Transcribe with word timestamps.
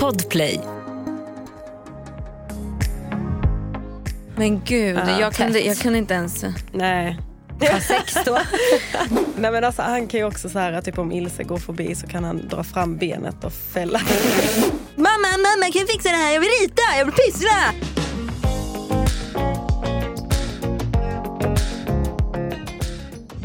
Podplay. 0.00 0.60
Men 4.36 4.60
gud, 4.64 4.96
Ja, 4.96 5.20
jag, 5.20 5.34
kunde, 5.34 5.60
jag 5.60 5.76
kunde 5.76 5.98
inte 5.98 6.14
ens... 6.14 6.44
Nej. 6.72 7.18
Ha 7.60 7.80
sex 7.80 8.14
då? 8.24 8.32
Nej 9.36 9.50
men 9.52 9.64
alltså 9.64 9.82
han 9.82 10.06
kan 10.06 10.20
ju 10.20 10.26
också 10.26 10.48
så 10.48 10.58
här 10.58 10.80
typ 10.80 10.98
om 10.98 11.12
Ilse 11.12 11.44
går 11.44 11.58
förbi 11.58 11.94
så 11.94 12.06
kan 12.06 12.24
han 12.24 12.48
dra 12.48 12.64
fram 12.64 12.96
benet 12.96 13.44
och 13.44 13.52
fälla. 13.52 14.00
Mamma, 14.96 15.28
mamma 15.28 15.72
kan 15.72 15.80
jag 15.80 15.88
fixa 15.88 16.08
det 16.08 16.16
här? 16.16 16.32
Jag 16.34 16.40
vill 16.40 16.50
rita, 16.62 16.82
jag 16.98 17.04
vill 17.04 17.14
pyssla! 17.14 17.72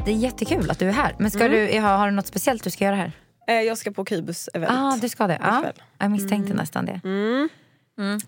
Det 0.05 0.11
är 0.11 0.16
jättekul 0.16 0.71
att 0.71 0.80
du 0.80 0.88
är 0.88 0.93
här. 0.93 1.16
Men 1.20 1.32
ska 1.32 1.48
du, 1.48 1.80
ha, 1.80 1.98
har 1.98 2.05
du 2.05 2.11
något 2.16 2.27
speciellt 2.27 2.64
du 2.64 2.70
ska 2.70 2.86
göra 2.86 2.96
här? 2.96 3.11
Eh, 3.50 3.61
Jag 3.61 3.77
ska 3.77 3.91
på 3.91 4.05
Kubus 4.05 4.50
event. 4.54 4.73
Ja, 4.73 4.93
ah, 4.93 4.97
du 5.02 5.09
ska 5.09 5.27
det. 5.27 5.36
Ikväll. 5.36 5.73
jag 5.97 6.11
misstänkte 6.11 6.54
nästan 6.54 6.86
det. 6.86 7.02
Mm. 7.04 7.50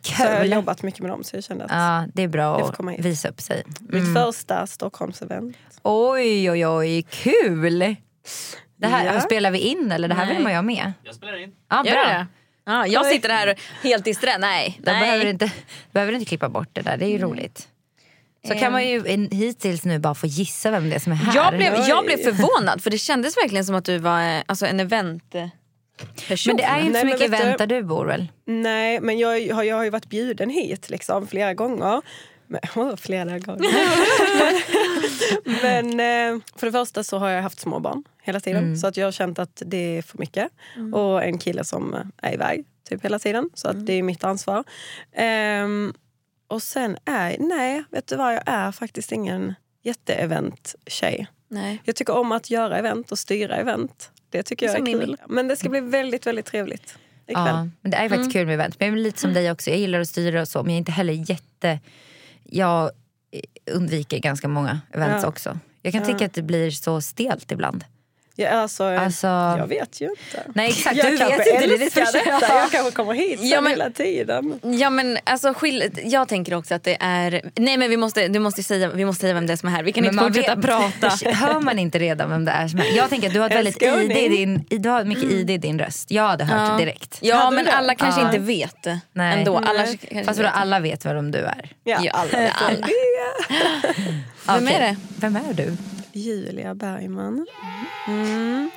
Så 0.02 0.24
jag 0.24 0.38
har 0.38 0.44
jobbat 0.46 0.84
mycket 0.84 1.00
med 1.00 1.10
dem 1.12 1.24
så 1.24 1.36
jag 1.36 1.44
kände 1.44 1.66
att 1.66 1.72
Ja, 1.72 2.06
det 2.14 2.24
är 2.24 2.28
bra 2.28 2.60
att 2.70 3.00
visa 3.00 3.30
upp 3.30 3.42
sig. 3.42 3.64
mitt 3.80 4.14
första 4.14 4.68
Stockholmsevent. 4.68 5.58
Oj, 5.84 6.52
oj, 6.52 6.68
oj, 6.68 7.02
kul! 7.10 7.96
Det 8.76 8.88
här, 8.88 9.06
Ja. 9.14 9.22
Spelar 9.22 9.52
vi 9.52 9.60
in 9.60 9.92
eller 9.92 10.08
det 10.08 10.14
här 10.16 10.26
Nej. 10.26 10.34
vill 10.36 10.44
man 10.44 10.52
ju 10.52 10.56
ha 10.58 10.62
med? 10.62 10.94
Jag 11.04 11.16
spelar 11.16 11.44
in. 11.44 11.52
Ja, 11.70 11.84
Gör 11.86 11.94
bra. 11.94 12.04
det? 12.04 12.28
Ja, 12.66 12.88
jag 12.88 13.06
sitter 13.06 13.30
här 13.30 13.56
helt 13.84 14.06
disträ. 14.06 14.38
Nej, 14.38 14.76
Då 14.80 14.86
behöver 14.86 15.18
du, 15.18 15.24
nej. 15.24 15.30
inte, 15.30 15.52
behöver 15.92 16.12
du 16.12 16.18
inte 16.20 16.30
klippa 16.30 16.50
bort 16.50 16.70
det 16.74 16.82
där, 16.82 16.98
det 16.98 17.06
är 17.06 17.10
ju 17.10 17.18
roligt. 17.18 17.68
Så 18.48 18.56
kan 18.56 18.72
man 18.72 18.88
ju 18.88 19.04
en- 19.08 19.32
hittills 19.32 19.86
nu 19.86 20.00
bara 20.00 20.16
få 20.16 20.28
gissa 20.28 20.72
vem 20.72 20.90
det 20.90 20.96
är 20.96 21.00
som 21.00 21.12
är 21.12 21.16
här. 21.16 21.36
Jag 21.36 21.54
blev, 21.58 21.74
jag 21.88 22.06
blev 22.06 22.18
förvånad 22.18 22.84
för 22.84 22.90
det 22.90 22.98
kändes 22.98 23.38
verkligen 23.38 23.66
som 23.66 23.76
att 23.76 23.86
du 23.86 23.98
var 23.98 24.36
eh, 24.36 24.42
alltså, 24.46 24.66
en 24.66 24.80
eventperson. 24.80 25.50
Men 26.46 26.58
det 26.58 26.64
är 26.64 26.80
ju 26.80 26.86
inte 26.88 27.00
så 27.00 27.06
mycket 27.06 27.22
event 27.22 27.58
där 27.58 27.68
du 27.68 27.84
bor 27.84 28.06
väl? 28.06 28.28
Nej 28.46 29.00
men 29.02 29.20
jag 29.20 29.54
har, 29.54 29.64
jag 29.64 29.76
har 29.76 29.84
ju 29.84 29.90
varit 29.90 30.10
bjuden 30.10 30.50
hit 30.50 30.90
liksom 30.90 31.28
flera 31.28 31.54
gånger. 31.54 32.02
Men, 32.48 32.60
åh, 32.76 32.96
flera 32.96 33.40
gånger. 33.40 33.70
men 35.62 35.90
eh, 36.00 36.42
för 36.56 36.66
det 36.68 36.72
första 36.72 37.04
så 37.04 37.18
har 37.18 37.30
jag 37.30 37.42
haft 37.42 37.60
småbarn 37.60 38.04
hela 38.24 38.40
tiden. 38.40 38.78
Så 38.78 38.88
att 38.88 38.98
jag 38.98 39.08
har 39.08 39.12
känt 39.12 39.40
att 39.40 39.62
det 39.66 39.98
är 39.98 40.02
för 40.02 40.18
mycket. 40.18 40.48
Och 40.94 41.24
en 41.24 41.38
kille 41.38 41.64
som 41.64 42.12
är 42.22 42.34
iväg 42.34 42.66
typ 42.90 43.04
hela 43.06 43.20
tiden. 43.20 43.50
Så 43.54 43.68
att 43.68 43.86
det 43.86 43.94
är 43.94 44.04
mitt 44.04 44.24
ansvar. 44.24 44.64
Ehm, 45.16 45.94
och 46.52 46.64
sen 46.64 46.98
är, 47.06 47.36
nej 47.40 47.84
vet 47.92 48.08
du 48.08 48.16
vad, 48.16 48.34
jag 48.34 48.44
är 48.46 48.72
faktiskt 48.72 49.12
ingen 49.12 49.54
jätteevent-tjej. 49.84 51.28
Nej. 51.48 51.82
Jag 51.84 51.96
tycker 51.96 52.16
om 52.18 52.32
att 52.32 52.50
göra 52.50 52.78
event 52.78 53.12
och 53.12 53.20
styra 53.20 53.56
event. 53.56 54.12
Det 54.30 54.44
tycker 54.44 54.66
jag 54.66 54.76
är 54.76 54.82
Mimmi. 54.82 55.06
kul. 55.06 55.18
Men 55.28 55.48
det 55.48 55.56
ska 55.56 55.70
bli 55.70 55.80
väldigt, 55.80 56.28
väldigt 56.28 56.46
trevligt 56.46 56.98
ikväll. 57.28 57.46
Ja, 57.48 57.68
men 57.82 57.92
det 57.92 57.98
är 57.98 58.10
faktiskt 58.10 58.34
kul 58.34 58.46
med 58.46 58.54
event. 58.54 58.80
Men 58.80 58.88
jag 58.88 58.98
är 58.98 59.02
lite 59.02 59.20
som 59.20 59.34
dig 59.34 59.52
också, 59.52 59.70
jag 59.70 59.80
gillar 59.80 60.00
att 60.00 60.08
styra 60.08 60.42
och 60.42 60.48
så 60.48 60.64
men 60.64 60.70
jag 60.70 60.76
är 60.76 60.78
inte 60.78 60.92
heller 60.92 61.30
jätte... 61.30 61.80
Jag 62.44 62.92
undviker 63.72 64.20
ganska 64.20 64.48
många 64.48 64.82
events 64.94 65.24
Ja. 65.24 65.30
också. 65.30 65.60
Jag 65.82 65.94
kan 65.94 66.06
tycka 66.06 66.26
att 66.26 66.34
det 66.34 66.42
blir 66.42 66.72
så 66.72 67.02
stelt 67.02 67.52
ibland. 67.52 67.84
Ja, 68.36 68.50
alltså, 68.50 68.84
Alltså- 68.84 69.28
Jag 69.28 69.68
vet 69.68 70.02
ju 70.02 70.10
inte. 70.10 70.44
Nej 70.56 70.70
exakt, 70.70 70.96
jag 70.96 71.12
du 71.12 71.18
kanske 71.18 71.38
vet 71.38 71.48
inte. 71.48 71.68
Det 71.68 71.74
är 72.02 72.14
detta. 72.14 72.56
Jag 72.56 72.72
kanske 72.72 72.92
kommer 72.92 73.14
hit 73.14 73.40
sen 73.40 73.50
Ja, 73.50 73.62
men- 73.62 73.72
hela 73.72 73.90
tiden. 73.90 74.60
Ja 74.80 74.90
men 74.90 75.18
alltså 75.24 75.54
skill- 75.54 75.90
jag 76.04 76.28
tänker 76.28 76.54
också 76.54 76.76
att 76.76 76.84
det 76.84 76.98
är... 77.00 77.42
Nej 77.56 77.78
men 77.78 77.90
vi 77.90 77.98
måste, 77.98 78.28
du 78.28 78.40
måste 78.40 78.64
säga, 78.64 78.90
vi 78.90 79.06
måste 79.06 79.22
säga 79.22 79.34
vem 79.34 79.48
det 79.48 79.54
är 79.54 79.58
som 79.58 79.70
är 79.70 79.74
här. 79.74 79.84
Vi 79.84 79.92
kan 79.94 80.06
inte 80.06 80.24
fortsätta 80.24 80.56
prata. 80.56 81.10
Hör 81.32 81.60
man 81.60 81.80
inte 81.80 82.00
redan 82.00 82.30
vem 82.30 82.46
det 82.46 82.52
är 82.52 82.68
som 82.68 82.80
är? 82.80 82.98
Jag 82.98 83.10
tänker 83.10 83.28
att 83.28 83.34
du 83.34 83.40
har 83.40 83.50
ett 83.50 83.56
väldigt 83.56 83.82
ID 83.82 84.12
i 84.18 84.28
din, 84.30 84.66
du 84.70 84.90
har 84.90 85.04
mycket 85.04 85.24
ID 85.24 85.50
i 85.50 85.58
din 85.58 85.80
röst. 85.80 86.12
Jag 86.12 86.24
hade 86.28 86.44
hört 86.46 86.80
det 86.80 86.86
direkt. 86.86 87.18
Ja 87.22 87.36
Hade 87.36 87.56
men 87.56 87.66
du? 87.66 87.72
alla 87.72 87.96
kanske 87.96 88.22
Ja. 88.22 88.26
inte 88.28 88.40
vet 88.40 88.86
Nej. 89.14 89.38
ändå. 89.40 89.58
Alla 89.58 89.74
Nej. 89.84 89.98
kanske 89.98 90.24
Fast 90.26 90.40
vet. 90.40 90.52
alla 90.54 90.80
vet 90.80 91.06
vem 91.06 91.32
du 91.32 91.40
är. 91.40 91.70
Ja. 91.84 91.98
Ja, 92.04 92.12
alla, 92.12 92.50
alla. 92.52 92.88
Vem 94.60 94.68
är 94.68 94.80
det? 94.80 94.96
Vem 95.20 95.36
är 95.36 95.54
du? 95.54 95.78
Julia 96.14 96.76
Bergman. 96.76 97.48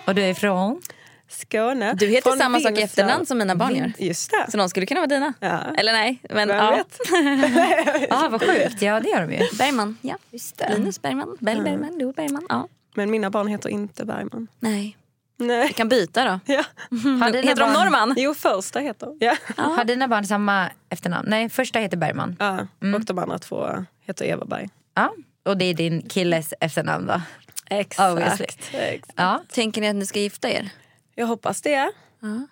Och 0.06 0.14
du 0.14 0.22
är 0.22 0.30
ifrån? 0.30 0.82
Skåne. 1.28 1.94
Du 1.94 2.06
heter 2.06 2.30
Från 2.30 2.38
samma 2.38 2.60
sak 2.60 2.78
i 2.78 2.82
efternamn 2.82 3.26
som 3.26 3.38
mina 3.38 3.56
barn 3.56 3.76
gör. 3.76 3.92
Just 3.98 4.30
det. 4.30 4.50
Så 4.50 4.56
de 4.56 4.68
skulle 4.68 4.86
kunna 4.86 5.00
vara 5.00 5.06
dina. 5.06 5.32
Ja. 5.40 5.60
Eller 5.76 5.92
nej. 5.92 6.18
Men, 6.30 6.48
Vem 6.48 6.56
ja. 6.56 6.70
vet? 6.70 6.98
Ja 8.10 8.28
vad 8.30 8.40
sjukt, 8.42 8.82
ja 8.82 9.00
det 9.00 9.08
gör 9.08 9.26
de 9.26 9.32
ju. 9.32 9.38
Bergman, 9.58 9.96
ja. 10.00 10.16
Just 10.30 10.58
det. 10.58 10.74
Linus 10.76 11.02
Bergman, 11.02 11.36
Bell 11.40 11.62
Bergman, 11.62 11.98
Lo 11.98 12.12
Bergman. 12.12 12.46
Ja. 12.48 12.68
Men 12.94 13.10
mina 13.10 13.30
barn 13.30 13.46
heter 13.46 13.68
inte 13.68 14.04
Bergman. 14.04 14.48
Nej. 14.60 14.96
Nej. 15.36 15.66
Vi 15.66 15.72
kan 15.72 15.88
byta 15.88 16.24
då. 16.24 16.40
Ja. 16.52 16.64
Har 16.90 17.30
dina 17.32 17.48
Heter 17.48 17.54
de 17.60 17.72
barn- 17.72 17.72
Norman? 17.72 18.14
Jo, 18.16 18.34
första 18.34 18.78
heter. 18.80 19.08
Ja. 19.20 19.36
Har 19.56 19.84
dina 19.84 20.08
barn 20.08 20.24
samma 20.26 20.70
efternamn? 20.88 21.28
Nej, 21.30 21.48
första 21.48 21.78
heter 21.78 21.96
Bergman. 21.96 22.36
Ja. 22.38 22.66
Mm. 22.82 22.94
Och 22.94 23.04
de 23.04 23.18
andra 23.18 23.38
två 23.38 23.84
heter 24.06 24.24
Everberg. 24.24 24.68
Ja. 24.94 25.12
Och 25.44 25.56
det 25.58 25.64
är 25.64 25.74
din 25.74 26.02
killes 26.08 26.54
efternamn 26.60 27.06
då? 27.06 27.20
Exakt. 27.70 28.70
Exakt. 28.72 29.12
Ja. 29.16 29.42
Tänker 29.52 29.80
ni 29.80 29.88
att 29.88 29.96
ni 29.96 30.06
ska 30.06 30.18
gifta 30.20 30.48
er? 30.50 30.70
Jag 31.14 31.26
hoppas 31.26 31.62
det. 31.62 31.92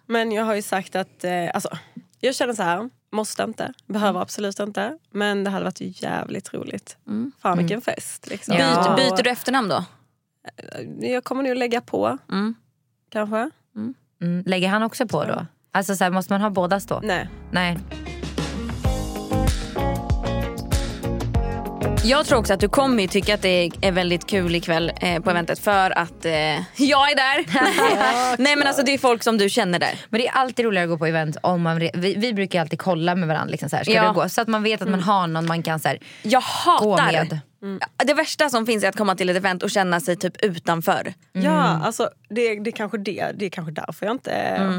Men 0.07 0.33
jag 0.33 0.45
har 0.45 0.55
ju 0.55 0.63
sagt 0.63 0.97
att, 0.97 1.25
eh, 1.25 1.51
alltså, 1.55 1.79
jag 2.21 2.35
känner 2.35 2.55
så 2.55 2.63
här, 2.63 2.91
måste 3.13 3.43
inte, 3.43 3.73
behöver 3.87 4.11
Mm. 4.11 4.23
absolut 4.23 4.61
inte. 4.61 4.99
Men 5.11 5.45
det 5.45 5.51
hade 5.51 5.65
varit 5.65 6.03
jävligt 6.03 6.55
roligt. 6.55 6.97
Fan 7.43 7.59
vilken 7.59 7.81
fest. 7.81 8.27
Liksom. 8.31 8.55
Ja. 8.59 8.95
Byter, 8.97 9.11
byter 9.11 9.23
du 9.23 9.31
efternamn 9.31 9.69
då? 9.69 9.85
Jag 11.01 11.25
kommer 11.25 11.43
nog 11.43 11.57
lägga 11.57 11.81
på, 11.81 12.19
Mm. 12.31 12.55
kanske. 13.11 13.51
Mm. 14.21 14.43
Lägger 14.47 14.69
han 14.69 14.83
också 14.83 15.07
på 15.07 15.25
då? 15.25 15.47
Alltså 15.73 15.97
så 15.97 16.05
här, 16.05 16.11
måste 16.11 16.33
man 16.33 16.41
ha 16.41 16.51
båda 16.51 16.81
stå? 16.81 17.01
Nej. 17.01 17.29
Nej. 17.51 17.79
Jag 22.05 22.27
tror 22.27 22.39
också 22.39 22.55
att 22.55 22.61
du 22.61 22.69
kommer 22.69 23.07
tycka 23.07 23.35
att 23.35 23.43
det 23.43 23.71
är 23.81 23.93
väldigt 23.93 24.27
kul 24.27 24.55
ikväll 24.55 24.93
eh, 25.01 25.23
på 25.23 25.31
eventet 25.31 25.59
för 25.59 25.99
att 25.99 26.25
eh, 26.25 26.33
jag 26.77 27.11
är 27.11 27.17
där. 27.17 27.45
Nej 28.43 28.57
men 28.57 28.67
alltså 28.67 28.83
det 28.83 28.95
är 28.95 28.99
folk 28.99 29.23
som 29.23 29.39
du 29.39 29.49
känner 29.49 29.79
där. 29.79 29.95
Men 30.09 30.21
det 30.21 30.29
är 30.29 30.33
alltid 30.33 30.65
roligare 30.65 30.85
att 30.85 30.91
gå 30.91 30.99
på 30.99 31.07
event 31.07 31.37
om 31.43 31.62
man... 31.62 31.79
Vi, 31.79 32.15
vi 32.17 32.33
brukar 32.35 32.61
alltid 32.61 32.79
kolla 32.79 33.15
med 33.15 33.29
varandra, 33.29 33.51
liksom 33.51 33.69
så, 33.69 33.77
här, 33.77 33.85
ska 33.85 33.93
Ja. 33.93 34.09
du 34.09 34.12
gå? 34.15 34.29
så 34.29 34.41
att 34.41 34.49
man 34.49 34.62
vet 34.62 34.83
att 34.83 34.89
man 34.89 35.03
har 35.03 35.27
någon 35.27 35.47
man 35.47 35.62
kan 35.62 35.81
så 35.81 35.89
här, 35.89 35.99
Jag 36.23 36.43
gå 36.43 36.97
hatar 36.97 37.39
med. 37.62 37.81
Det 38.06 38.15
värsta 38.15 38.49
som 38.50 38.67
finns 38.67 38.84
är 38.84 38.89
att 38.89 38.97
komma 38.97 39.15
till 39.15 39.28
ett 39.28 39.37
event 39.37 39.62
och 39.62 39.71
känna 39.71 40.00
sig 40.00 40.17
typ 40.17 40.45
utanför. 40.45 41.15
Ja, 41.33 41.41
Mm. 41.41 41.83
alltså, 41.83 42.11
det, 42.28 42.55
det, 42.61 42.71
är 42.71 42.73
kanske 42.73 42.99
det, 42.99 43.33
det 43.34 43.47
är 43.47 43.50
kanske 43.50 43.73
därför 43.73 44.06
jag 44.06 44.15
inte 44.15 44.33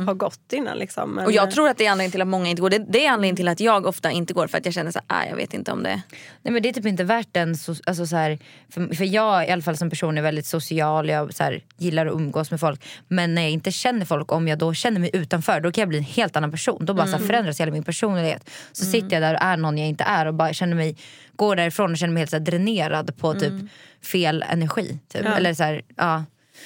har 0.07 0.13
gått 0.13 0.53
innan. 0.53 0.77
Liksom. 0.77 1.09
Men, 1.09 1.13
Mm. 1.17 1.25
Och 1.25 1.31
jag 1.31 1.51
tror 1.51 1.69
att 1.69 1.77
det 1.77 1.85
är 1.85 1.91
anledningen 1.91 2.11
till 2.11 2.21
att 2.21 2.27
många 2.27 2.47
inte 2.49 2.61
går. 2.61 2.69
Det, 2.69 2.85
det 2.89 3.05
är 3.05 3.09
anledningen 3.11 3.35
till 3.35 3.47
att 3.47 3.59
jag 3.59 3.85
ofta 3.85 4.11
inte 4.11 4.33
går 4.33 4.47
för 4.47 4.57
att 4.57 4.65
jag 4.65 4.73
känner 4.73 4.91
så 4.91 4.99
här, 5.07 5.17
"Ah, 5.21 5.25
jag 5.29 5.35
vet 5.35 5.53
inte 5.53 5.71
om 5.71 5.83
det. 5.83 6.01
Nej 6.41 6.53
men 6.53 6.61
det 6.63 6.69
är 6.69 6.73
typ 6.73 6.85
inte 6.85 7.03
värt 7.03 7.27
den, 7.31 7.53
so- 7.53 7.81
alltså 7.85 8.05
så 8.07 8.15
här, 8.15 8.39
för, 8.69 8.95
för 8.95 9.05
jag 9.05 9.47
i 9.47 9.51
alla 9.51 9.61
fall 9.61 9.77
som 9.77 9.89
person 9.89 10.17
är 10.17 10.21
väldigt 10.21 10.45
social, 10.45 11.09
jag 11.09 11.33
så 11.33 11.43
här, 11.43 11.63
gillar 11.77 12.05
att 12.05 12.13
umgås 12.13 12.51
med 12.51 12.59
folk. 12.59 12.85
Men 13.07 13.35
när 13.35 13.41
jag 13.41 13.51
inte 13.51 13.71
känner 13.71 14.05
folk, 14.05 14.31
om 14.31 14.47
jag 14.47 14.57
då 14.59 14.73
känner 14.73 14.99
mig 14.99 15.09
utanför 15.13 15.59
då 15.59 15.71
kan 15.71 15.81
jag 15.81 15.89
bli 15.89 15.97
en 15.97 16.03
helt 16.03 16.35
annan 16.35 16.51
person. 16.51 16.85
Då 16.85 16.93
bara 16.93 17.07
så 17.07 17.17
här, 17.17 17.25
förändras 17.27 17.59
hela 17.61 17.71
min 17.71 17.83
personlighet. 17.83 18.49
Så 18.71 18.85
sitter 18.85 19.09
jag 19.13 19.21
där 19.21 19.33
och 19.33 19.41
är 19.41 19.57
någon 19.57 19.77
jag 19.77 19.87
inte 19.87 20.03
är 20.03 20.25
och 20.25 20.33
bara 20.33 20.53
känner 20.53 20.75
mig, 20.75 20.95
går 21.35 21.55
därifrån 21.55 21.91
och 21.91 21.97
känner 21.97 22.13
mig 22.13 22.21
helt 22.21 22.29
så 22.29 22.35
här, 22.37 22.43
dränerad 22.43 23.17
på 23.17 23.33
typ 23.33 23.53
fel 24.01 24.45
energi. 24.49 24.99
Typ. 25.13 25.25
Eller 25.25 25.53
så 25.53 25.63
här, 25.63 25.81
ja. 25.97 26.23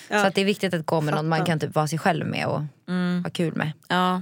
Så 0.10 0.16
att 0.16 0.36
det 0.36 0.42
är 0.42 0.46
viktigt 0.46 0.74
att 0.74 0.86
gå 0.86 1.02
med 1.02 1.14
någon 1.14 1.28
man 1.30 1.46
kan 1.46 1.60
typ 1.60 1.76
vara 1.76 1.88
sig 1.88 2.00
själv 2.00 2.26
med 2.26 2.46
och 2.48 2.62
ha 3.24 3.30
kul 3.34 3.56
med. 3.56 3.72
Ja, 3.88 4.22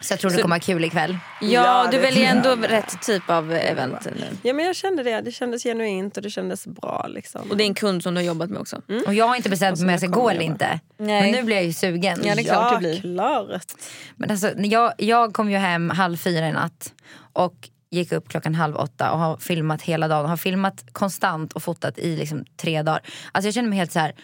Så 0.00 0.12
jag 0.12 0.20
tror 0.20 0.30
du 0.30 0.42
kommer 0.42 0.56
ha 0.56 0.60
kul 0.60 0.84
ikväll. 0.84 1.18
ja, 1.40 1.48
Ja, 1.48 1.84
du 1.90 1.96
det 1.96 2.02
väljer 2.02 2.22
jag. 2.22 2.36
ändå 2.36 2.66
rätt 2.68 3.02
typ 3.02 3.30
av 3.30 3.52
event. 3.52 4.08
Ja, 4.42 4.52
men 4.54 4.64
jag 4.64 4.76
kände 4.76 5.02
det. 5.02 5.20
Det 5.20 5.32
kändes 5.32 5.62
genuint 5.62 6.16
och 6.16 6.22
det 6.22 6.30
kändes 6.30 6.66
bra. 6.66 7.06
Liksom. 7.08 7.50
Och 7.50 7.56
det 7.56 7.64
är 7.64 7.66
en 7.66 7.74
kund 7.74 8.02
som 8.02 8.14
du 8.14 8.18
har 8.20 8.26
jobbat 8.26 8.50
med 8.50 8.60
också. 8.60 8.82
Och 9.06 9.14
jag 9.14 9.28
har 9.28 9.36
inte 9.36 9.48
bestämt 9.50 9.78
mig 9.78 9.84
om 9.84 9.90
jag 9.90 10.00
ska 10.00 10.08
gå 10.08 10.30
eller 10.30 10.40
inte. 10.42 10.80
Nej. 10.96 11.22
Men 11.22 11.30
nu 11.32 11.42
blir 11.42 11.56
jag 11.56 11.64
ju 11.64 11.72
sugen. 11.72 12.20
Ja, 12.24 12.34
det 12.34 12.40
är 12.40 12.44
klart 12.44 12.72
ja, 12.72 12.74
det 12.74 12.78
blir. 12.78 13.00
klart. 13.00 13.72
Men 14.16 14.30
alltså, 14.30 14.50
jag, 14.58 14.92
jag 14.98 15.32
kom 15.34 15.50
ju 15.50 15.56
hem 15.56 15.90
halv 15.90 16.16
fyra 16.16 16.48
i 16.48 16.52
natt 16.52 16.92
och 17.32 17.68
gick 17.90 18.12
upp 18.12 18.28
klockan 18.28 18.54
halv 18.54 18.76
åtta 18.76 19.12
och 19.12 19.18
har 19.18 19.36
filmat 19.36 19.82
hela 19.82 20.08
dagen. 20.08 20.28
Har 20.30 20.36
filmat 20.36 20.84
konstant 20.92 21.52
och 21.52 21.62
fotat 21.62 21.98
i 21.98 22.16
liksom 22.16 22.44
tre 22.56 22.82
dagar. 22.82 23.00
Alltså 23.32 23.46
jag 23.46 23.54
känner 23.54 23.68
mig 23.68 23.78
helt 23.78 23.92
så 23.92 23.98
här. 23.98 24.14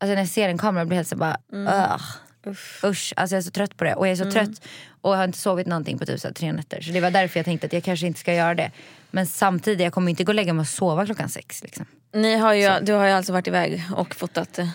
Alltså 0.00 0.14
när 0.14 0.20
jag 0.20 0.28
ser 0.28 0.48
en 0.48 0.58
kamera 0.58 0.84
blir 0.84 0.94
jag 0.96 0.98
helt 0.98 1.08
så 1.08 1.16
bara 1.16 1.36
ugh. 1.52 2.02
Usch, 2.84 3.12
alltså 3.16 3.34
jag 3.34 3.38
är 3.38 3.42
så 3.42 3.50
trött 3.50 3.76
på 3.76 3.84
det. 3.84 3.94
Och 3.94 4.06
jag 4.06 4.12
är 4.12 4.16
så 4.24 4.30
trött 4.30 4.62
och 5.00 5.12
jag 5.12 5.16
har 5.16 5.24
inte 5.24 5.38
sovit 5.38 5.66
någonting 5.66 5.98
på 5.98 6.06
typ 6.06 6.20
så 6.20 6.32
tre 6.32 6.52
nätter. 6.52 6.80
Så 6.80 6.90
det 6.92 7.00
var 7.00 7.10
därför 7.10 7.38
jag 7.38 7.44
tänkte 7.44 7.66
att 7.66 7.72
jag 7.72 7.84
kanske 7.84 8.06
inte 8.06 8.20
ska 8.20 8.34
göra 8.34 8.54
det. 8.54 8.70
Men 9.10 9.26
samtidigt, 9.26 9.80
jag 9.80 9.92
kommer 9.92 10.10
inte 10.10 10.24
gå 10.24 10.30
och 10.30 10.34
lägga 10.34 10.52
mig 10.52 10.60
och 10.60 10.68
sova 10.68 11.06
klockan 11.06 11.28
sex. 11.28 11.62
Liksom. 11.62 11.86
Ni 12.14 12.36
har 12.36 12.54
ju, 12.54 12.70
du 12.82 12.92
har 12.92 13.06
ju 13.06 13.12
alltså 13.12 13.32
varit 13.32 13.46
iväg 13.48 13.82
och 13.96 14.14
fotat 14.14 14.58
eh, 14.58 14.68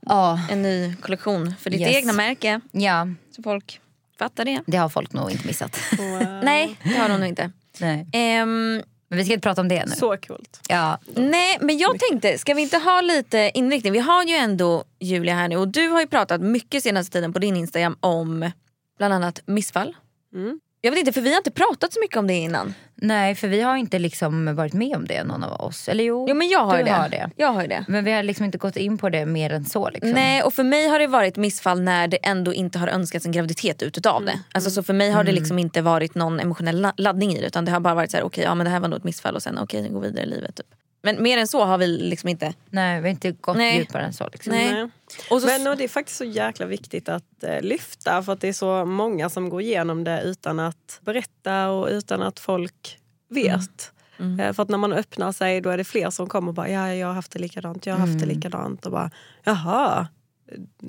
Ja, 0.00 0.40
en 0.50 0.62
ny 0.62 0.94
kollektion 0.96 1.54
för 1.60 1.70
ditt 1.70 1.80
Yes. 1.80 1.96
egna 1.96 2.12
märke. 2.12 2.60
ja, 2.72 3.06
Så 3.36 3.42
folk 3.42 3.80
fattar 4.18 4.44
det. 4.44 4.60
det 4.66 4.76
har 4.76 4.88
folk 4.88 5.12
nog 5.12 5.30
inte 5.30 5.46
missat. 5.46 5.78
Nej, 6.42 6.76
det 6.82 6.94
har 6.98 7.08
de 7.08 7.18
nog 7.20 7.28
inte. 7.28 7.50
Nej. 7.80 8.06
Ehm, 8.12 8.82
Men 9.08 9.18
vi 9.18 9.24
ska 9.24 9.34
inte 9.34 9.48
prata 9.48 9.60
om 9.60 9.68
det 9.68 9.86
nu. 9.86 9.92
Så 9.96 10.16
coolt. 10.16 10.60
Ja, 10.68 10.98
nej, 11.14 11.58
men 11.60 11.78
jag 11.78 11.98
tänkte, 12.00 12.38
ska 12.38 12.54
vi 12.54 12.62
inte 12.62 12.78
ha 12.78 13.00
lite 13.00 13.50
inriktning? 13.54 13.92
Vi 13.92 13.98
har 13.98 14.24
ju 14.24 14.34
ändå 14.34 14.84
Julia 15.00 15.34
här 15.34 15.48
nu 15.48 15.56
och 15.56 15.68
du 15.68 15.88
har 15.88 16.00
ju 16.00 16.06
pratat 16.06 16.40
mycket 16.40 16.82
senaste 16.82 17.12
tiden 17.12 17.32
på 17.32 17.38
din 17.38 17.56
Instagram 17.56 17.96
om 18.00 18.50
bland 18.98 19.14
annat 19.14 19.40
missfall. 19.46 19.96
Mm. 20.34 20.60
Jag 20.80 20.90
vet 20.90 20.98
inte 21.00 21.12
för 21.12 21.20
vi 21.20 21.30
har 21.30 21.36
inte 21.38 21.50
pratat 21.50 21.92
så 21.92 22.00
mycket 22.00 22.16
om 22.16 22.26
det 22.26 22.34
innan. 22.34 22.74
Nej 22.94 23.34
för 23.34 23.48
vi 23.48 23.60
har 23.60 23.76
inte 23.76 23.98
liksom 23.98 24.54
varit 24.56 24.72
med 24.72 24.96
om 24.96 25.04
det 25.06 25.24
någon 25.24 25.44
av 25.44 25.60
oss. 25.60 25.88
Eller 25.88 26.04
jo, 26.04 26.26
Jo 26.28 26.34
men 26.34 26.48
jag 26.48 26.64
har 26.64 26.78
du 26.78 26.84
det. 26.84 26.90
har 26.90 27.08
det. 27.08 27.30
Jag 27.36 27.52
har 27.52 27.66
det. 27.66 27.84
Men 27.88 28.04
vi 28.04 28.12
har 28.12 28.22
liksom 28.22 28.44
inte 28.44 28.58
gått 28.58 28.76
in 28.76 28.98
på 28.98 29.08
det 29.08 29.26
mer 29.26 29.52
än 29.52 29.64
så. 29.64 29.90
Liksom. 29.90 30.10
Nej 30.10 30.42
och 30.42 30.54
för 30.54 30.62
mig 30.64 30.88
har 30.88 30.98
det 30.98 31.06
varit 31.06 31.36
missfall 31.36 31.80
när 31.82 32.08
det 32.08 32.16
ändå 32.22 32.54
inte 32.54 32.78
har 32.78 32.88
önskats 32.88 33.26
en 33.26 33.32
graviditet 33.32 33.82
ut 33.82 33.98
utav 33.98 34.24
det. 34.24 34.40
Alltså, 34.52 34.70
så 34.70 34.82
för 34.82 34.94
mig 34.94 35.10
har 35.10 35.24
det 35.24 35.32
liksom 35.32 35.58
inte 35.58 35.82
varit 35.82 36.14
någon 36.14 36.40
emotionell 36.40 36.80
la- 36.80 36.94
laddning 36.96 37.32
i 37.34 37.40
det 37.40 37.46
utan 37.46 37.64
det 37.64 37.70
har 37.72 37.80
bara 37.80 37.94
varit 37.94 38.10
så 38.10 38.16
här: 38.16 38.24
okej 38.24 38.44
ja 38.44 38.54
men 38.54 38.64
det 38.64 38.70
här 38.70 38.80
var 38.80 38.88
nog 38.88 38.96
ett 38.98 39.04
missfall 39.04 39.34
och 39.36 39.42
sen 39.42 39.58
okej 39.58 39.88
gå 39.88 39.98
vidare 40.00 40.24
i 40.24 40.28
livet. 40.28 40.56
Typ. 40.56 40.66
Men 41.02 41.22
mer 41.22 41.38
än 41.38 41.48
så 41.48 41.64
har 41.64 41.78
vi 41.78 41.86
liksom 41.86 42.28
inte. 42.28 42.54
Nej 42.70 43.00
vi 43.00 43.08
har 43.08 43.10
inte 43.10 43.30
gått 43.32 43.56
Nej. 43.56 43.78
djupare 43.78 44.02
än 44.02 44.12
så. 44.12 44.28
Liksom. 44.32 44.52
Nej. 44.52 44.72
Nej. 44.72 44.88
Och 45.30 45.40
så, 45.40 45.46
Men 45.46 45.66
och 45.66 45.76
det 45.76 45.84
är 45.84 45.88
faktiskt 45.88 46.18
så 46.18 46.24
jäkla 46.24 46.66
viktigt 46.66 47.08
att 47.08 47.42
eh, 47.44 47.60
lyfta 47.60 48.22
för 48.22 48.32
att 48.32 48.40
det 48.40 48.48
är 48.48 48.52
så 48.52 48.84
många 48.84 49.28
som 49.28 49.48
går 49.48 49.60
igenom 49.62 50.04
det 50.04 50.22
utan 50.22 50.58
att 50.58 51.00
berätta 51.00 51.68
och 51.70 51.88
utan 51.88 52.22
att 52.22 52.38
folk 52.40 52.98
vet. 53.30 53.92
Mm. 54.18 54.40
Eh, 54.40 54.52
för 54.52 54.62
att 54.62 54.68
när 54.68 54.78
man 54.78 54.92
öppnar 54.92 55.32
sig 55.32 55.60
då 55.60 55.70
är 55.70 55.76
det 55.76 55.84
fler 55.84 56.10
som 56.10 56.26
kommer 56.28 56.48
och 56.48 56.54
bara 56.54 56.68
ja, 56.68 56.94
jag 56.94 57.06
har 57.06 57.14
haft 57.14 57.32
det 57.32 57.38
likadant, 57.38 57.86
jag 57.86 57.94
har 57.94 58.06
haft 58.06 58.18
det 58.20 58.26
likadant 58.26 58.86
och 58.86 58.92
bara 58.92 59.10
jaha. 59.44 60.06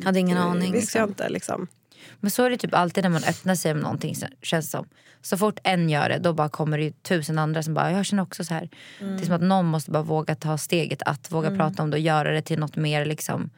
hade 0.04 0.20
ingen 0.20 0.38
det 0.38 0.44
aning. 0.44 0.72
Visste 0.74 0.98
jag 0.98 1.10
Liksom. 1.10 1.24
inte 1.24 1.30
liksom. 1.30 1.68
Men 2.20 2.32
så 2.32 2.44
är 2.44 2.50
det 2.50 2.58
typ 2.58 2.74
alltid 2.74 3.04
när 3.04 3.10
man 3.10 3.24
öppnar 3.24 3.56
sig 3.56 3.72
om 3.72 3.80
någonting 3.80 4.16
så- 4.16 4.26
känns 4.42 4.66
det 4.66 4.72
som. 4.72 4.88
Så 5.22 5.38
fort 5.38 5.60
en 5.64 5.90
gör 5.90 6.10
det 6.10 6.18
då 6.20 6.34
bara 6.34 6.50
kommer 6.50 6.78
det 6.78 7.04
tusen 7.04 7.40
andra 7.40 7.64
som 7.64 7.74
bara 7.74 7.92
jag 7.92 8.06
känner 8.06 8.24
också 8.24 8.44
så 8.44 8.54
här. 8.54 8.70
Det 9.00 9.06
är 9.06 9.26
som 9.26 9.36
att 9.36 9.42
någon 9.42 9.66
måste 9.66 9.92
bara 9.92 10.04
våga 10.04 10.36
ta 10.36 10.58
steget 10.58 11.02
att 11.02 11.32
våga 11.32 11.56
prata 11.58 11.84
om 11.84 11.90
det 11.90 11.96
och 11.98 12.02
göra 12.02 12.32
det 12.32 12.42
till 12.42 12.60
något 12.60 12.76
mer 12.76 13.06
liksom 13.06 13.50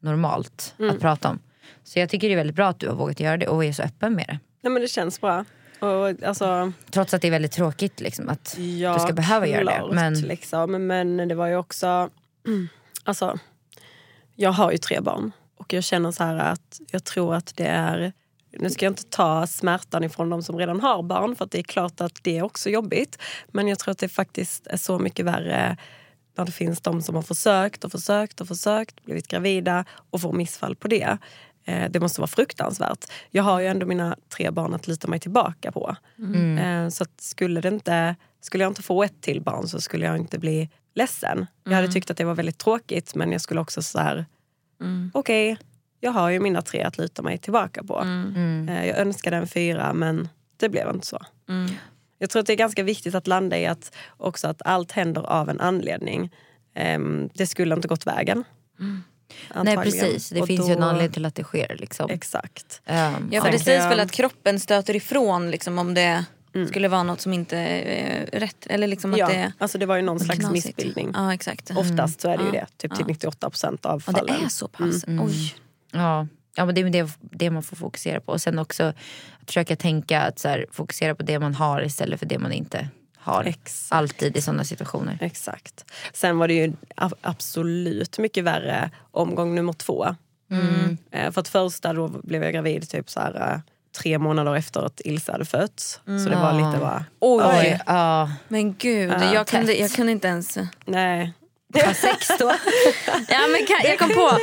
normalt 0.00 0.74
att 0.90 1.00
prata 1.00 1.28
om. 1.28 1.38
Så 1.84 1.98
jag 1.98 2.08
tycker 2.08 2.28
det 2.28 2.34
är 2.34 2.36
väldigt 2.36 2.56
bra 2.56 2.68
att 2.68 2.78
du 2.78 2.88
har 2.88 2.94
vågat 2.96 3.20
göra 3.20 3.36
det 3.36 3.48
och 3.48 3.64
är 3.64 3.72
så 3.72 3.82
öppen 3.82 4.14
med 4.14 4.24
det. 4.28 4.38
Nej 4.62 4.72
men 4.72 4.82
det 4.82 4.88
känns 4.88 5.20
bra. 5.20 5.44
Och, 5.78 6.22
alltså, 6.24 6.72
Trots 6.90 7.14
att 7.14 7.22
det 7.22 7.28
är 7.28 7.32
väldigt 7.32 7.52
tråkigt 7.52 8.00
liksom, 8.00 8.28
att 8.28 8.58
Ja, 8.58 8.94
du 8.94 9.00
ska 9.00 9.12
behöva 9.12 9.46
göra 9.46 9.64
det. 9.64 9.76
klart, 9.76 9.94
Men 9.94 10.14
Liksom. 10.20 10.86
Men 10.86 11.28
det 11.28 11.34
var 11.34 11.46
ju 11.46 11.56
också... 11.56 12.10
Alltså, 13.06 13.38
jag 14.34 14.52
har 14.52 14.72
ju 14.72 14.78
tre 14.78 15.00
barn. 15.00 15.32
Och 15.64 15.72
jag 15.72 15.84
känner 15.84 16.10
så 16.10 16.24
här 16.24 16.36
att 16.36 16.80
jag 16.90 17.04
tror 17.04 17.34
att 17.34 17.56
det 17.56 17.66
är... 17.66 18.12
Nu 18.58 18.70
ska 18.70 18.84
jag 18.86 18.90
inte 18.90 19.04
ta 19.04 19.46
smärtan 19.46 20.04
ifrån 20.04 20.30
de 20.30 20.42
som 20.42 20.56
redan 20.58 20.80
har 20.80 21.02
barn 21.02 21.36
för 21.36 21.44
att 21.44 21.50
det 21.50 21.58
är 21.58 21.62
klart 21.62 22.00
att 22.00 22.18
det 22.22 22.38
är 22.38 22.42
också 22.42 22.70
jobbigt. 22.70 23.18
Men 23.48 23.68
jag 23.68 23.78
tror 23.78 23.92
att 23.92 23.98
det 23.98 24.08
faktiskt 24.08 24.66
är 24.66 24.76
så 24.76 24.98
mycket 24.98 25.26
värre 25.26 25.76
när 26.36 26.44
det 26.44 26.52
finns 26.52 26.80
de 26.80 27.02
som 27.02 27.14
har 27.14 27.22
försökt 27.22 27.84
och 27.84 27.92
försökt 27.92 28.40
och 28.40 28.48
försökt, 28.48 29.04
blivit 29.04 29.28
gravida 29.28 29.84
och 30.10 30.20
får 30.20 30.32
missfall 30.32 30.76
på 30.76 30.88
det. 30.88 31.18
Eh, 31.64 31.90
Det 31.90 32.00
måste 32.00 32.20
vara 32.20 32.28
fruktansvärt. 32.28 33.04
Jag 33.30 33.42
har 33.42 33.60
ju 33.60 33.66
ändå 33.66 33.86
mina 33.86 34.16
tre 34.36 34.50
barn 34.50 34.74
att 34.74 34.86
lita 34.88 35.08
mig 35.08 35.20
tillbaka 35.20 35.72
på. 35.72 35.96
Eh, 36.58 36.88
Så 36.88 37.04
skulle, 37.18 37.60
det 37.60 37.68
inte, 37.68 38.16
skulle 38.40 38.64
jag 38.64 38.70
inte 38.70 38.82
få 38.82 39.02
ett 39.02 39.20
till 39.20 39.40
barn 39.40 39.68
så 39.68 39.80
skulle 39.80 40.06
jag 40.06 40.16
inte 40.16 40.38
bli 40.38 40.70
ledsen. 40.94 41.46
Jag 41.64 41.72
hade 41.72 41.88
tyckt 41.92 42.10
att 42.10 42.16
det 42.16 42.24
var 42.24 42.34
väldigt 42.34 42.58
tråkigt 42.58 43.14
men 43.14 43.32
jag 43.32 43.40
skulle 43.40 43.60
också 43.60 43.82
så 43.82 43.98
här... 43.98 44.26
Okej, 45.14 45.58
jag 46.00 46.10
har 46.12 46.30
ju 46.30 46.40
mina 46.40 46.62
tre 46.62 46.82
att 46.82 46.98
luta 46.98 47.22
mig 47.22 47.38
tillbaka 47.38 47.82
på. 47.84 48.00
Eh, 48.68 48.86
Jag 48.86 48.98
önskade 48.98 49.36
en 49.36 49.46
fyra 49.46 49.92
men 49.92 50.28
det 50.56 50.68
blev 50.68 50.90
inte 50.90 51.06
så. 51.06 51.18
Jag 52.18 52.30
tror 52.30 52.40
att 52.40 52.46
det 52.46 52.52
är 52.52 52.56
ganska 52.56 52.82
viktigt 52.82 53.14
att 53.14 53.26
landa 53.26 53.58
i 53.58 53.66
att, 53.66 53.94
också 54.16 54.48
att 54.48 54.62
allt 54.64 54.92
händer 54.92 55.22
av 55.22 55.48
en 55.50 55.60
anledning. 55.60 56.30
Ehm, 56.74 57.28
det 57.34 57.46
skulle 57.46 57.74
inte 57.74 57.88
gått 57.88 58.06
vägen. 58.06 58.44
nej 58.78 59.00
Antagligen. 59.48 59.82
precis, 60.04 60.28
det 60.30 60.40
Och 60.40 60.46
finns 60.46 60.60
då- 60.60 60.66
ju 60.68 60.72
en 60.72 60.82
anledning 60.82 61.12
till 61.12 61.24
att 61.26 61.34
det 61.34 61.42
sker. 61.44 61.76
Liksom. 61.78 62.10
Exakt. 62.10 62.80
Ehm, 62.86 63.28
Ja 63.32 63.42
för 63.42 63.50
det 63.52 63.58
sägs 63.58 63.84
väl 63.84 64.00
att 64.00 64.10
kroppen 64.12 64.60
stöter 64.60 64.96
ifrån 64.96 65.50
liksom, 65.50 65.78
om 65.78 65.94
det 65.94 66.24
skulle 66.68 66.88
vara 66.88 67.02
något 67.02 67.20
som 67.20 67.32
inte 67.32 67.56
är 67.58 68.26
rätt. 68.40 68.66
Eller 68.66 68.86
liksom 68.86 69.12
att 69.12 69.18
Ja, 69.18 69.28
det 69.28 69.52
alltså 69.58 69.78
det 69.78 69.86
var 69.86 69.96
ju 69.96 70.02
någon 70.02 70.20
slags 70.20 70.40
knasigt. 70.40 70.64
missbildning. 70.66 71.10
Ja 71.14 71.34
exakt. 71.34 71.70
Oftast 71.76 72.20
så 72.20 72.28
är 72.28 72.36
det 72.38 72.42
ju 72.44 72.48
Ja. 72.54 72.60
det. 72.60 72.66
Typ 72.88 72.96
till 72.96 73.06
98 73.06 73.50
procent 73.50 73.86
av 73.86 74.02
Ja, 74.06 74.12
fallen. 74.12 74.36
det 74.40 74.44
är 74.44 74.48
så 74.48 74.68
pass. 74.68 75.04
Oj. 75.06 75.54
Ja, 75.92 76.26
ja 76.56 76.64
men 76.64 76.74
det 76.74 76.80
är 76.80 76.90
det, 76.90 77.08
det 77.20 77.50
man 77.50 77.62
får 77.62 77.76
fokusera 77.76 78.20
på. 78.20 78.32
Och 78.32 78.40
sen 78.40 78.58
också 78.58 78.82
att 78.84 78.96
försöka 79.46 79.76
tänka 79.76 80.20
att 80.22 80.38
så 80.38 80.48
här, 80.48 80.66
fokusera 80.72 81.14
på 81.14 81.22
det 81.22 81.38
man 81.38 81.54
har 81.54 81.82
istället 81.84 82.18
för 82.20 82.26
det 82.26 82.38
man 82.38 82.52
inte 82.52 82.88
har. 83.16 83.44
Exakt. 83.44 83.92
Alltid 83.92 84.36
i 84.36 84.40
sådana 84.42 84.64
situationer. 84.64 85.18
Exakt. 85.20 85.84
Sen 86.12 86.38
var 86.38 86.48
det 86.48 86.54
ju 86.54 86.72
absolut 87.20 88.18
mycket 88.18 88.44
värre 88.44 88.90
omgång 89.10 89.54
nummer 89.54 89.72
två. 89.72 90.06
Eh, 91.10 91.30
För 91.32 91.40
att 91.40 91.48
första 91.48 91.92
då 91.92 92.08
blev 92.08 92.42
jag 92.44 92.52
gravid 92.52 92.88
typ 92.90 93.10
så 93.10 93.20
här, 93.20 93.52
eh, 93.54 93.60
tre 93.98 94.18
månader 94.18 94.56
efter 94.56 94.80
att 94.86 95.00
Ilse 95.04 95.32
hade 95.32 95.44
fötts. 95.44 96.00
Så 96.24 96.28
det 96.30 96.36
var 96.36 96.52
lite 96.52 96.78
bara... 96.80 97.04
Oj. 97.20 97.44
Oj, 97.46 97.80
ja. 97.86 98.30
Men 98.48 98.74
gud, 98.74 99.10
Ja, 99.12 99.34
jag, 99.34 99.46
kunde, 99.46 99.74
jag 99.74 99.90
kunde 99.90 100.12
inte 100.12 100.28
ens... 100.28 100.58
Nej. 100.84 101.32
Var 101.74 101.92
sex 101.92 102.28
då? 102.38 102.44
Ja, 103.28 103.38
men 103.52 103.66
kan, 103.66 103.76
jag 103.90 103.98
kom 103.98 104.08
på, 104.08 104.38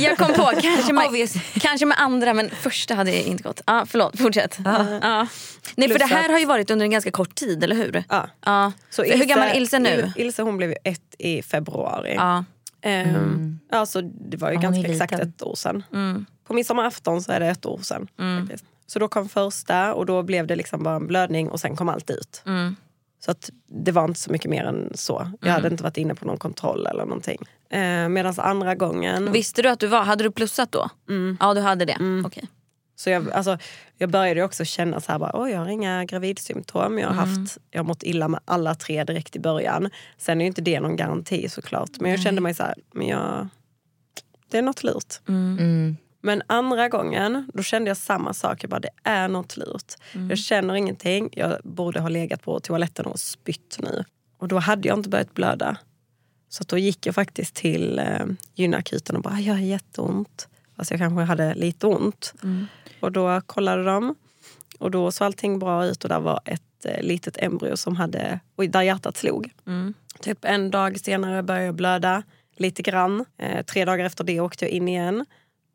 jag 0.00 0.18
kom 0.18 0.32
på 0.32 0.52
kanske, 0.62 0.92
med, 0.92 1.28
kanske 1.60 1.86
med 1.86 1.98
andra 2.00 2.34
men 2.34 2.50
första 2.50 2.94
hade 2.94 3.22
inte 3.28 3.42
gått. 3.42 3.60
Ja, 3.66 3.86
förlåt, 3.88 4.20
fortsätt. 4.20 4.58
Ja. 4.64 5.26
Nej, 5.76 5.88
för 5.88 5.98
det 5.98 6.04
här 6.04 6.28
har 6.28 6.38
ju 6.38 6.44
varit 6.46 6.70
under 6.70 6.84
en 6.84 6.90
ganska 6.90 7.10
kort 7.10 7.34
tid, 7.34 7.64
eller 7.64 7.76
hur? 7.76 8.04
Ja. 8.08 8.28
Ja. 8.44 8.72
Så 8.90 9.02
För 9.04 9.18
hur 9.18 9.24
gammal 9.24 9.48
är 9.48 9.54
Ilse 9.56 9.78
nu? 9.78 9.88
Il- 10.16 10.20
Ilse 10.20 10.42
hon 10.42 10.56
blev 10.56 10.70
ju 10.70 10.76
ett 10.84 11.14
i 11.18 11.42
februari. 11.42 12.14
Ja. 12.14 12.44
Ehm, 12.82 13.58
Alltså, 13.72 14.00
det 14.02 14.36
var 14.36 14.50
ju 14.50 14.56
ganska 14.58 14.92
exakt 14.92 15.12
ett 15.12 15.42
år 15.42 15.54
sedan. 15.54 15.82
Mm. 15.92 16.26
På 16.46 16.54
midsommarafton 16.54 17.22
så 17.22 17.32
är 17.32 17.40
det 17.40 17.46
ett 17.46 17.66
år 17.66 17.78
sedan. 17.82 18.08
faktiskt. 18.40 18.64
Så 18.86 18.98
då 18.98 19.08
kom 19.08 19.28
första 19.28 19.94
och 19.94 20.06
då 20.06 20.22
blev 20.22 20.46
det 20.46 20.56
liksom 20.56 20.82
bara 20.82 20.96
en 20.96 21.06
blödning 21.06 21.48
och 21.48 21.60
sen 21.60 21.76
kom 21.76 21.88
allt 21.88 22.10
ut. 22.10 22.42
Mm. 22.46 22.76
Så 23.18 23.30
att 23.30 23.50
det 23.66 23.92
var 23.92 24.04
inte 24.04 24.20
så 24.20 24.32
mycket 24.32 24.50
mer 24.50 24.64
än 24.64 24.92
så. 24.94 25.30
Jag 25.40 25.52
hade 25.52 25.68
inte 25.68 25.82
varit 25.82 25.96
inne 25.96 26.14
på 26.14 26.26
någon 26.26 26.38
kontroll 26.38 26.86
eller 26.86 27.04
någonting. 27.04 27.42
Eh, 27.70 28.08
Medan 28.08 28.34
andra 28.36 28.74
gången... 28.74 29.32
Visste 29.32 29.62
du 29.62 29.68
att 29.68 29.80
du 29.80 29.86
var, 29.86 30.02
hade 30.02 30.24
du 30.24 30.30
plussat 30.30 30.72
då? 30.72 30.90
Ja 31.40 31.54
du 31.54 31.60
hade 31.60 31.84
det, 31.84 31.96
okej. 32.26 32.48
Så 32.96 33.10
jag, 33.10 33.30
alltså, 33.30 33.58
jag 33.98 34.10
började 34.10 34.42
också 34.42 34.64
känna 34.64 35.00
så 35.00 35.12
här, 35.12 35.18
bara, 35.18 35.50
jag 35.50 35.58
har 35.58 35.68
inga 35.68 36.04
gravidsymptom. 36.04 36.98
Jag 36.98 37.08
har, 37.08 37.14
haft, 37.14 37.58
jag 37.70 37.78
har 37.80 37.84
mått 37.84 38.02
illa 38.02 38.28
med 38.28 38.40
alla 38.44 38.74
tre 38.74 39.04
direkt 39.04 39.36
i 39.36 39.40
början. 39.40 39.90
Sen 40.18 40.40
är 40.40 40.44
ju 40.44 40.46
inte 40.46 40.60
det 40.60 40.80
någon 40.80 40.96
garanti 40.96 41.48
såklart. 41.48 41.90
Men 42.00 42.10
jag 42.10 42.20
kände 42.20 42.40
mig 42.40 42.54
så 42.54 42.62
här, 42.62 42.74
men 42.94 43.06
jag, 43.06 43.48
det 44.50 44.58
är 44.58 44.62
något 44.62 44.84
lurt. 44.84 45.20
Mm. 45.28 45.96
Men 46.26 46.42
andra 46.46 46.88
gången, 46.88 47.50
då 47.54 47.62
kände 47.62 47.90
jag 47.90 47.96
samma 47.96 48.34
sak. 48.34 48.64
Jag 48.64 48.70
bara, 48.70 48.80
det 48.80 48.90
är 49.02 49.28
något 49.28 49.56
lurt. 49.56 49.94
Jag 50.28 50.38
känner 50.38 50.74
ingenting. 50.74 51.28
Jag 51.32 51.58
borde 51.64 52.00
ha 52.00 52.08
legat 52.08 52.42
på 52.42 52.60
toaletten 52.60 53.06
och 53.06 53.20
spytt 53.20 53.78
nu. 53.80 54.04
Och 54.38 54.48
då 54.48 54.58
hade 54.58 54.88
jag 54.88 54.98
inte 54.98 55.08
börjat 55.08 55.34
blöda. 55.34 55.76
Så 56.48 56.64
då 56.64 56.78
gick 56.78 57.06
jag 57.06 57.14
faktiskt 57.14 57.54
till 57.54 57.98
eh, 57.98 58.26
gynakuten 58.54 59.16
och 59.16 59.22
bara, 59.22 59.40
jag 59.40 59.54
har 59.54 59.60
jätteont. 59.60 60.48
Fast 60.76 60.90
jag 60.90 61.00
kanske 61.00 61.22
hade 61.22 61.54
lite 61.54 61.86
ont. 61.86 62.34
Och 63.00 63.12
då 63.12 63.40
kollade 63.40 63.84
de. 63.84 64.14
Och 64.78 64.90
då 64.90 65.10
såg 65.10 65.26
allting 65.26 65.58
bra 65.58 65.86
ut 65.86 66.04
och 66.04 66.08
där 66.08 66.20
var 66.20 66.40
ett 66.44 66.84
eh, 66.84 67.02
litet 67.02 67.36
embryo 67.42 67.76
som 67.76 67.96
hade, 67.96 68.40
och 68.56 68.68
där 68.68 68.82
hjärtat 68.82 69.16
slog. 69.16 69.50
Typ 70.20 70.38
en 70.44 70.70
dag 70.70 71.00
senare 71.00 71.42
började 71.42 71.66
jag 71.66 71.74
blöda 71.74 72.22
lite 72.56 72.82
grann. 72.82 73.24
Eh, 73.38 73.64
tre 73.64 73.84
dagar 73.84 74.04
efter 74.04 74.24
det 74.24 74.40
åkte 74.40 74.64
jag 74.64 74.72
in 74.72 74.88
igen. 74.88 75.26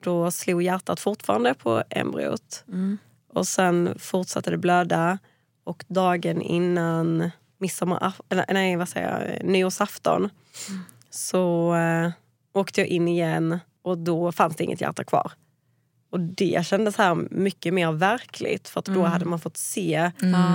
Då 0.04 0.32
slog 0.32 0.64
hjärtat 0.64 1.00
fortfarande 1.00 1.54
på 1.54 1.84
embryot. 1.90 2.64
Och 3.34 3.48
sen 3.48 3.96
fortsatte 4.00 4.52
det 4.52 4.58
blöda. 4.58 5.20
Och 5.64 5.86
dagen 5.88 6.42
innan 6.42 7.32
midsommar, 7.58 8.14
nej, 8.50 8.76
vad 8.76 8.90
säger 8.90 9.38
jag, 9.40 9.50
nyårsafton 9.50 10.30
så 11.10 11.76
eh, 11.76 12.12
åkte 12.54 12.82
jag 12.82 12.88
in 12.88 13.08
igen 13.08 13.60
och 13.82 13.98
då 13.98 14.32
fanns 14.32 14.56
det 14.56 14.64
inget 14.64 14.82
hjärta 14.82 15.04
kvar. 15.04 15.32
Och 16.12 16.20
det 16.20 16.66
kändes 16.66 16.98
här 16.98 17.16
mycket 17.32 17.74
mer 17.74 17.92
verkligt 17.92 18.68
för 18.68 18.80
att 18.80 18.86
då 18.86 19.04
hade 19.04 19.26
man 19.26 19.40
fått 19.40 19.58
se 19.58 20.12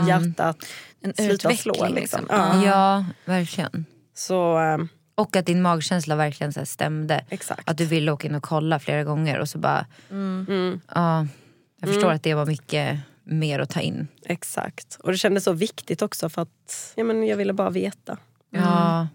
hjärtat 0.09 0.57
En 1.01 1.15
sluta 1.15 1.51
slå. 1.57 1.73
Liksom. 1.73 1.95
liksom. 1.95 2.27
Ja. 2.29 2.65
Ja, 2.65 3.05
verkligen. 3.25 3.85
Så 4.15 4.59
eh, 4.61 4.79
Och 5.19 5.37
att 5.37 5.47
din 5.47 5.63
magkänsla 5.63 6.17
verkligen 6.17 6.53
så 6.53 6.61
här 6.61 6.65
stämde. 6.65 7.25
exakt. 7.31 7.69
Att 7.69 7.79
du 7.79 7.85
ville 7.85 8.13
åka 8.13 8.29
in 8.29 8.35
och 8.35 8.43
kolla 8.43 8.79
flera 8.79 9.05
gånger 9.05 9.39
och 9.39 9.49
så 9.49 9.59
bara... 9.59 9.87
Mm. 10.11 10.81
Ja, 10.95 11.27
jag 11.81 11.89
förstår 11.91 12.11
att 12.13 12.23
det 12.23 12.35
var 12.35 12.47
mycket 12.47 12.99
mer 13.25 13.59
att 13.59 13.71
ta 13.71 13.81
in. 13.81 14.09
Exakt. 14.27 14.99
Och 15.03 15.13
det 15.13 15.19
kändes 15.19 15.45
så 15.45 15.53
viktigt 15.53 16.03
också 16.03 16.29
för 16.29 16.43
att 16.43 16.93
ja, 16.97 17.05
men 17.05 17.27
jag 17.27 17.37
ville 17.37 17.53
bara 17.53 17.71
veta. 17.71 18.17
Ja, 18.51 19.09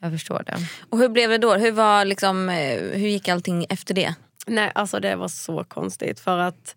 jag 0.00 0.12
förstår 0.12 0.42
det. 0.46 0.56
Och 0.90 0.98
hur 0.98 1.08
blev 1.08 1.30
det 1.30 1.38
då? 1.38 1.54
Hur, 1.54 1.72
var 1.72 2.04
liksom, 2.04 2.48
eh, 2.48 2.80
hur 2.80 3.08
gick 3.08 3.28
allting 3.28 3.66
efter 3.68 3.94
det? 3.94 4.14
Nej, 4.46 4.72
alltså 4.74 5.00
det 5.00 5.16
var 5.16 5.28
så 5.28 5.64
konstigt. 5.64 6.20
För 6.20 6.38
att 6.38 6.76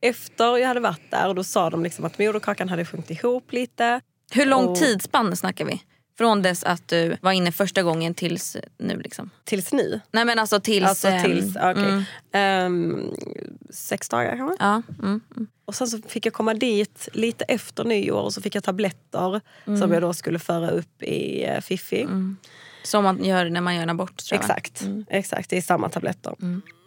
efter 0.00 0.58
jag 0.58 0.68
hade 0.68 0.80
varit 0.80 1.10
där 1.10 1.28
och 1.28 1.34
då 1.34 1.44
sa 1.44 1.70
de 1.70 1.82
liksom 1.82 2.04
att 2.04 2.18
moderkakan 2.18 2.68
hade 2.68 2.84
sjunkit 2.84 3.18
ihop 3.18 3.52
lite. 3.52 4.00
Hur 4.32 4.46
lång 4.46 4.66
Och- 4.68 4.76
tidsspann 4.76 5.36
snackar 5.36 5.64
vi? 5.64 5.82
Från 6.18 6.42
dess 6.42 6.64
att 6.64 6.88
du 6.88 7.16
var 7.20 7.32
inne 7.32 7.52
första 7.52 7.82
gången 7.82 8.14
tills 8.14 8.56
nu 8.78 9.00
liksom. 9.00 9.30
Tills 9.44 9.72
nu. 9.72 10.00
Nej 10.10 10.24
men 10.24 10.38
alltså 10.38 10.60
tills... 10.60 10.86
Alltså 10.88 11.08
ehm, 11.08 11.24
tills, 11.24 11.56
okej. 11.56 11.70
mm, 11.84 12.04
Ehm, 12.32 13.10
sex 13.70 14.08
dagar 14.08 14.36
kanske. 14.36 14.56
ja, 14.64 14.82
mm, 15.02 15.20
mm. 15.36 15.46
Och 15.64 15.74
sen 15.74 15.86
så 15.86 15.98
fick 16.08 16.26
jag 16.26 16.32
komma 16.32 16.54
dit 16.54 17.08
lite 17.12 17.44
efter 17.44 17.84
nyår 17.84 18.20
och 18.22 18.32
så 18.34 18.42
fick 18.42 18.54
jag 18.54 18.64
tabletter 18.64 19.40
Mm. 19.66 19.80
som 19.80 19.92
jag 19.92 20.02
då 20.02 20.12
skulle 20.12 20.38
föra 20.38 20.70
upp 20.70 21.02
i 21.02 21.44
eh, 21.44 21.60
Fifi. 21.60 22.06
Som 22.84 23.04
man 23.04 23.24
gör 23.24 23.50
när 23.50 23.60
man 23.60 23.74
gör 23.74 23.82
en 23.82 23.90
abort 23.90 24.16
tror 24.16 24.36
jag. 24.36 24.40
Exakt, 24.58 24.86
exakt, 25.08 25.50
det 25.50 25.56
är 25.56 25.62
samma 25.62 25.88
tabletter. 25.88 26.34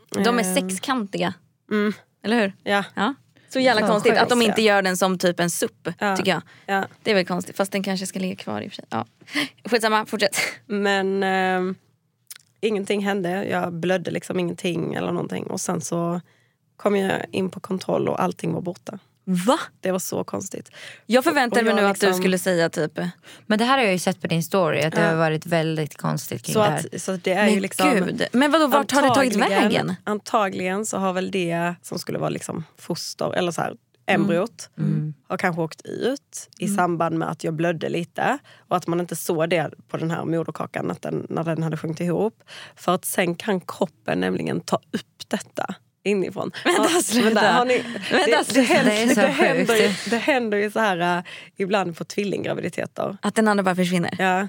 De 0.10 0.40
är 0.40 0.44
Ehm, 0.44 0.56
sexkantiga. 0.56 1.34
Mm, 1.72 1.94
Eller 2.24 2.42
hur? 2.42 2.54
ja, 2.64 2.84
Ja. 2.96 3.14
Så 3.56 3.60
jävla 3.60 3.82
Fan, 3.82 3.90
konstigt 3.90 4.18
att 4.18 4.30
de 4.30 4.42
inte 4.42 4.62
gör 4.62 4.82
den 4.82 4.98
som 4.98 5.18
typ 5.18 5.40
en 5.40 5.50
supp. 5.50 5.88
Ja. 6.00 6.18
Tycker 6.18 6.32
jag. 6.32 6.42
ja. 6.66 6.86
Det 7.04 7.12
är 7.12 7.16
väl 7.16 7.26
konstigt. 7.26 7.58
Fast 7.58 7.72
den 7.72 7.84
kanske 7.84 8.06
ska 8.06 8.20
ligga 8.20 8.36
kvar 8.36 8.62
i 8.62 8.68
och 8.68 8.72
för 8.72 8.76
sig. 8.76 8.86
Ja. 8.90 9.06
Skitsamma, 9.70 10.06
fortsätt. 10.06 10.38
Men 10.66 11.24
ehm, 11.24 11.76
ingenting 12.62 13.06
hände. 13.06 13.46
Jag 13.46 13.74
blödde 13.74 14.12
liksom 14.12 14.40
ingenting 14.40 14.94
eller 14.94 15.12
någonting. 15.12 15.44
Och 15.44 15.62
sen 15.62 15.82
så 15.82 16.22
kom 16.78 16.96
jag 16.96 17.26
in 17.32 17.50
på 17.50 17.60
kontroll 17.60 18.08
och 18.10 18.24
allting 18.24 18.54
var 18.54 18.62
borta. 18.62 19.00
Va? 19.28 19.60
Det 19.82 19.92
var 19.92 20.00
så 20.00 20.24
konstigt. 20.24 20.70
Jag 21.06 21.24
förväntade 21.24 21.60
Och 21.62 21.66
mig 21.66 21.76
jag 21.76 21.82
nu 21.84 21.90
att 21.92 22.00
du 22.00 22.06
liksom- 22.06 22.22
skulle 22.24 22.38
säga 22.40 22.70
typ... 22.70 23.00
Men 23.46 23.60
det 23.60 23.66
här 23.66 23.78
har 23.78 23.84
jag 23.84 23.94
ju 23.94 24.00
sett 24.00 24.22
på 24.22 24.28
din 24.28 24.44
story, 24.44 24.82
att 24.82 24.94
det 24.94 25.02
Ja. 25.02 25.08
har 25.08 25.16
varit 25.16 25.46
väldigt 25.46 25.98
konstigt 25.98 26.44
kring 26.44 26.54
Så, 26.54 26.60
det 26.60 26.66
här. 26.66 26.86
att, 26.94 27.02
så 27.02 27.12
att 27.12 27.24
det 27.24 27.32
är 27.34 27.46
Men 27.46 27.54
ju 27.54 27.60
liksom... 27.60 27.92
gud. 27.94 28.26
Men 28.32 28.52
vadå, 28.52 28.68
vart 28.68 28.92
har 28.92 29.02
det 29.02 29.16
tagit 29.16 29.36
vägen? 29.36 29.94
Antagligen 30.04 30.86
så 30.86 30.98
har 30.98 31.14
väl 31.14 31.32
det 31.32 31.76
som 31.82 32.00
skulle 32.00 32.18
vara 32.20 32.30
liksom 32.30 32.64
foster, 32.78 33.34
eller 33.34 33.52
så 33.52 33.62
här, 33.62 33.76
embryot, 34.08 34.70
Mm. 34.78 35.14
har 35.28 35.38
kanske 35.38 35.62
åkt 35.62 35.82
ut 35.86 36.50
i 36.60 36.68
samband 36.68 37.18
med 37.18 37.30
att 37.30 37.44
jag 37.44 37.54
blödde 37.54 37.90
lite. 37.90 38.38
Och 38.68 38.78
att 38.78 38.88
man 38.88 39.00
inte 39.00 39.16
såg 39.16 39.50
det 39.50 39.72
på 39.88 39.98
den 39.98 40.12
här 40.12 40.26
moderkakan 40.26 40.92
att 40.92 41.02
den, 41.02 41.26
när 41.30 41.44
den 41.44 41.64
hade 41.64 41.78
sjunkit 41.78 42.06
ihop. 42.06 42.44
För 42.76 42.96
att 42.96 43.06
sen 43.06 43.36
kan 43.36 43.62
kroppen 43.62 44.20
nämligen 44.20 44.60
ta 44.62 44.76
upp 44.76 45.24
detta 45.28 45.76
inifrån. 46.06 46.52
Vänta, 46.64 46.90
Ja, 46.96 47.02
sluta. 47.02 47.40
har 47.52 47.66
ni, 47.66 47.84
Vänta, 48.12 48.28
det, 48.28 48.54
det, 48.54 48.62
händer, 48.62 49.06
Det 49.08 49.14
det, 49.16 49.28
händer, 49.28 49.76
ju- 49.76 49.94
det 50.10 50.18
händer 50.18 50.58
ju 50.58 50.72
så 50.72 50.80
här 50.80 51.18
äh, 51.18 51.24
ibland 51.58 51.98
på 51.98 52.04
tvillinggraviditeter. 52.06 53.18
Att 53.22 53.36
den 53.36 53.48
andra 53.48 53.64
bara 53.64 53.76
försvinner? 53.76 54.16
Ja. 54.20 54.48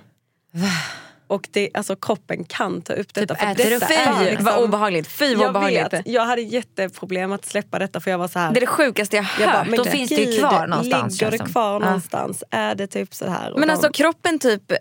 Och 1.29 1.49
det, 1.51 1.71
alltså, 1.75 1.97
kroppen 1.97 2.45
kan 2.45 2.83
ta 2.83 2.93
upp 2.93 3.15
detta. 3.15 3.35
för 3.35 3.47
äter 3.47 3.71
detta 3.71 3.87
Fy 3.87 3.95
är 3.95 4.25
liksom- 4.31 4.45
vad 4.45 4.65
obehagligt. 4.65 5.09
Fy 5.09 5.35
vad 5.35 5.45
jag 5.45 5.51
obehagligt. 5.51 5.93
vet, 5.93 6.07
jag 6.07 6.25
hade 6.27 6.43
jätteproblem 6.43 7.33
att 7.33 7.45
släppa 7.45 7.79
detta 7.79 8.01
för 8.01 8.11
jag 8.11 8.19
var 8.19 8.29
så 8.29 8.39
här. 8.39 8.53
Det 8.53 8.59
är 8.59 8.61
det 8.61 8.67
sjukaste 8.67 9.17
jag 9.17 9.23
har 9.23 9.41
jag 9.43 9.51
bara, 9.53 9.59
hört. 9.59 9.69
men 9.69 9.77
Då 9.77 9.85
finns 9.85 10.09
det 10.11 10.15
ju 10.23 10.39
kvar 10.39 10.67
någonstans, 10.67 11.21
Ligger 11.21 11.31
det 11.31 11.39
kvar 11.39 11.73
Ja. 11.73 11.79
någonstans? 11.79 12.45
Är 12.51 12.75
det 12.75 12.87
typ 12.87 13.15
så 13.15 13.29
här? 13.31 13.53
Men 13.57 13.69
de- 13.69 13.71
alltså 13.75 13.93
kroppen 13.93 14.39
typ 14.39 14.73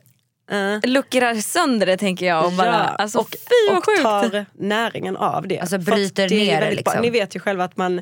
Eh. 0.52 0.90
luckrar 0.90 1.36
sönder 1.36 1.86
det 1.86 1.98
tänker 1.98 2.26
jag. 2.26 2.46
Och 2.46 2.52
bara, 2.52 2.76
alltså, 2.76 3.20
och, 3.20 3.30
fy 3.32 3.78
och 3.78 3.86
sjukt. 3.86 4.02
tar 4.02 4.46
näringen 4.54 5.18
av 5.18 5.48
det. 5.48 5.60
Alltså 5.60 5.78
bryter 5.78 6.30
det 6.30 6.36
ner 6.36 6.60
det, 6.60 6.66
väldigt 6.66 6.86
bra. 6.86 6.92
liksom. 6.94 7.02
Ni 7.02 7.10
vet 7.10 7.36
ju 7.36 7.40
själva 7.40 7.64
att 7.64 7.78
man 7.78 8.02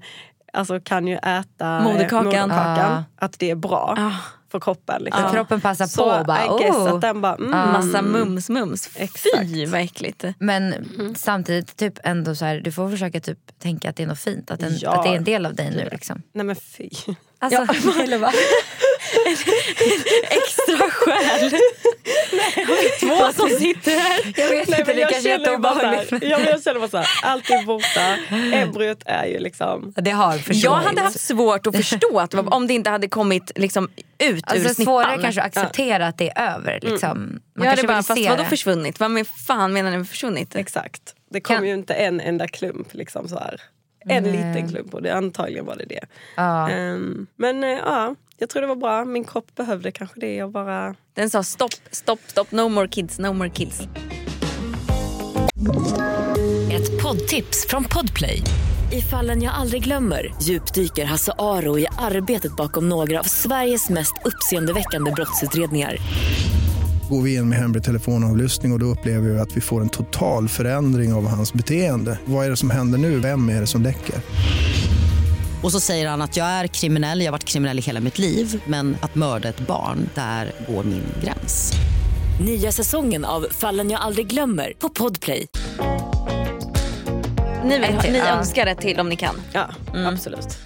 alltså, 0.54 0.80
kan 0.80 1.08
ju 1.08 1.16
äta 1.16 1.78
eh, 1.78 1.84
Moderkakan. 1.84 2.26
moderkakan 2.26 2.92
Ah. 2.92 3.04
att 3.26 3.40
det 3.40 3.50
är 3.52 3.56
bra 3.56 3.96
Ah. 3.98 4.12
för 4.52 4.60
kroppen. 4.60 5.04
Liksom. 5.04 5.32
kroppen 5.32 5.62
passar 5.62 5.86
Så 5.86 6.04
på 6.04 6.10
och 6.20 6.26
bara, 6.26 6.46
I 6.46 6.64
guess 6.64 6.76
oh. 6.76 6.94
att 6.96 7.02
den 7.02 7.22
bara, 7.22 7.36
mm, 7.36 7.50
Massa 7.52 8.02
mums 8.02 8.50
mums. 8.50 8.90
Exakt. 8.96 9.38
Fy 9.54 9.66
vad 9.66 9.82
äckligt. 9.82 10.26
Men 10.40 10.74
Mm. 10.74 11.16
samtidigt, 11.16 11.76
typ 11.78 11.94
ändå 12.04 12.36
så 12.36 12.46
här, 12.46 12.56
du 12.60 12.72
får 12.72 12.90
försöka 12.90 13.20
typ 13.20 13.40
tänka 13.60 13.90
att 13.90 13.96
det 13.96 14.04
är 14.04 14.08
något 14.08 14.20
fint. 14.20 14.52
Att, 14.52 14.60
den, 14.60 14.78
Ja. 14.78 14.92
att 14.98 15.04
det 15.04 15.10
är 15.10 15.16
en 15.18 15.24
del 15.24 15.46
av 15.46 15.56
dig 15.56 15.70
nu. 15.72 15.90
Liksom. 15.92 16.22
Nej 16.34 16.46
men 16.46 16.56
fy. 16.56 16.90
Alltså, 17.44 18.00
eller 18.04 18.18
va? 18.18 18.32
Extra 20.30 20.90
skäl. 20.90 21.50
Två 23.00 23.34
som 23.34 23.50
sitter 23.50 23.92
här. 24.00 24.34
Jag 24.38 24.50
vet 24.50 24.68
Nej, 24.70 24.80
inte, 24.80 24.84
men 24.88 24.96
det 24.96 25.02
jag, 25.02 25.10
kanske 25.12 25.30
är 25.34 25.40
jätteobehagligt. 25.40 26.12
ja, 26.12 26.38
men 26.38 26.48
jag 26.48 26.64
känner 26.64 26.80
bara 26.80 26.90
så 26.90 26.98
här, 26.98 27.08
allt 27.24 27.50
är 27.50 27.66
borta. 27.66 28.18
Embryot 28.58 29.04
är 29.06 29.26
ju 29.26 29.40
liksom... 29.40 29.94
Det 29.96 30.12
har 30.12 30.38
försvunnit. 30.38 30.64
Jag 30.64 30.72
hade 30.76 31.02
haft 31.02 31.20
svårt 31.22 31.68
att 31.68 31.76
förstå 31.76 32.20
att 32.20 32.34
om 32.34 32.68
det 32.68 32.74
inte 32.74 32.90
hade 32.90 33.08
kommit 33.08 33.52
liksom 33.56 33.90
ut 34.20 34.36
ur 34.36 34.42
Alltså, 34.46 34.74
snippan. 34.74 34.86
svårare 34.94 35.22
kanske 35.22 35.42
att 35.42 35.48
acceptera 35.58 36.08
att 36.08 36.18
det 36.18 36.30
är 36.36 36.56
över. 36.56 36.80
Liksom. 36.82 37.40
Man 37.56 37.66
jag 37.66 37.76
hade 37.76 37.88
bara, 37.88 38.04
fast 38.04 38.28
vadå 38.30 38.44
försvunnit? 38.44 39.00
Vad 39.00 39.12
med 39.12 39.28
fan 39.48 39.74
menar 39.74 39.92
ni 39.92 39.98
med 39.98 40.10
försvunnit? 40.10 40.56
Exakt. 40.56 41.02
Det 41.32 41.42
kom 41.42 41.56
Kan- 41.56 41.66
ju 41.68 41.74
inte 41.74 41.94
en 41.94 42.20
enda 42.20 42.48
klump. 42.48 42.88
Liksom 42.94 43.28
så 43.30 43.40
här. 43.40 43.62
En 44.06 44.24
Nej. 44.24 44.32
liten 44.32 44.70
klump 44.70 44.94
och 44.94 45.02
det, 45.02 45.16
antagligen 45.16 45.66
var 45.66 45.76
det 45.76 45.86
det. 45.86 46.06
Ja. 46.36 46.70
Ehm, 46.70 47.28
men 47.36 47.64
eh, 47.64 47.70
ja, 47.70 48.16
jag 48.38 48.50
tror 48.50 48.62
det 48.62 48.68
var 48.68 48.76
bra. 48.76 49.06
Min 49.06 49.24
kropp 49.24 49.56
behövde 49.56 49.92
kanske 49.92 50.20
det. 50.20 50.36
Jag 50.36 50.52
bara... 50.52 50.96
Den 51.14 51.30
sa 51.30 51.44
stopp, 51.44 51.74
stopp, 51.92 52.20
stopp, 52.28 52.52
no 52.52 52.70
more 52.70 52.88
kids, 52.88 53.20
no 53.20 53.34
more 53.34 53.50
kids. 53.50 53.82
Ett 56.72 57.04
poddtips 57.04 57.68
från 57.70 57.84
Podplay. 57.84 58.42
I 58.92 59.02
fallen 59.02 59.42
jag 59.42 59.54
aldrig 59.54 59.84
glömmer 59.84 60.34
djupdyker 60.42 61.06
Hasse 61.06 61.34
Aro 61.38 61.80
i 61.80 61.88
arbetet 61.98 62.56
bakom 62.56 62.90
några 62.90 63.20
av 63.20 63.24
Sveriges 63.24 63.90
mest 63.90 64.14
uppseendeväckande 64.26 65.12
brottsutredningar. 65.12 65.98
Går 67.14 67.22
vi 67.22 67.36
in 67.36 67.50
med 67.50 67.58
hemlig 67.58 67.84
telefonavlyssning 67.84 68.72
och, 68.72 68.76
och 68.76 68.80
då 68.80 68.86
upplever 68.86 69.30
vi 69.30 69.40
att 69.40 69.58
vi 69.58 69.62
får 69.62 69.82
en 69.82 69.90
total 69.90 70.50
förändring 70.50 71.14
av 71.14 71.28
hans 71.28 71.54
beteende. 71.54 72.20
Vad 72.26 72.46
är 72.46 72.50
det 72.50 72.58
som 72.58 72.70
händer 72.70 72.98
nu? 72.98 73.20
Vem 73.20 73.50
är 73.50 73.62
det 73.62 73.68
som 73.68 73.82
läcker? 73.82 74.16
Och 75.64 75.72
så 75.72 75.80
säger 75.80 76.10
han 76.10 76.22
att 76.22 76.38
jag 76.38 76.48
är 76.48 76.68
kriminell, 76.68 77.20
jag 77.20 77.28
har 77.28 77.32
varit 77.32 77.44
kriminell 77.44 77.80
i 77.80 77.82
hela 77.82 78.00
mitt 78.00 78.18
liv 78.20 78.62
men 78.68 78.98
att 79.02 79.16
mörda 79.16 79.50
ett 79.50 79.68
barn, 79.68 80.10
där 80.16 80.52
går 80.68 80.84
min 80.84 81.04
gräns. 81.24 81.74
Nya 82.46 82.72
säsongen 82.72 83.26
av 83.26 83.48
Fallen 83.52 83.90
jag 83.90 84.02
aldrig 84.02 84.28
glömmer 84.28 84.74
på 84.80 84.90
Podplay. 84.90 85.48
Ni, 87.66 87.80
vill, 87.80 87.84
Ett 87.84 88.02
till, 88.02 88.12
ni 88.12 88.18
ja. 88.18 88.38
önskar 88.38 88.68
ett 88.68 88.82
till 88.82 89.00
om 89.00 89.10
ni 89.10 89.16
kan. 89.16 89.36
Ja, 89.52 89.70
absolut. 89.94 90.58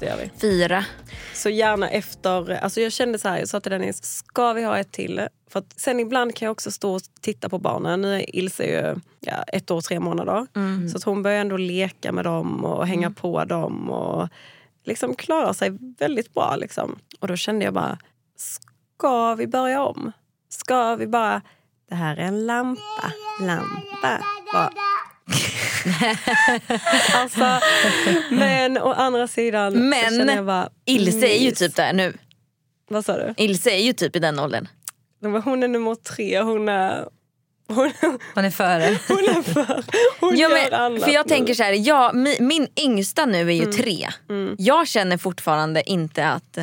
Det 0.00 0.06
gör 0.06 0.16
vi. 0.16 0.30
Fyra. 0.40 0.84
Så 1.34 1.50
gärna 1.50 1.90
efter... 1.90 2.50
Alltså 2.50 2.80
jag 2.80 2.92
kände 2.92 3.18
så 3.18 3.28
här, 3.28 3.38
jag 3.38 3.48
sa 3.48 3.60
till 3.60 3.72
Dennis, 3.72 4.04
ska 4.04 4.52
vi 4.52 4.64
ha 4.64 4.78
ett 4.78 4.92
till? 4.92 5.20
För 5.50 5.62
sen 5.76 6.00
ibland 6.00 6.34
kan 6.34 6.46
jag 6.46 6.52
också 6.52 6.70
stå 6.70 6.94
och 6.94 7.02
titta 7.20 7.48
på 7.48 7.58
barnen. 7.58 8.00
Nu 8.00 8.14
är 8.14 8.36
Ilse 8.36 8.64
ju 8.64 9.00
ja, 9.20 9.42
ett 9.42 9.70
år 9.70 9.80
tre 9.80 10.00
månader. 10.00 10.46
Så 10.88 10.96
att 10.96 11.04
hon 11.04 11.22
börjar 11.22 11.40
ändå 11.40 11.56
leka 11.56 12.12
med 12.12 12.24
dem 12.24 12.64
och 12.64 12.86
hänga 12.86 13.10
på 13.10 13.44
dem. 13.44 13.90
Och 13.90 14.28
liksom 14.84 15.14
klarar 15.14 15.52
sig 15.52 15.70
väldigt 15.98 16.34
bra. 16.34 16.56
Liksom. 16.56 16.98
Och 17.20 17.28
då 17.28 17.36
kände 17.36 17.64
jag 17.64 17.74
bara, 17.74 17.98
ska 18.36 19.34
vi 19.34 19.46
börja 19.46 19.82
om? 19.82 20.12
Ska 20.48 20.94
vi 20.96 21.06
bara, 21.06 21.42
det 21.88 21.94
här 21.94 22.16
är 22.16 22.22
en 22.22 22.46
lampa, 22.46 23.12
lampa. 23.40 24.24
Bara. 24.52 24.70
alltså, 27.14 27.60
men 28.30 28.78
å 28.78 28.92
andra 28.92 29.28
sidan 29.28 29.72
så 29.72 29.78
Men 29.78 30.10
känner 30.10 30.36
jag 30.36 30.46
bara, 30.46 30.68
Ilse 30.84 31.26
är 31.26 31.44
ju 31.44 31.50
typ 31.50 31.76
där 31.76 31.92
nu. 31.92 32.12
Vad 32.90 33.04
sa 33.04 33.16
du? 33.16 33.34
Ilse 33.36 33.70
är 33.70 33.82
ju 33.82 33.92
typ 33.92 34.16
i 34.16 34.18
den 34.18 34.38
åldern. 34.38 34.68
Men 35.20 35.42
Hon 35.42 35.62
är 35.62 35.68
nummer 35.68 35.94
tre, 35.94 36.40
hon 36.40 36.68
är... 36.68 37.08
Hon, 37.68 37.92
Hon 38.34 38.44
är 38.44 38.50
före. 38.50 38.98
hon 39.08 39.18
är 39.18 39.42
för... 39.42 39.84
Hon 40.20 40.36
Ja, 40.36 40.48
gör 40.48 40.70
men, 40.70 40.80
annat 40.80 41.02
för 41.02 41.10
jag 41.10 41.26
nu. 41.26 41.34
tänker 41.34 41.54
så 41.54 41.62
här, 41.62 41.72
jag, 41.72 42.14
min, 42.14 42.36
min 42.40 42.66
yngsta 42.80 43.26
nu 43.26 43.48
är 43.48 43.54
ju 43.54 43.72
tre. 43.72 44.08
Jag 44.58 44.88
känner 44.88 45.16
fortfarande 45.16 45.90
inte 45.90 46.28
att... 46.28 46.58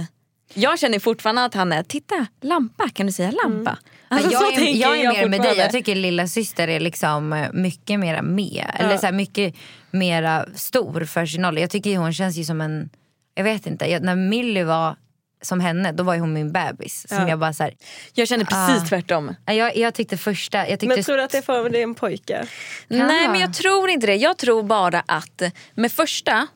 Jag 0.54 0.80
känner 0.80 1.00
fortfarande 1.00 1.46
att 1.46 1.54
han 1.54 1.72
är, 1.72 1.84
titta 1.84 2.26
lampa, 2.42 2.90
kan 2.90 3.06
du 3.06 3.12
säga 3.12 3.32
lampa? 3.44 3.78
Alltså, 4.08 4.32
jag, 4.32 4.54
är, 4.54 4.76
jag 4.76 5.00
är 5.00 5.10
mer 5.14 5.30
med 5.30 5.42
dig. 5.42 5.58
Jag 5.58 5.72
tycker 5.72 5.96
lilla 5.96 6.28
syster 6.28 6.68
är 6.68 6.80
liksom 6.80 7.34
eh, 7.34 7.48
mycket 7.54 8.00
mera 8.00 8.22
med. 8.22 8.66
Eller 8.80 8.98
så 8.98 9.06
här, 9.06 9.14
mycket 9.14 9.56
mera 9.92 10.46
stor 10.56 11.06
för 11.06 11.26
sin 11.26 11.46
ålder. 11.46 11.62
Jag 11.62 11.70
tycker 11.70 11.98
hon 11.98 12.14
känns 12.14 12.36
ju 12.38 12.44
som 12.44 12.62
en... 12.62 12.90
Jag 13.36 13.44
vet 13.44 13.68
inte. 13.68 13.86
Jag, 13.92 14.04
när 14.04 14.16
Millie 14.16 14.64
var 14.64 14.96
som 15.46 15.60
henne, 15.60 15.92
då 15.92 16.04
var 16.04 16.14
ju 16.14 16.20
hon 16.20 16.34
min 16.34 16.52
bebis. 16.52 17.06
Som 17.10 17.18
Ja. 17.18 17.30
jag 17.30 17.40
bara 17.40 17.54
så 17.54 17.64
här, 17.64 17.74
Jag 18.14 18.28
känner 18.28 18.46
precis 18.46 18.84
Ah. 18.84 18.86
tvärtom. 18.90 19.36
jag, 19.46 19.78
jag 19.78 19.94
tyckte 19.94 20.18
första... 20.18 20.58
Jag 20.58 20.68
tyckte, 20.80 20.96
Men 20.96 21.04
tror 21.04 21.18
du 21.18 21.24
att 21.24 21.32
det 21.32 21.38
är 21.38 21.42
för 21.42 21.66
att 21.66 21.72
det 21.72 21.80
är 21.80 21.84
en 21.84 21.96
pojke? 21.96 22.48
Kan 22.90 22.98
Nej 22.98 23.08
vara. 23.22 23.32
men 23.32 23.42
jag 23.42 23.54
tror 23.54 23.90
inte 23.90 24.08
det. 24.08 24.16
Jag 24.16 24.38
tror 24.38 24.64
bara 24.64 25.04
att 25.08 25.42
med 25.76 25.92
första 25.92 26.48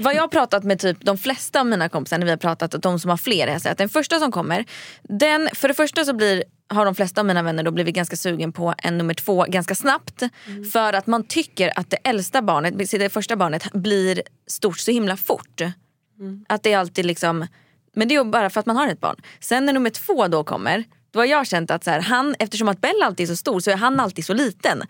Vad 0.00 0.14
jag 0.14 0.20
har 0.20 0.28
pratat 0.28 0.64
med 0.64 0.78
typ 0.80 0.96
de 1.00 1.18
flesta 1.18 1.60
av 1.60 1.66
mina 1.66 1.88
kompisar 1.88 2.18
när 2.18 2.24
vi 2.24 2.30
har 2.30 2.36
pratat, 2.38 2.82
de 2.82 2.98
som 3.00 3.10
har 3.10 3.16
fler, 3.16 3.46
jag 3.48 3.60
säger 3.62 3.72
att 3.72 3.78
den 3.78 3.88
första 3.88 4.18
som 4.18 4.32
kommer, 4.32 4.64
den, 5.02 5.48
för 5.54 5.68
det 5.68 5.74
första 5.74 6.04
så 6.04 6.12
blir, 6.14 6.44
har 6.68 6.84
de 6.84 6.94
flesta 6.94 7.20
av 7.20 7.26
mina 7.26 7.42
vänner 7.42 7.62
då 7.62 7.70
blivit 7.70 7.94
ganska 7.94 8.16
sugen 8.16 8.52
på 8.52 8.74
en 8.78 8.98
nummer 8.98 9.14
två 9.14 9.44
ganska 9.48 9.74
snabbt. 9.74 10.22
För 10.72 10.92
att 10.92 11.06
man 11.06 11.24
tycker 11.24 11.72
att 11.78 11.90
det 11.90 11.96
äldsta 12.04 12.42
barnet, 12.42 12.90
det 12.90 13.08
första 13.12 13.36
barnet 13.36 13.72
blir 13.72 14.22
stort 14.46 14.78
så 14.78 14.90
himla 14.90 15.16
fort. 15.16 15.60
Att 16.48 16.62
det 16.62 16.72
är 16.72 16.78
alltid 16.78 17.06
liksom, 17.06 17.46
men 17.98 18.08
det 18.08 18.14
är 18.14 18.24
bara 18.24 18.50
för 18.50 18.60
att 18.60 18.66
man 18.66 18.76
har 18.76 18.88
ett 18.88 19.00
barn. 19.00 19.16
Sen 19.40 19.66
när 19.66 19.72
nummer 19.72 19.90
två 19.90 20.28
då 20.28 20.44
kommer, 20.44 20.84
då 21.10 21.20
har 21.20 21.26
jag 21.26 21.46
känt 21.46 21.70
att 21.70 21.84
så 21.84 21.90
här, 21.90 22.00
han, 22.00 22.34
eftersom 22.38 22.68
att 22.68 22.80
Bella 22.80 23.06
alltid 23.06 23.24
är 23.24 23.28
så 23.28 23.36
stor 23.36 23.60
så 23.60 23.70
är 23.70 23.76
han 23.76 24.00
alltid 24.00 24.24
så 24.24 24.34
liten. 24.34 24.82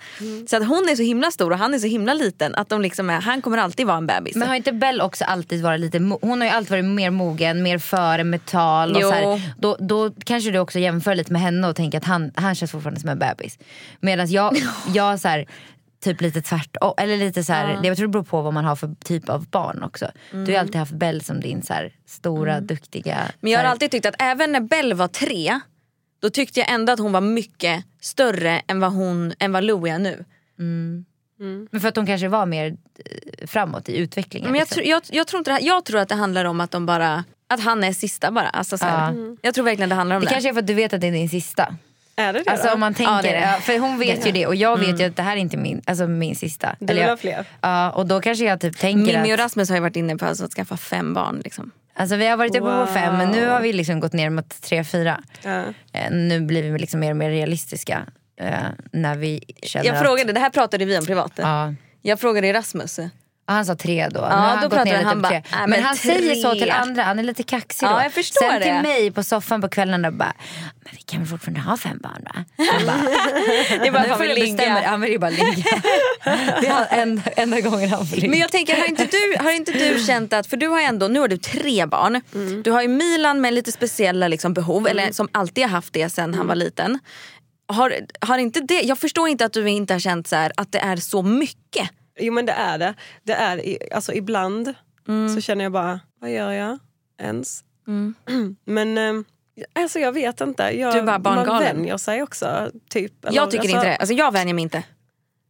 Så 0.47 0.57
att 0.57 0.69
hon 0.69 0.89
är 0.89 0.97
så 0.97 1.03
himla 1.03 1.31
stor 1.31 1.51
och 1.51 1.59
han 1.59 1.75
är 1.75 1.79
så 1.79 1.87
himla 1.87 2.15
liten 2.15 2.55
att 2.55 2.69
de 2.69 2.83
liksom 2.83 3.11
är, 3.11 3.21
han 3.21 3.43
kommer 3.43 3.59
alltid 3.59 3.87
vara 3.87 3.97
en 3.97 4.07
bebis. 4.07 4.37
Men 4.37 4.49
har 4.49 4.55
inte 4.55 4.73
Bell 4.73 5.01
också 5.01 5.25
alltid 5.25 5.63
varit 5.63 5.81
lite, 5.81 5.99
hon 6.21 6.41
har 6.41 6.49
ju 6.49 6.55
alltid 6.55 6.71
varit 6.71 6.85
mer 6.85 7.11
mogen, 7.11 7.63
mer 7.63 7.79
före 7.79 8.25
med 8.25 8.47
tal 8.47 8.97
och 8.97 9.03
Jo. 9.03 9.09
så 9.09 9.15
här, 9.15 9.41
då, 9.59 9.77
då 9.81 10.11
kanske 10.25 10.51
du 10.51 10.59
också 10.59 10.79
jämför 10.79 11.15
lite 11.15 11.33
med 11.33 11.43
henne 11.43 11.69
och 11.69 11.77
tänker 11.77 11.99
att 11.99 12.05
han, 12.05 12.33
han 12.35 12.55
känns 12.55 12.71
fortfarande 12.71 13.01
som 13.01 13.11
en 13.11 13.19
bebis. 13.19 13.59
Medan 14.01 14.31
jag, 14.31 14.57
jag 14.95 15.21
så 15.21 15.29
här, 15.29 15.47
typ 16.01 16.21
lite 16.21 16.43
tvärtom, 16.43 16.95
eller 16.97 17.17
lite 17.17 17.45
så 17.45 17.53
här, 17.53 17.79
det 17.83 17.89
jag 17.89 17.97
tror 17.97 18.07
det 18.07 18.13
beror 18.13 18.23
på 18.23 18.43
vad 18.43 18.55
man 18.55 18.65
har 18.65 18.77
för 18.77 18.95
typ 19.05 19.29
av 19.29 19.47
barn 19.49 19.83
också. 19.83 20.11
Du 20.31 20.39
har 20.39 20.47
ju 20.49 20.57
alltid 20.57 20.77
haft 20.77 20.93
Bell 20.93 21.23
som 21.25 21.41
din 21.41 21.63
så 21.63 21.73
här, 21.73 21.93
stora, 22.07 22.61
duktiga... 22.61 23.15
Mm. 23.15 23.33
Men 23.41 23.53
jag 23.53 23.61
har 23.61 23.67
alltid 23.67 23.91
tyckt 23.91 24.07
att 24.07 24.15
även 24.19 24.53
när 24.53 24.61
Belle 24.61 24.95
var 24.95 25.09
tre 25.09 25.61
då 26.21 26.31
tyckte 26.31 26.61
jag 26.61 26.71
ändå 26.71 26.93
att 26.93 26.99
hon 26.99 27.13
var 27.13 27.21
mycket 27.21 27.85
större 28.01 28.63
än 28.67 28.81
vad, 28.81 28.93
hon, 28.93 29.33
än 29.39 29.53
vad 29.53 29.65
Louie 29.65 29.95
är 29.95 29.99
nu. 29.99 30.25
Men 31.71 31.81
för 31.81 31.89
att 31.89 31.97
hon 31.97 32.07
kanske 32.07 32.29
var 32.29 32.47
mer 32.47 32.67
eh, 32.71 33.47
framåt 33.47 33.89
i 33.89 33.97
utvecklingen. 33.97 34.51
Men 34.51 34.59
jag, 34.59 34.65
liksom. 34.67 34.75
tror- 34.75 34.87
jag, 34.87 35.03
jag, 35.11 35.27
tror 35.27 35.39
inte 35.39 35.51
det, 35.51 35.55
här- 35.55 35.63
jag 35.67 35.85
tror 35.85 36.01
att 36.01 36.09
det 36.09 36.15
handlar 36.15 36.45
om 36.45 36.61
att 36.61 36.71
de 36.71 36.87
bara 36.87 37.25
att 37.49 37.61
han 37.61 37.85
är 37.85 37.93
sista 37.93 38.31
bara. 38.31 38.49
Alltså, 38.49 38.79
så 38.79 38.85
här, 38.87 39.37
Jag 39.43 39.55
tror 39.55 39.65
verkligen 39.65 39.89
det 39.89 39.95
handlar 39.95 40.17
om 40.17 40.21
det 40.23 40.27
det. 40.29 40.33
kanske 40.33 40.49
är 40.49 40.53
för 40.53 40.61
att 40.61 40.67
du 40.67 40.75
vet 40.75 40.93
att 40.93 41.01
det 41.01 41.07
är 41.07 41.13
din 41.13 41.29
sista. 41.29 41.77
Är 42.19 42.33
det 42.33 42.43
det 42.43 42.51
Alltså 42.51 42.67
då? 42.67 42.75
om 42.75 42.81
man 42.81 42.95
tänker, 42.95 43.13
Ja, 43.13 43.23
det 43.23 43.29
är 43.29 43.33
det. 43.41 43.47
ja, 43.53 43.61
för 43.61 43.79
hon 43.79 43.99
vet 43.99 44.27
ju 44.27 44.33
det 44.33 44.47
och 44.47 44.55
jag 44.55 44.79
vet 44.79 45.01
ju 45.01 45.05
att 45.05 45.17
det 45.17 45.23
här 45.23 45.33
är 45.37 45.41
inte 45.41 45.57
min, 45.57 45.83
alltså 45.87 46.07
min 46.07 46.37
sista. 46.37 46.77
Du 46.81 46.95
vill 46.95 47.03
ha 47.05 47.17
fler? 47.17 47.45
Ja 47.61 47.91
och 47.91 48.07
då 48.07 48.21
kanske 48.21 48.45
jag 48.45 48.61
typ 48.61 48.79
tänker 48.79 49.13
Mimmi 49.19 49.31
och 49.31 49.35
att, 49.35 49.41
Rasmus 49.41 49.69
har 49.69 49.77
ju 49.77 49.83
varit 49.83 49.97
inne 49.97 50.17
på 50.17 50.27
alltså 50.27 50.45
att 50.45 50.53
skaffa 50.53 50.77
fem 50.77 51.15
barn. 51.15 51.41
Liksom. 51.45 51.71
alltså 51.95 52.17
vi 52.17 52.27
har 52.27 52.37
varit 52.37 52.51
uppe 52.51 52.61
på 52.61 52.67
Wow. 52.67 52.87
fem 52.87 53.17
men 53.19 53.29
nu 53.31 53.47
har 53.47 53.61
vi 53.61 53.73
liksom 53.73 54.01
gått 54.01 54.13
ner 54.13 54.31
mot 54.31 54.63
tre, 54.63 54.85
fyra. 54.85 55.21
Ja. 55.43 55.63
Eh, 55.93 56.11
nu 56.11 56.41
blir 56.41 56.73
vi 56.73 56.79
liksom 56.79 57.01
mer 57.01 57.11
och 57.11 57.17
mer 57.17 57.31
realistiska. 57.31 58.03
Eh, 58.41 58.53
när 58.93 59.17
vi 59.17 59.41
känner 59.63 59.87
Jag 59.87 59.95
att, 59.97 60.03
frågade, 60.03 60.33
det 60.33 60.41
här 60.41 60.51
pratade 60.51 60.85
vi 60.85 60.99
om 60.99 61.07
privat. 61.07 61.33
Ja. 61.37 61.75
Jag 62.03 62.21
frågade 62.21 62.53
Rasmus. 62.53 62.99
Han 63.49 63.67
sa 63.67 63.75
tre 63.75 64.09
då. 64.09 64.21
Ja, 64.21 64.27
han 64.27 64.57
då 64.57 64.63
gått 64.63 64.71
pratade 64.71 64.97
han 65.05 65.23
tre. 65.23 65.31
"Nej, 65.31 65.43
Men, 65.61 65.71
men 65.71 65.83
han 65.83 65.97
säger 65.97 66.35
så 66.35 66.51
tre." 66.51 66.61
till 66.61 66.71
andra, 66.71 67.03
han 67.03 67.19
är 67.19 67.23
lite 67.23 67.43
kaxig 67.43 67.87
Ja, 67.87 67.91
då. 67.97 68.01
jag 68.03 68.13
förstår 68.13 68.51
Sen 68.51 68.63
till 68.63 68.73
det. 68.73 68.83
mig 68.83 69.11
på 69.11 69.23
soffan 69.23 69.61
på 69.61 69.69
kvällarna 69.69 70.11
bara, 70.13 70.33
men 70.85 70.93
vi 70.97 71.03
kan 71.03 71.21
väl 71.21 71.29
fortfarande 71.29 71.61
ha 71.61 71.77
fem 71.77 71.99
barn 72.03 72.25
va? 72.35 72.45
Jag 72.57 72.87
bara, 72.87 72.97
Det 73.81 73.87
är 73.89 73.93
bara 73.93 74.03
nu 74.03 74.09
får 74.09 74.15
han 74.27 74.35
du 74.35 74.41
bestämma. 74.41 74.81
Han 74.81 75.01
vill 75.01 75.11
ju 75.11 75.19
bara 75.19 75.31
ligga. 75.31 75.65
Det 76.61 76.67
är 76.67 76.87
en, 77.03 77.23
enda 77.37 77.61
gången 77.61 77.91
han 77.91 78.07
får 78.07 78.17
ligga. 78.17 78.31
Men 78.31 78.39
jag 78.39 78.51
tänker, 78.53 78.77
har 78.77 78.89
inte, 78.89 79.05
du, 79.05 79.37
har 79.45 79.53
inte 79.53 79.73
du 79.73 79.99
känt 80.05 80.33
att, 80.33 80.47
för 80.47 80.57
du 80.57 80.67
har 80.69 80.81
ändå, 80.81 81.09
nu 81.09 81.21
har 81.21 81.29
du 81.29 81.37
tre 81.37 81.87
barn. 81.87 82.21
Mm. 82.35 82.63
Du 82.63 82.71
har 82.71 82.83
ju 82.83 82.89
Milan 82.89 83.41
med 83.41 83.55
lite 83.55 83.73
speciella 83.73 84.29
liksom, 84.29 84.55
behov, 84.55 84.87
eller 84.89 85.13
som 85.13 85.29
alltid 85.33 85.65
har 85.65 85.71
haft 85.71 85.93
det 85.93 86.09
sen 86.11 86.35
han 86.35 86.47
var 86.47 86.55
liten. 86.55 86.99
Har, 87.73 87.95
har 88.21 88.39
inte 88.39 88.61
det, 88.61 88.81
jag 88.83 88.99
förstår 88.99 89.29
inte 89.29 89.45
att 89.45 89.53
du 89.53 89.69
inte 89.71 89.93
har 89.95 90.01
känt 90.01 90.29
så 90.29 90.37
här, 90.37 90.53
att 90.57 90.73
det 90.73 90.79
är 90.79 90.97
så 90.97 91.23
mycket. 91.23 91.91
Jo 92.19 92.33
men 92.33 92.47
det 92.47 92.53
är 92.53 92.79
det. 92.79 92.95
det 93.23 93.33
är, 93.33 93.79
alltså, 93.95 94.13
ibland 94.13 94.75
Mm. 95.09 95.35
så 95.35 95.41
känner 95.41 95.65
jag 95.65 95.73
bara, 95.73 96.01
vad 96.21 96.31
gör 96.33 96.51
jag 96.53 96.79
ens? 97.21 97.65
Men 98.65 98.99
eh, 98.99 99.13
alltså, 99.83 99.99
jag 99.99 100.13
vet 100.13 100.41
inte. 100.41 100.63
Jag, 100.63 100.93
Du 100.95 100.99
är 100.99 101.03
bara 101.03 101.19
man 101.19 101.23
barngalen. 101.23 101.77
vänjer 101.77 101.97
sig 101.97 102.23
också. 102.23 102.71
Typ, 102.91 103.25
eller, 103.25 103.37
Jag 103.37 103.51
tycker 103.51 103.63
alltså, 103.63 103.77
inte 103.77 103.89
det. 103.89 103.97
Alltså, 103.97 104.15
jag 104.15 104.33
vänjer 104.33 104.55
mig 104.55 104.63
inte. 104.63 104.83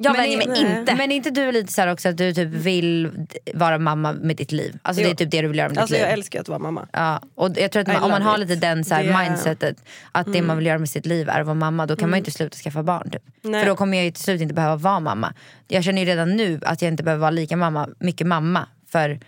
Jag 0.01 0.13
Men 0.13 0.21
vänjer 0.23 0.39
mig 0.39 0.47
nej. 0.47 0.79
inte. 0.81 0.95
Men 0.95 1.13
är 1.13 1.17
inte 1.17 1.31
du 1.31 1.53
lite 1.53 1.73
så 1.73 1.91
också 1.93 2.09
att 2.09 2.17
du 2.17 2.33
typ 2.33 2.49
vill 2.49 3.11
vara 3.55 3.79
mamma 3.79 4.13
med 4.13 4.37
ditt 4.37 4.53
liv? 4.53 4.79
Alltså 4.83 5.03
det 5.03 5.09
är 5.09 5.11
Jo. 5.11 5.17
typ 5.17 5.31
det 5.31 5.43
du 5.43 5.49
vill 5.49 5.59
göra 5.59 5.69
med 5.69 5.79
Alltså, 5.79 5.95
ditt 5.95 6.01
jag 6.01 6.07
liv. 6.09 6.13
älskar 6.19 6.41
att 6.41 6.49
vara 6.49 6.59
mamma. 6.59 6.87
Ja, 6.93 7.23
och 7.35 7.51
jag 7.57 7.71
tror 7.73 7.81
att 7.81 7.87
man, 7.89 8.03
om 8.03 8.11
man 8.11 8.23
har 8.23 8.35
it. 8.35 8.41
lite 8.49 8.55
den 8.67 8.85
så 8.85 8.95
här 8.95 9.05
Det- 9.05 9.29
mindsetet 9.29 9.77
att 10.13 10.33
det 10.33 10.43
man 10.43 10.57
vill 10.57 10.67
göra 10.67 10.79
med 10.79 10.89
sitt 10.89 11.07
liv 11.07 11.29
är 11.29 11.41
att 11.41 11.47
vara 11.47 11.55
mamma 11.55 11.87
då 11.87 11.97
kan 11.97 12.11
man 12.11 12.17
ju 12.17 12.21
inte 12.21 12.31
sluta 12.31 12.57
skaffa 12.57 12.83
barn. 12.83 13.11
Typ. 13.11 13.23
För 13.43 13.67
då 13.67 13.77
kommer 13.77 13.97
jag 13.97 14.05
ju 14.05 14.11
till 14.11 14.23
slut 14.25 14.41
inte 14.41 14.55
behöva 14.55 14.77
vara 14.77 15.01
mamma. 15.01 15.33
Jag 15.69 15.85
känner 15.85 16.03
ju 16.03 16.07
redan 16.09 16.37
nu 16.37 16.61
att 16.63 16.83
jag 16.83 16.89
inte 16.93 17.03
behöver 17.03 17.21
vara 17.21 17.31
lika 17.31 17.57
mamma, 17.57 17.89
mycket 17.99 18.27
mamma 18.27 18.67
för 18.93 19.21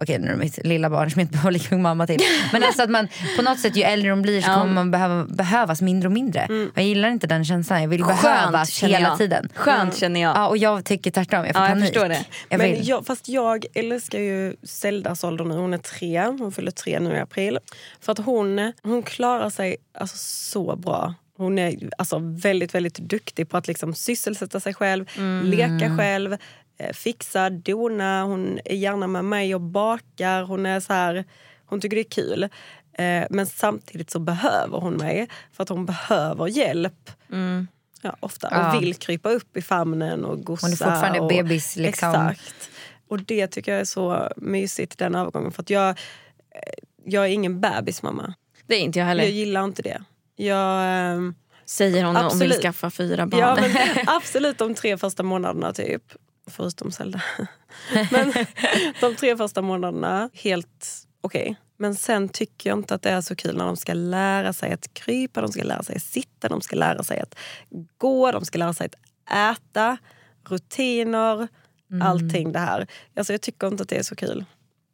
Okej 0.00 0.18
nu 0.18 0.26
är 0.26 0.30
det 0.30 0.36
mitt 0.36 0.66
lilla 0.66 0.90
barn 0.90 1.10
som 1.10 1.20
jag 1.20 1.24
inte 1.24 1.32
behöver 1.38 1.50
lika 1.50 1.64
mycket 1.64 1.78
mamma 1.82 2.06
till. 2.06 2.20
Men 2.52 2.62
alltså 2.64 2.82
att 2.82 2.90
man 2.90 3.08
på 3.36 3.42
något 3.42 3.58
sätt 3.60 3.76
ju 3.76 3.82
äldre 3.82 4.10
de 4.10 4.22
blir 4.22 4.40
så 4.40 4.50
kommer 4.50 4.72
man 4.72 4.90
behöva, 4.90 5.24
behövas 5.24 5.82
mindre 5.82 6.08
och 6.08 6.12
mindre. 6.12 6.48
Jag 6.74 6.84
gillar 6.84 7.08
inte 7.08 7.26
den 7.26 7.44
känslan, 7.44 7.82
jag 7.82 7.88
vill 7.88 8.04
behövas 8.04 8.70
känner 8.70 8.94
hela 8.94 9.08
jag. 9.08 9.18
tiden. 9.18 9.48
Skönt 9.54 9.96
känner 9.96 10.20
jag. 10.20 10.36
Ja, 10.36 10.48
och 10.48 10.56
jag 10.58 10.84
tycker 10.84 11.10
tvärtom, 11.10 11.44
jag 11.44 11.54
får 11.54 11.62
Ja, 11.62 11.68
jag 11.68 11.78
panik. 11.78 11.94
det. 11.94 12.24
Jag 12.48 12.58
Men 12.58 12.84
jag, 12.84 13.06
fast 13.06 13.28
jag 13.28 13.64
älskar 13.74 14.18
ju 14.18 14.56
Zeldas 14.62 15.24
ålder 15.24 15.44
nu. 15.44 15.54
Hon 15.54 15.74
är 15.74 15.78
tre. 15.78 16.24
Hon 16.26 16.52
fyller 16.52 16.70
tre 16.70 17.00
nu 17.00 17.14
i 17.14 17.18
april. 17.18 17.58
För 18.00 18.12
att 18.12 18.18
hon, 18.18 18.72
hon 18.82 19.02
klarar 19.02 19.50
sig 19.50 19.76
alltså 19.98 20.16
så 20.18 20.76
bra. 20.76 21.14
Hon 21.36 21.58
är 21.58 21.74
alltså 21.98 22.18
väldigt, 22.22 22.74
väldigt 22.74 22.98
duktig 22.98 23.48
på 23.48 23.56
att 23.56 23.68
liksom 23.68 23.94
sysselsätta 23.94 24.60
sig 24.60 24.74
själv, 24.74 25.04
leka 25.44 25.96
själv, 25.98 26.36
eh, 26.78 26.92
fixa, 26.92 27.50
dona. 27.50 28.22
Hon 28.22 28.60
är 28.64 28.76
gärna 28.76 29.06
med 29.06 29.24
mig 29.24 29.54
och 29.54 29.60
bakar. 29.60 30.42
Hon 30.42 30.66
är 30.66 30.80
så 30.80 30.92
här, 30.92 31.24
hon 31.66 31.80
tycker 31.80 31.96
det 31.96 32.02
är 32.02 32.10
kul. 32.10 32.42
Eh, 32.92 33.26
men 33.30 33.46
samtidigt 33.46 34.10
så 34.10 34.18
behöver 34.18 34.78
hon 34.78 34.94
mig 34.94 35.28
för 35.52 35.62
att 35.62 35.68
hon 35.68 35.86
behöver 35.86 36.46
hjälp. 36.46 37.10
Ja, 38.02 38.16
ofta. 38.20 38.48
Ja. 38.50 38.76
Och 38.76 38.82
vill 38.82 38.94
krypa 38.94 39.30
upp 39.30 39.56
i 39.56 39.62
famnen 39.62 40.24
och 40.24 40.44
gossa. 40.44 40.66
Hon 40.66 40.72
är 40.72 40.76
fortfarande 40.76 41.20
och, 41.20 41.28
bebis, 41.28 41.76
liksom. 41.76 42.08
Exakt. 42.08 42.70
Och 43.08 43.22
det 43.22 43.46
tycker 43.46 43.72
jag 43.72 43.80
är 43.80 43.84
så 43.84 44.28
mysigt 44.36 44.98
den 44.98 45.14
övergången. 45.14 45.52
För 45.52 45.62
att 45.62 45.70
jag, 45.70 45.88
eh, 45.88 45.94
jag 47.04 47.24
är 47.24 47.28
ingen 47.28 47.60
bebismamma. 47.60 48.34
Det 48.66 48.74
är 48.74 48.80
inte 48.80 48.98
jag 48.98 49.06
heller. 49.06 49.22
Jag 49.22 49.32
gillar 49.32 49.64
inte 49.64 49.82
det. 49.82 50.02
Jag, 50.36 50.84
ehm, 50.84 51.34
Säger 51.64 52.04
hon 52.04 52.16
och 52.16 52.22
vill 52.22 52.26
Absolut. 52.26 52.62
skaffa 52.62 52.90
fyra 52.90 53.26
barn. 53.26 53.40
ja, 53.40 53.56
men 53.60 53.76
absolut 54.06 54.58
de 54.58 54.74
tre 54.74 54.98
första 54.98 55.22
månaderna 55.22 55.72
typ. 55.72 56.02
Förutom 56.48 56.90
Zelda. 56.92 57.22
Men 58.10 58.32
de 59.00 59.16
tre 59.16 59.36
första 59.36 59.62
månaderna, 59.62 60.30
helt 60.34 61.06
okej. 61.20 61.56
Men 61.76 61.94
sen 61.94 62.28
tycker 62.28 62.70
jag 62.70 62.78
inte 62.78 62.94
att 62.94 63.02
det 63.02 63.10
är 63.10 63.20
så 63.20 63.36
kul 63.36 63.56
när 63.56 63.64
de 63.64 63.76
ska 63.76 63.94
lära 63.94 64.52
sig 64.52 64.72
att 64.72 64.94
krypa, 64.94 65.40
de 65.40 65.52
ska 65.52 65.62
lära 65.62 65.82
sig 65.82 65.96
att 65.96 66.02
sitta, 66.02 66.48
de 66.48 66.60
ska 66.60 66.76
lära 66.76 67.02
sig 67.02 67.20
att 67.20 67.34
gå, 67.98 68.32
de 68.32 68.44
ska 68.44 68.58
lära 68.58 68.74
sig 68.74 68.86
att 68.86 69.56
äta, 69.56 69.98
rutiner, 70.48 71.48
allting 72.02 72.52
det 72.52 72.58
här. 72.58 72.86
Alltså 73.16 73.32
jag 73.32 73.40
tycker 73.40 73.66
inte 73.66 73.82
att 73.82 73.88
det 73.88 73.98
är 73.98 74.02
så 74.02 74.16
kul. 74.16 74.44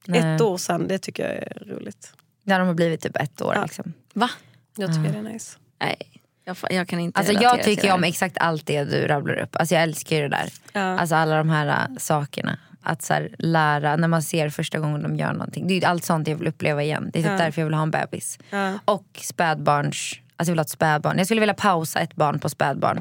Nej. 0.06 0.34
Ett 0.34 0.40
år 0.40 0.56
sen, 0.56 0.88
det 0.88 0.98
tycker 0.98 1.22
jag 1.22 1.32
är 1.32 1.74
roligt. 1.74 2.12
När 2.42 2.58
de 2.58 2.68
har 2.68 2.74
blivit 2.74 3.00
typ 3.00 3.16
ett 3.16 3.42
år. 3.42 3.54
Ja. 3.54 3.62
Liksom. 3.62 3.92
Va? 4.14 4.30
Jag 4.76 4.94
tycker 4.94 5.12
det 5.12 5.18
är 5.18 5.32
nice. 5.32 5.58
Nej, 5.80 6.13
jag, 6.44 6.56
jag 6.70 6.88
kan 6.88 7.00
inte 7.00 7.18
Alltså 7.18 7.32
jag 7.32 7.62
tycker 7.62 7.92
om 7.92 8.04
exakt 8.04 8.38
allt 8.38 8.66
det 8.66 8.84
du 8.84 9.06
rabblar 9.06 9.34
upp. 9.38 9.56
Alltså 9.56 9.74
jag 9.74 9.82
älskar 9.82 10.16
ju 10.16 10.22
det 10.22 10.28
där. 10.28 10.48
Ja. 10.72 10.80
Alltså 11.00 11.14
alla 11.14 11.36
de 11.36 11.48
här 11.48 11.66
äh, 11.66 11.96
sakerna. 11.98 12.58
Att 12.86 13.02
så 13.02 13.14
här, 13.14 13.34
lära, 13.38 13.96
när 13.96 14.08
man 14.08 14.22
ser 14.22 14.48
första 14.50 14.78
gången 14.78 15.02
de 15.02 15.16
gör 15.16 15.32
någonting. 15.32 15.66
Det 15.66 15.74
är 15.78 15.86
allt 15.86 16.04
sånt 16.04 16.28
jag 16.28 16.36
vill 16.36 16.48
uppleva 16.48 16.82
igen. 16.82 17.10
Det 17.12 17.18
är 17.18 17.22
typ 17.22 17.32
Ja. 17.32 17.38
därför 17.38 17.60
jag 17.60 17.66
vill 17.66 17.74
ha 17.74 17.82
en 17.82 17.90
bebis. 17.90 18.38
Ja. 18.50 18.72
Och 18.84 19.06
spädbarns, 19.22 20.14
alltså 20.36 20.50
jag 20.50 20.52
vill 20.52 20.58
ha 20.58 20.62
ett 20.64 20.68
spädbarn. 20.70 21.18
Jag 21.18 21.26
skulle 21.26 21.40
vilja 21.40 21.54
pausa 21.54 22.00
ett 22.00 22.14
barn 22.16 22.38
på 22.38 22.48
spädbarn. 22.48 23.00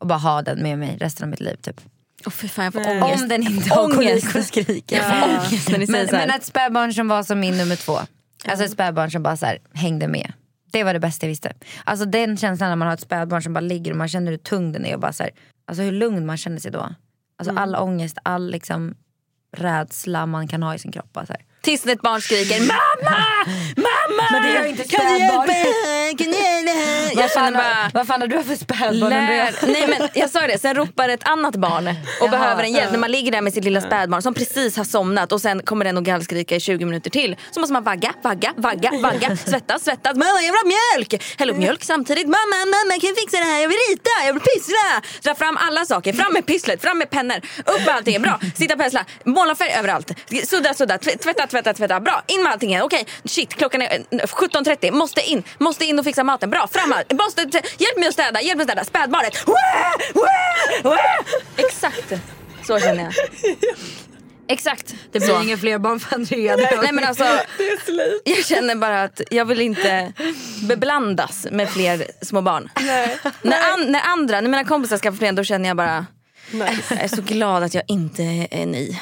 Och 0.00 0.06
bara 0.06 0.18
ha 0.18 0.42
den 0.42 0.62
med 0.62 0.78
mig 0.78 0.96
resten 1.00 1.24
av 1.24 1.30
mitt 1.30 1.40
liv 1.40 1.56
typ. 1.62 1.80
Fy 2.30 2.48
fan 2.48 2.72
ångest. 2.76 3.22
Om 3.22 3.28
den 3.28 3.42
inte 3.42 3.74
har 3.74 3.90
kolik 3.94 4.34
och 4.36 4.44
skriker. 4.44 4.96
Jag 4.96 5.04
får 5.20 5.28
ångest 5.28 5.70
när 5.70 5.78
ni 5.78 5.86
säger 5.86 5.98
Men, 6.00 6.08
så 6.08 6.16
här. 6.16 6.26
men 6.26 6.36
ett 6.36 6.44
spädbarn 6.44 6.92
som 6.94 7.08
var 7.08 7.22
som 7.22 7.40
min 7.40 7.58
nummer 7.58 7.76
två. 7.76 7.98
Alltså 8.48 8.64
ett 8.64 8.70
spädbarn 8.70 9.10
som 9.10 9.22
bara 9.22 9.36
så 9.36 9.46
här, 9.46 9.58
hängde 9.74 10.08
med. 10.08 10.32
Det 10.72 10.84
var 10.84 10.92
det 10.94 11.00
bästa 11.00 11.26
jag 11.26 11.28
visste. 11.28 11.52
Alltså 11.84 12.06
den 12.06 12.36
känslan 12.36 12.68
när 12.68 12.76
man 12.76 12.88
har 12.88 12.94
ett 12.94 13.00
spädbarn 13.00 13.42
som 13.42 13.52
bara 13.52 13.60
ligger 13.60 13.90
och 13.90 13.96
man 13.96 14.08
känner 14.08 14.30
hur 14.30 14.38
tung 14.38 14.72
den 14.72 14.84
är 14.86 14.94
och 14.94 15.00
bara 15.00 15.12
så 15.12 15.22
här, 15.22 15.32
alltså 15.64 15.82
hur 15.82 15.92
lugn 15.92 16.26
man 16.26 16.36
känner 16.36 16.58
sig 16.58 16.70
då. 16.70 16.94
Alltså 17.36 17.50
Mm. 17.50 17.62
all 17.62 17.76
ångest, 17.76 18.18
all 18.22 18.50
liksom 18.50 18.94
rädsla 19.56 20.26
man 20.26 20.48
kan 20.48 20.62
ha 20.62 20.74
i 20.74 20.78
sin 20.78 20.92
kropp. 20.92 21.12
bara 21.12 21.26
Så 21.26 21.32
här. 21.32 21.42
Tills 21.62 21.86
ett 21.86 22.00
barn 22.02 22.20
skriker 22.20 22.60
mamma, 22.60 23.16
mamma! 23.76 24.28
Men 24.32 24.42
det 24.42 24.52
gör 24.52 24.64
inte 24.66 24.84
kan 24.84 25.04
du 25.06 25.10
spädbarn. 25.16 25.20
hjälpa 25.20 25.46
mig? 25.46 25.66
Jag 27.16 27.30
känner 27.32 27.52
bara 27.52 27.90
Vad 27.94 28.06
fan 28.06 28.20
har 28.20 28.28
du 28.28 28.42
för 28.42 28.54
spädbarn? 28.56 29.12
Andreas? 29.12 29.54
nej 29.62 29.86
men 29.88 30.08
jag 30.14 30.30
sa 30.30 30.40
det, 30.46 30.58
sen 30.60 30.74
ropar 30.74 31.08
ett 31.08 31.28
annat 31.28 31.56
barn 31.56 31.88
och 31.88 31.94
Jaha, 32.20 32.28
behöver 32.30 32.62
en 32.62 32.72
hjälp. 32.72 32.92
När 32.92 32.98
man 32.98 33.10
ligger 33.10 33.32
där 33.32 33.40
med 33.40 33.52
sitt 33.52 33.64
lilla 33.64 33.80
spädbarn 33.80 34.22
som 34.22 34.34
precis 34.34 34.76
har 34.76 34.84
somnat 34.84 35.32
och 35.32 35.40
sen 35.40 35.62
kommer 35.62 35.84
den 35.84 35.96
och 35.96 36.04
gallskrika 36.04 36.56
i 36.56 36.60
20 36.60 36.84
minuter 36.84 37.10
till. 37.10 37.36
Så 37.50 37.60
måste 37.60 37.72
man 37.72 37.84
vagga, 37.84 38.12
vagga, 38.22 38.52
vagga, 38.56 38.90
vagga, 39.02 39.36
svettas, 39.46 39.84
svettas. 39.84 40.12
Mamma 40.16 40.40
jag 40.42 40.52
vill 40.52 40.60
ha 40.62 40.72
mjölk! 40.96 41.22
Hälla 41.38 41.52
upp 41.52 41.58
mjölk 41.58 41.84
samtidigt. 41.84 42.26
Mamma, 42.26 42.56
mamma 42.66 43.00
kan 43.00 43.08
jag 43.08 43.16
fixa 43.18 43.36
det 43.38 43.44
här? 43.44 43.60
Jag 43.62 43.68
vill 43.68 43.78
rita, 43.90 44.10
jag 44.26 44.32
vill 44.32 44.42
pyssla. 44.42 45.02
Dra 45.22 45.34
fram 45.34 45.56
alla 45.56 45.84
saker, 45.84 46.12
fram 46.12 46.32
med 46.32 46.46
pysslet, 46.46 46.82
fram 46.82 46.98
med 46.98 47.10
pennor. 47.10 47.36
Upp 47.66 47.86
med 47.86 47.94
allting, 47.94 48.22
bra. 48.22 48.40
Sitta 48.54 48.74
och 48.74 48.80
pensla, 48.80 49.04
måla 49.24 49.54
färg 49.54 49.70
överallt. 49.78 50.10
Sudda, 50.48 50.74
sudda, 50.74 50.98
tv- 50.98 51.16
tvätta, 51.18 51.46
tvätta, 51.52 51.74
tvätta. 51.74 52.00
Bra, 52.00 52.22
in 52.26 52.42
med 52.42 52.52
allting 52.52 52.70
igen. 52.70 52.82
Okej, 52.82 53.06
shit 53.24 53.54
klockan 53.54 53.82
är 53.82 53.92
eh, 54.10 54.18
17.30. 54.18 54.90
Måste 54.92 55.20
in, 55.20 55.42
måste 55.58 55.84
in 55.84 55.98
och 55.98 56.04
fixa 56.04 56.24
maten. 56.24 56.50
Bra, 56.50 56.68
fram. 56.72 56.94
Måste, 57.12 57.40
hjälp 57.78 57.96
mig 57.98 58.08
att 58.08 58.14
städa, 58.14 58.40
hjälp 58.42 58.56
mig 58.56 58.62
att 58.64 58.68
städa. 58.68 58.84
Spädbarnet. 58.84 59.44
Exakt 61.56 62.12
så 62.66 62.78
känner 62.80 63.04
jag. 63.04 63.12
Exakt. 64.48 64.94
Det 65.12 65.18
blir 65.18 65.28
så. 65.28 65.42
inga 65.42 65.56
fler 65.56 65.78
barn 65.78 66.00
för 66.00 66.14
Andrea. 66.14 66.56
Nej 66.56 66.92
men 66.92 67.04
alltså, 67.04 67.24
Det 67.58 67.68
är 67.68 67.84
slut. 67.84 68.22
jag 68.24 68.44
känner 68.44 68.74
bara 68.74 69.02
att 69.02 69.20
jag 69.30 69.44
vill 69.44 69.60
inte 69.60 70.12
beblandas 70.68 71.46
med 71.50 71.70
fler 71.70 72.06
små 72.22 72.40
barn. 72.40 72.70
När, 73.42 73.72
an, 73.72 73.92
när 73.92 74.00
andra, 74.00 74.40
när 74.40 74.48
mina 74.50 74.64
kompisar 74.64 74.98
skaffar 74.98 75.16
fler 75.18 75.32
då 75.32 75.44
känner 75.44 75.68
jag 75.68 75.76
bara 75.76 76.06
Nej. 76.52 76.84
jag 76.90 77.00
är 77.02 77.08
så 77.08 77.22
glad 77.22 77.62
att 77.62 77.74
jag 77.74 77.84
inte 77.88 78.22
är 78.50 78.66
ni. 78.66 79.00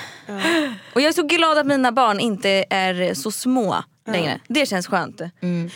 Och 0.95 1.01
jag 1.01 1.09
är 1.09 1.13
så 1.13 1.23
glad 1.23 1.59
att 1.59 1.67
mina 1.67 1.93
barn 1.93 2.21
inte 2.21 2.65
är 2.71 3.15
så 3.15 3.31
små 3.31 3.85
längre. 4.07 4.41
Det 4.49 4.67
känns 4.67 4.87
skönt. 4.87 5.21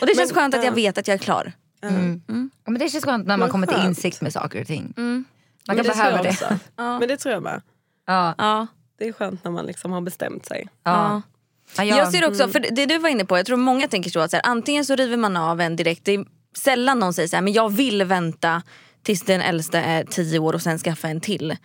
Och 0.00 0.06
det 0.06 0.16
känns 0.16 0.32
skönt 0.32 0.54
att 0.54 0.64
jag 0.64 0.72
vet 0.72 0.98
att 0.98 1.08
jag 1.08 1.14
är 1.14 1.18
klar. 1.18 1.52
Ja, 1.80 1.90
men 2.70 2.78
det 2.78 2.88
känns 2.88 3.04
skönt 3.04 3.26
när 3.26 3.36
man 3.36 3.48
kommer 3.50 3.66
till 3.66 3.76
skönt. 3.76 3.88
insikt 3.88 4.20
med 4.20 4.32
saker 4.32 4.60
och 4.60 4.66
ting. 4.66 4.92
Man 4.96 5.24
Men 5.66 5.76
kan 5.76 5.76
det 5.76 5.82
tror 5.84 5.94
behöva 5.94 6.16
jag 6.16 6.24
det. 6.24 6.30
också. 6.30 6.58
Men 6.76 7.08
det 7.08 7.16
tror 7.16 7.34
jag 7.34 7.42
med. 7.42 7.62
Ja. 8.06 8.34
Ja. 8.38 8.66
Det 8.98 9.08
är 9.08 9.12
skönt 9.12 9.44
när 9.44 9.50
man 9.50 9.66
liksom 9.66 9.92
har 9.92 10.00
bestämt 10.00 10.46
sig. 10.46 10.68
Ja. 10.84 11.22
Ja, 11.76 11.84
Jag 11.84 12.12
ser 12.12 12.18
mm. 12.18 12.30
också, 12.30 12.48
för 12.48 12.60
det 12.70 12.86
du 12.86 12.98
var 12.98 13.08
inne 13.08 13.24
på, 13.24 13.36
jag 13.38 13.46
tror 13.46 13.56
många 13.56 13.88
tänker 13.88 14.10
så 14.10 14.20
att 14.20 14.30
så 14.30 14.36
här, 14.36 14.46
antingen 14.46 14.84
så 14.84 14.94
river 14.96 15.16
man 15.16 15.36
av 15.36 15.60
en 15.60 15.76
direkt. 15.76 16.04
Det 16.04 16.12
är 16.14 16.24
sällan 16.58 16.98
någon 16.98 17.14
säger 17.14 17.28
så 17.28 17.36
här, 17.36 17.42
men 17.42 17.52
jag 17.52 17.72
vill 17.72 18.04
vänta 18.04 18.62
tills 19.04 19.22
den 19.22 19.40
äldsta 19.40 19.80
är 19.80 20.04
tio 20.04 20.38
år 20.38 20.52
och 20.52 20.62
sen 20.62 20.78
skaffa 20.78 21.08
en 21.08 21.20
till. 21.20 21.56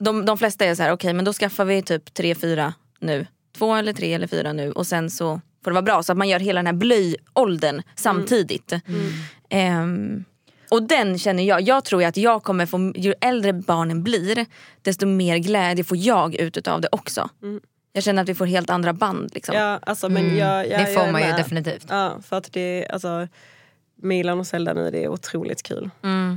De, 0.00 0.24
de 0.24 0.38
flesta 0.38 0.64
är 0.64 0.74
så 0.74 0.82
här, 0.82 0.92
okej 0.92 1.12
men 1.12 1.24
då 1.24 1.32
skaffar 1.32 1.64
vi 1.64 1.82
typ 1.82 2.14
tre, 2.14 2.34
fyra 2.34 2.74
nu. 3.00 3.26
Två 3.58 3.74
eller 3.74 3.92
tre 3.92 4.14
eller 4.14 4.26
fyra 4.26 4.52
nu 4.52 4.72
och 4.72 4.86
sen 4.86 5.10
så 5.10 5.40
får 5.64 5.70
det 5.70 5.74
vara 5.74 5.82
bra. 5.82 6.02
Så 6.02 6.12
att 6.12 6.18
man 6.18 6.28
gör 6.28 6.40
hela 6.40 6.58
den 6.58 6.66
här 6.66 6.72
blöjåldern 6.72 7.82
samtidigt. 7.94 8.72
Ehm, 9.50 10.24
och 10.70 10.82
den 10.82 11.18
känner 11.18 11.42
jag, 11.42 11.60
jag 11.60 11.84
tror 11.84 12.04
att 12.04 12.16
jag 12.16 12.42
kommer 12.42 12.66
få, 12.66 12.92
ju 12.96 13.14
äldre 13.20 13.52
barnen 13.52 14.02
blir 14.02 14.46
desto 14.82 15.06
mer 15.06 15.38
glädje 15.38 15.84
får 15.84 15.96
jag 15.96 16.34
ut 16.34 16.68
av 16.68 16.80
det 16.80 16.88
också. 16.92 17.28
Jag 17.92 18.04
känner 18.04 18.22
att 18.22 18.28
vi 18.28 18.34
får 18.34 18.46
helt 18.46 18.70
andra 18.70 18.92
band. 18.92 19.30
Liksom. 19.34 19.54
Ja, 19.54 19.80
alltså, 19.82 20.08
men 20.08 20.36
jag, 20.36 20.68
jag, 20.68 20.80
Det 20.80 20.86
får 20.86 21.02
jag 21.04 21.12
man 21.12 21.22
ju 21.22 21.32
definitivt. 21.32 21.86
Ja, 21.88 22.18
för 22.22 22.36
att 22.36 22.52
det 22.52 22.88
alltså, 22.92 23.28
Milan 24.02 24.40
och 24.40 24.46
Zelda 24.46 24.74
nu, 24.74 24.90
det 24.90 25.04
är 25.04 25.08
otroligt 25.08 25.62
kul. 25.62 25.90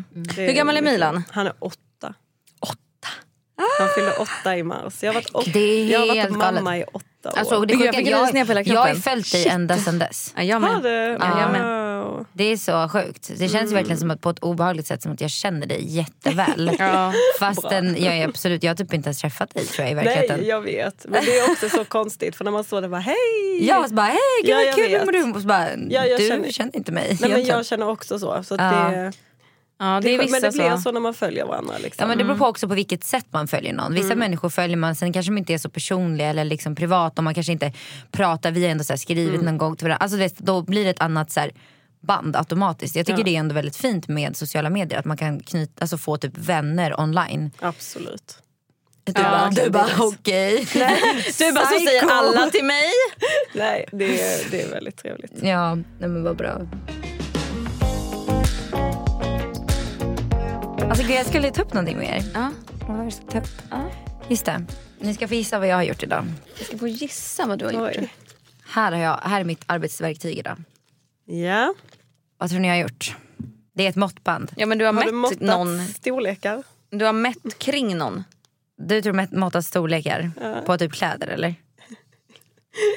Det 0.09 0.41
Hur 0.41 0.53
gammal 0.53 0.77
är 0.77 0.81
Milan? 0.81 1.23
Han 1.31 1.47
är 1.47 1.53
åtta. 1.59 2.15
Han 3.79 3.89
fyllde 3.95 4.11
åtta 4.11 4.57
i 4.57 4.63
mars. 4.63 5.03
Jag 5.03 5.09
har 5.09 5.13
varit, 5.13 5.35
åt, 5.35 5.55
är 5.55 5.91
jag 5.91 5.99
har 5.99 6.07
varit 6.07 6.29
mamma 6.29 6.61
galet. 6.61 6.89
i 6.89 6.91
åtta 6.93 7.05
år. 7.29 7.37
Alltså, 7.37 7.59
det 7.65 7.73
jag 7.73 7.79
sjuka, 7.95 8.09
jag, 8.09 8.31
på 8.31 8.37
hela 8.37 8.61
jag 8.61 8.79
har 8.81 8.95
följt 8.95 9.31
dig 9.31 9.47
ända 9.47 9.77
sedan 9.77 9.99
dess. 9.99 10.33
Ja, 10.37 10.43
jag 10.43 10.61
med. 10.61 10.83
du? 10.83 10.89
Ja, 11.19 11.41
jag 11.41 11.51
med. 11.51 11.81
Det 12.33 12.43
är 12.43 12.57
så 12.57 12.89
sjukt. 12.89 13.31
Det 13.37 13.49
känns 13.49 13.71
verkligen 13.71 13.97
som 13.97 14.11
att 14.11 14.21
på 14.21 14.29
ett 14.29 14.39
obehagligt 14.39 14.87
sätt 14.87 15.01
som 15.01 15.11
att 15.11 15.21
jag 15.21 15.29
känner 15.29 15.67
dig 15.67 15.81
jätteväl. 15.97 16.71
Ja. 16.79 17.13
Fastän 17.39 17.95
jag 18.03 18.17
är 18.17 18.27
absolut, 18.27 18.63
jag 18.63 18.69
har 18.69 18.75
typ 18.75 18.93
inte 18.93 19.07
ens 19.07 19.19
träffat 19.21 19.53
dig 19.53 19.65
tror 19.65 19.83
jag 19.83 19.91
i 19.91 19.95
verkligheten. 19.95 20.39
Nej, 20.39 20.47
jag 20.49 20.61
vet. 20.61 21.05
Men 21.09 21.25
det 21.25 21.37
är 21.39 21.51
också 21.51 21.69
så 21.69 21.85
konstigt 21.85 22.35
för 22.35 22.43
när 22.45 22.51
man 22.51 22.63
står 22.63 22.81
där 22.81 22.87
och 22.87 22.91
bara 22.91 23.01
hej. 23.01 23.67
Jag 23.67 23.89
så 23.89 23.95
bara 23.95 24.05
hej 24.05 24.17
gud 24.43 24.49
Ja, 24.51 24.55
vad 24.57 24.65
jag 24.65 24.75
kul 24.75 24.89
hur 24.91 25.05
mår 25.05 25.11
du? 25.11 25.23
Och 25.35 25.41
så 25.41 25.47
bara, 25.47 25.67
Ja, 25.89 26.05
jag 26.05 26.19
du 26.19 26.27
känner- 26.27 26.51
känner, 26.51 26.75
inte 26.75 26.91
mig. 26.91 27.17
Nej, 27.21 27.29
men 27.31 27.45
jag 27.45 27.65
känner 27.65 27.87
också 27.89 28.19
så. 28.19 28.43
så 28.43 28.55
Ja. 28.55 28.89
det, 28.89 29.11
Ja, 29.81 29.99
det 30.01 30.15
är 30.15 30.19
vissa 30.19 30.31
men 30.31 30.41
det 30.41 30.57
blir 30.57 30.75
så. 30.75 30.81
så. 30.81 30.91
när 30.91 30.99
man 30.99 31.13
följer 31.13 31.45
varandra. 31.45 31.73
Liksom. 31.77 32.03
Ja, 32.03 32.07
men 32.07 32.17
det 32.17 32.23
beror 32.23 32.37
på 32.37 32.45
också 32.45 32.67
på 32.67 32.73
vilket 32.73 33.03
sätt 33.03 33.25
man 33.29 33.47
följer 33.47 33.73
någon. 33.73 33.93
Vissa 33.93 34.15
människor 34.15 34.49
följer 34.49 34.77
man, 34.77 34.95
sen 34.95 35.13
kanske 35.13 35.31
de 35.31 35.37
inte 35.37 35.53
är 35.53 35.57
så 35.57 35.69
personliga 35.69 36.27
eller 36.27 36.45
liksom 36.45 36.75
privat 36.75 37.17
och 37.17 37.23
man 37.23 37.33
kanske 37.33 37.51
inte 37.51 37.73
pratar, 38.11 38.51
vi 38.51 38.63
har 38.63 38.71
ändå 38.71 38.83
så 38.83 38.97
skrivit 38.97 39.41
någon 39.41 39.57
gång 39.57 39.75
till 39.75 39.85
varandra. 39.87 40.03
Alltså, 40.03 40.17
vet, 40.17 40.37
då 40.37 40.61
blir 40.61 40.83
det 40.83 40.89
ett 40.89 41.01
annat 41.01 41.31
så 41.31 41.39
här, 41.39 41.51
band 42.01 42.35
automatiskt. 42.35 42.95
Jag 42.95 43.05
tycker 43.05 43.23
det 43.23 43.35
är 43.35 43.39
ändå 43.39 43.55
väldigt 43.55 43.75
fint 43.75 44.07
med 44.07 44.37
sociala 44.37 44.69
medier 44.69 44.99
att 44.99 45.05
man 45.05 45.17
kan 45.17 45.39
knyta, 45.39 45.81
alltså, 45.81 45.97
få 45.97 46.17
typ 46.17 46.37
vänner 46.37 46.99
online. 46.99 47.51
Absolut. 47.59 48.37
Du 49.03 49.13
bara, 49.13 49.49
du 49.49 49.69
bara 49.69 49.89
okej. 49.99 50.67
Du 51.37 51.53
bara, 51.53 51.65
så 51.65 51.79
säger 51.85 52.11
alla 52.11 52.49
till 52.49 52.65
mig. 52.65 52.91
Nej, 53.55 53.85
det 53.91 54.21
är, 54.21 54.51
det 54.51 54.61
är 54.61 54.69
väldigt 54.69 54.97
trevligt. 54.97 55.33
Ja, 55.41 55.75
nej 55.75 56.09
men 56.09 56.23
vad 56.23 56.37
bra. 56.37 56.61
Alltså 60.89 61.03
jag 61.03 61.25
skulle 61.25 61.51
ta 61.51 61.61
upp 61.61 61.73
någonting 61.73 61.97
med 61.97 62.17
er. 62.17 62.23
Ja. 62.33 62.51
Vad 62.87 62.97
var 62.97 63.05
det 63.05 63.11
jag 63.21 63.29
ta 63.31 63.39
upp? 63.39 63.81
Just 64.29 64.45
det. 64.45 64.65
Ni 64.99 65.13
ska 65.13 65.27
få 65.27 65.33
gissa 65.33 65.59
vad 65.59 65.67
jag 65.67 65.75
har 65.75 65.83
gjort 65.83 66.03
idag. 66.03 66.25
Jag 66.57 66.67
ska 66.67 66.77
få 66.77 66.87
gissa 66.87 67.45
vad 67.47 67.59
du 67.59 67.65
har 67.65 67.71
gjort. 67.71 67.81
Oj. 67.97 68.13
Här, 68.67 68.91
har 68.91 68.99
jag, 68.99 69.17
här 69.17 69.39
är 69.39 69.43
mitt 69.43 69.63
arbetsverktyg 69.65 70.37
idag. 70.37 70.57
Ja. 71.25 71.73
Vad 72.37 72.49
tror 72.49 72.59
ni 72.59 72.67
jag 72.67 72.75
har 72.75 72.81
gjort? 72.81 73.15
Det 73.73 73.85
är 73.85 73.89
ett 73.89 73.95
måttband. 73.95 74.51
Ja 74.57 74.65
men 74.65 74.77
du 74.77 74.85
har, 74.85 74.93
Har 74.93 75.01
du 75.03 75.05
mätt 75.11 75.15
måttat 75.15 75.39
någon, 75.39 75.85
storlekar? 75.87 76.63
du 76.89 77.05
har 77.05 77.13
mätt 77.13 77.57
kring 77.57 77.97
någon. 77.97 78.23
Du 78.77 79.01
tror 79.01 79.13
mätt- 79.13 79.35
måttat 79.37 79.65
storlekar 79.65 80.31
på 80.65 80.77
typ 80.77 80.93
kläder 80.93 81.27
eller? 81.27 81.55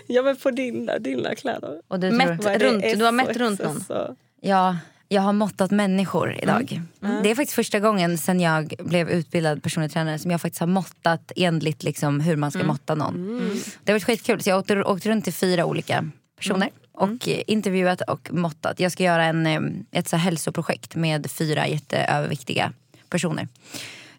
Ja 0.06 0.22
men 0.22 0.36
på 0.36 0.50
dina, 0.50 0.98
dina 0.98 1.34
kläder. 1.34 1.80
Och 1.88 2.00
du 2.00 2.10
Mätt. 2.10 2.60
Runt, 2.62 2.82
du 2.98 3.04
har 3.04 3.12
mätt 3.12 3.36
runt 3.36 3.60
och- 3.60 4.16
ja, 4.40 4.76
jag 5.14 5.22
har 5.22 5.32
måttat 5.32 5.70
människor 5.70 6.38
idag. 6.42 6.80
Det 7.22 7.30
är 7.30 7.34
faktiskt 7.34 7.54
första 7.56 7.80
gången 7.80 8.18
sen 8.18 8.40
jag 8.40 8.74
blev 8.78 9.10
utbildad 9.10 9.62
personlig 9.62 9.92
tränare 9.92 10.18
som 10.18 10.30
jag 10.30 10.40
faktiskt 10.40 10.60
har 10.60 10.66
måttat 10.66 11.32
enligt 11.36 11.82
liksom 11.82 12.20
hur 12.20 12.36
man 12.36 12.50
ska 12.50 12.64
måtta 12.64 12.94
någon. 12.94 13.38
Det 13.84 13.92
har 13.92 13.94
varit 13.94 14.04
skitkul. 14.04 14.42
Så 14.42 14.50
jag 14.50 14.58
åkte, 14.58 14.82
åkte 14.82 15.08
runt 15.10 15.24
till 15.24 15.32
fyra 15.32 15.64
olika 15.64 16.10
personer 16.36 16.70
och 16.92 17.28
eh, 17.28 17.42
intervjuat 17.46 18.00
och 18.00 18.28
måttat. 18.32 18.80
Jag 18.80 18.92
ska 18.92 19.02
göra 19.04 19.24
en, 19.24 19.46
eh, 19.46 19.60
ett 19.98 20.08
så 20.08 20.16
hälsoprojekt 20.16 20.94
med 20.94 21.30
fyra 21.30 21.66
jätteöverviktiga 21.68 22.72
personer. 23.08 23.48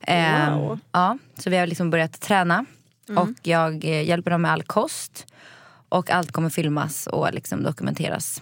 Eh, 0.01 0.57
Wow. 0.59 0.79
Ja, 0.91 1.17
så 1.37 1.49
vi 1.49 1.57
har 1.57 1.67
liksom 1.67 1.89
börjat 1.89 2.21
träna 2.21 2.65
och 3.17 3.29
jag 3.43 3.85
eh, 3.85 4.03
hjälper 4.03 4.31
dem 4.31 4.41
med 4.41 4.51
all 4.51 4.63
kost. 4.63 5.27
Och 5.89 6.09
allt 6.11 6.31
kommer 6.31 6.49
filmas 6.49 7.07
och 7.07 7.33
liksom 7.33 7.63
dokumenteras. 7.63 8.41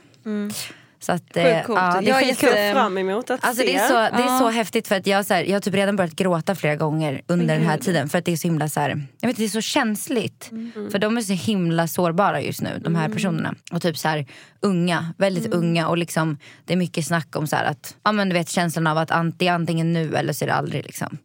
Så 1.04 1.12
att, 1.12 1.38
eh, 1.38 1.44
ja, 1.48 1.62
det 1.68 1.76
är 1.76 2.02
Jag 2.10 2.22
är 2.22 2.26
jätte- 2.28 2.40
ser 2.48 2.74
fram 2.74 2.98
emot 2.98 3.30
att 3.30 3.46
Alltså 3.46 3.64
se. 3.64 3.72
det 3.72 3.76
är 3.78 3.88
så, 3.88 3.94
det 3.94 4.24
är 4.24 4.40
så 4.40 4.50
häftigt 4.50 4.88
för 4.88 4.96
att 4.96 5.08
jag, 5.08 5.26
så 5.26 5.34
här, 5.34 5.44
jag 5.44 5.54
har 5.56 5.60
typ 5.60 5.74
redan 5.74 5.96
börjat 5.96 6.16
gråta 6.16 6.56
flera 6.56 6.76
gånger 6.76 7.22
under 7.28 7.56
den 7.58 7.66
här 7.66 7.78
tiden. 7.78 8.10
För 8.10 8.18
att 8.18 8.26
det 8.26 8.32
är 8.32 8.38
så 8.38 8.48
himla 8.48 8.70
så 8.70 8.80
här, 8.80 9.02
jag 9.22 9.28
vet, 9.28 9.38
det 9.38 9.44
är 9.44 9.50
så 9.50 9.62
känsligt. 9.62 10.50
För 10.92 11.00
de 11.00 11.18
är 11.18 11.22
så 11.22 11.34
himla 11.34 11.88
sårbara 11.88 12.42
just 12.42 12.62
nu, 12.62 12.80
de 12.84 12.96
här 12.96 13.10
personerna. 13.10 13.56
Och 13.72 13.82
typ 13.82 13.98
så 13.98 14.08
här 14.08 14.26
unga, 14.62 15.14
väldigt 15.18 15.54
unga. 15.54 15.88
Och 15.88 15.98
liksom, 15.98 16.38
det 16.66 16.74
är 16.74 16.78
mycket 16.78 17.06
snack 17.06 17.36
om 17.36 17.48
så 17.48 17.56
här 17.56 17.66
att, 17.66 17.96
ja 18.04 18.12
men 18.12 18.30
du 18.30 18.34
vet 18.34 18.50
känslan 18.50 18.88
av 18.88 18.98
att 18.98 19.12
det 19.38 19.48
är 19.48 19.52
antingen 19.54 19.94
nu 19.94 20.16
eller 20.16 20.34
så 20.34 20.46
är 20.46 20.48
det 20.48 20.56
aldrig. 20.56 20.86
Liksom. 20.86 21.18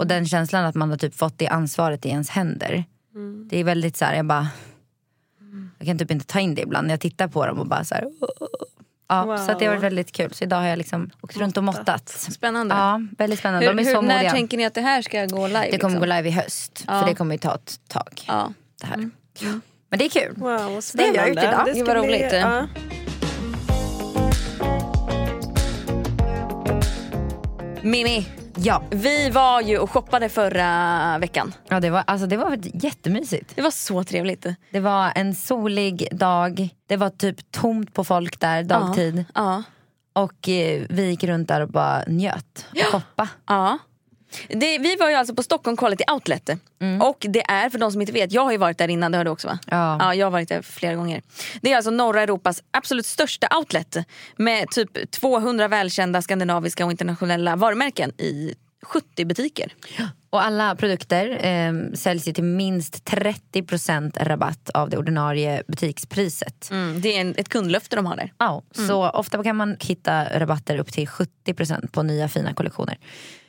Och 0.00 0.06
den 0.06 0.26
känslan 0.26 0.64
att 0.64 0.74
man 0.74 0.90
har 0.90 0.96
typ 0.96 1.14
fått 1.14 1.38
det 1.38 1.48
ansvaret 1.48 2.06
i 2.06 2.08
ens 2.08 2.28
händer. 2.30 2.84
Det 3.50 3.58
är 3.60 3.64
väldigt 3.64 3.96
så 3.96 4.04
här, 4.04 4.16
jag 4.16 4.26
bara, 4.26 4.48
jag 5.78 5.86
kan 5.86 5.98
typ 5.98 6.10
inte 6.10 6.26
ta 6.26 6.40
in 6.40 6.54
det 6.54 6.62
ibland 6.62 6.86
när 6.86 6.92
jag 6.94 7.00
tittar 7.00 7.28
på 7.28 7.46
dem 7.46 7.58
och 7.58 7.66
bara 7.66 7.84
så 7.84 7.94
här, 7.94 8.04
Ja, 9.08 9.24
Wow. 9.24 9.36
så 9.36 9.52
att 9.52 9.58
det 9.58 9.64
har 9.64 9.72
varit 9.72 9.82
väldigt 9.84 10.12
kul. 10.12 10.34
Så 10.34 10.44
idag 10.44 10.56
har 10.56 10.66
jag 10.68 10.78
liksom 10.78 11.10
åkt 11.20 11.36
runt 11.36 11.56
och 11.56 11.64
måttat. 11.64 12.08
Spännande. 12.08 12.74
Ja, 12.74 13.00
väldigt 13.18 13.38
spännande. 13.38 13.66
Hur, 13.66 13.74
De 13.74 13.80
är 13.82 13.84
så 13.84 14.00
hur, 14.00 14.02
när 14.08 14.16
modiga. 14.16 14.30
tänker 14.32 14.56
ni 14.56 14.64
att 14.64 14.74
det 14.74 14.80
här 14.80 15.02
ska 15.02 15.26
gå 15.26 15.46
live? 15.46 15.60
Det 15.70 15.78
kommer 15.78 15.94
liksom? 15.94 16.08
gå 16.08 16.16
live 16.16 16.28
i 16.28 16.32
höst. 16.32 16.84
Ja. 16.86 17.00
För 17.00 17.08
det 17.08 17.14
kommer 17.14 17.34
ju 17.34 17.38
ta 17.38 17.54
ett 17.54 17.80
tag. 17.88 18.24
Ja. 18.26 18.52
Det 18.80 18.86
här. 18.86 19.10
Men 19.88 19.98
det 19.98 20.04
är 20.04 20.08
kul. 20.08 20.34
Wow, 20.36 20.48
vad 20.48 20.82
det 20.92 21.02
har 21.08 21.14
jag 21.16 21.28
gjort 21.28 21.38
idag. 21.38 21.66
Det 21.66 21.72
bli- 21.84 21.94
roligt. 21.94 22.32
ja. 22.32 22.66
Mimi, 27.82 28.26
Ja. 28.58 28.82
vi 28.90 29.30
var 29.30 29.60
ju 29.60 29.78
och 29.78 29.90
shoppade 29.90 30.28
förra 30.28 31.18
veckan. 31.18 31.54
Ja, 31.68 31.80
det 31.80 31.90
var, 31.90 32.04
alltså, 32.06 32.26
det 32.26 32.36
var 32.36 32.58
jättemysigt. 32.84 33.52
Det 33.56 33.62
var 33.62 33.70
så 33.70 34.04
trevligt. 34.04 34.46
Det 34.70 34.80
var 34.80 35.12
en 35.14 35.34
solig 35.34 36.08
dag. 36.12 36.68
Det 36.86 36.96
var 36.96 37.10
typ 37.10 37.50
tomt 37.52 37.94
på 37.94 38.04
folk 38.04 38.40
där 38.40 38.62
dagtid. 38.62 39.24
Ja. 39.34 39.62
Och 40.12 40.48
eh, 40.48 40.82
vi 40.88 41.10
gick 41.10 41.24
runt 41.24 41.48
där 41.48 41.60
och 41.60 41.68
bara 41.68 42.02
njöt 42.06 42.66
och 42.70 42.92
shoppa. 42.92 43.28
Ja. 43.46 43.78
Det, 44.48 44.78
vi 44.78 44.96
var 44.96 45.10
ju 45.10 45.14
alltså 45.16 45.34
på 45.34 45.42
Stockholm 45.42 45.76
Quality 45.76 46.04
Outlet. 46.12 46.50
Och 47.02 47.26
det 47.28 47.50
är, 47.50 47.70
för 47.70 47.78
de 47.78 47.92
som 47.92 48.00
inte 48.00 48.12
vet, 48.12 48.32
jag 48.32 48.42
har 48.42 48.52
ju 48.52 48.58
varit 48.58 48.78
där 48.78 48.88
innan, 48.88 49.12
det 49.12 49.18
har 49.18 49.24
du 49.24 49.30
också 49.30 49.48
va? 49.48 49.58
Ja. 49.66 49.96
ja. 50.00 50.14
Jag 50.14 50.26
har 50.26 50.30
varit 50.30 50.48
där 50.48 50.62
flera 50.62 50.94
gånger. 50.94 51.22
Det 51.62 51.72
är 51.72 51.76
alltså 51.76 51.90
norra 51.90 52.22
Europas 52.22 52.62
absolut 52.70 53.06
största 53.06 53.48
outlet. 53.58 53.96
Med 54.36 54.70
typ 54.70 55.10
200 55.10 55.68
välkända 55.68 56.22
skandinaviska 56.22 56.84
och 56.84 56.90
internationella 56.90 57.56
varumärken 57.56 58.10
i 58.20 58.54
70 58.82 59.24
butiker. 59.24 59.72
Och 60.30 60.44
alla 60.44 60.76
produkter 60.76 61.46
eh, 61.46 61.72
säljs 61.94 62.28
ju 62.28 62.32
till 62.32 62.44
minst 62.44 63.04
30% 63.04 64.24
rabatt 64.24 64.70
av 64.70 64.90
det 64.90 64.98
ordinarie 64.98 65.62
butikspriset. 65.68 66.68
Mm, 66.70 67.00
det 67.00 67.16
är 67.16 67.20
en, 67.20 67.34
ett 67.36 67.48
kundlöfte 67.48 67.96
de 67.96 68.06
har 68.06 68.16
där. 68.16 68.32
Ja, 68.38 68.62
så 68.72 69.10
ofta 69.10 69.42
kan 69.42 69.56
man 69.56 69.76
hitta 69.80 70.38
rabatter 70.38 70.78
upp 70.78 70.92
till 70.92 71.08
70% 71.08 71.90
på 71.90 72.02
nya 72.02 72.28
fina 72.28 72.54
kollektioner. 72.54 72.98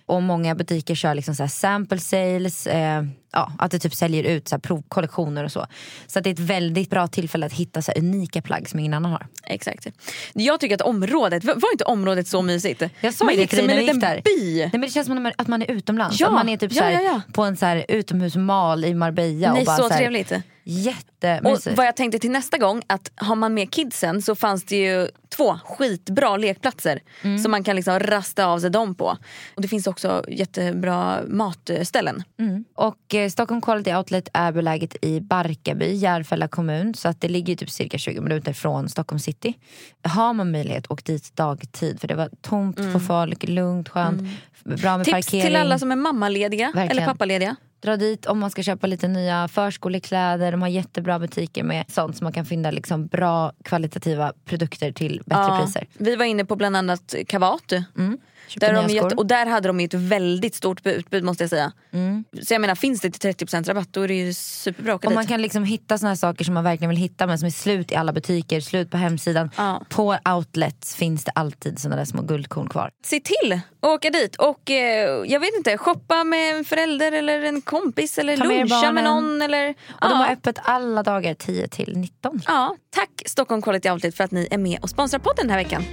Och 0.08 0.24
många 0.24 0.56
butiker 0.56 0.96
kör 0.96 1.16
liksom 1.16 1.36
så 1.36 1.44
här 1.44 1.48
sample 1.48 2.00
sales, 2.00 2.68
eh, 2.68 3.04
ja, 3.32 3.52
att 3.60 3.72
det 3.72 3.80
typ 3.80 3.94
säljer 3.96 4.24
ut 4.24 4.48
så 4.48 4.56
här 4.56 4.60
provkollektioner 4.60 5.44
och 5.44 5.52
så. 5.52 5.68
Så 6.08 6.20
att 6.20 6.24
det 6.24 6.30
är 6.30 6.34
ett 6.34 6.40
väldigt 6.40 6.90
bra 6.90 7.08
tillfälle 7.08 7.46
att 7.46 7.54
hitta 7.54 7.82
så 7.82 7.92
här 7.92 8.00
unika 8.00 8.42
plagg 8.42 8.70
som 8.70 8.80
ingen 8.80 8.94
annan 8.94 9.12
har. 9.12 9.28
Exakt. 9.44 9.88
Jag 10.34 10.60
tycker 10.60 10.76
att 10.76 10.82
området, 10.82 11.44
var 11.44 11.72
inte 11.72 11.84
området 11.84 12.28
så 12.28 12.42
mysigt? 12.42 12.84
Jag 13.02 13.14
sa 13.14 13.26
Man 13.26 13.36
det 13.36 13.42
gick 13.42 13.50
till 13.50 13.58
dig 13.60 13.68
när 13.68 13.76
vi 13.76 13.82
liten 13.82 13.96
gick 13.96 14.04
där. 14.04 14.22
by. 14.24 14.60
Nej, 14.60 14.70
men 14.72 14.82
det 14.82 14.90
känns 14.90 15.08
som 15.08 15.32
att 15.38 15.48
man 15.48 15.62
är 15.62 15.72
utomlands. 15.72 16.20
Ja, 16.20 16.28
Att 16.28 16.34
man 16.34 16.50
är 16.50 16.58
typ 16.58 16.74
så 16.74 16.84
här, 16.84 16.92
ja, 16.92 17.02
ja. 17.02 17.22
på 17.34 17.44
en 17.44 17.58
så 17.58 17.66
här 17.66 17.86
utomhusmal 17.88 18.86
i 18.86 18.94
Marbella. 18.94 19.52
Nej 19.54 19.60
och 19.60 19.66
bara 19.66 19.78
så 19.78 19.84
så 19.84 19.90
här, 19.90 19.98
trevligt. 19.98 20.32
Och 20.32 20.38
Jättemysigt. 20.70 21.78
vad 21.78 21.86
jag 21.88 21.96
tänkte 21.96 22.20
till 22.20 22.32
nästa 22.32 22.58
gång, 22.58 22.82
att 22.88 23.12
har 23.16 23.36
man 23.36 23.54
med 23.54 23.72
kidsen 23.72 24.22
så 24.22 24.36
fanns 24.36 24.64
det 24.66 24.76
ju 24.78 25.08
två 25.36 25.60
skitbra 25.66 26.38
lekplatser 26.38 27.00
Mm. 27.22 27.40
som 27.40 27.52
man 27.52 27.64
kan 27.64 27.76
liksom 27.76 28.00
rasta 28.00 28.46
av 28.46 28.60
sig 28.60 28.70
dem 28.70 28.96
på. 28.96 29.18
Och 29.56 29.62
det 29.62 29.68
finns 29.68 29.88
också 29.88 30.24
jättebra 30.28 31.20
matställen. 31.28 32.24
Mm. 32.40 32.66
Och 32.76 33.16
Stockholm 33.30 33.62
Quality 33.62 33.94
Outlet 33.94 34.30
är 34.34 34.52
beläget 34.52 34.96
i 35.02 35.20
Barkarby, 35.22 35.94
Järfälla 35.94 36.48
kommun. 36.48 36.94
Så 36.94 37.08
att 37.08 37.22
det 37.22 37.30
ligger 37.30 37.56
typ 37.56 37.70
cirka 37.70 37.98
20 37.98 38.22
minuter 38.22 38.54
från 38.54 38.90
Stockholm 38.90 39.20
city. 39.20 39.54
Har 40.04 40.34
man 40.34 40.52
möjlighet, 40.52 40.92
åk 40.92 41.04
dit 41.04 41.36
dagtid. 41.36 42.00
För 42.02 42.08
det 42.08 42.16
var 42.16 42.30
tomt 42.42 42.76
för 42.78 43.00
folk, 43.00 43.44
lugnt, 43.48 43.90
skönt. 43.90 44.22
Bra 44.64 44.74
med 44.74 44.84
Mm. 44.94 45.04
Tips 45.04 45.12
parkering. 45.12 45.46
till 45.46 45.56
alla 45.56 45.80
som 45.80 45.92
är 45.92 45.96
mammalediga 45.96 46.66
Verkligen. 46.66 46.92
eller 46.92 47.06
pappalediga. 47.06 47.56
Dra 47.80 47.98
dit 47.98 48.26
om 48.26 48.40
man 48.40 48.52
ska 48.52 48.64
köpa 48.64 48.88
lite 48.88 49.08
nya 49.08 49.48
förskolekläder. 49.48 50.52
De 50.52 50.62
har 50.62 50.70
jättebra 50.70 51.20
butiker 51.20 51.64
med 51.64 51.86
sånt 51.88 52.18
som 52.18 52.26
man 52.26 52.34
kan 52.34 52.46
finna 52.46 52.72
liksom 52.72 53.08
bra 53.08 53.52
kvalitativa 53.64 54.34
produkter 54.46 54.92
till 54.92 55.22
bättre 55.26 55.60
priser. 55.62 55.88
Vi 55.98 56.16
var 56.16 56.26
inne 56.26 56.46
på 56.46 56.56
bland 56.56 56.78
annat 56.78 57.16
Kavat. 57.28 57.72
Mm. 57.98 58.18
Där 58.56 58.74
de 58.74 58.90
skor. 58.90 59.18
och 59.18 59.26
där 59.26 59.46
hade 59.46 59.68
de 59.70 59.80
ju 59.80 59.86
ett 59.86 59.94
väldigt 59.94 60.56
stort 60.56 60.86
utbud 60.86 61.24
måste 61.24 61.44
jag 61.44 61.50
säga. 61.50 61.72
Mm. 61.94 62.24
Så 62.44 62.54
jag 62.54 62.62
menar 62.62 62.76
finns 62.76 63.02
det 63.02 63.12
till 63.12 63.32
30% 63.34 63.64
rabatt 63.68 63.88
då 63.92 64.02
är 64.02 64.08
det 64.08 64.14
ju 64.14 64.34
superbra 64.34 64.96
Och 64.96 65.02
dit. 65.02 65.14
man 65.14 65.28
kan 65.28 65.42
liksom 65.42 65.64
hitta 65.64 65.98
såna 65.98 66.10
här 66.10 66.16
saker 66.16 66.46
som 66.46 66.54
man 66.54 66.64
verkligen 66.64 66.90
vill 66.90 66.98
hitta 67.00 67.28
men 67.28 67.40
som 67.40 67.46
är 67.46 67.50
slut 67.52 67.92
i 67.92 67.96
alla 67.96 68.14
butiker, 68.14 68.62
slut 68.62 68.92
på 68.92 68.98
hemsidan. 68.98 69.50
Ja. 69.58 69.82
På 69.90 70.18
outlets 70.36 70.96
finns 70.96 71.24
det 71.24 71.32
alltid 71.36 71.80
såna 71.80 71.96
där 71.96 72.06
små 72.06 72.22
guldkorn 72.22 72.70
kvar. 72.70 72.90
Se 73.06 73.20
till 73.20 73.54
att 73.82 73.90
åka 73.90 74.10
dit 74.10 74.36
och 74.36 74.72
eh, 74.72 75.24
jag 75.26 75.40
vet 75.40 75.50
inte, 75.58 75.78
shoppa 75.78 76.24
med 76.24 76.56
en 76.58 76.66
förälder 76.66 77.12
eller 77.12 77.42
en 77.44 77.62
kompis 77.62 78.18
eller 78.18 78.38
Ta 78.38 78.44
med 78.44 78.58
luncha 78.58 78.92
med 78.92 79.04
barnen. 79.04 79.24
någon. 79.24 79.42
Eller, 79.42 79.70
Och 79.70 79.76
ja. 80.02 80.10
de 80.10 80.14
har 80.18 80.32
öppet 80.32 80.60
alla 80.64 81.04
dagar 81.04 81.34
10 81.34 81.68
till 81.68 81.98
19. 81.98 82.42
ja, 82.48 82.76
tack 82.90 83.10
Stockholm 83.26 83.62
Quality 83.62 83.90
Outlet 83.90 84.16
för 84.18 84.24
att 84.24 84.32
ni 84.32 84.48
är 84.52 84.58
med 84.58 84.80
och 84.82 84.90
sponsrar 84.90 85.20
podden 85.20 85.48
den 85.48 85.50
här 85.50 85.58
veckan. 85.58 85.84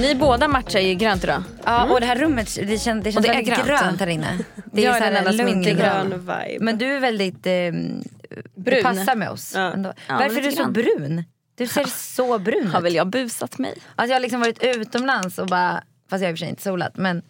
Ni 0.00 0.14
båda 0.14 0.48
matchar 0.48 0.80
ju 0.80 0.94
grönt 0.94 1.24
idag. 1.24 1.42
Ja, 1.64 1.92
och 1.92 2.00
det 2.00 2.06
här 2.06 2.16
rummet 2.16 2.54
det 2.54 2.78
känns, 2.78 3.04
det 3.04 3.12
känns 3.12 3.26
det 3.26 3.30
är 3.30 3.34
väldigt 3.34 3.54
grönt. 3.54 3.68
grönt. 3.80 4.00
här 4.00 4.06
inne. 4.06 4.38
Det 4.72 4.82
Jag 4.82 4.94
är 4.94 4.98
så 4.98 5.04
här 5.04 5.10
den 5.12 5.26
enda 5.26 5.32
som 5.32 5.48
inte 5.48 5.70
är 5.70 5.74
grön. 5.74 6.10
Vibe. 6.20 6.64
Men 6.64 6.78
du 6.78 6.86
är 6.86 7.00
väldigt... 7.00 7.46
Eh, 7.46 7.52
Brun. 8.54 8.76
Du 8.76 8.82
passar 8.82 9.16
med 9.16 9.30
oss. 9.30 9.52
Ja. 9.54 9.72
ändå. 9.72 9.92
Ja, 10.08 10.14
Varför 10.18 10.24
är 10.24 10.28
du 10.34 10.40
lite 10.40 10.56
så 10.56 10.62
grann. 10.62 10.72
brun? 10.72 11.24
Du 11.54 11.66
ser 11.66 11.84
så 12.14 12.38
brun 12.38 12.66
Har 12.66 12.78
ut. 12.80 12.84
väl 12.84 12.94
jag 12.94 13.06
busat 13.06 13.58
mig. 13.58 13.74
Alltså 13.96 14.10
jag 14.10 14.14
har 14.16 14.20
liksom 14.20 14.40
varit 14.40 14.62
utomlands 14.62 15.38
och 15.38 15.46
bara... 15.46 15.82
Fast 16.10 16.22
jag 16.22 16.28
har 16.28 16.32
i 16.32 16.34
och 16.34 16.38
för 16.38 16.44
sig 16.44 16.48
inte 16.48 16.62
solat. 16.62 16.96
Men 16.96 17.22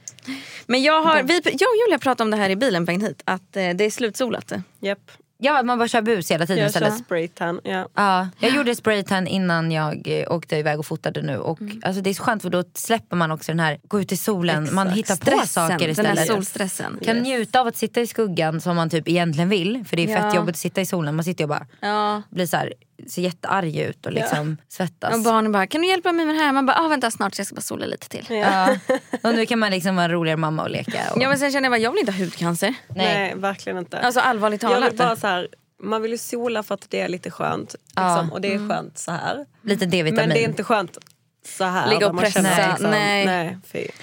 Men 0.67 0.83
jag, 0.83 1.03
har, 1.03 1.23
vi, 1.23 1.35
jag 1.45 1.53
och 1.53 1.77
Julia 1.87 1.99
pratade 1.99 2.23
om 2.23 2.31
det 2.31 2.37
här 2.37 2.51
i 2.51 2.57
bilen 2.57 2.87
på 2.87 2.93
vägen 2.93 3.07
hit. 3.07 3.23
Att 3.25 3.57
eh, 3.57 3.71
det 3.71 3.85
är 3.85 3.91
slutsolat. 3.91 4.53
Japp. 4.81 5.11
Ja, 5.39 5.63
man 5.63 5.79
bara 5.79 5.89
kör 5.89 6.03
bus 6.03 6.31
hela 6.31 6.47
tiden 6.47 6.63
Jag 6.63 6.73
kör 6.73 6.81
istället. 6.81 7.05
spraytan. 7.05 7.61
Ja. 7.65 7.89
Ja, 7.95 8.29
jag 8.41 8.51
gjorde 8.55 8.75
spraytan 8.75 9.27
innan 9.27 9.73
jag 9.73 10.03
eh, 10.09 10.33
åkte 10.33 10.57
iväg 10.57 10.79
och 10.79 10.87
fotade 10.87 11.23
nu. 11.23 11.39
Och, 11.39 11.59
alltså, 11.83 12.03
det 12.03 12.11
är 12.11 12.15
så 12.15 12.23
skönt 12.23 12.43
för 12.43 12.51
då 12.51 12.65
släpper 12.75 13.17
man 13.17 13.31
också 13.31 13.53
den 13.53 13.61
här, 13.61 13.79
gå 13.89 14.01
ut 14.01 14.13
i 14.13 14.17
solen, 14.17 14.69
man 14.73 14.91
hittar 14.91 15.17
på 15.41 15.47
saker 15.47 15.79
den 15.79 16.07
här 16.07 16.13
istället. 16.13 16.27
solstressen. 16.27 16.99
Kan 17.05 17.17
njuta 17.19 17.61
av 17.61 17.67
att 17.67 17.77
sitta 17.77 18.01
i 18.01 18.07
skuggan 18.07 18.61
som 18.61 18.77
man 18.77 18.91
typ 18.91 19.09
egentligen 19.09 19.49
vill. 19.49 19.85
För 19.85 19.97
det 19.97 20.05
är 20.05 20.09
Ja. 20.09 20.21
fett 20.23 20.35
jobbigt 20.35 20.55
att 20.55 20.59
sitta 20.59 20.81
i 20.81 20.87
solen. 20.87 21.15
Man 21.17 21.25
sitter 21.25 21.45
och 21.45 21.49
bara 21.49 21.67
Ja. 21.81 22.23
blir 22.31 22.47
så 22.47 22.57
här, 22.57 22.73
ser 23.09 23.23
jättearg 23.23 23.77
ut 23.77 24.07
och 24.07 24.13
liksom 24.13 24.57
svettas. 24.69 25.15
Och 25.15 25.21
barnen 25.21 25.53
bara, 25.53 25.67
kan 25.67 25.81
du 25.83 25.89
hjälpa 25.89 26.13
mig 26.13 26.27
med 26.27 26.35
det 26.35 26.41
här? 26.41 26.53
Man 26.53 26.67
bara, 26.67 26.77
ah, 26.81 26.89
vänta 26.89 27.11
snart 27.11 27.35
så 27.35 27.41
jag 27.41 27.47
ska 27.47 27.55
bara 27.55 27.61
sola 27.61 27.87
lite 27.87 28.09
till. 28.09 28.27
Ja. 28.29 28.37
Ja. 28.37 28.77
Och 29.23 29.35
nu 29.35 29.47
kan 29.47 29.59
man 29.59 29.71
liksom 29.71 29.97
vara 29.97 30.05
en 30.05 30.11
roligare 30.11 30.37
mamma 30.37 30.63
och 30.63 30.71
leka. 30.71 31.01
Och, 31.13 31.19
men 31.19 31.39
sen 31.39 31.53
känner 31.53 31.65
jag 31.65 31.73
bara, 31.73 31.79
jag 31.81 31.91
vill 31.91 32.01
inte 32.01 32.13
ha 32.13 32.19
hudcancer. 32.19 32.75
nej. 32.89 33.15
Nej, 33.15 33.35
verkligen 33.37 33.79
inte. 33.79 33.99
Alltså 33.99 34.21
allvarligt 34.21 34.63
jag 34.63 34.71
vill 34.71 34.81
talat. 34.83 34.97
bara 34.97 35.17
så 35.17 35.27
här, 35.27 35.49
man 35.83 36.03
vill 36.03 36.11
ju 36.11 36.19
sola 36.19 36.63
för 36.63 36.75
att 36.75 36.87
det 36.91 37.01
är 37.01 37.09
lite 37.09 37.31
skönt. 37.31 37.75
Liksom, 37.89 38.33
Och 38.33 38.41
det 38.41 38.55
är 38.55 38.69
skönt 38.69 38.99
så 38.99 39.11
här. 39.13 39.47
Lite 39.63 39.87
D-vitamin. 39.87 40.15
Men 40.15 40.29
det 40.29 40.45
är 40.45 40.49
inte 40.49 40.65
skönt 40.65 40.99
så 41.47 41.65
här. 41.65 41.91
Ligga 41.91 42.09
och 42.09 42.19
pressa, 42.19 42.41
Liksom, 42.69 42.91
nej. 42.91 43.27
nej. 43.27 43.59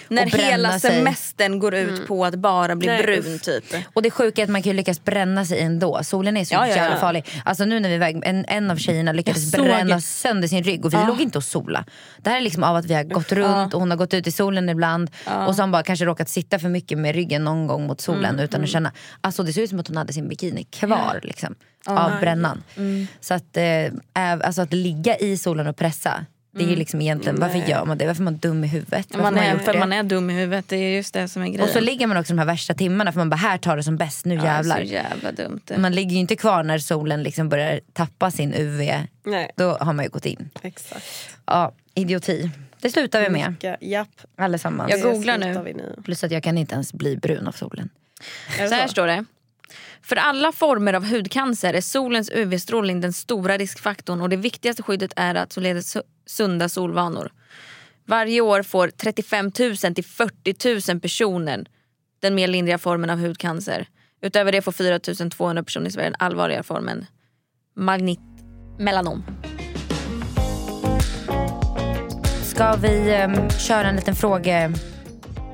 När 0.09 0.25
hela 0.25 0.79
sig. 0.79 0.91
semestern 0.91 1.59
går 1.59 1.73
ut 1.75 2.07
på 2.07 2.25
att 2.25 2.35
bara 2.35 2.75
bli 2.75 2.87
Nej, 2.87 3.03
brun 3.03 3.39
typ. 3.39 3.63
Och 3.93 4.01
det 4.01 4.11
sjuka 4.11 4.41
är 4.41 4.43
att 4.43 4.49
man 4.51 4.63
kan 4.63 4.75
lyckas 4.75 5.03
bränna 5.03 5.45
sig 5.45 5.59
ändå. 5.59 5.99
Solen 6.03 6.37
är 6.37 6.45
så 6.45 6.53
Ja, 6.53 6.67
ja, 6.67 6.75
jävla 6.75 6.95
ja. 6.95 6.99
farlig. 7.01 7.25
Alltså 7.45 7.65
nu 7.65 7.79
när 7.79 7.89
vi 7.89 7.97
väg, 7.97 8.21
en, 8.25 8.45
en 8.47 8.71
av 8.71 8.77
tjejerna 8.77 9.11
lyckades 9.11 9.51
bränna 9.51 10.01
sönder 10.01 10.47
sin 10.47 10.63
rygg 10.63 10.85
och 10.85 10.93
vi 10.93 10.97
låg 11.07 11.21
inte 11.21 11.37
och 11.37 11.43
sola. 11.43 11.85
Det 12.17 12.29
här 12.29 12.37
är 12.37 12.41
liksom 12.41 12.63
av 12.63 12.75
att 12.75 12.85
vi 12.85 12.93
har 12.93 13.03
gått 13.03 13.31
runt 13.31 13.73
och 13.73 13.79
hon 13.79 13.89
har 13.89 13.97
gått 13.97 14.13
ut 14.13 14.27
i 14.27 14.31
solen 14.31 14.69
ibland. 14.69 15.11
Och 15.25 15.55
så 15.55 15.61
har 15.61 15.63
hon 15.63 15.71
bara 15.71 15.83
kanske 15.83 16.05
råkat 16.05 16.29
sitta 16.29 16.59
för 16.59 16.69
mycket 16.69 16.97
med 16.97 17.15
ryggen 17.15 17.43
någon 17.43 17.67
gång 17.67 17.87
mot 17.87 18.01
solen 18.01 18.39
utan 18.39 18.63
att 18.63 18.69
känna. 18.69 18.91
Alltså 19.21 19.43
det 19.43 19.53
ser 19.53 19.61
ut 19.61 19.69
som 19.69 19.79
att 19.79 19.87
hon 19.87 19.97
hade 19.97 20.13
sin 20.13 20.27
bikini 20.27 20.63
kvar 20.63 21.19
liksom, 21.23 21.55
av 21.85 22.11
brännan. 22.19 22.63
Så 23.21 23.33
att, 23.33 23.57
eh, 23.57 24.33
alltså 24.43 24.61
att 24.61 24.73
ligga 24.73 25.17
i 25.17 25.37
solen 25.37 25.67
och 25.67 25.75
pressa. 25.77 26.25
Det 26.55 26.63
är 26.63 26.67
ju 26.67 26.75
liksom 26.75 27.01
egentligen, 27.01 27.39
varför 27.39 27.57
gör 27.57 27.85
man 27.85 27.97
det? 27.97 28.07
Varför 28.07 28.21
är 28.21 28.25
man 28.25 28.37
dum 28.37 28.63
i 28.63 28.67
huvudet? 28.67 29.07
Varför 29.09 29.23
Man 29.23 29.37
är, 29.37 29.53
gjort 29.53 29.61
för 29.61 29.73
det? 29.73 29.79
man 29.79 29.93
är 29.93 30.03
dum 30.03 30.29
i 30.29 30.33
huvudet, 30.33 30.65
det 30.69 30.75
är 30.75 30.95
just 30.95 31.13
det 31.13 31.27
som 31.27 31.41
är 31.41 31.47
grejen. 31.47 31.61
Och 31.61 31.69
så 31.69 31.79
ligger 31.79 32.07
man 32.07 32.17
också 32.17 32.33
de 32.33 32.39
här 32.39 32.45
värsta 32.45 32.73
timmarna 32.73 33.11
för 33.11 33.19
man 33.19 33.29
bara 33.29 33.35
här 33.35 33.57
tar 33.57 33.77
det 33.77 33.83
som 33.83 33.97
bäst, 33.97 34.25
nu 34.25 34.35
ja, 34.35 34.43
jävlar. 34.43 34.77
Så 34.77 34.83
jävla 34.83 35.31
dumt. 35.31 35.61
Man 35.77 35.91
ligger 35.95 36.11
ju 36.11 36.17
inte 36.17 36.35
kvar 36.35 36.63
när 36.63 36.77
solen 36.79 37.23
liksom 37.23 37.49
börjar 37.49 37.79
tappa 37.93 38.31
sin 38.31 38.53
UV. 38.53 38.91
Nej, 39.25 39.51
Då 39.55 39.69
har 39.81 39.93
man 39.93 40.05
ju 40.05 40.09
gått 40.11 40.25
in. 40.25 40.49
exakt. 40.61 41.05
Ja, 41.45 41.73
idioti. 41.93 42.49
Det 42.81 42.89
slutar 42.89 43.21
vi 43.21 43.29
med 43.29 43.51
Mycket, 43.51 43.77
japp. 43.81 44.09
allesammans. 44.37 44.91
Jag 44.91 45.01
googlar 45.01 45.37
nu. 45.37 45.95
Plus 46.03 46.23
att 46.23 46.31
jag 46.31 46.43
kan 46.43 46.57
inte 46.57 46.73
ens 46.73 46.93
bli 46.93 47.17
brun 47.17 47.47
av 47.47 47.51
solen. 47.51 47.89
Det 48.59 48.67
Så 48.69 48.75
här 48.75 48.87
så? 48.87 48.91
står 48.91 49.07
det. 49.07 49.25
För 50.01 50.15
alla 50.15 50.51
former 50.51 50.93
av 50.93 51.05
hudcancer 51.05 51.73
är 51.73 51.81
solens 51.81 52.29
UV-strålning 52.33 53.01
den 53.01 53.13
stora 53.13 53.57
riskfaktorn 53.57 54.21
och 54.21 54.29
det 54.29 54.35
viktigaste 54.35 54.83
skyddet 54.83 55.13
är 55.15 55.35
att 55.35 55.53
således 55.53 55.97
sunda 56.25 56.69
solvanor. 56.69 57.31
Varje 58.05 58.41
år 58.41 58.63
får 58.63 58.87
35 58.87 59.45
000 59.45 59.95
till 59.95 60.03
40 60.03 60.91
000 60.91 60.99
personer 60.99 61.65
den 62.19 62.35
mer 62.35 62.47
lindriga 62.47 62.77
formen 62.77 63.09
av 63.09 63.19
hudcancer. 63.19 63.87
Utöver 64.21 64.51
det 64.51 64.61
får 64.61 64.71
4 64.71 64.99
200 65.29 65.63
personer 65.63 65.87
i 65.87 65.91
Sverige 65.91 66.09
den 66.09 66.15
allvarligare 66.19 66.63
formen 66.63 67.05
magnit 67.75 68.19
melanom. 68.79 69.23
Ska 72.43 72.75
vi 72.75 73.23
um, 73.23 73.49
köra 73.49 73.87
en 73.87 73.95
liten 73.95 74.15
fråge... 74.15 74.73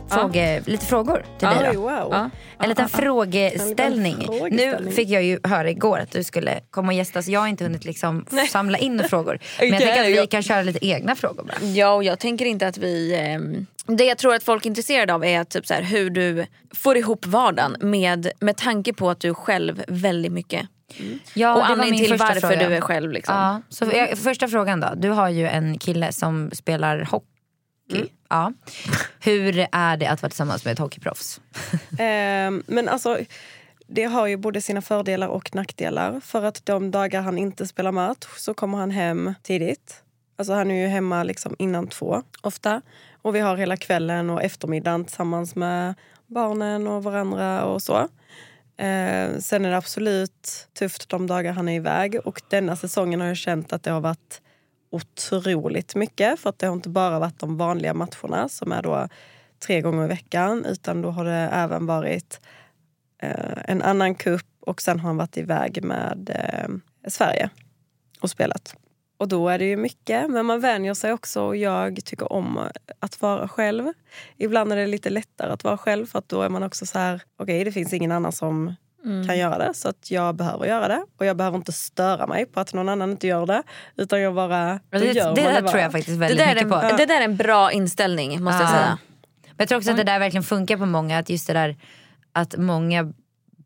Fråge, 0.09 0.61
Lite 0.65 0.85
frågor 0.85 1.25
till 1.37 1.47
dig 1.47 1.57
Oj, 1.69 1.75
då? 1.75 1.81
wow. 1.81 2.07
Ja. 2.11 2.29
En 2.59 2.69
liten 2.69 2.89
frågeställning. 2.89 4.15
Frågeställning. 4.27 4.85
Nu 4.85 4.91
fick 4.91 5.09
jag 5.09 5.23
ju 5.23 5.39
höra 5.43 5.69
igår 5.69 5.99
att 5.99 6.11
du 6.11 6.23
skulle 6.23 6.59
komma 6.71 6.87
och 6.87 6.93
gästa 6.93 7.21
så 7.21 7.31
jag 7.31 7.39
har 7.39 7.47
inte 7.47 7.63
hunnit 7.63 7.85
liksom 7.85 8.25
samla 8.49 8.77
in 8.77 9.03
frågor. 9.09 9.39
Men 9.59 9.69
jag 9.69 9.79
tänker 9.81 10.01
att 10.03 10.23
vi 10.23 10.27
kan 10.27 10.43
köra 10.43 10.61
lite 10.61 10.85
egna 10.87 11.15
frågor 11.15 11.43
bara. 11.43 11.67
Ja, 11.67 11.93
och 11.93 12.03
jag 12.03 12.19
tänker 12.19 12.45
inte 12.45 12.67
att 12.67 12.77
vi... 12.77 13.15
ehm, 13.15 13.65
det 13.85 14.03
jag 14.03 14.17
tror 14.17 14.35
att 14.35 14.43
folk 14.43 14.65
är 14.65 14.69
intresserade 14.69 15.13
av 15.13 15.25
är 15.25 15.43
typ 15.43 15.67
så 15.67 15.73
här, 15.73 15.81
hur 15.81 16.09
du 16.09 16.45
får 16.73 16.97
ihop 16.97 17.25
vardagen 17.25 17.75
med, 17.79 18.31
med 18.39 18.57
tanke 18.57 18.93
på 18.93 19.09
att 19.09 19.19
du 19.19 19.29
är 19.29 19.33
själv 19.33 19.83
väldigt 19.87 20.31
mycket. 20.31 20.67
Ja, 21.33 21.55
och 21.55 21.65
anledningen 21.69 22.05
till 22.05 22.17
varför 22.17 22.39
fråga. 22.39 22.69
du 22.69 22.75
är 22.75 22.81
själv. 22.81 23.11
Liksom. 23.11 23.35
Ja, 23.35 23.61
så 23.69 23.85
jag, 23.93 24.17
första 24.17 24.47
frågan 24.47 24.79
då. 24.79 24.87
Du 24.95 25.09
har 25.09 25.29
ju 25.29 25.47
en 25.47 25.77
kille 25.77 26.11
som 26.11 26.51
spelar 26.53 27.07
hockey. 27.11 27.25
Mm. 27.91 28.07
Ja. 28.29 28.53
Hur 29.19 29.67
är 29.71 29.97
det 29.97 30.07
att 30.07 30.21
vara 30.21 30.29
tillsammans 30.29 30.65
med 30.65 30.71
ett 30.71 30.79
hockeyproffs? 30.79 31.41
Ehm, 31.99 32.63
men 32.67 32.89
alltså, 32.89 33.19
det 33.87 34.03
har 34.03 34.27
ju 34.27 34.37
både 34.37 34.61
sina 34.61 34.81
fördelar 34.81 35.27
och 35.27 35.55
nackdelar. 35.55 36.19
För 36.19 36.43
att 36.43 36.65
de 36.65 36.91
dagar 36.91 37.21
han 37.21 37.37
inte 37.37 37.67
spelar 37.67 37.91
match 37.91 38.27
så 38.37 38.53
kommer 38.53 38.77
han 38.77 38.91
hem 38.91 39.33
tidigt. 39.43 40.03
Alltså 40.37 40.53
han 40.53 40.71
är 40.71 40.81
ju 40.81 40.87
hemma 40.87 41.23
liksom 41.23 41.55
innan 41.59 41.87
två 41.87 42.23
ofta. 42.41 42.81
Och 43.21 43.35
vi 43.35 43.39
har 43.39 43.57
hela 43.57 43.77
kvällen 43.77 44.29
och 44.29 44.43
eftermiddagen 44.43 45.05
tillsammans 45.05 45.55
med 45.55 45.93
barnen 46.27 46.87
och 46.87 47.03
varandra 47.03 47.65
och 47.65 47.81
så. 47.81 47.97
Eh, 48.77 49.37
sen 49.39 49.65
är 49.65 49.69
det 49.69 49.77
absolut 49.77 50.67
tufft 50.79 51.09
de 51.09 51.27
dagar 51.27 51.53
han 51.53 51.69
är 51.69 51.75
iväg. 51.75 52.19
Och 52.25 52.41
denna 52.49 52.75
säsongen 52.75 53.21
har 53.21 53.27
jag 53.27 53.37
känt 53.37 53.73
att 53.73 53.83
det 53.83 53.91
har 53.91 54.01
varit 54.01 54.41
otroligt 54.89 55.95
mycket. 55.95 56.39
För 56.39 56.49
att 56.49 56.59
det 56.59 56.67
har 56.67 56.73
inte 56.73 56.89
bara 56.89 57.19
varit 57.19 57.39
de 57.39 57.57
vanliga 57.57 57.93
matcherna 57.93 58.49
som 58.49 58.71
är 58.71 58.81
då 58.81 59.07
tre 59.59 59.81
gånger 59.81 60.05
i 60.05 60.07
veckan. 60.07 60.65
Utan 60.65 61.01
då 61.01 61.11
har 61.11 61.25
det 61.25 61.49
även 61.53 61.85
varit 61.85 62.41
eh, 63.21 63.57
en 63.65 63.81
annan 63.81 64.15
kupp 64.15 64.45
och 64.59 64.81
sen 64.81 64.99
har 64.99 65.07
han 65.07 65.17
varit 65.17 65.37
iväg 65.37 65.83
med 65.83 66.29
eh, 66.35 66.69
Sverige 67.09 67.49
och 68.21 68.29
spelat. 68.29 68.75
Och 69.17 69.27
då 69.27 69.49
är 69.49 69.59
det 69.59 69.65
ju 69.65 69.77
mycket, 69.77 70.29
men 70.29 70.45
man 70.45 70.59
vänjer 70.59 70.93
sig 70.93 71.13
också 71.13 71.41
och 71.41 71.55
jag 71.55 72.05
tycker 72.05 72.33
om 72.33 72.59
att 72.99 73.21
vara 73.21 73.47
själv. 73.47 73.93
Ibland 74.37 74.73
är 74.73 74.75
det 74.75 74.87
lite 74.87 75.09
lättare 75.09 75.51
att 75.51 75.63
vara 75.63 75.77
själv 75.77 76.05
för 76.05 76.19
att 76.19 76.29
då 76.29 76.41
är 76.41 76.49
man 76.49 76.63
också 76.63 76.85
så 76.85 76.99
här, 76.99 77.21
okej 77.37 77.63
det 77.63 77.71
finns 77.71 77.93
ingen 77.93 78.11
annan 78.11 78.31
som 78.31 78.75
kan 79.27 79.37
göra 79.37 79.57
det. 79.67 79.73
Så 79.73 79.89
att 79.89 80.11
jag 80.11 80.35
behöver 80.35 80.65
göra 80.65 80.87
det. 80.87 81.03
Och 81.19 81.25
jag 81.25 81.37
behöver 81.37 81.57
inte 81.57 81.71
störa 81.71 82.27
mig 82.27 82.45
på 82.45 82.59
att 82.59 82.73
någon 82.73 82.89
annan 82.89 83.11
inte 83.11 83.27
gör 83.27 83.45
det. 83.45 83.63
Utan 83.95 84.21
jag 84.21 84.35
bara, 84.35 84.79
Det, 84.89 84.99
det 84.99 85.13
där 85.35 85.61
tror 85.67 85.81
jag 85.81 85.91
faktiskt 85.91 86.07
Det 86.07 86.15
väldigt 86.19 86.37
där, 86.39 86.47
är 86.47 86.55
mycket 86.55 86.69
på. 86.69 86.75
en, 86.75 86.97
det 86.97 87.05
där 87.05 87.21
är 87.21 87.25
en 87.25 87.35
bra 87.37 87.71
inställning 87.71 88.43
måste 88.43 88.63
jag 88.63 88.69
Ja. 88.71 88.75
säga. 88.75 88.97
Men 89.45 89.55
jag 89.57 89.67
tror 89.67 89.77
också 89.77 89.91
att 89.91 89.97
det 89.97 90.03
där 90.03 90.19
verkligen 90.19 90.43
funkar 90.43 90.77
på 90.77 90.85
många. 90.85 91.17
Att 91.19 91.29
just 91.29 91.47
det 91.47 91.53
där 91.53 91.77
att 92.33 92.57
många 92.57 93.13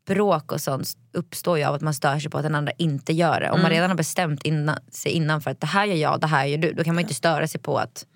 bråk 0.06 0.52
och 0.52 0.60
sånt 0.60 0.88
uppstår 1.12 1.58
ju 1.58 1.64
av 1.64 1.74
att 1.74 1.80
man 1.82 1.94
stör 1.94 2.18
sig 2.18 2.30
på 2.30 2.38
att 2.38 2.44
den 2.44 2.54
andra 2.54 2.72
inte 2.78 3.12
gör 3.12 3.40
det. 3.40 3.50
Om 3.50 3.62
man 3.62 3.70
redan 3.70 3.90
har 3.90 3.96
bestämt 3.96 4.42
innan, 4.42 4.78
sig 4.90 5.12
innan 5.12 5.40
för 5.40 5.50
att 5.50 5.60
det 5.60 5.66
här 5.66 5.84
gör 5.84 5.96
jag, 5.96 6.20
det 6.20 6.26
här 6.26 6.44
gör 6.44 6.58
du. 6.58 6.72
Då 6.72 6.84
kan 6.84 6.94
man 6.94 7.00
ju 7.00 7.04
inte 7.04 7.14
störa 7.14 7.46
sig 7.48 7.60
på 7.60 7.78
att, 7.78 8.06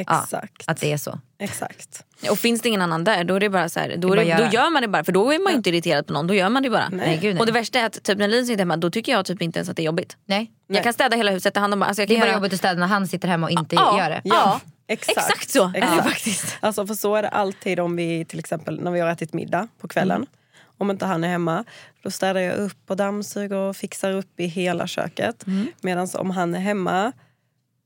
Exakt. 0.00 0.62
att 0.66 0.80
det 0.80 0.92
är 0.92 0.96
så. 0.96 1.20
Exakt. 1.38 2.04
Och 2.30 2.38
finns 2.38 2.60
det 2.60 2.68
ingen 2.68 2.82
annan 2.82 3.04
där 3.04 3.24
då, 3.24 3.34
är 3.34 3.40
det 3.40 3.50
bara 3.50 3.68
så 3.68 3.80
här, 3.80 3.96
då, 3.96 4.14
Det 4.14 4.24
det, 4.24 4.36
då 4.36 4.48
gör 4.52 4.70
man 4.70 4.82
det 4.82 4.88
bara. 4.88 5.04
För 5.04 5.12
då 5.12 5.32
är 5.32 5.38
man 5.38 5.52
ju 5.52 5.56
inte 5.56 5.70
irriterad 5.70 6.06
på 6.06 6.12
någon. 6.12 6.26
Då 6.26 6.34
gör 6.34 6.48
man 6.48 6.62
det 6.62 6.70
bara. 6.70 6.88
Nej, 6.88 7.18
gud, 7.22 7.34
nej. 7.34 7.40
Och 7.40 7.46
det 7.46 7.52
värsta 7.52 7.78
är 7.78 7.86
att 7.86 8.02
typ, 8.02 8.18
när 8.18 8.28
Linus 8.28 8.46
sitter 8.46 8.58
hemma 8.58 8.76
då 8.76 8.90
tycker 8.90 9.12
jag 9.12 9.26
typ 9.26 9.42
inte 9.42 9.58
ens 9.58 9.68
att 9.68 9.76
det 9.76 9.82
är 9.82 9.84
jobbigt. 9.84 10.16
Nej. 10.26 10.50
Jag 10.66 10.82
kan 10.84 10.92
städa 10.92 11.16
hela 11.16 11.30
huset. 11.30 11.56
Han 11.56 11.80
bara, 11.80 11.86
alltså 11.86 12.02
jag 12.02 12.08
Det 12.08 12.14
kan 12.14 12.22
är 12.22 12.26
bara 12.26 12.34
jobbigt 12.36 12.52
att 12.52 12.58
städa 12.58 12.80
när 12.80 12.86
han 12.86 13.06
sitter 13.08 13.28
hemma 13.28 13.46
och 13.46 13.50
inte 13.50 13.76
Ja. 13.76 13.98
gör 13.98 14.10
det. 14.10 14.20
Ja. 14.24 14.60
Exakt. 14.86 15.18
Exakt 15.18 15.50
så 15.50 15.64
är 15.64 15.72
det 15.72 15.78
Exakt. 15.78 16.02
faktiskt. 16.08 16.56
Alltså 16.60 16.86
för 16.86 16.94
så 16.94 17.14
är 17.16 17.22
det 17.22 17.28
alltid 17.28 17.80
om 17.80 17.96
vi 17.96 18.24
till 18.24 18.38
exempel 18.38 18.80
när 18.80 18.90
vi 18.90 19.00
har 19.00 19.08
ätit 19.08 19.32
middag 19.32 19.68
på 19.80 19.88
kvällen. 19.88 20.16
Mm. 20.16 20.28
Om 20.78 20.90
inte 20.90 21.06
han 21.06 21.24
är 21.24 21.28
hemma, 21.28 21.64
då 22.02 22.10
städar 22.10 22.40
jag 22.40 22.56
upp 22.56 22.90
och 22.90 22.96
dammsuger 22.96 23.56
och 23.56 23.76
fixar 23.76 24.12
upp 24.12 24.40
i 24.40 24.46
hela 24.46 24.86
köket. 24.86 25.46
Mm. 25.46 25.66
Medan 25.80 26.08
om 26.14 26.30
han 26.30 26.54
är 26.54 26.58
hemma, 26.60 27.12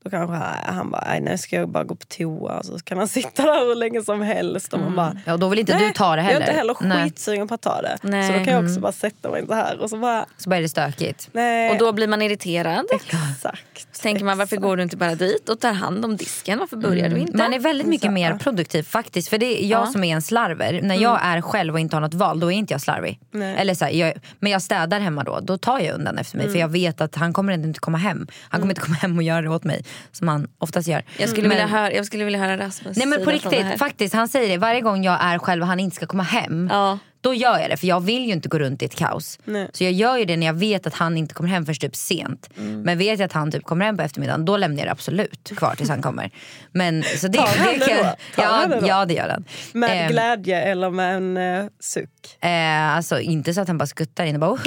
då 0.05 0.11
kanske 0.11 0.37
han 0.73 0.91
bara, 0.91 1.05
"Nej, 1.09 1.21
nu 1.21 1.38
ska 1.38 1.57
jag 1.57 1.69
bara 1.69 1.85
gå 1.85 1.95
på 1.95 2.05
toa. 2.07 2.62
Så 2.62 2.79
kan 2.79 2.99
han 2.99 3.09
sitta 3.09 3.43
där 3.43 3.69
hur 3.69 3.75
länge 3.75 4.03
som 4.03 4.21
helst. 4.21 4.73
Och 4.73 4.81
man 4.81 4.97
bara, 4.97 5.17
Ja, 5.27 5.33
och 5.33 5.38
då 5.38 5.49
vill 5.49 5.59
inte 5.59 5.79
du 5.79 5.91
ta 5.93 6.17
det 6.17 6.23
Jag 6.23 6.31
är 6.31 6.41
heller. 6.41 6.41
inte 6.41 6.53
heller 6.88 7.05
skitsugen 7.05 7.49
på 7.49 7.55
att 7.55 7.61
ta 7.61 7.83
det. 7.83 7.97
Nej. 8.03 8.27
Så 8.33 8.38
då 8.38 8.45
kan 8.45 8.55
jag 8.55 8.65
också 8.65 8.81
bara 8.81 8.93
sätta 8.93 9.31
mig 9.31 9.47
så 9.47 9.55
här 9.55 9.81
och 9.81 9.91
så 9.91 9.97
bara, 9.97 10.27
Så 10.38 10.51
bara 10.51 10.57
är 10.57 10.62
det 10.62 10.69
stökigt. 10.69 11.29
nej. 11.33 11.71
Och 11.71 11.79
då 11.79 11.93
blir 11.93 12.09
man 12.09 12.23
irriterad. 12.23 12.85
Exakt. 12.95 13.88
Så 13.93 14.03
tänker 14.03 14.25
man 14.25 14.38
varför 14.38 14.57
går 14.57 14.77
du 14.77 14.83
inte 14.83 14.97
bara 14.97 15.15
dit 15.15 15.49
och 15.49 15.61
tar 15.61 15.73
hand 15.73 16.05
om 16.05 16.17
disken? 16.17 16.59
Varför 16.59 16.77
börjar 16.77 17.09
du 17.09 17.17
inte? 17.19 17.37
Man 17.37 17.55
är 17.55 17.59
väldigt 17.59 17.87
mycket 17.87 18.07
Så. 18.07 18.12
mer 18.12 18.35
produktiv 18.38 18.83
faktiskt. 18.83 19.29
För 19.29 19.38
det 19.38 19.62
är 19.65 19.67
jag 19.67 19.83
Ja. 19.83 19.87
som 19.87 20.05
är 20.05 20.15
en 20.15 20.23
slarver. 20.23 20.81
När 20.83 20.95
jag 20.95 21.19
är 21.23 21.41
själv 21.41 21.75
och 21.75 21.81
inte 21.81 21.97
har 21.97 22.01
något 22.01 22.15
val, 22.15 22.41
då 22.41 22.53
är 22.53 22.57
inte 22.57 22.75
jag 22.75 22.81
slarvig. 22.81 23.19
Nej. 23.31 23.57
Eller 23.59 23.75
så 23.75 23.85
här, 23.85 23.93
jag, 23.93 24.12
men 24.41 24.53
jag 24.53 24.62
städar 24.62 25.01
hemma 25.01 25.25
då, 25.25 25.41
då 25.43 25.59
tar 25.59 25.79
jag 25.79 25.95
undan 25.95 26.19
efter 26.19 26.37
mig. 26.38 26.49
För 26.49 26.59
jag 26.59 26.69
vet 26.69 27.01
att 27.01 27.15
han 27.15 27.33
kommer 27.33 27.53
inte 27.53 27.81
komma 27.81 27.99
hem. 27.99 28.27
Han 28.49 28.61
kommer 28.61 28.71
inte 28.73 28.81
komma 28.81 28.97
hem 28.97 29.17
och 29.17 29.23
göra 29.23 29.43
det 29.43 29.49
åt 29.51 29.65
mig. 29.65 29.85
Som 30.12 30.28
han 30.28 30.48
oftast 30.59 30.88
gör. 30.88 31.02
jag, 31.18 31.28
skulle 31.28 31.48
Men- 31.48 31.57
vilja 31.57 31.66
höra, 31.66 31.92
jag 31.92 32.07
skulle 32.07 32.24
vilja 32.24 32.40
höra 32.40 32.59
Rasmus 32.59 32.96
Nej 32.96 33.07
men 33.07 33.24
på 33.24 33.31
riktigt, 33.31 33.78
faktiskt. 33.78 34.14
Han 34.14 34.28
säger 34.28 34.48
det 34.48 34.59
varje 34.59 34.81
gång 34.81 35.05
jag 35.05 35.18
är 35.24 35.38
själv 35.38 35.62
och 35.62 35.68
han 35.68 35.81
inte 35.81 35.96
ska 35.96 36.07
komma 36.07 36.22
hem. 36.22 36.68
Ja. 36.72 36.98
Då 37.22 37.35
gör 37.35 37.58
jag 37.58 37.70
det 37.70 37.76
för 37.76 37.87
jag 37.87 38.00
vill 38.00 38.24
ju 38.26 38.32
inte 38.32 38.48
gå 38.48 38.58
runt 38.58 38.82
i 38.82 38.85
ett 38.85 38.94
kaos. 38.94 39.38
Nej. 39.44 39.70
Så 39.72 39.85
jag 39.85 39.92
gör 39.92 40.16
ju 40.18 40.24
det 40.24 40.37
när 40.37 40.46
jag 40.46 40.54
vet 40.54 40.87
att 40.87 40.94
han 40.94 41.16
inte 41.16 41.35
kommer 41.35 41.48
hem 41.50 41.66
först 41.66 41.80
typ 41.80 41.96
sent. 41.96 42.50
Mm. 42.58 42.82
Men 42.82 42.98
vet 42.98 43.18
jag 43.18 43.26
att 43.26 43.32
han 43.32 43.50
typ 43.52 43.64
kommer 43.64 43.85
hem 43.85 43.96
på 43.96 44.02
eftermiddagen 44.02 44.44
då 44.44 44.56
lämnar 44.56 44.78
jag 44.78 44.87
det 44.87 44.92
absolut 44.92 45.52
kvar 45.56 45.74
tills 45.74 45.88
han 45.90 46.02
kommer. 46.08 46.30
Men, 46.72 47.02
så 47.02 47.28
det, 47.28 47.38
Tar 47.38 47.46
han 47.46 47.78
det 47.78 47.87
kan- 47.87 47.96
då? 47.96 48.02
Tar 48.37 48.42
ja, 48.42 48.66
det 48.66 48.80
då? 48.80 48.87
ja 48.87 49.04
det 49.04 49.14
gör 49.14 49.28
han. 49.28 49.44
Med 49.72 50.04
Ehm, 50.06 50.12
glädje 50.12 50.62
eller 50.62 50.90
med 50.90 51.16
en 51.16 51.37
uh, 51.37 51.68
suck. 51.80 52.44
eh, 52.44 52.96
alltså 52.96 53.20
inte 53.20 53.54
så 53.54 53.61
att 53.61 53.68
han 53.68 53.78
bara 53.78 53.87
skuttar 53.87 54.24
in 54.24 54.35
och 54.35 54.40
bara 54.40 54.50
woho! 54.50 54.61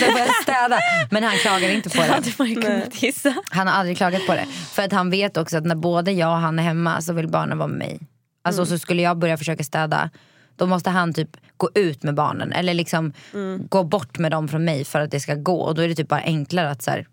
Jag 0.00 0.12
börjar 0.12 0.42
städa. 0.42 0.78
Men 1.10 1.24
han 1.24 1.36
klagar 1.38 1.68
inte 1.68 1.90
på 1.90 1.96
det. 2.02 3.34
Han 3.50 3.66
har 3.66 3.74
aldrig 3.74 3.96
klagat 3.96 4.26
på 4.26 4.34
det. 4.34 4.46
För 4.72 4.82
att 4.82 4.92
han 4.92 5.10
vet 5.10 5.36
också 5.36 5.56
att 5.56 5.64
när 5.64 5.74
både 5.74 6.12
jag 6.12 6.30
och 6.30 6.36
han 6.40 6.58
är 6.58 6.62
hemma 6.62 7.00
så 7.00 7.12
vill 7.12 7.28
barnen 7.28 7.58
vara 7.58 7.68
med 7.68 7.78
mig. 7.78 8.00
Alltså 8.44 8.62
Mm. 8.62 8.66
så 8.68 8.78
skulle 8.78 9.02
jag 9.02 9.18
börja 9.18 9.36
försöka 9.36 9.64
städa 9.64 10.10
då 10.56 10.66
måste 10.66 10.90
han 10.90 11.14
typ 11.14 11.36
gå 11.56 11.70
ut 11.74 12.02
med 12.02 12.14
barnen 12.14 12.52
eller 12.52 12.74
liksom 12.74 13.12
Mm. 13.34 13.66
gå 13.68 13.84
bort 13.84 14.18
med 14.18 14.30
dem 14.30 14.48
från 14.48 14.64
mig 14.64 14.84
för 14.84 15.00
att 15.00 15.10
det 15.10 15.20
ska 15.20 15.34
gå. 15.34 15.60
Och 15.60 15.74
då 15.74 15.82
är 15.82 15.88
det 15.88 15.94
typ 15.94 16.08
bara 16.08 16.20
enklare 16.20 16.70
att 16.70 16.82
så 16.82 16.90
här, 16.90 17.06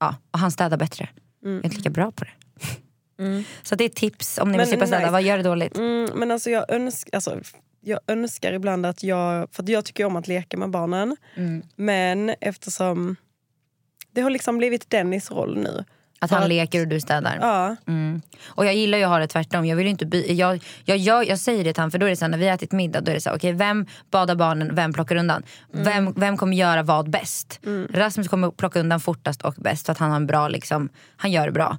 ja, 0.00 0.16
och 0.30 0.38
han 0.38 0.50
städar 0.50 0.76
bättre. 0.76 1.08
Jag 1.42 1.52
är 1.52 1.64
inte 1.64 1.76
lika 1.76 1.90
bra 1.90 2.10
på 2.12 2.24
det. 2.24 2.30
Så 3.62 3.74
det 3.74 3.84
är 3.84 3.88
tips 3.88 4.38
om 4.38 4.48
ni 4.48 4.52
vill 4.52 4.58
Men 4.58 4.66
slippa 4.66 4.86
städa. 4.86 5.10
Vad 5.10 5.22
gör 5.22 5.36
det 5.36 5.42
dåligt? 5.42 5.76
Mm, 5.76 6.10
men 6.14 6.30
alltså 6.30 6.50
jag, 6.50 6.70
önsk, 6.70 7.08
alltså 7.12 7.40
jag 7.80 8.00
önskar 8.06 8.52
ibland 8.52 8.86
att 8.86 9.02
jag... 9.02 9.48
För 9.52 9.62
att 9.62 9.68
jag 9.68 9.84
tycker 9.84 10.04
om 10.04 10.16
att 10.16 10.28
leka 10.28 10.56
med 10.56 10.70
barnen. 10.70 11.16
Mm. 11.34 11.62
Men 11.76 12.34
eftersom 12.40 13.16
det 14.10 14.20
har 14.20 14.30
liksom 14.30 14.58
blivit 14.58 14.90
Dennis 14.90 15.30
roll 15.30 15.58
nu. 15.58 15.84
Att 16.22 16.30
han 16.30 16.42
att- 16.42 16.48
leker 16.48 16.80
och 16.80 16.88
du 16.88 17.00
städar. 17.00 17.38
Ja, 17.40 17.76
Mm. 17.86 18.22
Och 18.48 18.66
jag 18.66 18.74
gillar 18.74 18.98
ju 18.98 19.04
att 19.04 19.10
ha 19.10 19.18
det 19.18 19.26
tvärtom. 19.26 19.66
Jag, 19.66 19.76
vill 19.76 19.86
inte 19.86 20.06
by- 20.06 20.32
jag, 20.34 20.60
jag, 20.84 20.96
jag, 20.98 21.26
jag 21.28 21.38
säger 21.38 21.64
det 21.64 21.72
till 21.72 21.80
honom, 21.80 21.90
för 21.90 21.98
då 21.98 22.06
är 22.06 22.10
det 22.10 22.16
så 22.16 22.24
här, 22.24 22.30
när 22.30 22.38
vi 22.38 22.46
har 22.48 22.54
ätit 22.54 22.72
middag, 22.72 23.00
då 23.00 23.10
är 23.10 23.14
det 23.14 23.20
så 23.20 23.30
här, 23.30 23.36
okej 23.36 23.52
vem 23.52 23.86
badar 24.10 24.34
barnen, 24.34 24.74
vem 24.74 24.92
plockar 24.92 25.16
undan? 25.16 25.42
Vem, 25.72 26.12
vem 26.16 26.36
kommer 26.36 26.56
göra 26.56 26.82
vad 26.82 27.10
bäst? 27.10 27.60
Rasmus 27.94 28.28
kommer 28.28 28.50
plocka 28.50 28.80
undan 28.80 29.00
fortast 29.00 29.42
och 29.42 29.54
bäst 29.54 29.86
för 29.86 29.92
att 29.92 29.98
han 29.98 30.10
har 30.10 30.16
en 30.16 30.26
bra, 30.26 30.48
liksom, 30.48 30.88
han 31.16 31.30
gör 31.32 31.46
det 31.46 31.52
bra. 31.52 31.78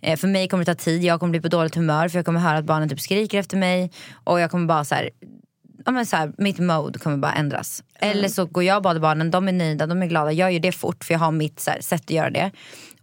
Eh, 0.00 0.16
för 0.16 0.28
mig 0.28 0.48
kommer 0.48 0.64
det 0.64 0.74
ta 0.74 0.84
tid, 0.84 1.04
jag 1.04 1.20
kommer 1.20 1.30
bli 1.30 1.40
på 1.40 1.48
dåligt 1.48 1.74
humör 1.74 2.08
för 2.08 2.18
jag 2.18 2.26
kommer 2.26 2.40
höra 2.40 2.58
att 2.58 2.64
barnen 2.64 2.88
typ 2.88 3.00
skriker 3.00 3.38
efter 3.38 3.56
mig. 3.56 3.90
Och 4.24 4.40
jag 4.40 4.50
kommer 4.50 4.66
bara 4.66 4.84
så 4.84 4.94
här, 4.94 5.10
ja, 5.84 5.92
men 5.92 6.06
så 6.06 6.16
här, 6.16 6.32
mitt 6.38 6.58
mode 6.58 6.98
kommer 6.98 7.16
bara 7.16 7.32
ändras. 7.32 7.82
Eller 8.00 8.28
så 8.28 8.46
går 8.46 8.64
jag 8.64 8.76
och 8.76 8.82
badar 8.82 9.00
barnen, 9.00 9.30
de 9.30 9.48
är 9.48 9.52
nöjda, 9.52 9.86
de 9.86 10.02
är 10.02 10.06
glada. 10.06 10.32
Jag 10.32 10.52
gör 10.52 10.60
det 10.60 10.72
fort 10.72 11.04
för 11.04 11.14
jag 11.14 11.18
har 11.18 11.30
mitt 11.32 11.64
här, 11.66 11.80
sätt 11.80 12.02
att 12.04 12.10
göra 12.10 12.30
det. 12.30 12.50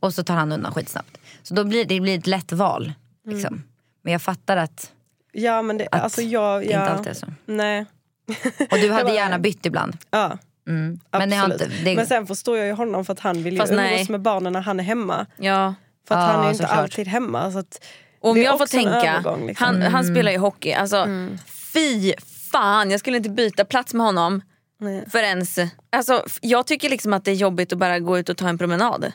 Och 0.06 0.14
så 0.14 0.24
tar 0.24 0.36
han 0.36 0.52
undan 0.52 0.74
skitsnabbt. 0.74 1.18
Så 1.44 1.54
då 1.54 1.64
blir 1.64 1.86
det 1.86 2.00
blir 2.00 2.20
ett 2.20 2.28
lätt 2.28 2.52
val. 2.52 2.94
Liksom. 3.28 3.64
Men 4.02 4.14
jag 4.14 4.22
fattar 4.22 4.58
att 4.58 4.92
ja 5.32 5.62
men 5.62 5.78
det, 5.78 5.88
Att 5.92 6.02
alltså 6.02 6.22
jag... 6.22 6.62
det 6.62 6.64
inte 6.64 6.76
ja, 6.76 6.82
alltid 6.90 7.12
är 7.12 7.14
så. 7.14 7.28
Nej. 7.46 7.86
Och 8.72 8.78
du 8.78 8.92
hade 8.92 9.14
gärna 9.14 9.40
bytt 9.40 9.66
ibland. 9.66 9.98
Ja, 10.12 10.38
Mm. 10.68 11.00
Men 11.12 11.30
ni 11.30 11.36
har 11.36 11.52
inte, 11.52 11.72
det, 11.84 11.96
Men 11.96 12.08
sen 12.08 12.28
förstår 12.28 12.58
jag 12.58 12.68
ju 12.68 12.74
honom 12.74 13.06
för 13.06 13.14
att 13.14 13.20
han 13.20 13.44
vill 13.44 13.54
ju 13.54 13.60
Fast 13.60 13.72
umgås 13.72 13.86
nej. 13.86 14.06
med 14.10 14.22
barnen 14.22 14.54
när 14.54 14.62
han 14.62 14.80
är 14.80 14.84
hemma. 14.84 15.26
Ja. 15.38 15.74
För 16.08 16.16
att 16.16 16.22
Ja, 16.22 16.28
han 16.28 16.40
är 16.40 16.46
ju 16.46 16.52
inte 16.52 16.68
alltid 16.68 17.08
hemma. 17.08 17.52
Så 17.52 17.60
att 17.60 17.86
Om 18.20 18.42
jag 18.42 18.58
får 18.58 18.66
tänka, 18.66 18.90
övergång, 18.92 19.48
liksom. 19.48 19.66
han, 19.66 19.82
han 19.82 20.04
spelar 20.06 20.32
ju 20.32 20.38
hockey. 20.38 20.74
Alltså, 20.74 20.98
Mm. 20.98 21.38
Fy 21.74 22.14
fan, 22.52 22.92
jag 22.92 23.00
skulle 23.00 23.18
inte 23.18 23.30
byta 23.30 23.66
plats 23.66 23.94
med 23.94 24.06
honom 24.06 24.42
Nej. 24.80 25.10
för 25.10 25.20
ens... 25.20 25.60
Alltså, 25.90 26.24
jag 26.42 26.68
tycker 26.68 26.90
liksom 26.90 27.14
att 27.14 27.26
det 27.26 27.32
är 27.32 27.36
jobbigt 27.36 27.74
att 27.74 27.80
bara 27.80 28.00
gå 28.00 28.20
ut 28.20 28.30
och 28.30 28.38
ta 28.38 28.50
en 28.50 28.58
promenad. 28.58 29.12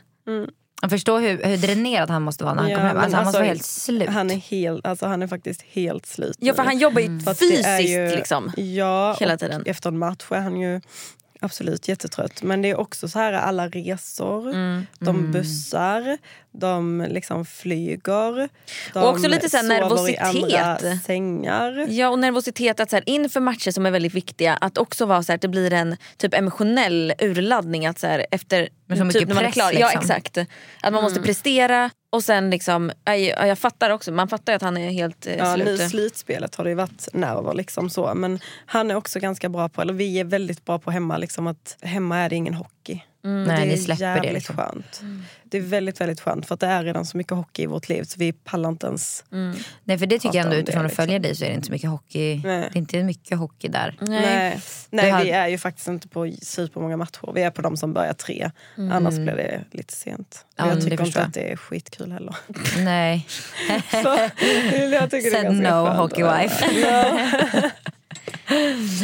Jag 0.80 0.90
förstår 0.90 1.20
hur, 1.20 1.42
hur 1.44 1.56
dränerad 1.56 2.10
han 2.10 2.22
måste 2.22 2.44
vara 2.44 2.54
när 2.54 2.62
han 2.62 2.70
Ja, 2.70 2.76
kommer 2.76 2.88
hem. 2.88 2.96
Alltså, 2.98 3.16
han 3.16 3.24
måste 3.24 3.38
alltså, 3.38 3.40
vara 3.40 3.48
helt 3.48 3.64
slut. 3.64 4.08
Han 4.08 4.30
är, 4.30 4.36
helt, 4.36 4.86
alltså, 4.86 5.06
han 5.06 5.22
är 5.22 5.26
faktiskt 5.26 5.62
helt 5.62 6.06
slut 6.06 6.36
Ja 6.40 6.54
för 6.54 6.62
han 6.62 6.78
jobbar 6.78 7.00
ju 7.00 7.08
det 7.08 7.34
fysiskt 7.34 7.80
ju- 7.80 8.10
liksom. 8.16 8.52
Ja, 8.56 9.16
hela 9.20 9.36
tiden. 9.36 9.62
efter 9.66 9.88
en 9.88 9.98
match 9.98 10.24
är 10.30 10.40
han 10.40 10.60
ju 10.60 10.80
absolut 11.40 11.88
jättetrött. 11.88 12.42
Men 12.42 12.62
det 12.62 12.70
är 12.70 12.80
också 12.80 13.08
så 13.08 13.18
här 13.18 13.32
alla 13.32 13.68
resor, 13.68 14.48
Mm. 14.50 14.86
de 14.98 15.32
bussar, 15.32 16.18
de 16.52 17.06
liksom 17.10 17.44
flyger. 17.46 18.48
De 18.92 18.98
Och 19.02 19.08
också 19.08 19.28
lite 19.28 19.48
så 19.50 19.56
här 19.56 19.88
sover 19.88 20.10
i 20.10 20.16
andra 20.16 20.40
nervositet. 20.48 21.04
sängar. 21.04 21.86
Ja 21.88 22.08
och 22.08 22.18
nervositet 22.18 22.80
att 22.80 22.90
så 22.90 22.96
här, 22.96 23.02
inför 23.08 23.40
matcher 23.40 23.70
som 23.70 23.86
är 23.86 23.90
väldigt 23.90 24.14
viktiga 24.14 24.54
att 24.56 24.78
också 24.78 25.06
vara 25.06 25.22
så 25.22 25.32
här, 25.32 25.34
att 25.34 25.42
det 25.42 25.48
blir 25.48 25.72
en 25.72 25.96
typ 26.16 26.34
emotionell 26.34 27.12
urladdning 27.18 27.86
att 27.86 27.98
så 27.98 28.06
här, 28.06 28.26
efter 28.30 28.68
Med 28.86 28.98
så 28.98 29.04
mycket 29.04 29.20
typ, 29.20 29.28
när 29.28 29.34
man 29.34 29.44
är 29.44 29.48
press, 29.48 29.54
klar. 29.54 29.72
Ja 29.72 29.86
liksom. 29.86 30.00
exakt. 30.00 30.38
Att 30.82 30.92
man 30.92 31.02
måste 31.02 31.20
prestera 31.20 31.90
och 32.10 32.24
sen 32.24 32.50
liksom, 32.50 32.92
jag, 33.04 33.20
jag 33.48 33.58
fattar 33.58 33.90
också, 33.90 34.12
man 34.12 34.28
fattar 34.28 34.52
att 34.52 34.62
han 34.62 34.76
är 34.76 34.90
helt 34.90 35.26
eh, 35.26 35.36
Ja, 35.36 35.56
nu 35.56 35.64
slut. 35.64 35.80
i 35.80 35.88
slutspelet 35.88 36.54
har 36.54 36.64
det 36.64 36.70
ju 36.70 36.76
varit 36.76 37.08
nerver. 37.12 37.54
Liksom 37.54 37.90
så. 37.90 38.14
Men 38.14 38.38
han 38.66 38.90
är 38.90 38.94
också 38.94 39.20
ganska 39.20 39.48
bra 39.48 39.68
på, 39.68 39.82
eller 39.82 39.92
vi 39.92 40.20
är 40.20 40.24
väldigt 40.24 40.64
bra 40.64 40.78
på 40.78 40.90
hemma, 40.90 41.16
liksom 41.16 41.46
att 41.46 41.76
hemma 41.80 42.18
är 42.18 42.28
det 42.28 42.36
ingen 42.36 42.54
hockey. 42.54 43.04
Och 43.22 43.28
Nej, 43.30 43.60
det 43.60 43.66
ni 43.66 43.72
är 43.72 43.76
släpper 43.76 44.04
det, 44.04 44.14
jävligt 44.14 44.32
liksom. 44.32 44.56
skönt. 44.56 45.00
Det 45.44 45.58
är 45.58 45.62
väldigt, 45.62 46.00
väldigt 46.00 46.20
skönt 46.20 46.46
för 46.46 46.54
att 46.54 46.60
det 46.60 46.66
är 46.66 46.84
redan 46.84 47.06
så 47.06 47.16
mycket 47.16 47.32
hockey 47.36 47.62
i 47.62 47.66
vårt 47.66 47.88
liv 47.88 48.02
så 48.02 48.14
vi 48.18 48.32
pallar 48.32 48.68
inte 48.68 48.86
ens. 48.86 49.24
Nej 49.84 49.98
för 49.98 50.06
det 50.06 50.18
tycker 50.18 50.38
jag 50.38 50.44
ändå 50.44 50.56
utifrån 50.56 50.82
det, 50.82 50.88
att 50.90 50.96
följa 50.96 51.18
dig 51.18 51.36
så 51.36 51.44
är 51.44 51.48
det 51.48 51.54
inte 51.54 51.66
så 51.66 51.72
mycket 51.72 51.90
hockey. 51.90 52.40
Nej. 52.44 52.60
Det 52.72 52.76
är 52.76 52.80
inte 52.80 53.02
mycket 53.02 53.38
hockey 53.38 53.68
där. 53.68 53.96
Nej. 54.00 54.20
Nej, 54.20 54.60
Nej 54.90 55.10
hade- 55.10 55.24
vi 55.24 55.30
är 55.30 55.48
ju 55.48 55.58
faktiskt 55.58 55.88
inte 55.88 56.08
på 56.08 56.32
supermånga 56.42 56.96
matcher. 56.96 57.32
Vi 57.34 57.42
är 57.42 57.50
på 57.50 57.62
de 57.62 57.76
som 57.76 57.92
börjar 57.92 58.12
tre. 58.12 58.50
Annars 58.76 59.14
blir 59.14 59.34
det 59.36 59.64
lite 59.72 59.94
sent. 59.94 60.44
Ja, 60.56 60.64
men 60.64 60.68
jag 60.68 60.78
det 60.78 60.90
tycker 60.90 61.04
inte 61.06 61.18
jag. 61.18 61.26
att 61.28 61.34
det 61.34 61.52
är 61.52 61.56
skitkul 61.56 62.12
heller. 62.12 62.36
Nej. 62.84 63.26
Så, 63.90 63.96
jag 64.92 65.10
tycker 65.10 65.30
det 65.30 65.38
är 65.38 65.42
Said 65.42 65.52
no 65.56 65.86
skönt. 65.86 65.98
hockey 65.98 66.22
wife. 66.22 66.80
Ja. 66.80 67.70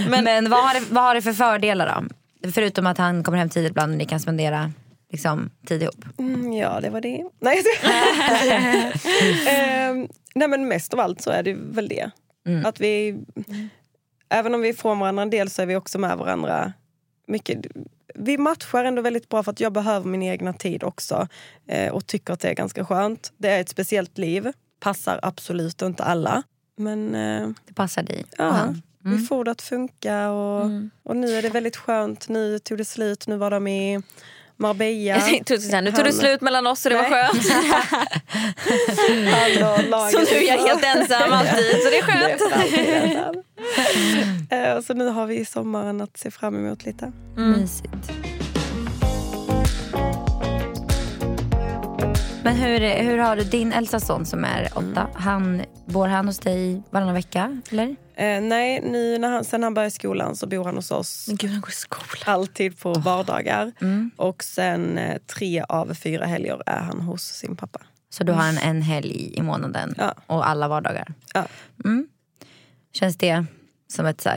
Men, 0.09 0.51
vad, 0.51 0.65
har 0.65 0.75
det, 0.81 0.87
vad 0.91 1.05
har 1.05 1.15
det 1.15 1.23
för 1.23 1.33
fördelar 1.33 1.87
då? 2.03 2.09
Förutom 2.53 2.87
att 2.87 2.99
han 2.99 3.25
kommer 3.25 3.39
hem 3.39 3.49
tidigt 3.49 3.71
ibland 3.71 3.93
och 3.93 3.99
ni 3.99 4.05
kan 4.07 4.21
spendera 4.21 4.73
liksom, 5.13 5.51
tid 5.67 5.83
ihop. 5.83 6.05
Mm, 6.19 6.53
ja, 6.53 6.81
det 6.81 6.91
var 6.91 7.01
det. 7.01 7.25
Nej, 7.41 7.63
Ehm, 9.49 10.09
nej 10.35 10.49
men 10.49 10.69
mest 10.69 10.95
av 10.95 11.01
allt 11.01 11.21
så 11.21 11.31
är 11.31 11.43
det 11.43 11.55
väl 11.55 11.89
det. 11.89 12.11
Mm. 12.47 12.67
Att 12.67 12.81
vi, 12.81 13.19
även 14.29 14.55
om 14.55 14.61
vi 14.61 14.69
är 14.69 14.73
från 14.73 14.99
varandra 14.99 15.23
en 15.23 15.31
del 15.31 15.51
så 15.51 15.63
är 15.63 15.67
vi 15.67 15.77
också 15.77 15.99
med 15.99 16.19
varandra 16.19 16.73
mycket. 17.29 17.67
Vi 18.15 18.39
matchar 18.39 18.85
ändå 18.85 19.03
väldigt 19.03 19.29
bra 19.29 19.43
för 19.43 19.53
att 19.53 19.61
jag 19.61 19.73
behöver 19.73 20.07
min 20.07 20.23
egna 20.23 20.53
tid 20.53 20.85
också. 20.85 21.29
Eh, 21.69 21.93
och 21.93 22.07
tycker 22.07 22.33
att 22.33 22.41
det 22.41 22.49
är 22.49 22.55
ganska 22.55 22.85
skönt. 22.85 23.33
Det 23.37 23.49
är 23.49 23.61
ett 23.61 23.69
speciellt 23.69 24.19
liv. 24.19 24.53
Passar 24.81 25.21
absolut 25.23 25.83
inte 25.83 26.05
alla. 26.05 26.43
Men 26.77 27.15
eh, 27.15 27.49
Det 27.67 27.75
passar 27.75 28.03
dig 28.03 28.25
Ja. 28.39 28.75
Han. 29.07 29.17
Vi 29.17 29.23
får 29.27 29.45
det 29.45 29.51
att 29.51 29.63
funka 29.63 30.31
och, 30.31 30.71
och 31.05 31.17
nu 31.17 31.37
är 31.39 31.43
det 31.43 31.49
väldigt 31.49 31.77
skönt. 31.77 32.29
Nu 32.29 32.59
tog 32.59 32.79
det 32.79 32.85
slut, 32.85 33.27
nu 33.27 33.37
var 33.37 33.51
de 33.51 33.67
i 33.67 34.03
Marbella. 34.57 35.21
Säga, 35.61 35.81
nu 35.81 35.93
tog 35.93 36.05
det 36.05 36.13
slut 36.13 36.41
mellan 36.41 36.67
oss 36.67 36.87
och 36.87 36.91
det 36.91 36.97
var 36.97 37.11
Nej. 37.11 37.29
skönt. 37.29 37.47
Och 39.63 39.85
laget 39.91 40.13
Så 40.13 40.19
nu 40.35 40.39
är 40.39 40.49
jag 40.49 40.59
helt 40.67 40.85
ensam 40.85 41.33
alltid, 41.33 41.83
så 41.83 41.91
det 41.91 41.99
är 41.99 42.03
skönt. 42.03 42.43
Det 44.51 44.57
är. 44.57 44.77
Eh, 44.77 44.83
Så 44.83 44.95
nu 44.95 45.09
har 45.09 45.27
vi 45.27 45.45
sommaren 45.45 46.01
att 46.01 46.17
se 46.17 46.31
fram 46.31 46.67
emot 46.67 46.85
lite. 46.85 47.13
Mysigt. 47.37 48.11
Men 52.47 52.57
hur, 52.57 53.03
hur 53.03 53.19
har 53.19 53.37
du 53.37 53.45
din 53.45 53.73
äldsta 53.73 54.01
son 54.01 54.27
som 54.27 54.45
är 54.45 54.69
åtta? 54.75 55.09
Han, 55.15 55.63
bor 55.87 56.07
han 56.09 56.27
hos 56.27 56.39
dig 56.39 56.83
varannan 56.91 57.15
vecka? 57.15 57.61
Eller? 57.71 57.97
Eh, 58.15 58.41
nej, 58.41 58.81
nu 58.81 59.19
när 59.19 59.31
han, 59.31 59.45
sen 59.45 59.63
han 59.63 59.75
började 59.75 59.91
skolan 59.91 60.37
så 60.37 60.47
bor 60.47 60.65
han 60.65 60.75
hos 60.75 60.91
oss 60.91 61.25
Men 61.29 61.37
gud, 61.37 61.51
han 61.51 61.61
går 61.61 61.71
i 61.71 61.73
skolan. 61.73 62.23
alltid 62.35 62.79
på 62.79 62.93
vardagar. 62.93 63.73
Mm. 63.81 64.11
Och 64.17 64.45
sen 64.45 64.99
eh, 64.99 65.19
tre 65.27 65.65
av 65.69 65.95
fyra 65.95 66.27
helger 66.27 66.63
är 66.67 66.81
han 66.81 67.01
hos 67.01 67.23
sin 67.23 67.57
pappa. 67.57 67.79
Så 68.11 68.25
du 68.25 68.33
har 68.33 68.49
en, 68.49 68.59
en 68.59 68.83
helg 68.83 69.33
i 69.37 69.43
månaden 69.43 69.95
Ja. 69.99 70.15
och 70.27 70.49
alla 70.49 70.69
vardagar? 70.69 71.15
Ja. 71.35 71.47
Mm. 71.85 72.07
Känns 72.93 73.17
det 73.17 73.45
som 73.89 74.07
ett 74.07 74.21
så 74.21 74.31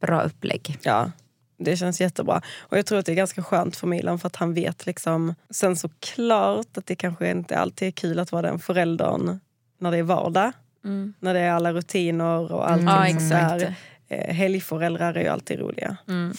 bra 0.00 0.22
upplägg? 0.22 0.78
Ja, 0.82 1.10
det 1.58 1.76
känns 1.76 2.00
jättebra. 2.00 2.42
Och 2.58 2.78
jag 2.78 2.86
tror 2.86 2.98
att 2.98 3.06
det 3.06 3.12
är 3.12 3.16
ganska 3.16 3.42
skönt 3.42 3.76
för 3.76 3.86
Milan 3.86 4.18
för 4.18 4.26
att 4.26 4.36
han 4.36 4.54
vet 4.54 4.86
liksom... 4.86 5.34
Sen 5.50 5.76
såklart 5.76 6.76
att 6.76 6.86
det 6.86 6.94
kanske 6.94 7.30
inte 7.30 7.58
alltid 7.58 7.88
är 7.88 7.92
kul 7.92 8.18
att 8.18 8.32
vara 8.32 8.42
den 8.42 8.58
föräldern 8.58 9.40
när 9.78 9.90
det 9.90 9.96
är 9.98 10.02
vardag. 10.02 10.52
När 11.20 11.34
det 11.34 11.40
är 11.40 11.50
alla 11.50 11.72
rutiner 11.72 12.52
och 12.52 12.70
allting 12.70 12.88
Ja, 12.88 13.06
sånt 13.08 13.30
där. 13.30 13.74
Eh, 14.08 14.34
helgföräldrar 14.34 15.14
är 15.14 15.20
ju 15.20 15.28
alltid 15.28 15.58
roliga. 15.58 15.96
Mm. 16.08 16.32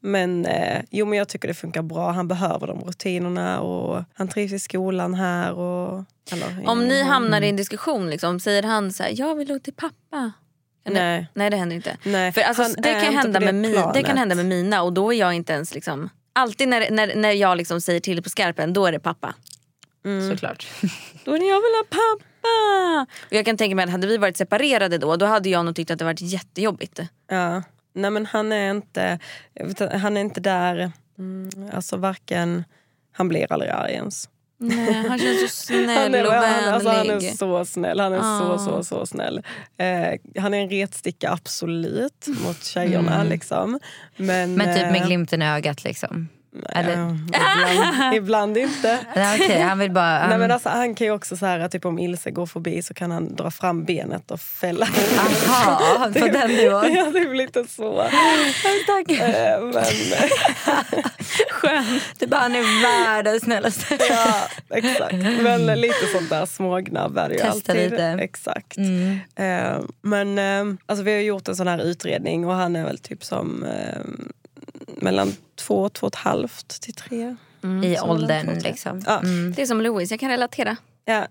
Men, 0.00 0.46
eh, 0.46 0.82
jo, 0.90 1.06
men 1.06 1.18
jag 1.18 1.28
tycker 1.28 1.48
det 1.48 1.54
funkar 1.54 1.82
bra. 1.82 2.10
Han 2.10 2.28
behöver 2.28 2.66
de 2.66 2.80
rutinerna 2.80 3.60
och 3.60 4.04
han 4.14 4.28
trivs 4.28 4.52
i 4.52 4.58
skolan 4.58 5.14
här. 5.14 5.52
Och, 5.52 6.04
eller, 6.32 6.68
Om 6.68 6.88
ni 6.88 7.02
hamnar 7.02 7.40
i 7.40 7.48
en 7.48 7.56
diskussion, 7.56 8.10
liksom, 8.10 8.40
säger 8.40 8.62
han 8.62 8.92
så 8.92 9.02
här, 9.02 9.12
jag 9.14 9.34
vill 9.34 9.52
åka 9.52 9.60
till 9.60 9.72
pappa? 9.72 10.32
Nej. 10.84 11.26
Nej 11.34 11.50
det 11.50 11.56
händer 11.56 11.76
inte. 11.76 11.96
Nej, 12.02 12.32
För 12.32 12.40
alltså, 12.40 12.80
det, 12.80 13.00
kan 13.00 13.14
hända 13.14 13.40
med 13.40 13.54
det 13.54 13.58
mi, 13.58 13.82
det 13.94 14.02
kan 14.02 14.18
hända 14.18 14.34
med 14.34 14.46
mina 14.46 14.82
och 14.82 14.92
då 14.92 15.12
är 15.12 15.18
jag 15.18 15.34
inte 15.34 15.52
ens 15.52 15.74
liksom... 15.74 16.08
Alltid 16.32 16.68
när, 16.68 16.90
när, 16.90 17.14
när 17.14 17.32
jag 17.32 17.56
liksom 17.56 17.80
säger 17.80 18.00
till 18.00 18.22
på 18.22 18.30
skarpen, 18.30 18.72
då 18.72 18.86
är 18.86 18.92
det 18.92 19.00
pappa. 19.00 19.34
Såklart. 20.30 20.66
Då 21.24 21.34
är 21.34 21.38
det 21.38 21.44
jag 21.44 21.60
vill 21.60 21.74
ha 21.74 21.84
pappa. 21.90 23.06
Och 23.26 23.32
jag 23.32 23.44
kan 23.44 23.56
tänka 23.56 23.76
mig 23.76 23.84
att 23.84 23.90
hade 23.90 24.06
vi 24.06 24.16
varit 24.16 24.36
separerade 24.36 24.98
då, 24.98 25.16
då 25.16 25.26
hade 25.26 25.48
jag 25.48 25.64
nog 25.64 25.76
tyckt 25.76 25.90
att 25.90 25.98
det 25.98 26.04
varit 26.04 26.20
jättejobbigt. 26.20 27.00
Ja. 27.30 27.62
Nej 27.92 28.10
men 28.10 28.26
han 28.26 28.52
är 28.52 28.70
inte, 28.70 29.18
han 29.92 30.16
är 30.16 30.20
inte 30.20 30.40
där, 30.40 30.92
mm, 31.18 31.50
alltså 31.72 31.96
varken, 31.96 32.64
han 33.12 33.28
blir 33.28 33.52
aldrig 33.52 33.70
arg 33.70 33.92
ens. 33.92 34.28
Nej, 34.62 34.92
han 35.08 35.18
känns 35.18 35.40
så 35.40 35.48
snäll 35.66 36.14
är, 36.14 36.26
och 36.26 36.32
han, 36.32 36.74
alltså, 36.74 36.88
han 36.88 36.98
är 37.00 37.04
vänlig. 37.08 37.38
så 37.38 37.64
snäll, 37.64 38.00
han 38.00 38.12
är 38.12 38.18
Ah. 38.22 38.38
så 38.38 38.58
så 38.58 38.84
så 38.84 39.06
snäll. 39.06 39.42
Eh, 39.78 40.40
han 40.42 40.54
är 40.54 40.58
en 40.62 40.70
retsticka 40.70 41.30
absolut 41.32 42.26
mot 42.26 42.64
tjejerna 42.64 43.22
liksom. 43.24 43.78
Men, 44.16 44.54
Men 44.54 44.74
typ 44.76 44.86
med 44.92 45.00
eh, 45.00 45.06
glimten 45.06 45.42
i 45.42 45.46
ögat 45.46 45.84
liksom? 45.84 46.28
Eller? 46.68 46.92
ja, 47.32 47.70
ibland, 47.72 48.14
ibland 48.14 48.56
inte. 48.56 48.98
Nej, 49.16 49.40
okej, 49.40 49.60
han 49.60 49.78
vill 49.78 49.90
bara... 49.90 50.18
Nej, 50.18 50.28
Han, 50.28 50.40
men 50.40 50.50
alltså, 50.50 50.68
han 50.68 50.94
kan 50.94 51.06
ju 51.06 51.12
också 51.12 51.36
så 51.36 51.46
här, 51.46 51.68
typ 51.68 51.84
om 51.84 51.98
Ilse 51.98 52.30
går 52.30 52.46
förbi 52.46 52.82
så 52.82 52.94
kan 52.94 53.10
han 53.10 53.34
dra 53.36 53.50
fram 53.50 53.84
benet 53.84 54.30
och 54.30 54.40
fälla. 54.40 54.86
Aha, 55.48 56.10
på 56.12 56.26
den 56.26 56.50
nivån. 56.50 56.92
ja, 56.94 57.10
det 57.12 57.18
är 57.18 57.34
lite 57.34 57.64
så. 57.68 58.04
Tack. 58.86 59.10
Eh, 59.10 59.60
men, 59.62 59.84
Skönt. 61.50 62.02
Du 62.18 62.26
bara, 62.26 62.40
han 62.40 62.54
är 62.56 62.82
världens 62.82 63.42
snällaste. 63.42 63.98
Ja, 64.10 64.34
exakt. 64.76 65.14
Men 65.42 65.66
lite 65.66 66.06
sånt 66.12 66.30
där 66.30 66.46
smågnabb 66.46 67.18
är 67.18 67.28
det 67.28 67.34
ju 67.34 67.40
Testa 67.40 67.72
alltid. 67.72 67.90
lite. 67.90 68.04
Exakt. 68.04 68.76
Mm. 68.76 69.18
Eh, 69.36 69.80
men 70.02 70.38
eh, 70.38 70.74
alltså, 70.86 71.02
vi 71.04 71.12
har 71.12 71.20
gjort 71.20 71.48
en 71.48 71.56
sån 71.56 71.68
här 71.68 71.78
utredning 71.82 72.46
och 72.46 72.54
han 72.54 72.76
är 72.76 72.84
väl 72.84 72.98
typ 72.98 73.24
som 73.24 73.64
mellan 74.86 75.32
två, 75.66 75.88
två 75.88 76.06
och 76.06 76.12
ett 76.12 76.18
halvt 76.18 76.80
till 76.82 76.94
tre. 76.94 77.36
I 77.84 77.96
Så 77.96 78.06
åldern 78.06 78.46
två 78.46 78.68
liksom. 78.68 79.02
Ja. 79.06 79.18
Mm. 79.18 79.52
Det 79.56 79.62
är 79.62 79.66
som 79.66 79.80
Louis, 79.80 80.10
jag 80.10 80.20
kan 80.20 80.30
relatera. 80.30 80.76
Ja. 81.04 81.26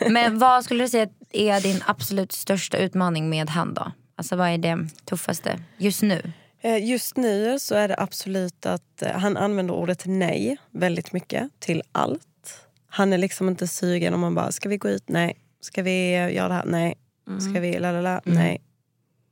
Men 0.10 0.38
vad 0.38 0.64
skulle 0.64 0.84
du 0.84 0.88
säga 0.88 1.08
är 1.32 1.60
din 1.60 1.82
absolut 1.86 2.32
största 2.32 2.78
utmaning 2.78 3.30
med 3.30 3.50
han 3.50 3.74
då? 3.74 3.92
Alltså 4.16 4.36
vad 4.36 4.48
är 4.48 4.58
det 4.58 4.88
tuffaste 5.04 5.60
just 5.78 6.02
nu? 6.02 6.32
Eh, 6.60 6.84
Just 6.84 7.16
nu 7.16 7.58
så 7.58 7.74
är 7.74 7.88
det 7.88 7.94
absolut 7.98 8.66
att 8.66 9.02
eh, 9.02 9.12
han 9.12 9.36
använder 9.36 9.74
ordet 9.74 10.02
nej 10.06 10.56
väldigt 10.70 11.12
mycket 11.12 11.50
till 11.58 11.82
allt. 11.92 12.22
Han 12.88 13.12
är 13.12 13.18
liksom 13.18 13.48
inte 13.48 13.68
sugen 13.68 14.14
om 14.14 14.20
man 14.20 14.34
bara, 14.34 14.52
ska 14.52 14.68
vi 14.68 14.76
gå 14.76 14.88
ut? 14.88 15.08
Nej. 15.08 15.36
Ska 15.60 15.82
vi 15.82 16.10
göra 16.12 16.48
det 16.48 16.54
här? 16.54 16.64
Nej. 16.66 16.94
Ska 17.40 17.60
vi 17.60 17.78
lalala? 17.78 18.20
Nej. 18.24 18.60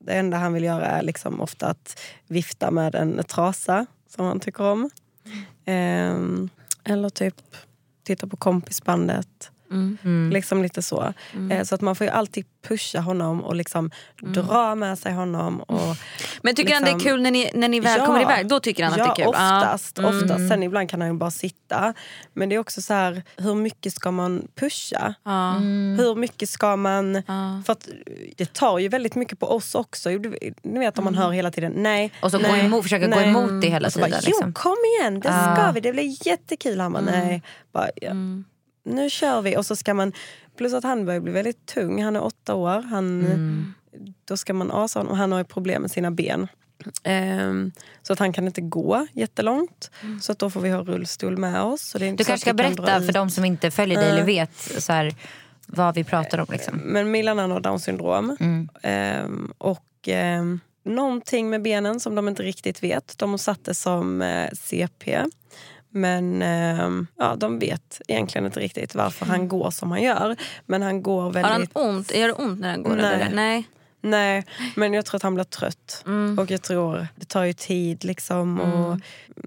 Det 0.00 0.12
enda 0.12 0.36
han 0.36 0.52
vill 0.52 0.64
göra 0.64 0.86
är 0.86 1.02
liksom 1.02 1.40
ofta 1.40 1.66
att 1.66 2.00
vifta 2.26 2.70
med 2.70 2.94
en 2.94 3.24
trasa 3.24 3.86
som 4.14 4.26
han 4.26 4.40
tycker 4.40 4.64
om. 4.64 4.90
Eh, 5.64 6.18
eller 6.84 7.08
typ 7.08 7.56
titta 8.04 8.26
på 8.26 8.36
kompisbandet. 8.36 9.50
Liksom 10.32 10.62
lite 10.62 10.82
så. 10.82 11.12
Eh, 11.50 11.62
så 11.62 11.74
att 11.74 11.80
man 11.80 11.96
får 11.96 12.06
ju 12.06 12.12
alltid 12.12 12.44
pusha 12.68 13.00
honom 13.00 13.44
och 13.44 13.54
liksom 13.54 13.90
dra 14.22 14.74
med 14.74 14.98
sig 14.98 15.12
honom. 15.12 15.60
Och 15.60 15.96
Men 16.42 16.54
tycker 16.54 16.74
han 16.74 16.82
det 16.82 16.90
är 16.90 16.94
Liksom- 16.94 17.10
kul 17.10 17.22
när 17.22 17.30
ni, 17.30 17.50
när 17.54 17.68
ni 17.68 17.80
väl 17.80 17.98
Ja. 18.00 18.06
kommer 18.06 18.22
iväg? 18.22 18.48
Då 18.48 18.60
tycker 18.60 18.84
han 18.84 18.98
ja, 18.98 19.04
att 19.10 19.16
det 19.16 19.22
är 19.22 19.24
kul? 19.24 19.34
oftast. 19.34 19.98
Ja. 20.02 20.08
Mm. 20.08 20.22
oftast. 20.22 20.48
Sen 20.48 20.62
ibland 20.62 20.90
kan 20.90 21.00
han 21.00 21.10
ju 21.10 21.16
bara 21.16 21.30
sitta. 21.30 21.94
Men 22.32 22.48
det 22.48 22.54
är 22.54 22.58
också 22.58 22.82
så 22.82 22.94
här, 22.94 23.22
hur 23.36 23.54
mycket 23.54 23.92
ska 23.94 24.10
man 24.10 24.48
pusha? 24.54 25.14
Ja. 25.24 25.52
Hur 25.98 26.14
mycket 26.14 26.48
ska 26.48 26.76
man... 26.76 27.14
Ja. 27.26 27.62
För 27.66 27.72
att 27.72 27.88
det 28.36 28.52
tar 28.52 28.78
ju 28.78 28.88
väldigt 28.88 29.14
mycket 29.14 29.38
på 29.40 29.46
oss 29.46 29.74
också. 29.74 30.08
Ni 30.62 30.78
vet 30.78 30.98
om 30.98 31.04
man 31.04 31.14
hör 31.14 31.30
hela 31.32 31.50
tiden 31.50 31.72
nej. 31.76 32.12
Och 32.22 32.30
så 32.30 32.38
gå 32.38 32.42
nej, 32.48 32.64
emot, 32.64 32.82
försöka 32.82 33.06
gå 33.06 33.16
nej. 33.16 33.28
emot 33.28 33.62
det 33.62 33.68
hela 33.68 33.90
så 33.90 33.98
bara, 33.98 34.06
tiden. 34.06 34.20
jo 34.24 34.28
Liksom. 34.30 34.52
kom 34.52 34.76
igen, 35.00 35.20
det 35.20 35.28
Ja. 35.28 35.54
ska 35.56 35.72
vi, 35.72 35.80
det 35.80 35.92
blir 35.92 36.26
jättekul. 36.26 36.80
Han 36.80 36.92
bara, 36.92 37.02
nej. 37.02 37.42
Bara, 37.72 37.88
ja. 38.02 38.10
Nu 38.84 39.10
kör 39.10 39.42
vi. 39.42 39.56
Och 39.56 39.66
så 39.66 39.76
ska 39.76 39.94
man, 39.94 40.12
plus 40.56 40.74
att 40.74 40.84
han 40.84 41.04
börjar 41.04 41.20
bli 41.20 41.32
väldigt 41.32 41.66
tung, 41.66 42.02
han 42.02 42.16
är 42.16 42.22
åtta 42.22 42.54
år. 42.54 42.82
Han, 42.82 43.74
Då 44.24 44.36
ska 44.36 44.54
man 44.54 44.70
asa 44.70 44.98
honom, 44.98 45.10
och 45.10 45.16
han 45.16 45.32
har 45.32 45.44
problem 45.44 45.82
med 45.82 45.90
sina 45.90 46.10
ben. 46.10 46.48
Ehm, 47.02 47.72
så 48.02 48.12
att 48.12 48.18
han 48.18 48.32
kan 48.32 48.46
inte 48.46 48.60
gå 48.60 49.06
jättelångt. 49.12 49.90
Så 50.20 50.32
att 50.32 50.38
då 50.38 50.50
får 50.50 50.60
vi 50.60 50.70
ha 50.70 50.82
rullstol 50.82 51.36
med 51.36 51.62
oss. 51.62 51.82
Så 51.82 51.98
det 51.98 52.04
är 52.04 52.08
inte 52.08 52.22
Du 52.22 52.26
kanske 52.26 52.40
ska 52.40 52.50
kan 52.50 52.56
berätta 52.56 53.02
för 53.02 53.12
de 53.12 53.30
som 53.30 53.44
inte 53.44 53.70
följer 53.70 54.00
dig 54.00 54.10
eller 54.10 54.24
vet 54.24 54.82
så 54.82 54.92
här, 54.92 55.14
vad 55.66 55.94
vi 55.94 56.04
pratar 56.04 56.38
om. 56.38 56.46
Liksom. 56.50 56.78
Men 56.78 57.10
Milan 57.10 57.38
har 57.38 57.60
down 57.60 57.80
syndrom. 57.80 58.36
Ehm, 58.82 59.52
och 59.58 59.84
ehm, 60.06 60.60
någonting 60.84 61.50
med 61.50 61.62
benen 61.62 62.00
som 62.00 62.14
de 62.14 62.28
inte 62.28 62.42
riktigt 62.42 62.82
vet. 62.82 63.18
De 63.18 63.30
har 63.30 63.38
satt 63.38 63.64
det 63.64 63.74
som 63.74 64.22
eh, 64.22 64.50
CP. 64.52 65.24
Men 65.96 66.42
ehm, 66.42 67.06
ja, 67.18 67.36
de 67.36 67.58
vet 67.58 68.00
egentligen 68.08 68.44
inte 68.46 68.60
riktigt 68.60 68.94
varför 68.94 69.26
han 69.26 69.48
går 69.48 69.70
som 69.70 69.90
han 69.90 70.02
gör. 70.02 70.36
Men 70.66 70.82
han 70.82 71.02
går 71.02 71.22
Har 71.22 71.32
han 71.42 71.50
väldigt... 71.50 71.70
ont? 71.76 72.14
Gör 72.14 72.26
det 72.28 72.34
ont 72.34 72.60
när 72.60 72.70
han 72.70 72.82
går? 72.82 72.96
Nej. 72.96 73.14
Eller? 73.14 73.34
Nej. 73.34 73.68
Nej, 74.00 74.44
men 74.76 74.92
jag 74.94 75.04
tror 75.04 75.16
att 75.16 75.22
han 75.22 75.34
blir 75.34 75.44
trött. 75.44 76.02
Mm. 76.06 76.38
Och 76.38 76.50
jag 76.50 76.62
tror 76.62 77.06
det 77.16 77.28
tar 77.28 77.44
ju 77.44 77.52
tid 77.52 78.04
liksom. 78.04 78.60
Och 78.60 79.00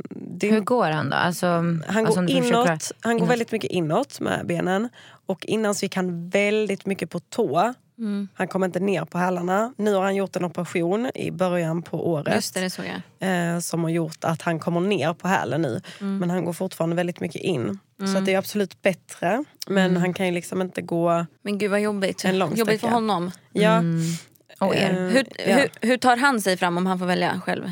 det, 0.09 0.49
Hur 0.49 0.59
går 0.61 0.91
han 0.91 1.09
då? 1.09 1.15
Alltså, 1.15 1.47
han 1.47 1.83
alltså, 1.87 2.19
går 2.21 2.27
du 2.27 2.33
försöker- 2.41 2.71
inåt, 2.71 2.91
han 2.99 3.11
går 3.13 3.19
inåt. 3.19 3.31
väldigt 3.31 3.51
mycket 3.51 3.71
inåt 3.71 4.19
med 4.19 4.45
benen. 4.47 4.89
Och 5.25 5.45
innan 5.45 5.75
så 5.75 5.85
gick 5.85 5.95
han 5.95 6.29
väldigt 6.29 6.85
mycket 6.85 7.09
på 7.09 7.19
tå. 7.19 7.73
Mm. 7.99 8.27
Han 8.33 8.47
kom 8.47 8.63
inte 8.63 8.79
ner 8.79 9.05
på 9.05 9.17
hälarna. 9.17 9.73
Nu 9.77 9.93
har 9.93 10.01
han 10.03 10.15
gjort 10.15 10.35
en 10.35 10.45
operation 10.45 11.11
i 11.15 11.31
början 11.31 11.81
på 11.81 12.09
året. 12.11 12.35
Just 12.35 12.53
det, 12.53 12.59
det 12.61 12.69
såg 12.69 12.85
jag. 13.19 13.53
eh, 13.53 13.59
som 13.59 13.83
har 13.83 13.89
gjort 13.89 14.23
att 14.23 14.41
han 14.41 14.59
kommer 14.59 14.79
ner 14.81 15.13
på 15.13 15.27
hälen 15.27 15.61
nu. 15.61 15.81
Mm. 16.01 16.17
Men 16.17 16.29
han 16.29 16.45
går 16.45 16.53
fortfarande 16.53 16.95
väldigt 16.95 17.19
mycket 17.19 17.41
in. 17.41 17.79
Så 18.13 18.17
att 18.17 18.25
det 18.25 18.33
är 18.33 18.37
absolut 18.37 18.81
bättre. 18.81 19.43
Men 19.67 19.89
Mm. 19.89 20.01
han 20.01 20.13
kan 20.13 20.25
ju 20.25 20.31
liksom 20.31 20.61
inte 20.61 20.81
gå... 20.81 21.25
Men 21.41 21.57
gud 21.57 21.71
vad 21.71 21.81
jobbigt. 21.81 22.25
En 22.25 22.39
lång 22.39 22.55
jobbigt 22.55 22.81
för 22.81 22.87
honom. 22.87 23.31
Ja, 23.53 23.81
Och 24.59 24.75
er. 24.75 24.91
eh, 24.91 24.97
Hur, 24.97 25.25
ja. 25.47 25.55
hur, 25.55 25.69
hur 25.87 25.97
tar 25.97 26.17
han 26.17 26.41
sig 26.41 26.57
fram 26.57 26.77
om 26.77 26.85
han 26.85 26.99
får 26.99 27.05
välja 27.05 27.41
själv? 27.45 27.71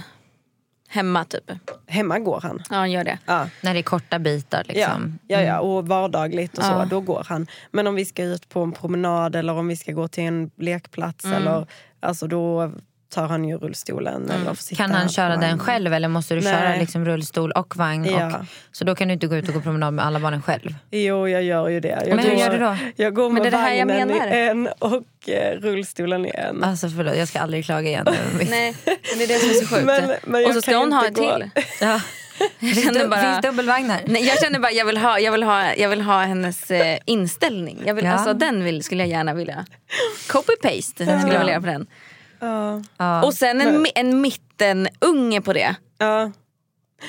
Hemma 0.95 1.25
typ? 1.25 1.51
Hemma 1.87 2.19
går 2.19 2.39
han. 2.41 2.63
Ja 2.69 2.75
han 2.75 2.91
gör 2.91 3.03
det. 3.03 3.19
Ja. 3.25 3.47
När 3.61 3.73
det 3.73 3.79
är 3.79 3.83
korta 3.83 4.19
bitar. 4.19 4.63
Liksom. 4.67 5.19
Ja, 5.27 5.37
ja, 5.41 5.45
ja, 5.47 5.59
och 5.59 5.87
vardagligt 5.87 6.57
och 6.57 6.63
så, 6.63 6.69
Ja. 6.71 6.87
då 6.89 6.99
går 6.99 7.25
han. 7.29 7.47
Men 7.71 7.87
om 7.87 7.95
vi 7.95 8.05
ska 8.05 8.23
ut 8.23 8.49
på 8.49 8.59
en 8.63 8.71
promenad 8.71 9.35
eller 9.35 9.53
om 9.53 9.67
vi 9.67 9.75
ska 9.77 9.91
gå 9.91 10.07
till 10.07 10.23
en 10.23 10.51
lekplats 10.57 11.25
eller, 11.25 11.67
alltså 11.99 12.27
då 12.27 12.71
tar 13.15 13.27
han 13.27 13.45
ju 13.45 13.57
rullstolen. 13.57 14.29
Eller 14.31 14.45
får 14.45 14.55
sitta 14.55 14.83
Kan 14.83 14.91
han 14.91 15.09
köra 15.09 15.29
den 15.29 15.39
vagnen. 15.39 15.59
själv 15.59 15.93
eller 15.93 16.07
måste 16.07 16.35
du 16.35 16.41
Nej. 16.41 16.53
köra 16.53 16.75
liksom 16.75 17.05
rullstol 17.05 17.51
och 17.51 17.77
vagn? 17.77 18.05
Ja. 18.05 18.27
Och, 18.39 18.45
så 18.71 18.85
då 18.85 18.95
kan 18.95 19.07
du 19.07 19.13
inte 19.13 19.27
gå 19.27 19.35
ut 19.35 19.47
och 19.47 19.53
gå 19.53 19.61
promenad 19.61 19.93
med 19.93 20.05
alla 20.05 20.19
barnen 20.19 20.41
själv? 20.41 20.75
Jo, 20.91 21.27
jag 21.29 21.43
gör 21.43 21.69
ju 21.69 21.79
det. 21.79 21.87
Jag 22.07 22.15
Men 22.15 22.19
hur 22.25 22.31
går, 22.31 22.39
gör 22.39 22.49
du 22.51 22.57
då? 22.57 22.77
Jag 22.95 23.13
går 23.13 23.29
med 23.29 23.41
det 23.43 23.47
är 23.49 23.51
det 23.51 23.57
här 23.57 23.73
jag 23.73 23.85
vagnen 23.85 24.07
menar. 24.07 24.27
i 24.35 24.47
en 24.47 24.67
och 24.79 25.29
eh, 25.29 25.59
rullstolen 25.59 26.25
i 26.25 26.31
en. 26.35 26.63
Alltså 26.63 26.89
förlåt, 26.89 27.17
jag 27.17 27.27
ska 27.27 27.39
aldrig 27.39 27.65
klaga 27.65 27.87
igen. 27.89 28.07
Nej, 28.49 28.75
men 28.85 29.17
det 29.17 29.23
är 29.23 29.27
det 29.27 29.39
som 29.39 29.49
är 29.49 29.53
så 29.53 29.67
sjukt. 29.75 29.85
Men- 29.85 30.11
men 30.23 30.41
jag 30.41 30.49
och 30.49 30.55
så 30.55 30.61
ska 30.61 30.77
hon 30.77 30.93
ha 30.93 31.01
en 31.01 31.07
inte 31.07 31.21
gå- 31.21 31.33
till. 31.37 31.49
Ja. 31.81 32.01
Jag 32.59 32.75
känner 32.77 33.07
bara, 33.07 33.21
Finns 33.21 33.41
dubbelvagnar? 33.41 33.99
nej, 34.05 34.25
jag 34.27 34.39
känner 34.39 34.59
bara 34.59 34.71
jag 34.71 34.85
vill 34.85 34.97
ha, 34.97 35.19
jag 35.19 35.31
vill 35.31 35.43
ha, 35.43 35.73
jag 35.75 35.89
vill 35.89 36.01
ha 36.01 36.21
hennes 36.21 36.71
eh, 36.71 36.97
inställning. 37.05 37.81
Jag 37.85 37.93
vill, 37.93 38.05
Ja. 38.05 38.11
alltså, 38.11 38.33
den 38.33 38.63
vill, 38.63 38.83
skulle 38.83 39.03
jag 39.03 39.09
gärna 39.09 39.33
vilja. 39.33 39.65
Copy-paste 40.27 40.91
skulle 40.93 41.11
jag 41.11 41.39
vilja 41.39 41.49
göra 41.51 41.61
på 41.61 41.67
den. 41.67 41.87
Ja. 42.39 42.81
Ja. 42.97 43.25
Och 43.25 43.33
sen 43.33 43.61
en, 43.61 43.85
en 43.95 44.21
mittenunge 44.21 45.41
på 45.41 45.53
det. 45.53 45.75
Ja. 45.97 46.31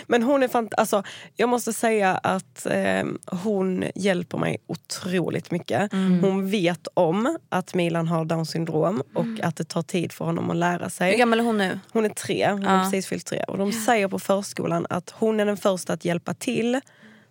Men 0.07 0.23
hon 0.23 0.43
är 0.43 0.49
fant- 0.49 0.73
alltså, 0.77 1.03
jag 1.37 1.49
måste 1.49 1.73
säga 1.73 2.15
att 2.23 2.67
eh, 2.67 3.05
hon 3.27 3.85
hjälper 3.95 4.39
mig 4.39 4.59
otroligt 4.67 5.51
mycket. 5.51 5.93
Mm. 5.93 6.21
Hon 6.21 6.51
vet 6.51 6.89
om 6.95 7.39
att 7.49 7.75
Milan 7.75 8.09
har 8.09 8.25
down 8.25 8.47
syndrom 8.47 9.03
och 9.15 9.27
att 9.43 9.57
det 9.57 9.65
tar 9.65 9.83
tid 9.83 10.13
för 10.13 10.25
honom 10.25 10.51
att 10.51 10.57
lära 10.57 10.83
Hur 10.83 10.89
sig. 10.91 11.17
gammal 11.19 11.41
är 11.41 11.45
hon 11.45 11.59
nu? 11.59 11.79
Hon 11.93 12.05
är 12.05 12.09
tre, 12.09 12.51
hon 12.51 12.65
har 12.65 12.85
precis 12.85 13.07
fyllt 13.07 13.27
tre. 13.27 13.45
Och 13.49 13.59
de 13.59 13.73
säger 13.73 14.09
på 14.09 14.19
förskolan 14.19 14.87
att 14.91 15.11
hon 15.19 15.41
är 15.41 15.47
den 15.47 15.57
första 15.57 15.93
att 15.93 16.05
hjälpa 16.05 16.35
till 16.35 16.81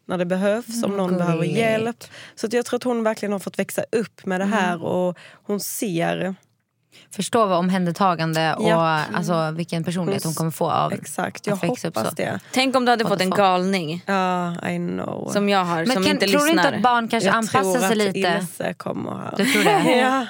när 0.07 0.17
det 0.17 0.25
behövs, 0.25 0.83
om 0.83 0.97
någon 0.97 1.17
behöver 1.17 1.37
gulligt. 1.43 1.57
hjälp. 1.57 2.03
Så 2.35 2.47
att 2.47 2.53
jag 2.53 2.65
tror 2.65 2.77
att 2.77 2.83
hon 2.83 3.03
verkligen 3.03 3.31
har 3.31 3.39
fått 3.39 3.59
växa 3.59 3.83
upp 3.91 4.25
med 4.25 4.41
det 4.41 4.45
här 4.45 4.83
och 4.83 5.17
hon 5.43 5.59
ser 5.59 6.35
Förstå 7.11 7.45
vad 7.45 7.57
omhändertagande 7.57 8.53
och 8.53 8.69
Ja. 8.69 9.01
alltså, 9.13 9.51
vilken 9.51 9.83
personlighet 9.83 10.23
hon 10.23 10.33
kommer 10.33 10.51
få 10.51 10.71
av 10.71 10.93
exakt. 10.93 11.47
Jag 11.47 11.53
att 11.53 11.63
växa 11.63 11.87
upp 11.87 11.95
hoppas 11.95 12.09
så. 12.09 12.15
det. 12.15 12.39
Tänk 12.51 12.75
om 12.75 12.85
du 12.85 12.91
hade 12.91 13.03
What 13.03 13.13
fått 13.13 13.21
en 13.21 13.27
fuck? 13.27 13.37
galning 13.37 14.03
Ja, 14.05 14.51
I 14.69 14.77
know. 14.77 15.29
som 15.33 15.49
jag 15.49 15.65
har 15.65 15.77
Men 15.77 15.87
som 15.87 16.03
kan, 16.03 16.11
inte 16.11 16.27
tror 16.27 16.39
du 16.39 16.45
lyssnar. 16.45 16.63
inte 16.65 16.75
att 16.77 16.81
barn 16.83 17.07
kanske 17.07 17.27
jag 17.29 17.35
anpassar 17.35 17.61
tror 17.61 17.75
sig 17.79 17.91
att 17.91 17.97
lite? 17.97 18.37
Ilse 18.41 18.73
kommer. 18.73 19.33
Du 19.37 19.45
tror 19.45 19.63
det? 19.63 19.97
Ja. 19.99 20.25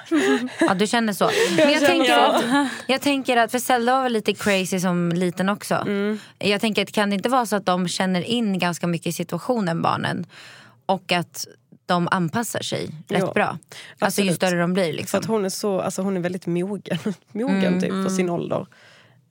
Ja, 0.67 0.73
du 0.73 0.87
känner 0.87 1.13
så. 1.13 1.29
Men 1.57 1.57
jag, 1.71 1.81
känner 1.81 1.87
tänker 1.87 2.15
så. 2.15 2.57
att, 2.57 2.67
jag 2.87 3.01
tänker 3.01 3.37
att, 3.37 3.51
för 3.51 3.59
Zelda 3.59 3.95
var 3.95 4.03
väl 4.03 4.13
lite 4.13 4.33
crazy 4.33 4.79
som 4.79 5.09
liten 5.09 5.49
också. 5.49 5.75
Mm. 5.75 6.19
Jag 6.39 6.61
tänker 6.61 6.81
att 6.83 6.91
kan 6.91 7.09
det 7.09 7.15
inte 7.15 7.29
vara 7.29 7.45
så 7.45 7.55
att 7.55 7.65
de 7.65 7.87
känner 7.87 8.21
in 8.21 8.59
ganska 8.59 8.87
mycket 8.87 9.07
i 9.07 9.11
situationen, 9.11 9.81
barnen. 9.81 10.25
Och 10.85 11.11
att 11.11 11.45
de 11.85 12.07
anpassar 12.11 12.59
sig 12.61 12.85
rätt 13.07 13.21
Jo, 13.25 13.31
bra. 13.33 13.57
Alltså 13.99 14.21
ju 14.21 14.29
absolut. 14.29 14.35
större 14.35 14.61
de 14.61 14.73
blir. 14.73 14.85
För 14.85 14.93
Liksom. 14.93 15.19
att 15.19 15.25
hon 15.25 15.45
är 15.45 15.49
så, 15.49 15.81
alltså 15.81 16.01
hon 16.01 16.17
är 16.17 16.21
väldigt 16.21 16.45
mogen, 16.47 16.97
mogen 17.31 17.81
typ 17.81 17.91
för 17.91 18.09
sin 18.09 18.29
ålder. 18.29 18.67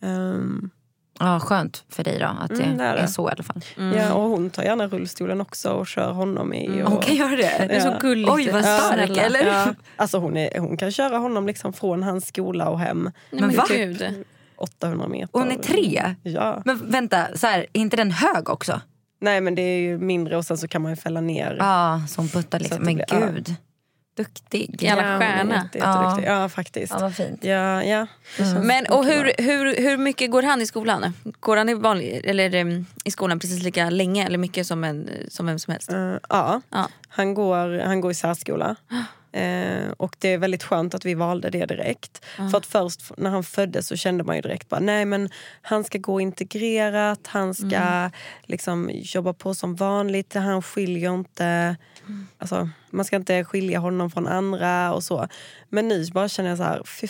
Ehm, 0.03 0.71
Ja, 1.19 1.41
skönt 1.41 1.85
för 1.89 2.05
dig 2.05 2.19
då 2.19 2.27
att 2.41 2.49
det, 2.49 2.63
Mm, 2.65 2.79
det 2.79 2.85
är 2.85 2.95
är, 2.97 3.03
det. 3.03 3.09
så 3.09 3.29
i 3.29 3.33
alla 3.33 3.43
fall. 3.43 3.65
Ja, 3.97 4.13
och 4.15 4.23
hon 4.31 4.51
tar 4.51 4.63
gärna 4.63 4.87
rullstolen 4.87 5.41
också 5.41 5.71
och 5.71 5.87
kör 5.87 6.13
honom 6.13 6.55
i. 6.55 6.83
Och, 6.83 6.91
Hon 6.91 7.03
kan 7.03 7.15
göra 7.17 7.31
det? 7.31 7.37
Det 7.69 7.75
är 7.75 7.81
så 7.81 7.97
gulligt. 8.01 8.31
Oj 8.33 8.51
vad 8.51 8.61
Ja, 8.65 8.79
stark, 8.79 9.07
snälla. 9.07 9.23
eller? 9.23 9.47
Ja, 9.47 9.75
alltså 9.97 10.19
hon, 10.19 10.37
är, 10.37 10.59
hon 10.59 10.77
kan 10.77 10.91
köra 10.91 11.19
honom 11.19 11.47
liksom 11.47 11.73
från 11.73 12.03
hans 12.03 12.27
skola 12.27 12.69
och 12.69 12.79
hem 12.81 13.11
Nej, 13.31 13.41
men 13.41 13.57
va? 13.57 13.65
gud. 13.69 14.25
800 14.57 15.09
meter. 15.09 15.39
Hon 15.39 15.51
är 15.51 15.57
tre? 15.59 16.15
Ja. 16.23 16.63
Men 16.65 16.91
vänta, 16.91 17.27
så 17.35 17.47
här, 17.47 17.59
är 17.73 17.81
inte 17.81 17.97
den 17.97 18.11
hög 18.11 18.49
också? 18.51 18.81
Nej 19.25 19.41
men 19.41 19.55
det 19.55 19.63
är 19.63 19.79
ju 19.81 19.99
mindre 19.99 20.37
och 20.37 20.45
sen 20.47 20.59
så 20.59 20.69
kan 20.69 20.83
man 20.83 20.93
ju 20.93 20.97
fälla 20.97 21.21
ner. 21.21 21.57
Ja, 21.59 22.03
som 22.09 22.29
puttar 22.29 22.59
liksom. 22.59 22.83
Men 22.83 22.95
blir- 22.95 23.05
ja. 23.09 23.27
gud. 23.27 23.55
Duktig. 24.17 24.83
Jävla 24.83 25.03
Ja, 25.03 25.13
hon 25.13 25.23
är 25.23 25.27
stjärna. 25.37 25.55
Jätte, 25.55 25.79
jätteduktig. 25.79 26.25
Ja 26.33 26.49
faktiskt. 26.49 26.93
Ja, 26.93 26.99
vad 26.99 27.15
fint. 27.15 27.45
Ja, 27.45 27.85
ja. 27.85 28.07
känns 28.37 28.65
Men 28.65 28.87
och 28.87 29.05
hur, 29.05 29.33
hur, 29.39 29.77
hur 29.83 29.97
mycket 29.97 30.31
går 30.31 30.43
han 30.43 30.61
i 30.61 30.67
skolan? 30.67 31.13
Går 31.41 31.57
han 31.57 31.69
i, 31.69 31.75
vanlig, 31.75 32.21
eller, 32.25 32.55
em, 32.55 32.87
i 33.05 33.11
skolan 33.11 33.39
precis 33.39 33.63
lika 33.63 33.91
länge 33.91 34.27
eller 34.27 34.39
mycket 34.39 34.67
som, 34.67 34.85
en, 34.85 35.11
som 35.29 35.47
vem 35.47 35.59
som 35.59 35.73
helst? 35.73 35.93
Eh, 35.93 36.15
ja. 36.29 36.61
Ja. 36.71 36.89
Han, 37.09 37.35
går, 37.35 37.79
han 37.87 38.01
går 38.01 38.11
i 38.11 38.15
särskola. 38.15 38.77
Eh, 39.35 39.91
och 39.97 40.17
det 40.19 40.29
är 40.29 40.39
väldigt 40.39 40.63
skönt 40.63 40.95
att 40.95 41.05
vi 41.05 41.15
valde 41.15 41.51
det 41.51 41.67
direkt. 41.67 42.25
För 42.51 42.59
att 42.59 42.67
först 42.67 43.13
när 43.17 43.31
han 43.31 43.45
föddes 43.45 43.89
så 43.89 43.97
kände 43.97 44.25
man 44.25 44.37
ju 44.37 44.43
direkt 44.43 44.69
bara 44.69 44.81
nej 44.81 45.05
men 45.05 45.31
han 45.63 45.85
ska 45.85 45.99
gå 45.99 46.21
integrerat, 46.21 47.21
han 47.27 47.55
ska 47.55 48.11
liksom 48.43 48.91
jobba 48.93 49.33
på 49.33 49.55
som 49.55 49.75
vanligt, 49.75 50.35
han 50.35 50.63
skiljer 50.63 51.15
inte. 51.15 51.77
Alltså, 52.39 52.69
man 52.91 53.05
ska 53.05 53.17
inte 53.17 53.45
skilja 53.45 53.79
honom 53.79 54.11
från 54.11 54.27
andra 54.27 54.93
och 54.93 55.05
så. 55.05 55.29
Men 55.69 55.89
nu 55.89 56.07
bara 56.13 56.29
känner 56.29 56.49
jag 56.49 56.59
så 56.59 56.65
här, 56.65 56.83
fy 56.85 57.09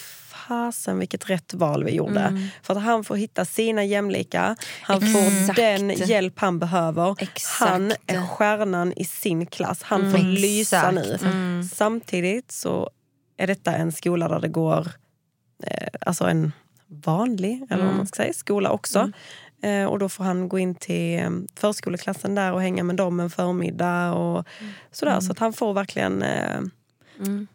fasen 0.48 0.98
vilket 0.98 1.30
rätt 1.30 1.54
val 1.54 1.84
vi 1.84 1.94
gjorde. 1.94 2.48
För 2.62 2.74
att 2.74 2.82
han 2.82 3.04
får 3.04 3.16
hitta 3.16 3.44
sina 3.44 3.84
jämlika, 3.84 4.56
han 4.82 5.00
får 5.00 5.20
Exakt. 5.20 5.56
den 5.56 5.90
hjälp 5.90 6.38
han 6.38 6.58
behöver. 6.58 7.22
Exakt. 7.22 7.70
Han 7.70 7.92
är 8.06 8.26
stjärnan 8.26 8.92
i 8.96 9.04
sin 9.04 9.46
klass. 9.46 9.82
Han 9.82 10.12
får 10.12 10.18
lysa 10.18 10.90
nu. 10.90 11.18
Samtidigt 11.72 12.52
så 12.52 12.90
är 13.36 13.46
detta 13.46 13.76
en 13.76 13.92
skola 13.92 14.28
där 14.28 14.40
det 14.40 14.48
går 14.48 14.88
eh, 15.66 15.88
alltså 16.00 16.24
en 16.24 16.52
vanlig 16.88 17.66
eller 17.70 17.84
vad 17.86 17.96
man 17.96 18.06
ska 18.06 18.16
säga, 18.16 18.32
skola 18.32 18.70
också. 18.70 19.12
Eh, 19.62 19.84
och 19.84 19.98
då 19.98 20.08
får 20.08 20.24
han 20.24 20.48
gå 20.48 20.58
in 20.58 20.74
till 20.74 21.18
eh, 21.18 21.30
förskoleklassen 21.56 22.34
där 22.34 22.52
och 22.52 22.62
hänga 22.62 22.84
med 22.84 22.96
dem 22.96 23.20
en 23.20 23.30
förmiddag. 23.30 24.12
Och 24.12 24.46
sådär. 24.90 25.20
Så 25.20 25.32
att 25.32 25.38
han 25.38 25.52
får 25.52 25.74
verkligen 25.74 26.22
eh, 26.22 26.60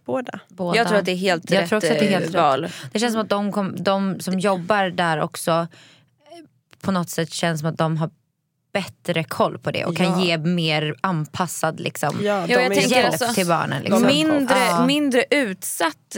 båda. 0.05 0.39
Båda. 0.47 0.77
Jag 0.77 0.87
tror 0.87 0.97
att 0.99 1.05
det 1.05 1.11
är 1.11 1.15
helt 1.15 1.51
Jag 1.51 1.61
rätt 1.61 1.69
tror 1.69 1.77
också 1.77 1.91
att 1.93 1.99
det 1.99 2.05
är 2.07 2.09
helt 2.11 2.23
eh, 2.25 2.27
rätt. 2.27 2.35
val. 2.41 2.67
Det 2.91 2.99
känns 2.99 3.13
som 3.13 3.21
att 3.21 3.29
de, 3.29 3.51
kom, 3.51 3.75
de 3.83 4.19
som 4.19 4.39
jobbar 4.39 4.89
där 4.89 5.19
också 5.21 5.51
eh, 5.51 5.67
på 6.81 6.91
något 6.91 7.09
sätt 7.09 7.31
känns 7.33 7.59
som 7.59 7.69
att 7.69 7.77
de 7.77 7.97
har 7.97 8.09
bättre 8.73 9.23
koll 9.23 9.57
på 9.59 9.71
det 9.71 9.85
och 9.85 9.97
kan 9.97 10.05
Ja. 10.19 10.25
ge 10.25 10.37
mer 10.37 10.95
anpassad 11.01 11.79
liksom, 11.79 12.19
Ja, 12.23 12.47
hjälp 12.47 13.05
alltså- 13.05 13.33
till 13.33 13.47
barnen. 13.47 13.83
Liksom. 13.83 14.05
Mindre, 14.05 14.55
Ja. 14.59 14.85
mindre 14.85 15.23
utsatt 15.31 16.15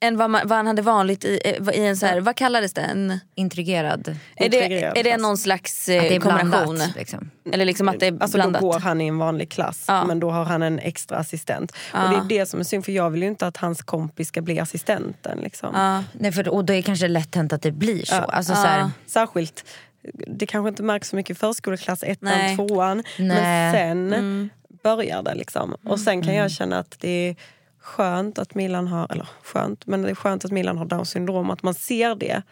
än 0.00 0.16
vad, 0.16 0.30
man, 0.30 0.48
vad 0.48 0.56
han 0.56 0.66
hade 0.66 0.82
vanligt 0.82 1.24
i, 1.24 1.40
eh, 1.44 1.74
i 1.78 1.86
en 1.86 1.96
så 1.96 2.06
här, 2.06 2.20
vad 2.20 2.36
kallades 2.36 2.72
det? 2.74 2.80
En, 2.80 3.18
Intrigerad. 3.34 4.16
är, 4.36 4.48
det 4.48 4.64
är 5.00 5.04
det 5.04 5.16
någon 5.16 5.36
slags 5.38 5.88
Att 5.88 5.92
det 5.92 5.96
eh, 6.08 6.12
är 6.16 6.20
kombination? 6.20 6.50
blandat. 6.74 6.96
Liksom. 6.96 7.30
Eller 7.52 7.64
liksom 7.64 7.88
att 7.88 8.00
det 8.00 8.06
är 8.06 8.16
Alltså 8.22 8.36
blandat? 8.38 8.62
då 8.62 8.68
går 8.70 8.78
han 8.80 9.00
i 9.00 9.06
en 9.06 9.18
vanlig 9.18 9.50
klass 9.50 9.84
Ja. 9.88 10.04
men 10.04 10.20
då 10.20 10.30
har 10.30 10.44
han 10.44 10.62
en 10.62 10.78
extra 10.78 11.16
assistent. 11.18 11.72
Och 11.92 12.10
det 12.10 12.16
är 12.16 12.38
det 12.40 12.46
som 12.46 12.60
är 12.60 12.64
synd 12.64 12.84
för 12.84 12.92
jag 12.92 13.10
vill 13.10 13.22
ju 13.22 13.28
inte 13.28 13.46
att 13.46 13.56
hans 13.56 13.82
kompis 13.82 14.28
ska 14.28 14.42
bli 14.42 14.58
assistenten. 14.60 15.38
Liksom. 15.38 15.70
Ja. 15.74 16.04
Nej, 16.12 16.32
för, 16.32 16.48
och 16.48 16.64
då 16.64 16.72
är 16.72 16.76
det 16.76 16.82
kanske 16.82 17.08
lätt 17.08 17.34
hänt 17.34 17.52
att 17.52 17.62
det 17.62 17.72
blir 17.72 18.04
så. 18.04 18.14
Alltså, 18.14 18.54
så 18.54 18.60
här, 18.60 18.90
Särskilt, 19.06 19.64
det 20.26 20.46
kanske 20.46 20.68
inte 20.68 20.82
märks 20.82 21.08
så 21.08 21.16
mycket 21.16 21.36
i 21.36 21.38
förskoleklass 21.40 22.02
ettan, 22.02 22.28
Nej. 22.28 22.56
tvåan. 22.56 23.02
Men 23.18 23.28
Nej. 23.28 23.72
sen 23.72 24.50
börjar 24.82 25.22
det. 25.22 25.34
Liksom. 25.34 25.76
Och 25.84 26.00
sen 26.00 26.22
kan 26.22 26.34
jag 26.34 26.50
känna 26.50 26.78
att 26.78 26.96
det 27.00 27.08
är 27.28 27.36
skönt 27.86 28.38
att 28.38 28.54
Milan 28.54 28.88
har, 28.88 29.12
eller 29.12 29.28
skönt, 29.42 29.86
men 29.86 30.02
det 30.02 30.10
är 30.10 30.14
skönt 30.14 30.44
att 30.44 30.50
Milan 30.50 30.78
har 30.78 30.84
down 30.84 31.06
syndrom. 31.06 31.50
Att 31.50 31.62
man 31.62 31.74
ser 31.74 32.14
det. 32.14 32.42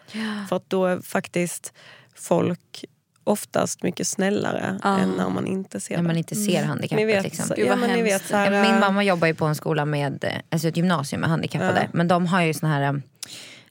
För 0.49 0.55
att 0.55 0.69
då 0.69 0.85
är 0.85 0.99
faktiskt 0.99 1.73
folk 2.15 2.85
oftast 3.23 3.83
mycket 3.83 4.07
snällare 4.07 4.79
än 4.83 5.09
när 5.17 5.29
man 5.29 5.47
inte 5.47 5.79
ser 5.79 5.95
när 5.95 6.03
man 6.03 6.17
inte 6.17 6.35
ser 6.35 6.63
handikappet. 6.63 7.07
Ni 7.07 7.13
vet, 7.13 7.23
liksom. 7.23 7.45
Gud, 7.55 7.65
ja, 7.65 7.69
vad 7.69 7.79
men 7.79 7.89
ni 7.89 8.01
vet 8.01 8.11
hemskt. 8.11 8.27
så 8.27 8.35
här, 8.35 8.51
Ja, 8.51 8.61
Min 8.71 8.79
mamma 8.79 9.03
jobbar 9.03 9.27
ju 9.27 9.33
på 9.33 9.45
en 9.45 9.55
skola 9.55 9.85
med 9.85 10.41
alltså 10.49 10.67
ett 10.67 10.77
gymnasium 10.77 11.21
med 11.21 11.29
handikappade. 11.29 11.89
Men 11.93 12.07
de 12.07 12.25
har 12.25 12.41
ju 12.41 12.53
såna 12.53 12.73
här 12.73 12.81
eh, 12.81 12.93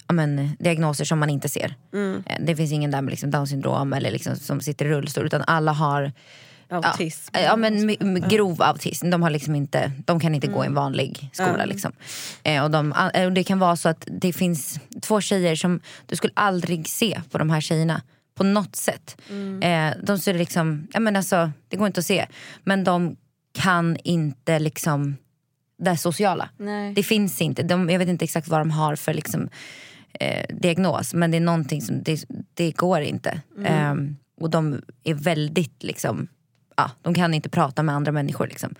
ja, 0.09 0.13
men, 0.15 0.51
diagnoser 0.59 1.05
som 1.05 1.19
man 1.19 1.31
inte 1.31 1.49
ser. 1.49 1.75
Eh, 2.27 2.37
Det 2.41 2.57
finns 2.57 2.73
ingen 2.73 2.91
där 2.91 3.01
med 3.03 3.11
liksom 3.11 3.31
down 3.31 3.47
syndrom 3.47 3.93
eller 3.93 4.11
liksom, 4.11 4.37
som 4.37 4.61
sitter 4.61 4.85
i 4.85 4.89
rullstol 4.89 5.27
utan 5.27 5.43
alla 5.47 5.73
har 5.73 6.13
autism. 6.69 7.31
Ja, 7.33 7.41
ja 7.41 7.57
men 7.57 7.87
my- 7.87 7.97
my- 8.01 8.21
grov 8.21 8.63
autism. 8.63 9.11
De, 9.11 9.23
har 9.23 9.31
liksom 9.31 9.55
inte, 9.55 9.93
de 10.05 10.21
kan 10.21 10.35
inte 10.35 10.47
gå 10.47 10.65
i 10.65 10.67
en 10.67 10.75
vanlig 10.75 11.31
skola. 11.33 11.65
Liksom. 11.65 11.93
Eh, 12.43 12.65
och, 12.65 12.71
de, 12.71 12.93
eh, 13.15 13.25
och 13.25 13.33
det 13.33 13.45
kan 13.45 13.59
vara 13.59 13.77
så 13.77 13.89
att 13.89 14.09
det 14.21 14.33
finns 14.33 14.81
två 15.03 15.21
tjejer 15.21 15.57
som 15.57 15.81
du 16.07 16.17
skulle 16.17 16.33
aldrig 16.37 16.89
se 16.89 17.21
på 17.31 17.39
de 17.39 17.51
här 17.51 17.61
tjejerna. 17.61 18.03
På 18.35 18.45
något 18.45 18.77
sätt. 18.77 19.21
Eh, 19.63 19.91
de 20.03 20.19
ser 20.19 20.35
liksom, 20.35 20.89
ja, 20.93 21.01
men 21.01 21.17
alltså, 21.17 21.51
det 21.69 21.77
går 21.77 21.87
inte 21.87 22.01
att 22.01 22.07
se. 22.07 22.27
Men 22.65 22.85
de 22.85 23.17
kan 23.59 23.97
inte 24.05 24.59
liksom 24.59 25.17
det 25.79 25.97
sociala. 25.97 26.49
Nej. 26.57 26.95
Det 26.95 27.03
finns 27.03 27.41
inte. 27.41 27.63
De, 27.63 27.91
jag 27.91 27.99
vet 27.99 28.09
inte 28.09 28.25
exakt 28.25 28.49
vad 28.49 28.61
de 28.61 28.71
har 28.71 28.97
för 28.97 29.15
liksom, 29.15 29.49
eh, 30.21 30.45
diagnos. 30.57 31.15
Men 31.15 31.31
det 31.31 31.37
är 31.37 31.41
någonting 31.41 31.83
som, 31.83 32.03
det, 32.03 32.25
det 32.55 32.71
går 32.71 33.01
inte. 33.01 33.41
Ehm, 33.65 34.17
och 34.41 34.51
de 34.51 34.83
är 35.05 35.15
väldigt 35.15 35.83
liksom, 35.83 36.29
ja, 36.77 36.91
de 37.03 37.15
kan 37.15 37.35
inte 37.35 37.49
prata 37.49 37.83
med 37.83 37.95
andra 37.95 38.13
människor. 38.13 38.47
Liksom. 38.47 38.75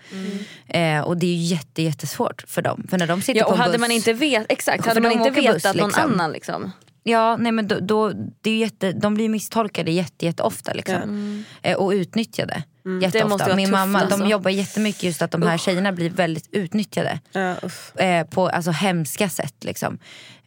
Eh, 0.67 1.01
och 1.01 1.17
det 1.17 1.25
är 1.25 1.35
ju 1.35 1.43
jätte, 1.43 1.81
jättesvårt 1.81 2.43
för 2.47 2.61
dem. 2.61 2.87
För 2.89 2.97
när 2.97 3.07
de 3.07 3.21
sitter 3.21 3.39
Ja, 3.39 3.45
på 3.45 3.49
och 3.49 3.55
en 3.55 3.61
hade 3.61 3.71
buss, 3.71 3.81
man 3.81 3.91
inte 3.91 4.13
vet, 4.13 4.45
exakt, 4.49 4.85
hade 4.85 5.01
man 5.01 5.11
inte 5.11 5.29
vetat 5.29 5.53
buss, 5.53 5.63
någon 5.63 5.87
liksom. 5.87 6.11
annan 6.11 6.31
liksom. 6.31 6.71
Ja, 7.07 7.37
nej, 7.37 7.51
men 7.51 7.67
då, 7.67 7.79
då, 7.79 8.11
det 8.41 8.49
är 8.49 8.57
jätte, 8.57 8.91
de 8.91 9.13
blir 9.13 9.29
misstolkade 9.29 9.91
jätte, 9.91 10.25
jätte 10.25 10.43
ofta 10.43 10.73
liksom. 10.73 11.43
eh, 11.61 11.77
och 11.77 11.89
utnyttjade. 11.89 12.63
Jätteofta. 13.01 13.19
Det 13.19 13.25
måste 13.29 13.45
vara 13.45 13.55
Min 13.55 13.65
tufft, 13.65 13.71
mamma 13.71 13.99
alltså. 13.99 14.17
de 14.17 14.29
jobbar 14.29 14.51
jättemycket 14.51 15.03
just 15.03 15.21
att 15.21 15.31
de 15.31 15.41
här 15.41 15.57
tjejerna 15.57 15.91
blir 15.91 16.09
väldigt 16.09 16.49
utnyttjade. 16.51 17.19
Ja, 17.31 17.55
uff. 17.63 17.95
Eh, 17.95 18.27
på 18.27 18.47
alltså, 18.49 18.71
hemska 18.71 19.29
sätt. 19.29 19.63
Liksom. 19.63 19.97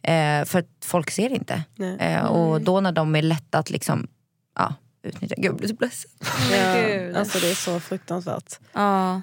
Eh, 0.01 0.45
för 0.45 0.59
att 0.59 0.65
folk 0.85 1.11
ser 1.11 1.29
inte. 1.29 1.63
Eh, 1.99 2.25
och 2.25 2.61
då 2.61 2.81
när 2.81 2.91
de 2.91 3.15
är 3.15 3.21
lätta 3.21 3.57
att 3.59 3.69
liksom, 3.69 4.07
ja, 4.55 4.73
utnyttja. 5.03 5.35
Gud, 5.37 5.45
jag 5.45 5.55
blir 5.55 5.67
så 5.67 5.75
ledsen. 5.79 6.11
Ja, 6.51 7.19
alltså 7.19 7.39
det 7.39 7.51
är 7.51 7.55
så 7.55 7.79
fruktansvärt. 7.79 8.59
Ja. 8.73 9.21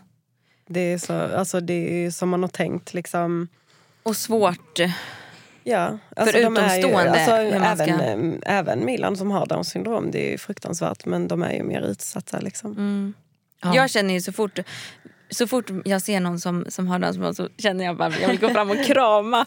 Det 0.68 0.80
är, 0.80 0.98
så, 0.98 1.12
alltså 1.12 1.60
det 1.60 2.04
är 2.06 2.10
som 2.10 2.28
man 2.28 2.42
har 2.42 2.48
tänkt. 2.50 2.94
Liksom, 2.94 3.48
Och 4.02 4.16
svårt. 4.16 4.78
ja, 5.64 5.98
alltså 6.16 6.32
För 6.32 6.42
de 6.42 6.56
är 6.56 6.76
ju- 6.76 6.78
utomstående, 6.80 7.10
Alltså, 7.10 7.58
man 7.58 7.76
ska- 7.76 7.86
även, 7.86 8.32
eh, 8.42 8.58
även 8.58 8.84
Milan 8.84 9.16
som 9.16 9.30
har 9.30 9.46
Downs 9.46 9.68
syndrom, 9.68 10.10
det 10.10 10.26
är 10.28 10.30
ju 10.30 10.38
fruktansvärt. 10.38 11.04
Men 11.06 11.28
de 11.28 11.42
är 11.42 11.52
ju 11.52 11.62
mer 11.62 11.80
utsatta. 11.82 12.40
Liksom. 12.40 12.70
Mm. 12.72 13.14
Ja. 13.62 13.74
Jag 13.76 13.90
känner 13.90 14.14
ju 14.14 14.20
så 14.20 14.32
fort, 14.32 14.58
så 15.30 15.46
fort 15.46 15.70
jag 15.84 16.02
ser 16.02 16.20
någon 16.20 16.40
som, 16.40 16.64
som 16.68 16.88
har 16.88 16.98
den 16.98 17.34
så 17.34 17.48
känner 17.58 17.84
jag 17.84 17.96
bara 17.96 18.12
jag 18.20 18.28
vill 18.28 18.40
gå 18.40 18.48
fram 18.48 18.70
och 18.70 18.84
krama. 18.84 19.46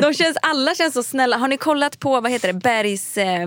De 0.00 0.14
känns, 0.14 0.36
alla 0.42 0.74
känns 0.74 0.94
så 0.94 1.02
snälla. 1.02 1.36
Har 1.36 1.48
ni 1.48 1.56
kollat 1.56 1.98
på 1.98 2.20
vad 2.20 2.30
heter 2.30 2.52
det, 2.52 2.58
Bergs 2.58 3.18
eh, 3.18 3.46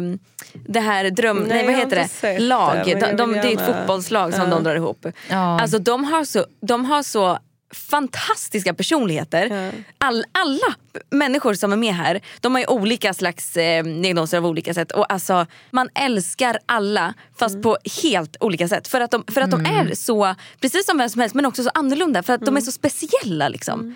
det 0.67 0.80
här 0.80 1.09
dröm... 1.09 1.38
Nej, 1.38 1.47
Nej, 1.49 1.65
vad 1.65 1.76
heter 1.76 1.95
det? 2.22 2.28
det, 2.34 2.39
Lag. 2.39 2.78
jag 2.88 2.99
de, 2.99 3.15
de, 3.17 3.32
det 3.34 3.39
är 3.39 3.53
ett 3.53 3.65
fotbollslag 3.65 4.34
som 4.34 4.43
Ja. 4.43 4.49
de 4.49 4.63
drar 4.63 4.76
ihop. 4.76 5.05
Ja. 5.30 5.61
Alltså 5.61 5.80
de 5.80 6.03
har 6.03 6.24
så, 6.24 6.45
de 6.61 6.86
har 6.86 7.03
så 7.03 7.38
fantastiska 7.74 8.74
personligheter. 8.74 9.45
Ja. 9.65 9.72
All, 9.97 10.26
alla 10.32 10.76
människor 11.09 11.53
som 11.53 11.72
är 11.74 11.78
med 11.78 11.93
här, 11.95 12.22
de 12.41 12.51
har 12.55 12.59
ju 12.59 12.67
olika 12.67 13.13
slags 13.13 13.57
eh, 13.57 13.84
diagnoser 13.84 14.38
av 14.38 14.45
olika 14.45 14.74
sätt. 14.74 14.91
Och 14.91 15.13
alltså, 15.13 15.45
man 15.72 15.89
älskar 15.95 16.59
alla 16.65 17.13
fast 17.38 17.51
Mm. 17.55 17.63
på 17.63 17.78
helt 18.03 18.38
olika 18.39 18.67
sätt. 18.67 18.88
För 18.88 19.01
att, 19.01 19.11
de, 19.11 19.24
för 19.28 19.41
att 19.41 19.51
de 19.51 19.65
är 19.65 19.95
så, 19.95 20.36
precis 20.59 20.86
som 20.86 20.97
vem 20.97 21.09
som 21.09 21.22
helst 21.22 21.36
men 21.36 21.45
också 21.45 21.63
så 21.63 21.69
annorlunda. 21.74 22.24
För 22.24 22.34
att 22.34 22.41
Mm. 22.41 22.53
de 22.53 22.57
är 22.59 22.65
så 22.65 22.72
speciella. 22.72 23.49
Liksom. 23.49 23.95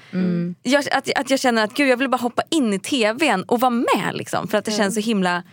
Jag, 0.64 0.84
att, 0.92 1.10
att 1.16 1.30
jag 1.30 1.40
känner 1.40 1.64
att 1.64 1.74
gud, 1.74 1.88
jag 1.90 1.98
vill 1.98 2.10
bara 2.10 2.18
hoppa 2.18 2.42
in 2.50 2.74
i 2.74 2.80
tvn 2.80 3.44
och 3.44 3.60
vara 3.60 3.70
med. 3.70 4.12
Liksom, 4.14 4.48
för 4.48 4.58
att 4.58 4.66
det 4.66 4.72
känns 4.72 4.94
så 4.94 5.00
himla 5.02 5.44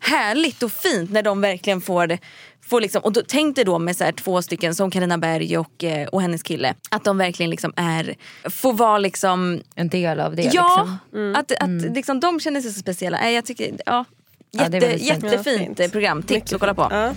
härligt 0.00 0.62
och 0.62 0.72
fint 0.72 1.10
när 1.10 1.22
de 1.22 1.40
verkligen 1.40 1.80
får 1.80 2.18
Får 2.66 2.80
liksom, 2.80 3.02
och 3.02 3.12
då, 3.12 3.22
tänk 3.28 3.56
dig 3.56 3.64
då 3.64 3.78
med 3.78 3.96
så 3.96 4.04
här 4.04 4.12
två 4.12 4.42
stycken 4.42 4.74
som 4.74 4.90
Karina 4.90 5.18
Berg 5.18 5.58
och, 5.58 5.84
eh, 5.84 6.08
och 6.08 6.22
hennes 6.22 6.42
kille. 6.42 6.74
Att 6.90 7.04
de 7.04 7.18
verkligen 7.18 7.50
liksom 7.50 7.72
är, 7.76 8.14
får 8.50 8.72
vara 8.72 8.98
liksom 8.98 9.60
En 9.74 9.88
del 9.88 10.20
av 10.20 10.36
det. 10.36 10.42
Ja, 10.42 10.88
Liksom. 11.12 11.34
att, 11.36 11.52
att 11.62 11.94
liksom, 11.96 12.20
de 12.20 12.40
känner 12.40 12.60
sig 12.60 12.72
så 12.72 12.80
speciella. 12.80 13.18
Nej, 13.18 13.34
Jag 13.34 13.44
tycker, 13.44 13.70
ja, 13.86 14.04
Ja, 14.50 14.60
jätte, 14.62 14.70
det 14.70 14.76
är 14.76 14.80
väldigt 14.80 15.08
fint. 15.12 15.22
jättefint 15.24 15.78
Ja, 15.78 15.82
fint. 15.84 15.92
program. 15.92 16.22
Tips 16.22 16.52
att 16.52 16.60
kolla 16.60 16.74
på. 16.74 16.86
Ja. 16.90 17.12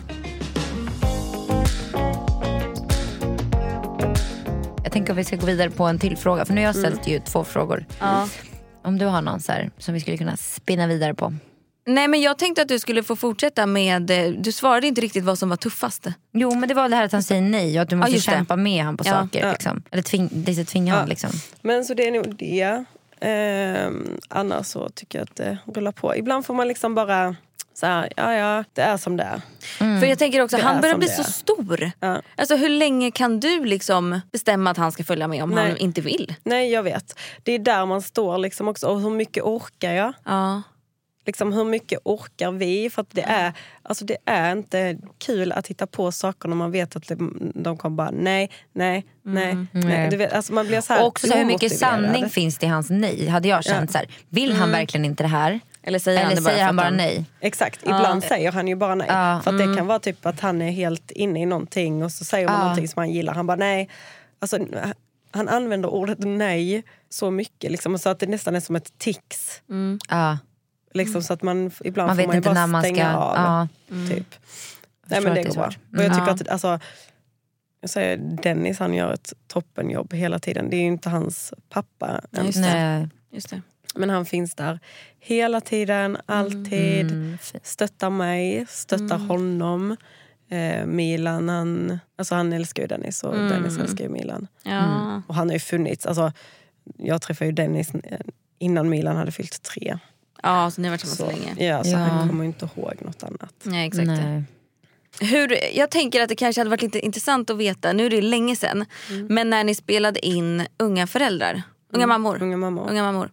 Jag 4.84 4.92
tänker 4.94 5.14
att 5.14 5.20
vi 5.20 5.24
ska 5.24 5.36
gå 5.36 5.46
vidare 5.46 5.70
på 5.70 5.84
en 5.84 6.00
till 6.00 6.18
fråga. 6.18 6.46
För 6.46 6.54
nu 6.54 6.62
har 6.62 6.66
jag 6.66 6.76
ställt 6.76 7.08
ju 7.08 7.20
två 7.20 7.44
frågor. 7.44 7.86
Ja. 8.00 8.28
Om 8.84 8.98
du 8.98 9.06
har 9.06 9.22
någon 9.22 9.40
så 9.42 9.52
här, 9.52 9.72
som 9.78 9.94
vi 9.94 10.00
skulle 10.00 10.18
kunna 10.18 10.38
spinna 10.38 10.88
vidare 10.88 11.14
på. 11.14 11.34
Nej 11.90 12.08
men 12.08 12.22
jag 12.22 12.38
tänkte 12.38 12.62
att 12.62 12.68
du 12.68 12.80
skulle 12.80 13.04
få 13.04 13.16
fortsätta 13.16 13.66
med, 13.66 14.12
eh, 14.12 14.32
du 14.32 14.52
svarade 14.52 14.88
inte 14.88 15.02
riktigt 15.02 15.24
vad 15.24 15.40
som 15.40 15.50
var 15.50 15.58
tuffast. 15.58 16.08
Jo 16.34 16.56
men 16.56 16.70
det 16.70 16.76
var 16.76 16.90
det 16.90 16.96
här 16.96 17.06
att 17.06 17.12
han 17.12 17.24
säger 17.24 17.42
nej 17.42 17.76
och 17.78 17.82
att 17.84 17.90
du 17.90 17.96
måste 17.96 18.12
det. 18.14 18.20
kämpa 18.22 18.56
med 18.56 18.84
han 18.84 18.98
på 18.98 19.04
Ja. 19.08 19.12
saker. 19.12 19.46
Ja. 19.46 19.52
Liksom. 19.52 19.84
Eller 19.92 20.04
tving, 20.04 20.30
lite 20.46 20.66
tvinga 20.66 20.92
Ja. 20.92 20.96
honom 20.96 21.10
liksom. 21.10 21.30
Men 21.62 21.86
så 21.86 21.94
det 21.94 22.08
är 22.08 22.12
nog 22.12 22.36
det. 22.36 22.84
Ehm, 23.22 24.18
annars 24.30 24.66
så 24.68 24.90
tycker 24.90 25.20
jag 25.20 25.24
att 25.24 25.36
det 25.36 25.58
rullar 25.66 25.92
på. 25.92 26.16
Ibland 26.16 26.46
får 26.46 26.54
man 26.54 26.68
liksom 26.68 26.96
bara 26.96 27.36
så 27.74 27.86
här, 27.86 28.10
ja 28.16 28.34
ja, 28.34 28.64
det 28.74 28.82
är 28.82 28.98
som 28.98 29.18
det 29.18 29.24
är. 29.24 29.42
För 30.00 30.06
jag 30.08 30.20
tänker 30.20 30.42
också, 30.42 30.58
Det 30.58 30.64
han 30.64 30.82
börjar 30.82 30.98
bli 30.98 31.08
det 31.08 31.14
så 31.14 31.24
stor. 31.24 31.92
Ja. 32.00 32.22
Alltså 32.36 32.56
hur 32.56 32.70
länge 32.70 33.12
kan 33.12 33.40
du 33.40 33.66
liksom 33.66 34.20
bestämma 34.32 34.72
att 34.72 34.78
han 34.78 34.92
ska 34.92 35.04
följa 35.04 35.28
med 35.28 35.44
om 35.44 35.50
Nej. 35.50 35.68
han 35.68 35.78
inte 35.78 36.02
vill? 36.02 36.36
Nej 36.44 36.72
jag 36.72 36.84
vet. 36.84 37.20
Det 37.44 37.52
är 37.52 37.60
där 37.60 37.86
man 37.86 38.02
står 38.02 38.38
liksom 38.38 38.68
också. 38.68 38.88
Och 38.88 39.02
hur 39.02 39.10
mycket 39.10 39.44
orkar 39.44 39.92
jag? 39.94 40.14
Ja. 40.26 40.62
Liksom, 41.30 41.54
hur 41.54 41.66
mycket 41.66 42.00
orkar 42.04 42.52
vi? 42.52 42.90
För 42.90 43.02
att 43.02 43.12
det, 43.12 43.22
är, 43.22 43.54
alltså, 43.84 44.06
det 44.06 44.18
är 44.26 44.52
inte 44.52 44.98
kul 45.18 45.52
att 45.52 45.68
hitta 45.68 45.88
på 45.88 46.12
saker 46.12 46.50
när 46.50 46.56
man 46.56 46.72
vet 46.72 46.96
att 46.96 47.08
de, 47.08 47.52
de 47.56 47.78
kommer 47.78 47.96
bara 47.96 48.12
nej, 48.12 48.50
nej, 48.74 49.06
nej. 49.24 49.56
nej. 49.56 49.84
Nej. 49.84 50.18
Vet, 50.18 50.34
alltså, 50.34 50.54
man 50.54 50.68
blir 50.68 50.82
så 50.82 50.94
här 50.94 51.02
Och 51.02 51.08
också 51.08 51.28
så 51.28 51.38
hur 51.38 51.46
mycket 51.46 51.78
sanning 51.78 52.30
finns 52.30 52.58
det 52.58 52.66
i 52.66 52.70
hans 52.70 52.90
nej? 52.90 53.28
Hade 53.28 53.48
jag 53.48 53.64
känt 53.64 53.92
så 53.92 53.98
här, 53.98 54.08
vill 54.30 54.54
han 54.54 54.72
verkligen 54.72 55.06
inte 55.06 55.24
det 55.24 55.28
här? 55.28 55.60
Eller 55.84 56.00
säger 56.00 56.20
han 56.20 56.26
Eller 56.32 56.36
det 56.36 56.42
bara 56.42 56.52
säger 56.52 56.66
han 56.66 56.76
bara 56.76 56.90
nej? 56.90 57.26
Exakt, 57.40 57.84
ibland 57.84 58.24
säger 58.24 58.52
han 58.52 58.68
ju 58.68 58.76
bara 58.76 58.96
nej. 58.96 59.08
Ja, 59.10 59.42
För 59.44 59.52
att 59.52 59.58
det 59.58 59.76
kan 59.78 59.88
vara 59.88 60.00
typ 60.00 60.26
att 60.26 60.40
han 60.40 60.62
är 60.62 60.72
helt 60.72 61.12
inne 61.12 61.42
i 61.42 61.46
någonting 61.46 62.04
och 62.04 62.12
så 62.12 62.26
säger 62.26 62.48
man 62.48 62.56
Ja. 62.56 62.62
någonting 62.62 62.88
som 62.88 63.00
han 63.00 63.12
gillar. 63.12 63.34
Han 63.34 63.48
bara 63.48 63.58
nej. 63.58 63.90
Alltså, 64.40 64.60
han 65.32 65.50
använder 65.50 65.90
ordet 65.90 66.18
nej 66.20 66.84
så 67.10 67.32
mycket 67.32 67.72
liksom, 67.72 68.00
så 68.00 68.10
att 68.10 68.20
det 68.20 68.28
nästan 68.28 68.56
är 68.56 68.60
som 68.60 68.76
ett 68.76 68.98
tics. 68.98 69.62
Ja. 70.10 70.38
Liksom, 70.94 71.24
så 71.24 71.34
att 71.34 71.42
man, 71.42 71.72
ibland 71.84 72.08
Man 72.08 72.18
får 72.18 72.26
man 72.26 72.34
ju 72.34 72.38
inte 72.38 72.50
bara 72.50 72.54
när 72.54 72.68
man 72.68 72.82
stänga 72.82 73.12
ska... 73.12 73.20
av. 73.20 73.36
Ja. 73.36 73.68
Typ. 74.10 74.36
Nej, 75.06 75.22
förstår 75.22 75.24
men 75.24 75.36
det 75.36 75.44
går 75.44 75.54
bra. 75.56 75.72
Och 75.98 76.04
jag 76.04 76.14
tycker 76.14 76.28
Ja. 76.28 76.32
att 76.34 76.48
alltså, 76.48 76.80
jag 77.82 77.90
säger, 77.90 78.18
Dennis 78.18 78.80
han 78.80 78.94
gör 78.94 79.14
ett 79.14 79.34
toppenjobb 79.48 80.14
hela 80.14 80.40
tiden. 80.40 80.70
Det 80.70 80.76
är 80.76 80.82
ju 80.82 80.88
inte 80.88 81.10
hans 81.10 81.54
pappa 81.70 82.22
ens. 82.32 82.56
Nej. 82.56 83.08
Just 83.32 83.50
det. 83.50 83.62
Men 83.96 84.10
han 84.10 84.26
finns 84.26 84.56
där 84.56 84.80
hela 85.20 85.62
tiden, 85.62 86.18
alltid. 86.26 87.12
Mm. 87.12 87.38
Stöttar 87.64 88.10
mig, 88.10 88.66
stöttar 88.70 89.18
honom. 89.18 89.96
Eh, 90.50 90.86
Milan, 90.86 91.50
han, 91.50 92.00
alltså 92.18 92.36
han 92.36 92.54
älskar 92.54 92.84
ju 92.84 92.88
Dennis 92.88 93.24
och 93.24 93.36
Dennis 93.36 93.78
älskar 93.78 94.04
ju 94.04 94.10
Milan. 94.10 94.48
Ja. 94.64 95.22
Och 95.28 95.36
han 95.36 95.48
har 95.48 95.54
ju 95.54 95.60
funnits, 95.60 96.06
alltså, 96.06 96.32
jag 96.98 97.22
träffade 97.22 97.46
ju 97.46 97.52
Dennis 97.52 97.92
innan 98.60 98.90
Milan 98.90 99.16
hade 99.16 99.32
fyllt 99.32 99.62
tre. 99.62 99.98
Ja, 100.44 100.72
så 100.72 100.82
ni 100.82 100.88
har 100.88 100.94
varit 100.94 101.02
tillsammans 101.02 101.36
Så, 101.36 101.40
så 101.40 101.46
länge. 101.56 101.66
ja, 101.68 101.84
så 101.84 101.90
Ja. 101.90 101.98
han 101.98 102.30
kommer 102.30 102.44
inte 102.46 102.70
ihåg 102.76 102.94
något 103.02 103.24
annat. 103.24 103.54
Nej, 103.64 103.88
exakt. 103.88 104.08
Nej. 104.08 104.44
Hur, 105.22 105.58
jag 105.78 105.92
tänker 105.92 106.22
att 106.22 106.30
det 106.30 106.36
kanske 106.36 106.60
hade 106.62 106.70
varit 106.70 106.82
lite 106.82 107.00
intressant 107.00 107.50
att 107.50 107.58
veta, 107.58 107.94
nu 107.94 108.06
är 108.06 108.10
det 108.10 108.22
länge 108.22 108.56
sedan, 108.56 108.86
men 109.30 109.50
när 109.50 109.64
ni 109.64 109.76
spelade 109.76 110.26
in 110.26 110.66
Unga 110.78 111.08
föräldrar, 111.08 111.62
Unga 111.94 112.08
mammor. 112.08 112.44
Unga 112.44 112.58
mammor. 112.58 112.90
Unga 112.90 113.04
mammor. 113.04 113.30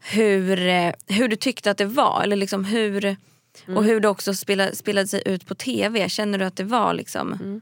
Hur, 0.00 0.66
eh, 0.66 0.92
hur 1.06 1.28
du 1.28 1.36
tyckte 1.36 1.70
att 1.70 1.78
det 1.78 1.84
var 1.84 2.22
eller 2.22 2.36
liksom 2.36 2.64
hur, 2.64 3.16
och 3.76 3.84
hur 3.84 4.00
det 4.00 4.08
också 4.08 4.34
spelade, 4.34 4.76
spelade 4.76 5.06
sig 5.08 5.22
ut 5.26 5.46
på 5.46 5.54
tv. 5.54 6.08
Känner 6.08 6.38
du 6.38 6.44
att 6.44 6.56
det 6.56 6.64
var 6.64 6.94
liksom... 6.94 7.60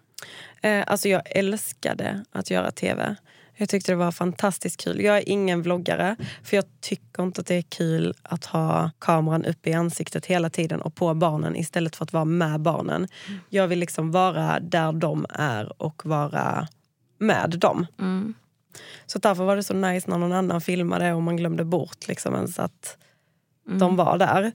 Eh, 0.63 0.85
alltså 0.87 1.09
jag 1.09 1.23
älskade 1.27 2.25
att 2.33 2.51
göra 2.51 2.71
tv. 2.71 3.17
Jag 3.57 3.69
tyckte 3.69 3.93
det 3.93 3.97
var 3.97 4.13
fantastiskt 4.13 4.85
kul. 4.85 5.01
Jag 5.01 5.19
är 5.19 5.29
ingen 5.29 5.63
vloggare, 5.63 6.17
för 6.43 6.57
jag 6.57 6.65
tycker 6.81 7.23
inte 7.23 7.41
att 7.41 7.47
det 7.47 7.55
är 7.55 7.63
kul 7.63 8.15
att 8.23 8.45
ha 8.45 8.91
kameran 8.99 9.45
uppe 9.45 9.71
i 9.71 9.73
ansiktet 9.73 10.27
hela 10.27 10.51
tiden 10.51 10.81
och 10.81 10.95
på 10.95 11.15
barnen 11.15 11.57
istället 11.57 11.97
för 11.97 12.05
att 12.05 12.13
vara 12.13 12.25
med 12.25 12.61
barnen. 12.61 13.09
Jag 13.49 13.69
vill 13.69 13.79
liksom 13.79 14.11
vara 14.11 14.61
där 14.61 14.93
de 14.93 15.27
är 15.29 15.83
och 15.83 16.07
vara 16.07 16.69
med 17.19 17.51
dem. 17.59 17.87
Mm. 18.01 18.35
Så 19.07 19.19
därför 19.19 19.45
var 19.45 19.57
det 19.57 19.63
så 19.63 19.75
nice 19.75 20.11
när 20.11 20.19
någon 20.19 20.33
annan 20.33 20.61
filmade 20.61 21.13
och 21.13 21.23
man 21.23 21.37
glömde 21.37 21.65
bort 21.65 22.09
liksom 22.09 22.35
ens 22.35 22.59
att 22.59 22.97
de 23.79 23.97
var 23.97 24.19
där. 24.19 24.53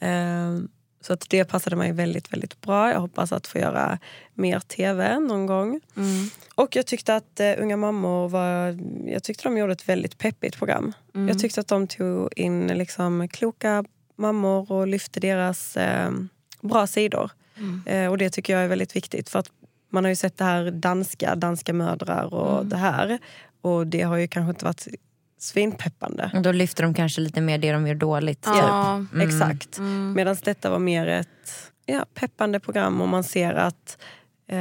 Eh, 0.00 0.64
så 1.02 1.12
att 1.12 1.30
det 1.30 1.44
passade 1.44 1.76
mig 1.76 1.92
väldigt, 1.92 2.32
väldigt 2.32 2.60
bra. 2.60 2.90
Jag 2.90 3.00
hoppas 3.00 3.32
att 3.32 3.46
få 3.46 3.58
göra 3.58 3.98
mer 4.34 4.60
tv 4.60 5.18
någon 5.18 5.46
gång. 5.46 5.80
Och 6.54 6.76
jag 6.76 6.86
tyckte 6.86 7.16
att 7.16 7.40
eh, 7.40 7.52
Unga 7.58 7.76
mammor 7.76 8.28
var, 8.28 8.78
jag 9.06 9.22
tyckte 9.22 9.44
de 9.44 9.58
gjorde 9.58 9.72
ett 9.72 9.88
väldigt 9.88 10.18
peppigt 10.18 10.58
program. 10.58 10.92
Jag 11.28 11.38
tyckte 11.38 11.60
att 11.60 11.68
de 11.68 11.86
tog 11.86 12.28
in 12.36 12.66
liksom 12.66 13.28
kloka 13.28 13.84
mammor 14.16 14.72
och 14.72 14.86
lyfte 14.86 15.20
deras 15.20 15.76
eh, 15.76 16.10
bra 16.60 16.86
sidor. 16.86 17.30
Eh, 17.86 18.06
och 18.06 18.18
det 18.18 18.30
tycker 18.30 18.52
jag 18.52 18.62
är 18.62 18.68
väldigt 18.68 18.96
viktigt. 18.96 19.28
För 19.28 19.38
att 19.38 19.50
man 19.90 20.04
har 20.04 20.08
ju 20.08 20.16
sett 20.16 20.36
det 20.36 20.44
här 20.44 20.70
danska, 20.70 21.34
danska 21.34 21.72
mödrar 21.72 22.34
och 22.34 22.66
det 22.66 22.76
här. 22.76 23.18
Och 23.60 23.86
det 23.86 24.02
har 24.02 24.16
ju 24.16 24.28
kanske 24.28 24.50
inte 24.50 24.64
varit 24.64 24.88
svinpeppande. 25.42 26.30
Och 26.34 26.42
då 26.42 26.52
lyfter 26.52 26.82
de 26.82 26.94
kanske 26.94 27.20
lite 27.20 27.40
mer 27.40 27.58
det 27.58 27.72
de 27.72 27.86
gör 27.86 27.94
dåligt. 27.94 28.42
typ. 28.42 28.54
Ja. 28.56 29.04
Exakt. 29.20 29.78
Medan 30.14 30.36
detta 30.44 30.70
var 30.70 30.78
mer 30.78 31.06
ett 31.06 31.28
ja, 31.86 32.04
peppande 32.14 32.60
program 32.60 33.00
och 33.00 33.08
man 33.08 33.24
ser 33.24 33.54
att 33.54 33.98
eh, 34.48 34.58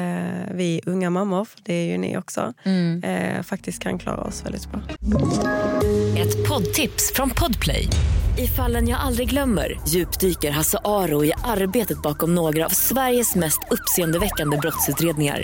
vi 0.52 0.82
unga 0.86 1.10
mammor, 1.10 1.46
för 1.46 1.60
det 1.64 1.74
är 1.74 1.92
ju 1.92 1.98
ni 1.98 2.18
också, 2.18 2.54
eh, 3.04 3.42
faktiskt 3.44 3.80
kan 3.80 4.00
klara 4.00 4.22
oss 4.24 4.46
väldigt 4.46 4.72
bra. 4.72 4.82
Ett 6.18 6.48
poddtips 6.48 7.14
från 7.16 7.30
Podplay. 7.30 7.88
I 8.38 8.48
fallen 8.48 8.88
jag 8.88 9.00
aldrig 9.00 9.30
glömmer 9.30 9.80
djupdyker 9.88 10.52
Hasse 10.52 10.78
Aro 10.84 11.26
i 11.26 11.34
arbetet 11.44 12.02
bakom 12.02 12.36
några 12.36 12.66
av 12.66 12.70
Sveriges 12.70 13.36
mest 13.36 13.60
uppseendeväckande 13.72 14.58
brottsutredningar. 14.58 15.44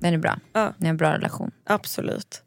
Den 0.00 0.14
är 0.14 0.18
bra. 0.18 0.38
Ja. 0.52 0.72
Ni 0.78 0.86
har 0.86 0.90
en 0.90 0.96
bra 0.96 1.12
relation. 1.12 1.50
Absolut. 1.64 2.42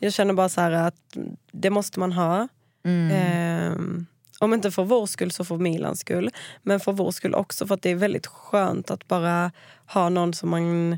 Jag 0.00 0.12
känner 0.12 0.34
bara 0.34 0.48
så 0.48 0.60
här 0.60 0.70
att 0.70 1.16
det 1.52 1.70
måste 1.70 2.00
man 2.00 2.12
ha. 2.12 2.48
Ehm, 2.84 4.06
om 4.38 4.54
inte 4.54 4.70
för 4.70 4.84
vår 4.84 5.06
skull 5.06 5.30
så 5.30 5.44
för 5.44 5.56
Milans 5.56 6.00
skull. 6.00 6.30
Men 6.62 6.80
för 6.80 6.92
vår 6.92 7.10
skull 7.10 7.34
också 7.34 7.66
för 7.66 7.74
att 7.74 7.82
det 7.82 7.90
är 7.90 7.94
väldigt 7.94 8.26
skönt 8.26 8.90
att 8.90 9.08
bara 9.08 9.52
ha 9.86 10.08
någon 10.08 10.34
som 10.34 10.50
man 10.50 10.92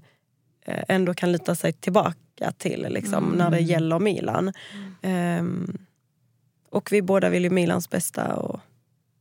eh, 0.65 0.85
ändå 0.89 1.15
kan 1.15 1.33
lita 1.33 1.55
sig 1.55 1.73
tillbaka 1.73 2.53
till 2.59 2.87
liksom, 2.91 3.25
när 3.25 3.51
det 3.51 3.61
gäller 3.61 3.99
Milan. 3.99 4.53
Ehm, 5.03 5.79
och 6.71 6.93
vi 6.93 7.03
båda 7.03 7.29
vill 7.29 7.45
ju 7.45 7.51
Milans 7.51 7.91
bästa. 7.91 8.35
Och 8.35 8.61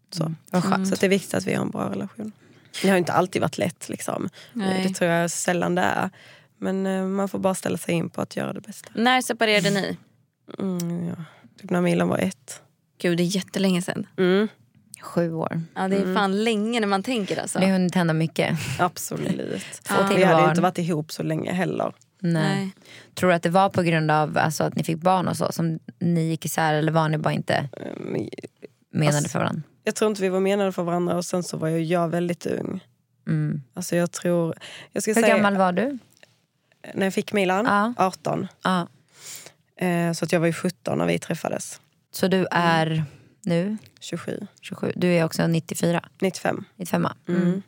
så. 0.09 0.33
Skönt. 0.51 0.87
så 0.87 0.95
det 0.95 1.05
är 1.05 1.09
viktigt 1.09 1.33
att 1.33 1.47
vi 1.47 1.53
har 1.53 1.65
en 1.65 1.71
bra 1.71 1.89
relation. 1.89 2.31
Det 2.81 2.89
har 2.89 2.97
inte 2.97 3.13
alltid 3.13 3.41
varit 3.41 3.57
lätt. 3.57 3.89
Liksom. 3.89 4.29
Nej. 4.53 4.87
Det 4.87 4.93
tror 4.93 5.11
jag 5.11 5.31
sällan 5.31 5.75
det 5.75 5.81
är. 5.81 6.09
Men 6.59 6.85
eh, 6.85 7.03
man 7.03 7.29
får 7.29 7.39
bara 7.39 7.55
ställa 7.55 7.77
sig 7.77 7.95
in 7.95 8.09
på 8.09 8.21
att 8.21 8.35
göra 8.35 8.53
det 8.53 8.61
bästa. 8.61 8.89
När 8.95 9.21
separerade 9.21 9.69
ni? 9.69 9.97
Mm, 10.59 11.07
ja. 11.07 11.15
Typ 11.61 11.69
när 11.69 11.81
Milan 11.81 12.07
var 12.07 12.17
ett. 12.17 12.61
Gud 13.01 13.17
det 13.17 13.23
är 13.23 13.35
jättelänge 13.35 13.81
sedan. 13.81 14.07
Mm, 14.17 14.47
Sju 15.01 15.33
år. 15.33 15.61
Ja 15.75 15.87
det 15.87 15.95
är 15.95 16.15
fan 16.15 16.43
länge 16.43 16.79
när 16.79 16.87
man 16.87 17.03
tänker 17.03 17.41
alltså. 17.41 17.59
Det 17.59 17.65
har 17.65 17.73
hunnit 17.73 17.95
hända 17.95 18.13
mycket. 18.13 18.57
absolut. 18.79 19.63
Två 19.83 19.95
vi 20.15 20.23
hade 20.23 20.49
inte 20.49 20.61
varit 20.61 20.77
ihop 20.77 21.11
så 21.11 21.23
länge 21.23 21.51
heller. 21.51 21.93
Nej. 22.21 22.43
Nej. 22.43 22.71
Tror 23.15 23.29
du 23.29 23.35
att 23.35 23.43
det 23.43 23.49
var 23.49 23.69
på 23.69 23.81
grund 23.81 24.11
av 24.11 24.37
alltså, 24.37 24.63
att 24.63 24.75
ni 24.75 24.83
fick 24.83 24.97
barn 24.97 25.27
och 25.27 25.37
så 25.37 25.51
som 25.51 25.79
ni 25.99 26.21
gick 26.29 26.45
isär 26.45 26.73
eller 26.73 26.91
var 26.91 27.09
ni 27.09 27.17
bara 27.17 27.33
inte 27.33 27.69
Mm, 27.77 28.29
menade 28.93 29.17
Alltså- 29.17 29.29
för 29.29 29.39
varandra? 29.39 29.61
Jag 29.83 29.95
tror 29.95 30.09
inte 30.11 30.21
vi 30.21 30.29
var 30.29 30.39
menade 30.39 30.71
för 30.71 30.83
varandra 30.83 31.17
och 31.17 31.25
sen 31.25 31.43
så 31.43 31.57
var 31.57 31.67
ju 31.67 31.83
jag 31.83 32.07
väldigt 32.09 32.45
ung. 32.45 32.83
Mm. 33.27 33.61
Alltså 33.73 33.95
jag 33.95 34.11
tror... 34.11 34.55
Jag 34.91 35.03
ska 35.03 35.13
Hur 35.13 35.21
säga, 35.21 35.35
gammal 35.35 35.57
var 35.57 35.71
du? 35.71 35.97
När 36.93 37.05
jag 37.05 37.13
fick 37.13 37.33
Milan, 37.33 37.65
Ja. 37.65 37.93
18. 38.05 38.47
Ja. 38.63 38.87
Eh, 39.85 40.13
så 40.13 40.25
att 40.25 40.31
jag 40.31 40.39
var 40.39 40.47
ju 40.47 40.53
17 40.53 40.97
när 40.97 41.05
vi 41.05 41.19
träffades. 41.19 41.81
Så 42.11 42.27
du 42.27 42.47
är 42.51 43.03
nu 43.41 43.77
27, 43.99 44.47
27? 44.61 44.91
Du 44.95 45.07
är 45.07 45.23
också 45.23 45.47
94? 45.47 46.09
95. 46.21 46.65
95 46.75 47.07
Mm. 47.27 47.61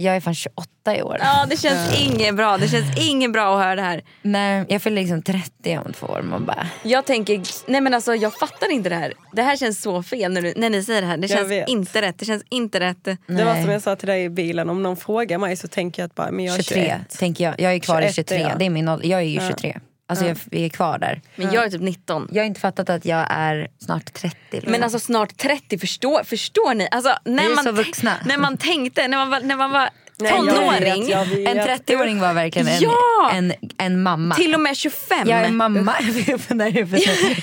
Jag 0.00 0.16
är 0.16 0.20
fan 0.20 0.34
28 0.34 0.96
i 0.96 1.02
år. 1.02 1.16
Ja 1.20 1.46
det 1.50 1.56
känns 1.56 2.00
inget 2.00 2.36
bra. 2.36 2.56
Det 2.56 2.68
känns 2.68 2.98
inget 2.98 3.32
bra 3.32 3.54
att 3.56 3.62
höra 3.64 3.76
det 3.76 3.82
här. 3.82 4.02
Nej, 4.22 4.64
jag 4.68 4.82
fyller 4.82 5.02
liksom 5.02 5.22
30 5.22 5.78
om 5.86 5.92
två 5.92 6.06
år. 6.06 6.22
Man 6.22 6.44
bara, 6.44 6.66
Jag 6.82 7.06
tänker, 7.06 7.40
nej 7.70 7.80
men 7.80 7.94
alltså 7.94 8.14
jag 8.14 8.34
fattar 8.38 8.72
inte 8.72 8.88
det 8.88 8.94
här. 8.94 9.12
Det 9.32 9.42
här 9.42 9.56
känns 9.56 9.82
så 9.82 10.02
fel 10.02 10.32
när, 10.32 10.42
du, 10.42 10.52
när 10.56 10.70
ni 10.70 10.82
säger 10.84 11.00
det 11.00 11.06
här. 11.06 11.16
Det 11.16 11.26
Jag 11.26 11.38
känns 11.38 11.50
vet. 11.50 11.68
inte 11.68 12.02
rätt. 12.02 12.18
Det 12.18 12.24
känns 12.24 12.42
inte 12.50 12.80
rätt. 12.80 13.04
Det 13.04 13.16
var 13.26 13.44
Nej. 13.44 13.62
som 13.62 13.72
jag 13.72 13.82
sa 13.82 13.96
till 13.96 14.08
dig 14.08 14.24
i 14.24 14.30
bilen, 14.30 14.70
om 14.70 14.82
någon 14.82 14.96
frågar 14.96 15.38
mig 15.38 15.56
så 15.56 15.68
tänker 15.68 16.02
jag 16.02 16.06
att 16.06 16.14
bara, 16.14 16.30
men 16.30 16.44
jag 16.44 16.58
är 16.58 16.62
23 16.62 16.82
21. 16.84 17.18
tänker 17.18 17.44
jag. 17.44 17.60
Jag 17.60 17.74
är 17.74 17.78
kvar 17.78 18.02
i 18.02 18.04
21, 18.12 18.14
23. 18.14 18.40
ja. 18.40 18.50
Det 18.58 18.64
är 18.66 18.70
min 18.70 18.88
ålder. 18.88 19.08
Jag 19.08 19.20
är 19.20 19.24
ju 19.24 19.40
23. 19.48 19.78
Alltså 20.10 20.24
jag 20.24 20.38
vi 20.44 20.64
är 20.64 20.68
kvar 20.68 20.98
där. 20.98 21.20
Men 21.36 21.52
jag 21.52 21.64
är 21.64 21.70
typ 21.70 21.80
19. 21.80 22.28
Jag 22.32 22.42
har 22.42 22.46
inte 22.46 22.60
fattat 22.60 22.90
att 22.90 23.04
jag 23.04 23.26
är 23.30 23.68
snart 23.84 24.12
30. 24.14 24.36
liksom. 24.50 24.72
Men 24.72 24.82
alltså 24.82 24.98
snart 24.98 25.36
30, 25.36 25.78
förstår, 25.78 26.24
förstår 26.24 26.74
ni? 26.74 26.88
Alltså, 26.90 27.14
när, 27.24 27.42
Vi 27.44 27.50
är 27.50 27.54
man 27.54 27.64
så 27.64 27.72
vuxna. 27.72 28.14
när 28.24 28.38
man 28.38 28.56
tänkte, 28.56 29.08
när 29.08 29.16
man 29.18 29.30
var, 29.30 29.40
när 29.40 29.56
man 29.56 29.70
var 29.70 29.90
Nej, 30.16 30.32
jag 30.46 30.56
tonåring, 30.56 31.08
jag 31.08 31.24
vet. 31.24 31.48
en 31.48 31.58
30-åring 31.58 32.20
var 32.20 32.34
verkligen 32.34 32.68
en, 32.68 32.80
Ja! 32.80 33.30
en, 33.34 33.52
en 33.78 34.02
mamma. 34.02 34.34
till 34.34 34.54
och 34.54 34.60
med 34.60 34.76
25. 34.76 35.28
jag 35.28 35.40
är 35.40 35.50
mamma. 35.50 35.94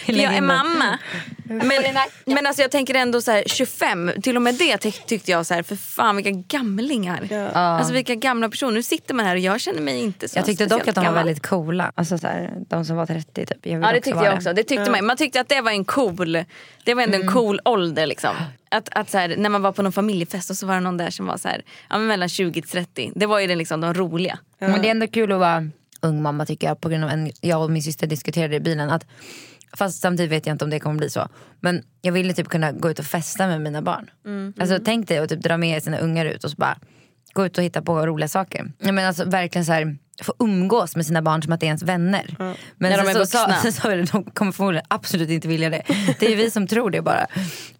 Jag 0.05 0.34
är 0.36 0.41
mamma. 0.41 0.97
Men, 1.50 1.70
men 2.26 2.45
alltså 2.48 2.62
jag 2.62 2.72
tänker 2.72 2.95
ändå 2.95 3.22
så 3.22 3.32
här 3.32 3.43
25, 3.45 4.12
till 4.24 4.36
och 4.36 4.41
med 4.41 4.56
det 4.56 4.78
ty- 4.78 4.91
tyckte 4.91 5.32
jag 5.32 5.45
så 5.45 5.54
här, 5.54 5.64
för 5.64 5.76
fan 5.76 6.16
vilka 6.16 6.32
gamlingar. 6.32 7.28
Ja. 7.32 7.48
Alltså 7.52 7.93
vilka 7.93 8.16
gamla 8.16 8.50
personer. 8.50 8.72
Nu 8.72 8.84
sitter 8.84 9.14
man 9.14 9.26
här 9.26 9.36
och 9.36 9.39
jag 9.39 9.62
känner 9.62 9.82
mig 9.82 10.00
inte 10.00 10.28
så 10.30 10.38
Jag 10.39 10.45
tyckte 10.45 10.66
dock 10.66 10.80
att 10.88 10.95
de 10.95 11.00
var 11.02 11.04
gammal. 11.06 11.26
väldigt 11.26 11.48
coola. 11.48 11.91
Alltså 11.95 12.18
så 12.18 12.28
här, 12.28 12.54
de 12.70 12.86
som 12.86 12.95
var 12.95 13.06
30 13.06 13.45
typ. 13.45 13.66
Jag 13.66 13.84
Ja 13.84 13.91
det 13.91 14.02
tyckte 14.02 14.24
jag 14.26 14.34
också. 14.36 14.54
Det 14.54 14.64
tyckte 14.64 14.91
man. 14.91 15.06
man 15.06 15.18
tyckte 15.18 15.41
att 15.41 15.50
det 15.50 15.62
var 15.62 15.72
en 15.72 15.86
cool 15.86 16.34
Det 16.86 16.93
var 16.93 17.04
ändå 17.04 17.16
Mm. 17.16 17.28
en 17.28 17.34
cool 17.34 17.60
ålder 17.66 18.06
liksom. 18.08 18.36
Att, 18.72 18.89
att 18.91 19.10
så 19.10 19.18
här, 19.18 19.36
när 19.38 19.50
man 19.50 19.62
var 19.62 19.72
på 19.72 19.82
någon 19.82 19.91
familjefest 19.91 20.50
och 20.50 20.58
så 20.58 20.66
var 20.68 20.74
det 20.74 20.80
någon 20.80 20.98
där 20.98 21.10
som 21.10 21.26
var 21.26 21.38
så 21.38 21.48
här, 21.48 21.62
ja, 21.89 21.98
men 21.98 22.08
mellan 22.08 22.30
20 22.30 22.62
till 22.62 22.70
30. 22.72 23.12
Det 23.16 23.26
var 23.26 23.39
ju 23.39 23.48
den, 23.48 23.58
liksom, 23.58 23.82
de 23.82 23.93
roliga. 23.93 24.39
Men 24.60 24.82
det 24.82 24.88
är 24.88 24.91
ändå 24.91 25.08
kul 25.08 25.32
att 25.32 25.39
vara 25.39 25.70
ung 26.02 26.22
mamma 26.22 26.45
tycker 26.45 26.68
jag. 26.68 26.82
På 26.82 26.89
grund 26.89 27.04
av 27.04 27.10
en, 27.10 27.32
jag 27.41 27.64
och 27.64 27.72
min 27.72 27.84
syster 27.84 28.08
diskuterade 28.08 28.56
i 28.56 28.60
bilen 28.60 28.89
att 28.89 29.06
Fast 29.74 30.01
samtidigt 30.01 30.32
vet 30.32 30.45
jag 30.45 30.53
inte 30.53 30.65
om 30.65 30.70
det 30.72 30.80
kommer 30.80 30.97
bli 30.97 31.09
så. 31.09 31.28
Men 31.59 31.84
jag 32.01 32.11
ville 32.11 32.34
typ 32.34 32.49
kunna 32.49 32.72
gå 32.72 32.89
ut 32.91 32.99
och 32.99 33.05
festa 33.05 33.47
med 33.47 33.61
mina 33.61 33.82
barn. 33.82 34.09
Alltså 34.59 34.80
tänk 34.86 35.07
dig 35.07 35.18
att 35.18 35.30
typ 35.30 35.39
dra 35.43 35.57
med 35.57 35.84
sina 35.84 35.97
ungar 35.97 36.26
ut 36.26 36.43
och 36.43 36.51
så 36.51 36.57
bara 36.57 36.78
gå 37.34 37.45
ut 37.45 37.57
och 37.57 37.63
hitta 37.63 37.82
på 37.82 38.05
roliga 38.07 38.28
saker. 38.28 38.72
Ja, 38.80 38.91
men 38.91 39.05
alltså 39.07 39.26
verkligen 39.26 39.65
så 39.65 39.72
här 39.72 39.97
få 40.22 40.34
umgås 40.39 40.95
med 40.95 41.05
sina 41.05 41.22
barn 41.22 41.43
som 41.43 41.53
att 41.53 41.59
det 41.59 41.65
är 41.65 41.68
ens 41.68 41.84
vänner. 41.84 42.36
Men 42.39 42.55
När 42.78 42.97
de 42.97 43.09
är 43.09 43.13
så 43.13 43.20
vuxna. 43.20 43.55
sen 43.61 43.74
sa 43.74 43.91
jag, 43.91 44.07
de 44.07 44.24
kommer 44.24 44.51
förmodligen 44.51 44.86
absolut 44.88 45.30
inte 45.30 45.47
vilja 45.47 45.70
det. 45.70 45.82
Det 46.20 46.26
är 46.26 46.30
ju 46.30 46.36
vi 46.36 46.51
som 46.51 46.68
tror 46.68 46.89
det 46.91 47.01
bara. 47.01 47.28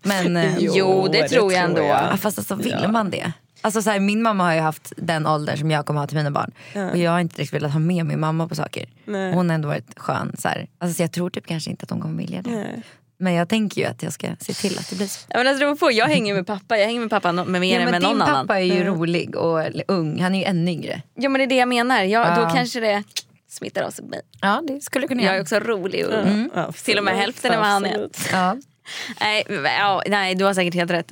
Men, 0.03 0.38
eh, 0.38 0.57
Jo, 0.59 1.07
det 1.11 1.27
tror 1.29 1.53
jag 1.53 1.63
ändå. 1.63 1.81
Ja, 1.81 2.17
fast 2.17 2.38
alltså 2.38 2.55
vill 2.55 2.88
man 2.89 3.09
det? 3.09 3.31
Alltså 3.62 3.82
så 3.82 3.89
här, 3.89 3.99
min 3.99 4.22
mamma 4.22 4.43
har 4.43 4.53
ju 4.53 4.60
haft 4.60 4.93
den 4.97 5.28
åldern 5.28 5.58
som 5.58 5.72
jag 5.72 5.86
kommer 5.86 5.99
ha 5.99 6.08
till 6.08 6.18
mina 6.18 6.32
barn. 6.32 6.51
Och 6.91 6.97
jag 6.97 7.12
har 7.12 7.20
inte 7.20 7.41
riktigt 7.41 7.53
velat 7.53 7.72
ha 7.72 7.80
med 7.80 8.05
min 8.05 8.20
mamma 8.20 8.47
på 8.47 8.55
saker. 8.55 8.86
Nej. 9.05 9.34
Hon 9.34 9.49
har 9.49 9.55
ändå 9.55 9.68
varit 9.68 9.99
skön. 9.99 10.36
Så, 10.39 10.47
här. 10.47 10.68
Alltså, 10.78 10.95
så 10.97 11.03
jag 11.03 11.12
tror 11.12 11.30
typ 11.30 11.47
kanske 11.47 11.70
inte 11.70 11.84
att 11.84 11.89
hon 11.89 12.01
kommer 12.01 12.18
vilja 12.18 12.41
det. 12.41 12.49
Nej. 12.49 12.84
Men 13.20 13.34
jag 13.34 13.49
tänker 13.49 13.82
ju 13.82 13.88
att 13.88 14.03
jag 14.03 14.14
ska 14.14 14.28
se 14.39 14.53
till 14.53 14.78
att 14.80 14.89
det 14.89 14.95
blir 14.95 15.08
så. 15.08 15.20
Ja, 15.30 15.38
men 15.38 15.47
alltså, 15.47 15.66
det 15.70 15.76
på. 15.76 15.91
Jag 15.91 16.05
hänger 16.05 16.34
med 16.34 16.47
pappa, 16.47 16.78
jag 16.78 16.86
hänger 16.86 16.99
med 16.99 17.10
pappa 17.10 17.32
med 17.32 17.62
mer 17.62 17.76
Ja, 17.80 17.86
än 17.86 17.91
med 17.91 18.01
din 18.01 18.10
någon 18.10 18.20
pappa 18.20 18.32
annan. 18.34 18.49
är 18.58 18.62
ju 18.62 18.84
rolig 18.84 19.36
och 19.36 19.62
ung. 19.88 20.22
Han 20.22 20.36
är 20.36 20.39
ju 20.39 20.45
ännu 20.45 20.72
yngre. 20.72 21.01
Ja 21.16 21.30
men 21.30 21.39
det 21.39 21.45
är 21.45 21.47
det 21.47 21.55
jag 21.55 21.68
menar. 21.70 22.03
Jag, 22.03 22.36
Då 22.36 22.41
Ja. 22.41 22.49
kanske 22.55 22.80
det 22.80 23.03
smittar 23.49 23.84
av 23.84 23.89
sig 23.91 24.03
på 24.05 24.10
mig. 24.10 24.22
Ja 24.41 24.64
det 24.68 24.82
skulle 24.82 25.08
kunna 25.08 25.24
Jag 25.24 25.36
är 25.38 25.41
också 25.41 25.60
rolig 25.60 26.05
och 26.08 26.14
Mm. 26.14 26.49
Absolut, 26.53 26.86
Till 26.86 26.97
och 26.97 27.03
med 27.03 27.16
hälften 27.18 27.51
av 27.53 27.58
vad 27.60 27.68
han 27.68 27.86
är. 27.86 28.10
Ja. 28.32 28.58
nej, 29.22 29.45
ja, 29.80 30.03
nej 30.08 30.36
du 30.36 30.45
har 30.45 30.53
säkert 30.53 30.74
helt 30.74 30.91
rätt. 30.91 31.12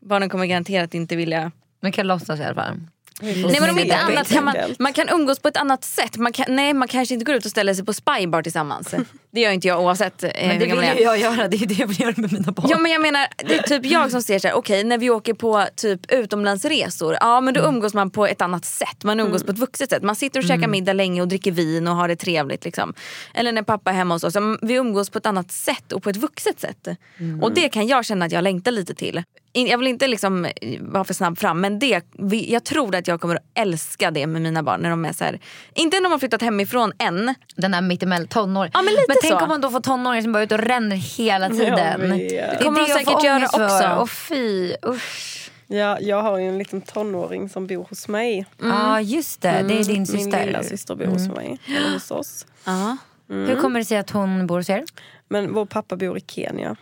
Barnen 0.00 0.28
kommer 0.28 0.46
garanterat 0.46 0.94
inte 0.94 1.16
vilja 1.16 1.52
Man 1.80 1.92
kan 1.92 2.06
låtsas 2.06 2.40
i 2.40 2.42
alla 2.42 2.54
fall. 2.54 2.76
Nej 3.20 3.60
men 3.60 3.70
om 3.70 3.78
inte 3.78 3.96
annat 3.96 4.28
kan 4.28 4.44
man, 4.44 4.56
man 4.78 4.92
kan 4.92 5.08
umgås 5.08 5.38
på 5.38 5.48
ett 5.48 5.56
annat 5.56 5.84
sätt. 5.84 6.16
Man 6.16 6.32
kan, 6.32 6.46
nej 6.48 6.74
man 6.74 6.88
kanske 6.88 7.14
inte 7.14 7.24
går 7.24 7.34
ut 7.34 7.44
och 7.44 7.50
ställer 7.50 7.74
sig 7.74 7.84
på 7.84 7.92
spybar 7.92 8.42
tillsammans. 8.42 8.94
Det 9.30 9.40
gör 9.40 9.50
inte 9.50 9.68
jag 9.68 9.80
oavsett 9.80 10.24
eh, 10.24 10.30
Men 10.34 10.58
det 10.58 10.66
vill 10.66 10.74
ju 10.98 11.02
jag 11.04 11.18
göra. 11.18 11.48
Det 11.48 11.56
är 11.56 11.66
det 11.66 11.78
jag 11.78 11.86
vill 11.86 12.00
göra 12.00 12.14
med 12.16 12.32
mina 12.32 12.52
barn. 12.52 12.66
Ja 12.70 12.78
men 12.78 12.92
jag 12.92 13.00
menar, 13.02 13.26
det 13.36 13.54
är 13.58 13.62
typ 13.62 13.86
jag 13.86 14.10
som 14.10 14.22
ser 14.22 14.38
så 14.38 14.48
här, 14.48 14.54
okej 14.54 14.84
när 14.84 14.98
vi 14.98 15.10
åker 15.10 15.34
på 15.34 15.66
typ 15.76 16.00
utomlandsresor, 16.12 17.16
ja 17.20 17.40
men 17.40 17.54
då 17.54 17.60
Mm. 17.60 17.74
umgås 17.74 17.94
man 17.94 18.10
på 18.10 18.26
ett 18.26 18.42
annat 18.42 18.64
sätt. 18.64 19.04
Man 19.04 19.20
umgås 19.20 19.44
på 19.44 19.52
ett 19.52 19.58
vuxet 19.58 19.90
sätt. 19.90 20.02
Man 20.02 20.16
sitter 20.16 20.40
och 20.40 20.44
käkar 20.44 20.54
Mm. 20.58 20.70
middag 20.70 20.92
länge 20.92 21.20
och 21.22 21.28
dricker 21.28 21.52
vin 21.52 21.88
och 21.88 21.96
har 21.96 22.08
det 22.08 22.16
trevligt. 22.16 22.64
Liksom. 22.64 22.94
Eller 23.34 23.52
när 23.52 23.62
pappa 23.62 23.90
är 23.90 23.94
hemma 23.94 24.14
hos 24.14 24.24
oss. 24.24 24.36
Mm, 24.36 24.58
Vi 24.62 24.74
umgås 24.74 25.10
på 25.10 25.18
ett 25.18 25.26
annat 25.26 25.50
sätt 25.52 25.92
och 25.92 26.02
på 26.02 26.10
ett 26.10 26.16
vuxet 26.16 26.60
sätt. 26.60 26.88
Mm. 27.18 27.42
Och 27.42 27.52
det 27.54 27.68
kan 27.68 27.86
jag 27.86 28.04
känna 28.04 28.24
att 28.24 28.32
jag 28.32 28.44
längtar 28.44 28.70
lite 28.72 28.94
till. 28.94 29.22
Jag 29.52 29.78
vill 29.78 29.86
inte 29.88 30.06
liksom 30.08 30.44
eh, 30.44 30.50
vara 30.80 31.04
för 31.04 31.14
snabb 31.14 31.38
fram 31.38 31.60
men 31.60 31.78
det, 31.78 32.00
jag 32.30 32.64
tror 32.64 32.94
att 32.94 33.08
jag 33.08 33.20
kommer 33.20 33.34
att 33.36 33.42
älska 33.54 34.10
det 34.10 34.26
med 34.26 34.42
mina 34.42 34.62
barn 34.62 34.80
när 34.80 34.90
de 34.90 35.04
är 35.04 35.12
så 35.12 35.24
här, 35.24 35.40
inte 35.74 35.96
när 35.96 36.02
de 36.02 36.12
har 36.12 36.18
flyttat 36.18 36.42
hemifrån 36.42 36.92
än. 36.98 37.34
Den 37.56 37.70
där 37.70 37.80
mittemellan 37.80 38.28
tonåring. 38.28 38.70
Ja, 38.74 38.82
men 38.82 38.94
lite 38.94 39.14
tänk 39.22 39.42
om 39.42 39.48
man 39.48 39.60
då 39.60 39.70
får 39.70 39.80
tonåringar 39.80 40.22
som 40.22 40.32
bara 40.32 40.38
är 40.38 40.44
ute 40.44 40.54
och 40.54 40.60
ränner 40.60 40.96
hela 40.96 41.48
tiden. 41.50 42.00
Det 42.18 42.58
kommer 42.62 42.80
det 42.80 42.86
de 42.86 42.92
säkert 42.92 43.24
göra 43.24 43.44
också. 43.44 44.00
Och 44.02 44.10
fy, 44.10 44.74
usch. 44.86 45.34
Ja, 45.66 45.98
jag 46.00 46.22
har 46.22 46.38
ju 46.38 46.48
en 46.48 46.58
liten 46.58 46.80
tonåring 46.80 47.48
som 47.48 47.66
bor 47.66 47.86
hos 47.88 48.08
mig. 48.08 48.46
Ja 48.58 49.00
just 49.00 49.40
det, 49.40 49.64
det 49.68 49.74
är 49.78 49.84
din 49.84 49.96
Min 49.96 50.06
syster. 50.06 50.46
lilla 50.46 50.62
syster 50.62 50.94
bor 50.94 51.04
hos 51.06 51.28
mig. 51.28 51.58
Eller 51.66 51.92
hos 51.92 52.10
oss. 52.10 52.46
Ja. 52.64 52.96
Hur 53.28 53.60
kommer 53.60 53.78
det 53.80 53.84
sig 53.84 53.98
att 53.98 54.10
hon 54.10 54.46
bor 54.46 54.56
hos 54.56 54.70
er? 54.70 54.84
Men 55.28 55.54
vår 55.54 55.66
pappa 55.66 55.96
bor 55.96 56.18
i 56.18 56.20
Kenya. 56.26 56.76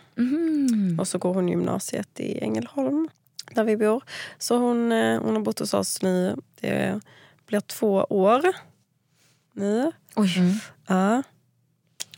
Och 0.99 1.07
så 1.07 1.17
går 1.17 1.33
hon 1.33 1.47
gymnasiet 1.49 2.19
i 2.19 2.39
Ängelholm, 2.39 3.09
där 3.51 3.63
vi 3.63 3.77
bor. 3.77 4.03
Så 4.37 4.57
hon, 4.57 4.91
eh, 4.91 5.21
hon 5.21 5.35
har 5.35 5.41
bott 5.41 5.59
hos 5.59 5.73
oss 5.73 6.01
nu. 6.01 6.35
Det 6.61 6.99
blir 7.47 7.59
två 7.59 7.93
år 8.09 8.41
nu. 9.53 9.91
Oj. 10.15 10.61
Ja, 10.87 11.23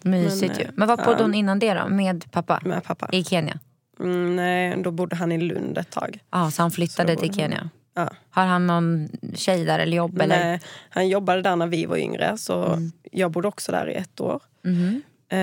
Mysigt 0.02 0.52
Men, 0.52 0.60
ju. 0.60 0.72
Men 0.76 0.88
var 0.88 0.98
bodde 0.98 1.12
ja. 1.12 1.22
hon 1.22 1.34
innan 1.34 1.60
det 1.60 1.74
då? 1.74 1.88
Med 1.88 2.32
pappa? 2.32 2.60
med 2.64 2.84
pappa. 2.84 3.10
I 3.12 3.24
Kenya? 3.24 3.60
Mm, 4.00 4.36
nej, 4.36 4.84
då 4.84 4.92
bodde 4.92 5.16
han 5.16 5.32
i 5.32 5.38
Lund 5.38 5.78
ett 5.78 5.92
tag. 5.92 6.20
Ja, 6.32 6.52
så 6.52 6.62
han 6.62 6.72
flyttade 6.72 7.16
Så 7.16 7.22
till 7.22 7.34
Kenya. 7.34 7.70
Ja. 7.94 8.10
Har 8.30 8.46
han 8.46 8.68
någon 8.68 9.10
tjej 9.36 9.66
där 9.66 9.80
eller 9.80 9.98
jobb? 9.98 10.22
Eller? 10.22 10.44
Nej, 10.44 10.62
han 10.90 11.08
jobbade 11.08 11.42
där 11.42 11.56
när 11.56 11.68
vi 11.68 11.86
var 11.86 11.98
yngre, 11.98 12.38
så 12.38 12.78
jag 13.12 13.32
bodde 13.32 13.48
också 13.48 13.72
där 13.72 13.90
i 13.90 13.94
ett 13.94 14.22
år. 14.22 14.42
Mhm. 14.64 15.02
Eh, 15.30 15.38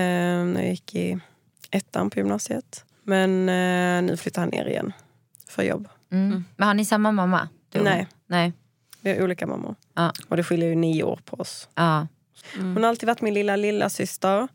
när 0.45 0.61
jag 0.61 0.69
gick 0.69 0.95
i 0.95 1.19
ettan 1.71 2.09
på 2.09 2.19
gymnasiet. 2.19 2.85
Men 3.03 3.49
eh, 3.49 4.01
nu 4.01 4.17
flyttar 4.17 4.41
han 4.41 4.49
ner 4.49 4.65
igen 4.65 4.93
för 5.49 5.63
jobb. 5.63 5.87
Mm. 6.11 6.45
Men 6.55 6.67
har 6.67 6.73
ni 6.73 6.85
samma 6.85 7.11
mamma? 7.11 7.49
Du 7.71 7.81
Nej. 7.81 8.07
Nej. 8.27 8.53
Vi 9.01 9.09
har 9.09 9.23
olika 9.23 9.47
mammor. 9.47 9.75
Ja. 9.93 10.13
Och 10.27 10.37
det 10.37 10.43
skiljer 10.43 10.69
ju 10.69 10.75
nio 10.75 11.03
år 11.03 11.19
på 11.25 11.39
oss. 11.39 11.69
Ja. 11.75 12.07
Hon 12.55 12.77
har 12.83 12.89
alltid 12.89 13.07
varit 13.07 13.21
min 13.21 13.33
lilla 13.33 13.55
lilla 13.55 13.89
syster 13.89 14.47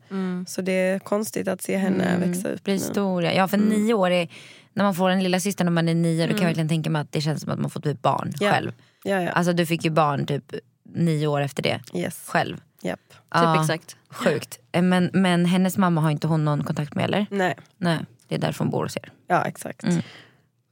Så 0.47 0.61
det 0.61 0.71
är 0.71 0.99
konstigt 0.99 1.47
att 1.47 1.61
se 1.61 1.77
henne 1.77 2.17
växa 2.17 2.49
upp 2.49 2.63
Blir 2.63 2.73
nu. 2.73 2.79
stor. 2.79 3.23
ja. 3.23 3.47
För 3.47 3.57
nio 3.57 3.93
år 3.93 4.09
är, 4.11 4.27
när 4.73 4.83
man 4.83 4.95
får 4.95 5.09
en 5.09 5.23
lilla 5.23 5.39
syster 5.39 5.63
när 5.65 5.71
man 5.71 5.89
är 5.89 5.95
nio 5.95 6.25
då 6.27 6.31
kan 6.33 6.39
jag 6.41 6.45
verkligen 6.47 6.69
tänka 6.69 6.89
mig 6.89 7.01
att 7.01 7.11
det 7.11 7.21
känns 7.21 7.41
som 7.41 7.51
att 7.51 7.59
man 7.59 7.69
fått 7.69 7.85
ett 7.85 8.01
barn 8.01 8.33
Ja. 8.39 8.51
själv. 8.51 8.71
Ja, 9.03 9.21
ja. 9.21 9.29
Alltså 9.31 9.53
du 9.53 9.65
fick 9.65 9.83
ju 9.85 9.89
barn 9.91 10.25
typ 10.25 10.53
nio 10.95 11.27
år 11.27 11.41
efter 11.41 11.63
det 11.63 11.81
Yes. 11.93 12.23
själv. 12.27 12.57
Typ 12.81 12.99
Ja. 13.33 13.61
exakt. 13.61 13.95
Sjukt. 14.09 14.59
Eh, 14.71 14.81
Men, 14.81 15.09
men 15.13 15.45
hennes 15.45 15.77
mamma 15.77 16.01
har 16.01 16.11
inte 16.11 16.27
hon 16.27 16.45
någon 16.45 16.63
kontakt 16.63 16.95
med 16.95 17.05
eller? 17.05 17.25
Nej. 17.29 17.55
Nej, 17.77 17.99
det 18.27 18.35
är 18.35 18.39
därför 18.39 18.59
hon 18.63 18.69
bor 18.71 18.83
hos 18.83 18.97
er. 18.97 19.11
Ja, 19.27 19.45
exakt. 19.45 19.83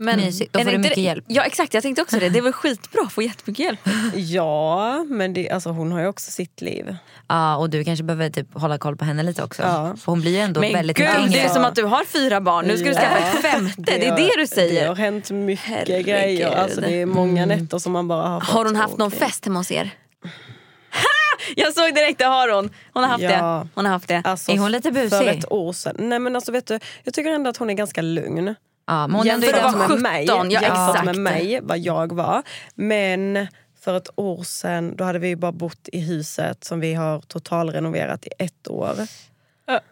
Men, 0.03 0.19
Mysigt. 0.19 0.53
Då 0.53 0.59
är 0.59 0.63
får 0.63 0.71
det 0.71 0.77
du 0.77 0.81
mycket 0.81 0.95
det- 0.95 1.01
hjälp. 1.01 1.23
Ja 1.27 1.43
exakt, 1.43 1.73
jag 1.73 1.83
tänkte 1.83 2.01
också 2.01 2.19
det. 2.19 2.29
Det 2.29 2.37
är 2.39 2.43
väl 2.43 2.53
skitbra 2.53 3.01
att 3.01 3.13
få 3.13 3.21
jättemycket 3.21 3.65
hjälp. 3.65 3.79
Ja, 4.15 5.05
men 5.09 5.33
det, 5.33 5.49
alltså, 5.49 5.69
hon 5.69 5.91
har 5.91 5.99
ju 6.01 6.07
också 6.07 6.31
sitt 6.31 6.61
liv. 6.61 6.95
Ja, 7.27 7.55
och 7.55 7.69
du 7.69 7.83
kanske 7.83 8.03
behöver 8.03 8.29
typ 8.29 8.53
hålla 8.53 8.77
koll 8.77 8.97
på 8.97 9.05
henne 9.05 9.23
lite 9.23 9.43
också. 9.43 9.61
Ja. 9.61 9.95
För 9.97 10.11
hon 10.11 10.21
blir 10.21 10.31
ju 10.31 10.37
ändå 10.39 10.59
Men 10.61 10.73
väldigt 10.73 10.97
gud, 10.97 11.07
det 11.31 11.39
är 11.41 11.49
som 11.49 11.65
att 11.65 11.75
du 11.75 11.83
har 11.83 12.03
fyra 12.05 12.41
barn. 12.41 12.65
Nu 12.65 12.77
ska 12.77 12.87
du 12.89 12.93
skaffa 12.95 13.17
ett 13.17 13.41
femte. 13.41 13.73
Det 13.81 14.07
är 14.07 14.15
det 14.17 14.31
du 14.35 14.41
Det 14.41 14.47
säger. 14.47 14.87
har 14.87 14.95
hänt 14.95 15.31
mycket 15.31 15.65
Herregud. 15.65 16.05
grejer. 16.05 16.51
Alltså, 16.55 16.81
det 16.81 17.01
är 17.01 17.05
många 17.05 17.45
nätter 17.45 17.77
som 17.77 17.91
man 17.91 18.07
bara 18.07 18.27
har 18.27 18.39
Har 18.41 18.65
hon 18.65 18.75
haft 18.75 18.97
någon 18.97 19.11
fest 19.11 19.45
hemma 19.45 19.59
hos 19.59 19.71
er? 19.71 19.89
Jag 21.55 21.73
såg 21.73 21.95
direkt, 21.95 22.17
det 22.19 22.25
har 22.25 22.49
hon. 22.55 22.69
Hon 22.93 23.03
har 23.03 23.09
haft 23.09 23.23
Ja. 23.23 23.29
det. 23.29 23.67
Hon 23.75 23.85
har 23.85 23.91
haft 23.93 24.07
det. 24.07 24.21
Alltså, 24.25 24.51
Är 24.51 24.57
hon 24.57 24.71
lite 24.71 24.91
busig? 24.91 25.09
För 25.09 25.27
ett 25.27 25.51
år 25.51 25.73
sedan. 25.73 25.95
Nej 25.99 26.19
men 26.19 26.35
alltså 26.35 26.51
vet 26.51 26.67
du, 26.67 26.79
jag 27.03 27.13
tycker 27.13 27.31
ändå 27.31 27.49
att 27.49 27.57
hon 27.57 27.69
är 27.69 27.73
ganska 27.73 28.01
lugn. 28.01 28.55
Ja, 28.91 29.07
men 29.07 29.15
hon 29.17 29.27
är 29.27 29.33
ändå 29.33 29.45
Jämfört 29.47 29.61
ganska- 29.61 29.77
med 29.87 29.89
med 29.89 29.97
17, 29.97 30.01
mig, 30.01 30.25
ja, 30.25 30.61
jämfört 30.61 30.89
exakt. 30.89 31.05
med 31.05 31.17
mig, 31.17 31.59
vad 31.63 31.79
jag 31.79 32.11
var. 32.11 32.43
Men 32.75 33.47
för 33.81 33.97
ett 33.97 34.09
år 34.15 34.43
sedan, 34.43 34.95
då 34.95 35.03
hade 35.03 35.19
vi 35.19 35.35
bara 35.35 35.51
bott 35.51 35.89
i 35.91 35.99
huset 35.99 36.63
som 36.63 36.79
vi 36.79 36.93
har 36.93 37.19
totalrenoverat 37.21 38.25
i 38.25 38.29
ett 38.37 38.67
år. 38.67 38.95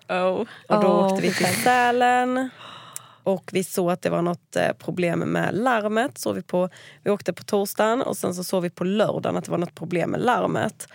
Uh-oh. 0.07 0.47
Och 0.69 0.81
då 0.81 0.87
Åh, 0.87 1.05
åkte 1.05 1.21
vi 1.27 1.33
till 1.33 1.63
Sälen. 1.63 2.49
Och 3.23 3.49
vi 3.53 3.63
såg 3.63 3.91
att 3.91 4.01
det 4.01 4.09
var 4.09 4.21
något 4.21 4.55
eh, 4.55 4.71
problem 4.79 5.19
med 5.19 5.55
larmet. 5.57 6.17
Så 6.17 6.33
vi, 6.33 6.41
på, 6.41 6.69
vi 7.03 7.11
åkte 7.11 7.33
på 7.33 7.43
torsdagen 7.43 8.01
och 8.01 8.17
sen 8.17 8.35
så 8.35 8.43
såg 8.43 8.63
vi 8.63 8.69
på 8.69 8.83
lördagen 8.83 9.37
att 9.37 9.45
det 9.45 9.51
var 9.51 9.57
något 9.57 9.75
problem 9.75 10.09
med 10.09 10.21
larmet. 10.21 10.87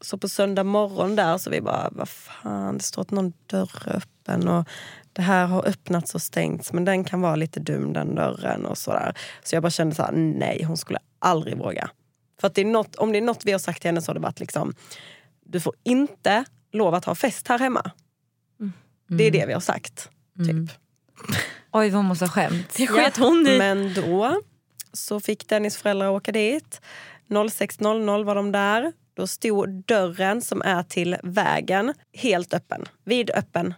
Så 0.00 0.18
på 0.18 0.28
söndag 0.28 0.64
morgon 0.64 1.16
där 1.16 1.38
så 1.38 1.50
vi 1.50 1.60
bara, 1.60 1.88
vad 1.92 2.08
fan, 2.08 2.78
det 2.78 2.84
står 2.84 3.02
att 3.02 3.10
någon 3.10 3.32
dörr 3.46 3.70
är 3.86 3.96
öppen 3.96 4.48
och 4.48 4.68
det 5.14 5.22
här 5.22 5.46
har 5.46 5.68
öppnats 5.68 6.14
och 6.14 6.22
stängts 6.22 6.72
men 6.72 6.84
den 6.84 7.04
kan 7.04 7.20
vara 7.20 7.36
lite 7.36 7.60
dum 7.60 7.92
den 7.92 8.14
dörren 8.14 8.66
och 8.66 8.78
sådär. 8.78 9.14
Så 9.42 9.56
jag 9.56 9.62
bara 9.62 9.70
kände 9.70 9.94
så 9.94 10.02
här, 10.02 10.12
nej 10.12 10.62
hon 10.62 10.76
skulle 10.76 10.98
aldrig 11.18 11.58
våga. 11.58 11.90
För 12.40 12.46
att 12.46 12.54
det 12.54 12.60
är 12.60 12.64
något, 12.64 12.96
om 12.96 13.12
det 13.12 13.18
är 13.18 13.22
något 13.22 13.44
vi 13.44 13.52
har 13.52 13.58
sagt 13.58 13.80
till 13.80 13.88
henne 13.88 14.02
så 14.02 14.10
har 14.10 14.14
det 14.14 14.20
varit 14.20 14.40
liksom, 14.40 14.74
du 15.46 15.60
får 15.60 15.74
inte 15.82 16.44
lov 16.72 16.94
att 16.94 17.04
ha 17.04 17.14
fest 17.14 17.48
här 17.48 17.58
hemma. 17.58 17.90
Det 19.08 19.24
är 19.24 19.30
det 19.30 19.46
vi 19.46 19.52
har 19.52 19.60
sagt. 19.60 20.10
Typ. 20.46 20.70
Oj 21.72 21.90
vad 21.90 22.04
måste 22.04 22.24
ha 22.24 22.30
skämt. 22.30 22.74
Det 22.76 22.86
sket 22.86 23.16
hon 23.16 23.46
i. 23.46 23.58
Men 23.58 23.94
då 23.94 24.40
så 24.92 25.20
fick 25.20 25.48
Dennis 25.48 25.76
föräldrar 25.76 26.08
åka 26.08 26.32
dit. 26.32 26.80
06.00 27.28 28.24
var 28.24 28.34
de 28.34 28.52
där. 28.52 28.92
Då 29.14 29.26
stod 29.26 29.84
dörren 29.84 30.42
som 30.42 30.62
är 30.62 30.82
till 30.82 31.16
vägen 31.22 31.94
helt 32.12 32.54
öppen. 32.54 32.84
Vidöppen. 33.04 33.74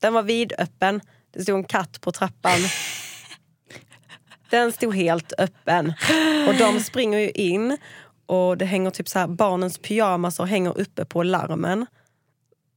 Den 0.00 0.12
var 0.12 0.22
vidöppen. 0.22 1.00
Det 1.30 1.42
stod 1.42 1.58
en 1.58 1.64
katt 1.64 2.00
på 2.00 2.12
trappan. 2.12 2.60
Den 4.50 4.72
stod 4.72 4.94
helt 4.94 5.32
öppen. 5.38 5.92
Och 6.48 6.54
de 6.54 6.80
springer 6.80 7.18
ju 7.18 7.30
in 7.30 7.78
och 8.26 8.58
det 8.58 8.64
hänger 8.64 8.90
typ 8.90 9.08
så 9.08 9.18
här 9.18 9.26
barnens 9.26 9.78
pyjamasar 9.78 10.44
hänger 10.44 10.80
uppe 10.80 11.04
på 11.04 11.22
larmen. 11.22 11.86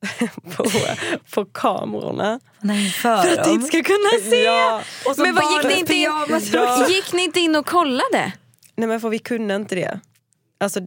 på, 0.55 0.65
på 1.34 1.45
kamerorna. 1.45 2.39
Nej, 2.59 2.89
för, 2.89 3.17
För 3.17 3.38
att 3.38 3.43
du 3.43 3.51
inte 3.51 3.67
ska 3.67 3.84
kunna 3.84 4.30
se. 4.30 4.43
Ja, 4.43 4.82
Men 5.17 5.36
vad, 5.36 5.43
gick, 5.43 5.63
ni 5.63 5.80
inte 5.80 5.93
in, 5.93 6.09
gick 6.89 7.13
ni 7.13 7.24
inte 7.24 7.39
in 7.39 7.55
och 7.55 7.65
kollade? 7.65 8.34
Nej 8.76 8.88
men 8.88 9.01
för 9.01 9.09
vi 9.09 9.19
kunde 9.19 9.55
inte 9.55 9.76
det. 9.76 9.99
Alltså, 10.59 10.80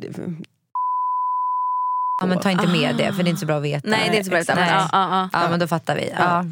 Ja, 2.21 2.27
men 2.27 2.41
ta 2.41 2.51
inte 2.51 2.67
med 2.67 2.97
det 2.97 3.13
för 3.13 3.23
det 3.23 3.29
är 3.29 3.31
inte 3.31 3.41
så 3.41 3.47
bra 3.47 3.57
att 3.57 3.63
veta. 3.63 3.89
Nej 3.89 4.01
det 4.11 4.17
är 4.17 4.19
inte 4.19 4.25
så 4.25 4.31
bra. 4.55 4.55
Nej. 4.57 4.69
Ja, 4.71 4.89
ja, 4.93 5.29
ja. 5.33 5.41
Ja 5.43 5.51
men 5.51 5.61
då 5.61 5.67
fattar 5.67 5.97
vi. 5.97 6.13
Ja. 6.19 6.45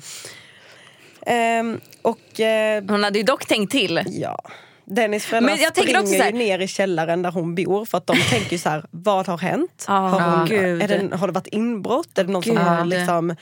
ehm, 1.27 1.81
och 2.03 2.41
eh, 2.41 2.85
Hon 2.89 3.05
hade 3.05 3.19
ju 3.19 3.25
dock 3.25 3.47
tänkt 3.47 3.73
till. 3.73 4.03
ja, 4.07 4.39
Dennis 4.85 5.25
föräldrar 5.27 5.51
Men 5.51 5.61
jag 5.63 5.75
tänker 5.75 5.91
springer 5.93 6.01
också 6.03 6.15
så 6.19 6.23
här- 6.23 6.31
ju 6.33 6.39
ner 6.39 6.59
i 6.59 6.67
källaren 6.67 7.23
där 7.23 7.31
hon 7.33 7.55
bor 7.55 7.85
för 7.85 7.99
att 7.99 8.07
de 8.07 8.17
tänker 8.31 8.53
ju 8.53 8.59
så 8.59 8.69
här, 8.69 8.85
vad 8.91 9.27
har 9.27 9.39
hänt? 9.39 9.85
Ja, 9.89 9.95
har, 9.95 10.21
hon, 10.39 10.53
är 10.53 10.89
det, 10.89 11.17
har 11.17 11.27
det 11.27 11.33
varit 11.33 11.47
inbrott? 11.47 12.19
Är 12.19 12.25
det 12.25 12.33
någon 12.33 12.43
som 12.43 12.55
Gud. 12.57 12.65
har 12.65 12.85
liksom 12.85 13.37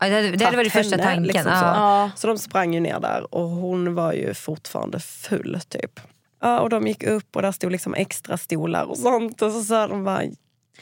Ja, 0.00 0.08
det, 0.08 0.30
det 0.30 0.44
hade 0.44 0.56
varit 0.56 0.72
tagit 0.72 0.86
första 0.86 0.96
henne, 1.02 1.04
tanken. 1.14 1.22
liksom 1.22 1.44
så. 1.44 1.64
Ja. 1.64 2.10
Så 2.16 2.26
de 2.26 2.38
sprang 2.38 2.74
ju 2.74 2.80
ner 2.80 3.00
där 3.00 3.34
och 3.34 3.48
hon 3.48 3.94
var 3.94 4.12
ju 4.12 4.34
fortfarande 4.34 5.00
full 5.00 5.60
typ. 5.68 6.00
Ja, 6.42 6.60
och 6.60 6.70
de 6.70 6.86
gick 6.86 7.02
upp 7.02 7.36
och 7.36 7.42
där 7.42 7.52
stod 7.52 7.72
liksom 7.72 7.94
extra 7.94 8.36
stolar 8.36 8.84
och 8.84 8.98
sånt 8.98 9.42
och 9.42 9.52
så 9.52 9.62
sa 9.62 9.86
de 9.86 10.04
bara 10.04 10.22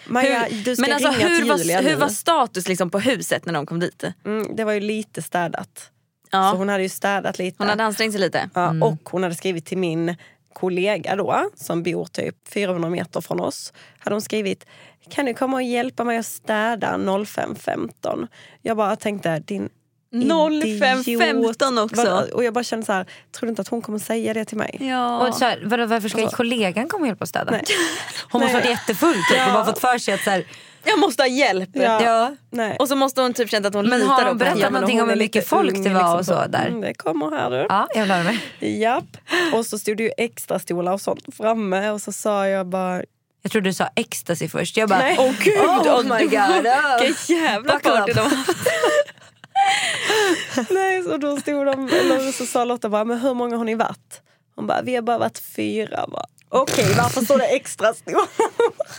Maja, 0.06 0.46
du 0.64 0.76
ska 0.76 0.82
men 0.86 0.92
alltså, 0.92 1.10
ringa 1.10 1.28
hur, 1.28 1.36
till 1.36 1.48
var, 1.48 1.58
Julia 1.58 1.80
hur 1.80 1.90
nu. 1.90 1.96
var 1.96 2.08
status 2.08 2.68
liksom 2.68 2.90
på 2.90 2.98
huset 2.98 3.46
när 3.46 3.52
de 3.52 3.66
kom 3.66 3.80
dit? 3.80 4.04
Mm, 4.24 4.56
det 4.56 4.64
var 4.64 4.72
ju 4.72 4.80
lite 4.80 5.22
städat. 5.22 5.90
Ja. 6.30 6.50
Så 6.50 6.56
hon 6.56 6.68
hade 6.68 6.82
ju 6.82 6.88
städat 6.88 7.38
lite. 7.38 7.56
Hon 7.58 7.68
hade 7.68 7.84
ansträngt 7.84 8.12
sig 8.12 8.20
lite. 8.20 8.50
Ja, 8.54 8.74
Och 8.84 9.08
hon 9.10 9.22
hade 9.22 9.34
skrivit 9.34 9.66
till 9.66 9.78
min 9.78 10.16
kollega 10.52 11.16
då, 11.16 11.50
som 11.54 11.82
bor 11.82 12.04
typ 12.04 12.48
400 12.48 12.90
meter 12.90 13.20
från 13.20 13.40
oss. 13.40 13.72
Hade 13.98 14.14
hon 14.14 14.22
skrivit, 14.22 14.66
kan 15.10 15.24
du 15.26 15.34
komma 15.34 15.56
och 15.56 15.62
hjälpa 15.62 16.04
mig 16.04 16.18
att 16.18 16.26
städa 16.26 16.96
05.15? 16.96 18.28
Jag 18.62 18.76
bara 18.76 18.96
tänkte, 18.96 19.38
din 19.38 19.68
05.15 20.12 21.82
också. 21.84 22.04
Vad- 22.10 22.30
Och 22.30 22.44
jag 22.44 22.54
bara 22.54 22.64
kände 22.64 22.86
så 22.86 22.92
här, 22.92 23.04
tror 23.32 23.46
du 23.46 23.48
inte 23.50 23.62
att 23.62 23.68
hon 23.68 23.82
kommer 23.82 23.98
säga 23.98 24.34
det 24.34 24.44
till 24.44 24.56
mig? 24.58 24.78
Ja. 24.80 25.28
Och 25.28 25.34
så 25.34 25.44
här, 25.44 25.62
vadå, 25.64 25.86
varför 25.86 26.08
ska 26.08 26.28
kollegan 26.30 26.88
komma 26.88 27.00
och 27.02 27.06
hjälpa 27.06 27.24
och 27.24 27.28
städa? 27.28 27.50
Nej. 27.50 27.64
Hon 28.30 28.40
måste 28.40 28.54
varit 28.56 28.68
jättefull 28.70 29.14
typ, 29.14 29.46
och 29.46 29.52
bara 29.52 29.64
fått 29.64 29.78
för 29.78 29.98
sig 29.98 30.14
att 30.14 30.22
så 30.24 30.30
här, 30.30 30.46
Jag 30.84 30.98
måste 30.98 31.22
ha 31.22 31.28
hjälp. 31.28 31.70
Ja. 31.72 32.02
ja. 32.04 32.36
Nej. 32.50 32.76
Och 32.78 32.88
så 32.88 32.96
måste 32.96 33.20
hon 33.20 33.34
typ 33.34 33.50
känna 33.50 33.68
att 33.68 33.74
hon 33.74 33.88
Men 33.88 34.00
litar 34.00 34.14
har 34.14 34.24
hon 34.24 34.38
berättat 34.38 34.60
men 34.60 34.72
någonting 34.72 35.02
om 35.02 35.08
hur 35.08 35.16
mycket 35.16 35.48
folk 35.48 35.74
det 35.74 35.90
var 35.90 36.18
liksom 36.18 36.18
och 36.18 36.24
så 36.26 36.50
där? 36.50 36.66
Mm, 36.66 36.80
det 36.80 36.94
kommer 36.94 37.30
här 37.30 37.50
du. 37.50 37.66
Ja, 37.68 37.88
jag 37.94 38.06
höra 38.06 38.22
med. 38.22 38.38
Japp. 38.60 39.16
Och 39.52 39.66
så 39.66 39.78
stod 39.78 39.96
det 39.96 40.02
ju 40.02 40.10
extra 40.16 40.58
stolar 40.58 40.92
och 40.92 41.00
sånt 41.00 41.36
framme 41.36 41.90
och 41.90 42.00
så 42.00 42.12
sa 42.12 42.48
jag 42.48 42.66
bara 42.66 43.02
Jag 43.42 43.52
trodde 43.52 43.68
du 43.68 43.74
sa 43.74 43.88
ecstasy 43.96 44.48
först. 44.48 44.76
Jag 44.76 44.88
bara, 44.88 44.98
Nej. 44.98 45.16
Åh 45.18 45.32
gud, 45.42 45.58
Oh 45.58 46.02
my 46.02 46.24
God, 46.24 46.66
oh. 46.66 47.00
Vilken 47.02 47.36
jävla 47.36 47.78
party 47.78 48.12
de 48.12 48.20
har 48.20 48.28
haft. 48.28 48.50
Nej, 50.70 51.02
så 51.02 51.16
då 51.16 51.36
stod 51.36 51.66
de, 51.66 51.88
eller 51.88 52.32
så 52.32 52.46
sa 52.46 52.64
Lotta 52.64 52.88
bara, 52.88 53.04
men 53.04 53.18
hur 53.18 53.34
många 53.34 53.56
har 53.56 53.64
ni 53.64 53.74
varit? 53.74 54.20
Hon 54.56 54.66
bara, 54.66 54.82
vi 54.82 54.94
har 54.94 55.02
bara 55.02 55.18
varit 55.18 55.38
fyra. 55.38 56.04
Bara, 56.08 56.26
Okej, 56.48 56.94
varför 56.98 57.20
står 57.20 57.38
det 57.38 57.46
extra 57.46 57.94
stor? 57.94 58.22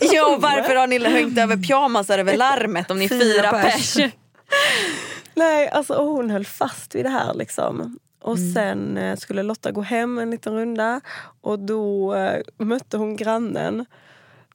Ja, 0.00 0.34
och 0.34 0.42
varför 0.42 0.74
har 0.74 0.86
ni 0.86 0.98
hängt 1.08 1.38
över 1.38 1.56
pyjamasar 1.56 2.18
över 2.18 2.36
larmet 2.36 2.90
om 2.90 2.98
ni 2.98 3.04
är 3.04 3.08
Fyra 3.08 3.50
pers. 3.52 3.96
Nej, 5.34 5.68
alltså 5.68 5.94
och 5.94 6.06
hon 6.06 6.30
höll 6.30 6.44
fast 6.46 6.94
vid 6.94 7.04
det 7.04 7.08
här 7.08 7.34
liksom. 7.34 7.98
Och 8.22 8.38
sen 8.54 8.96
eh, 8.98 9.16
skulle 9.16 9.42
Lotta 9.42 9.70
gå 9.70 9.80
hem 9.80 10.18
en 10.18 10.30
liten 10.30 10.54
runda 10.54 11.00
och 11.40 11.58
då 11.58 12.14
eh, 12.14 12.40
mötte 12.58 12.96
hon 12.96 13.16
grannen. 13.16 13.86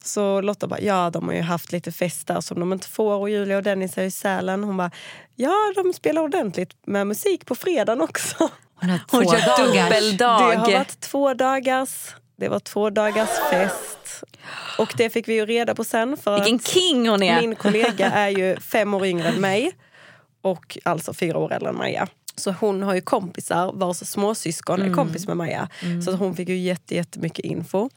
Så 0.04 0.40
Lotta 0.40 0.66
bara, 0.66 0.80
ja 0.80 1.10
de 1.10 1.28
har 1.28 1.34
ju 1.34 1.40
haft 1.40 1.72
lite 1.72 1.92
fest 1.92 2.26
där 2.26 2.40
som 2.40 2.60
de 2.60 2.72
inte 2.72 2.88
får 2.88 3.14
och 3.14 3.30
Julia 3.30 3.56
och 3.56 3.62
Dennis 3.62 3.98
är 3.98 4.02
i 4.02 4.10
Sälen. 4.10 4.64
Hon 4.64 4.76
bara, 4.76 4.90
ja 5.36 5.72
de 5.76 5.92
spelar 5.92 6.22
ordentligt 6.22 6.70
med 6.86 7.06
musik 7.06 7.46
på 7.46 7.54
fredagen 7.54 8.00
också. 8.00 8.48
Hon 8.80 8.90
har 8.90 8.98
två 8.98 9.16
Hon 9.16 9.66
dubbeldag. 9.66 10.38
Det 10.50 10.56
har 10.56 10.72
varit 10.72 11.00
två 11.00 11.34
dagars, 11.34 12.14
det 12.36 12.48
var 12.48 12.58
två 12.60 12.90
dagars 12.90 13.30
fest. 13.50 14.22
Och 14.78 14.94
det 14.96 15.10
fick 15.10 15.28
vi 15.28 15.34
ju 15.34 15.46
reda 15.46 15.74
på 15.74 15.84
sen. 15.84 16.16
För 16.16 16.34
Vilken 16.34 16.56
att 16.56 16.66
king 16.68 17.08
hon 17.08 17.22
är. 17.22 17.40
min 17.40 17.54
kollega 17.54 18.10
är 18.10 18.28
ju 18.28 18.60
fem 18.60 18.94
år 18.94 19.06
yngre 19.06 19.28
än 19.28 19.40
mig 19.40 19.72
och 20.42 20.78
alltså 20.84 21.14
fyra 21.14 21.38
år 21.38 21.52
äldre 21.52 21.68
än 21.68 21.76
Maja. 21.76 22.08
Så 22.36 22.50
hon 22.60 22.82
har 22.82 22.94
ju 22.94 23.00
kompisar 23.00 23.72
vars 23.74 23.96
småsyskon 23.96 24.80
Mm. 24.80 24.90
är 24.92 24.94
kompis 24.96 25.26
med 25.26 25.36
Maja. 25.36 25.68
Så 26.04 26.10
att 26.10 26.18
hon 26.18 26.36
fick 26.36 26.48
ju 26.48 26.56
jätte, 26.58 26.94
jättemycket 26.94 27.44
info. 27.44 27.90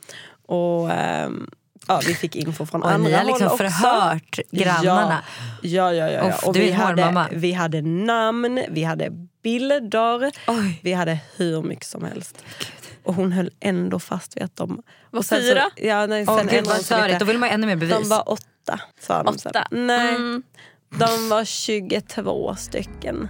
Och 0.48 0.92
ehm, 0.92 1.50
ja, 1.88 2.02
vi 2.08 2.16
fick 2.16 2.36
info 2.36 2.66
från 2.66 2.84
Och 2.84 2.92
andra 2.92 3.10
ni 3.10 3.16
har 3.16 3.24
liksom 3.24 3.48
håll 3.48 3.54
också. 3.62 3.70
förhört 3.70 4.40
grannarna. 4.52 5.24
Ja, 5.62 5.94
ja, 5.94 6.10
ja. 6.10 6.10
ja, 6.12 6.30
Uff, 6.30 6.44
Och 6.44 6.56
vi, 6.56 6.72
hade, 6.72 7.28
vi 7.32 7.52
hade 7.52 7.82
namn, 7.82 8.64
vi 8.70 8.84
hade 8.84 9.10
bilder. 9.44 10.32
Oj. 10.48 10.80
Vi 10.84 10.94
hade 10.94 11.20
hur 11.36 11.62
mycket 11.62 11.86
som 11.86 12.04
helst. 12.04 12.44
Och 13.04 13.14
hon 13.16 13.32
höll 13.32 13.50
ändå 13.60 14.00
fast 14.00 14.38
vid 14.38 14.44
att 14.44 14.56
de... 14.56 14.82
Var 15.12 15.24
fyra? 15.24 15.62
Så, 15.78 15.84
ja, 15.86 16.06
nej, 16.06 16.26
Åh 16.28 16.38
sen 16.38 16.48
gud 16.48 16.58
ändrade 16.58 16.78
vad 16.78 16.86
störigt, 16.86 17.20
då 17.20 17.26
vill 17.26 17.38
man 17.38 17.50
ännu 17.50 17.68
mer 17.68 17.76
bevis. 17.76 17.96
De 17.96 18.10
var 18.10 18.30
åtta, 18.30 18.80
sa 19.00 19.24
de. 19.24 19.36
Åtta. 19.36 19.68
Nej, 19.72 20.16
Mm. 20.16 20.44
de 21.00 21.30
var 21.30 21.46
22 21.46 22.56
stycken. 22.56 23.30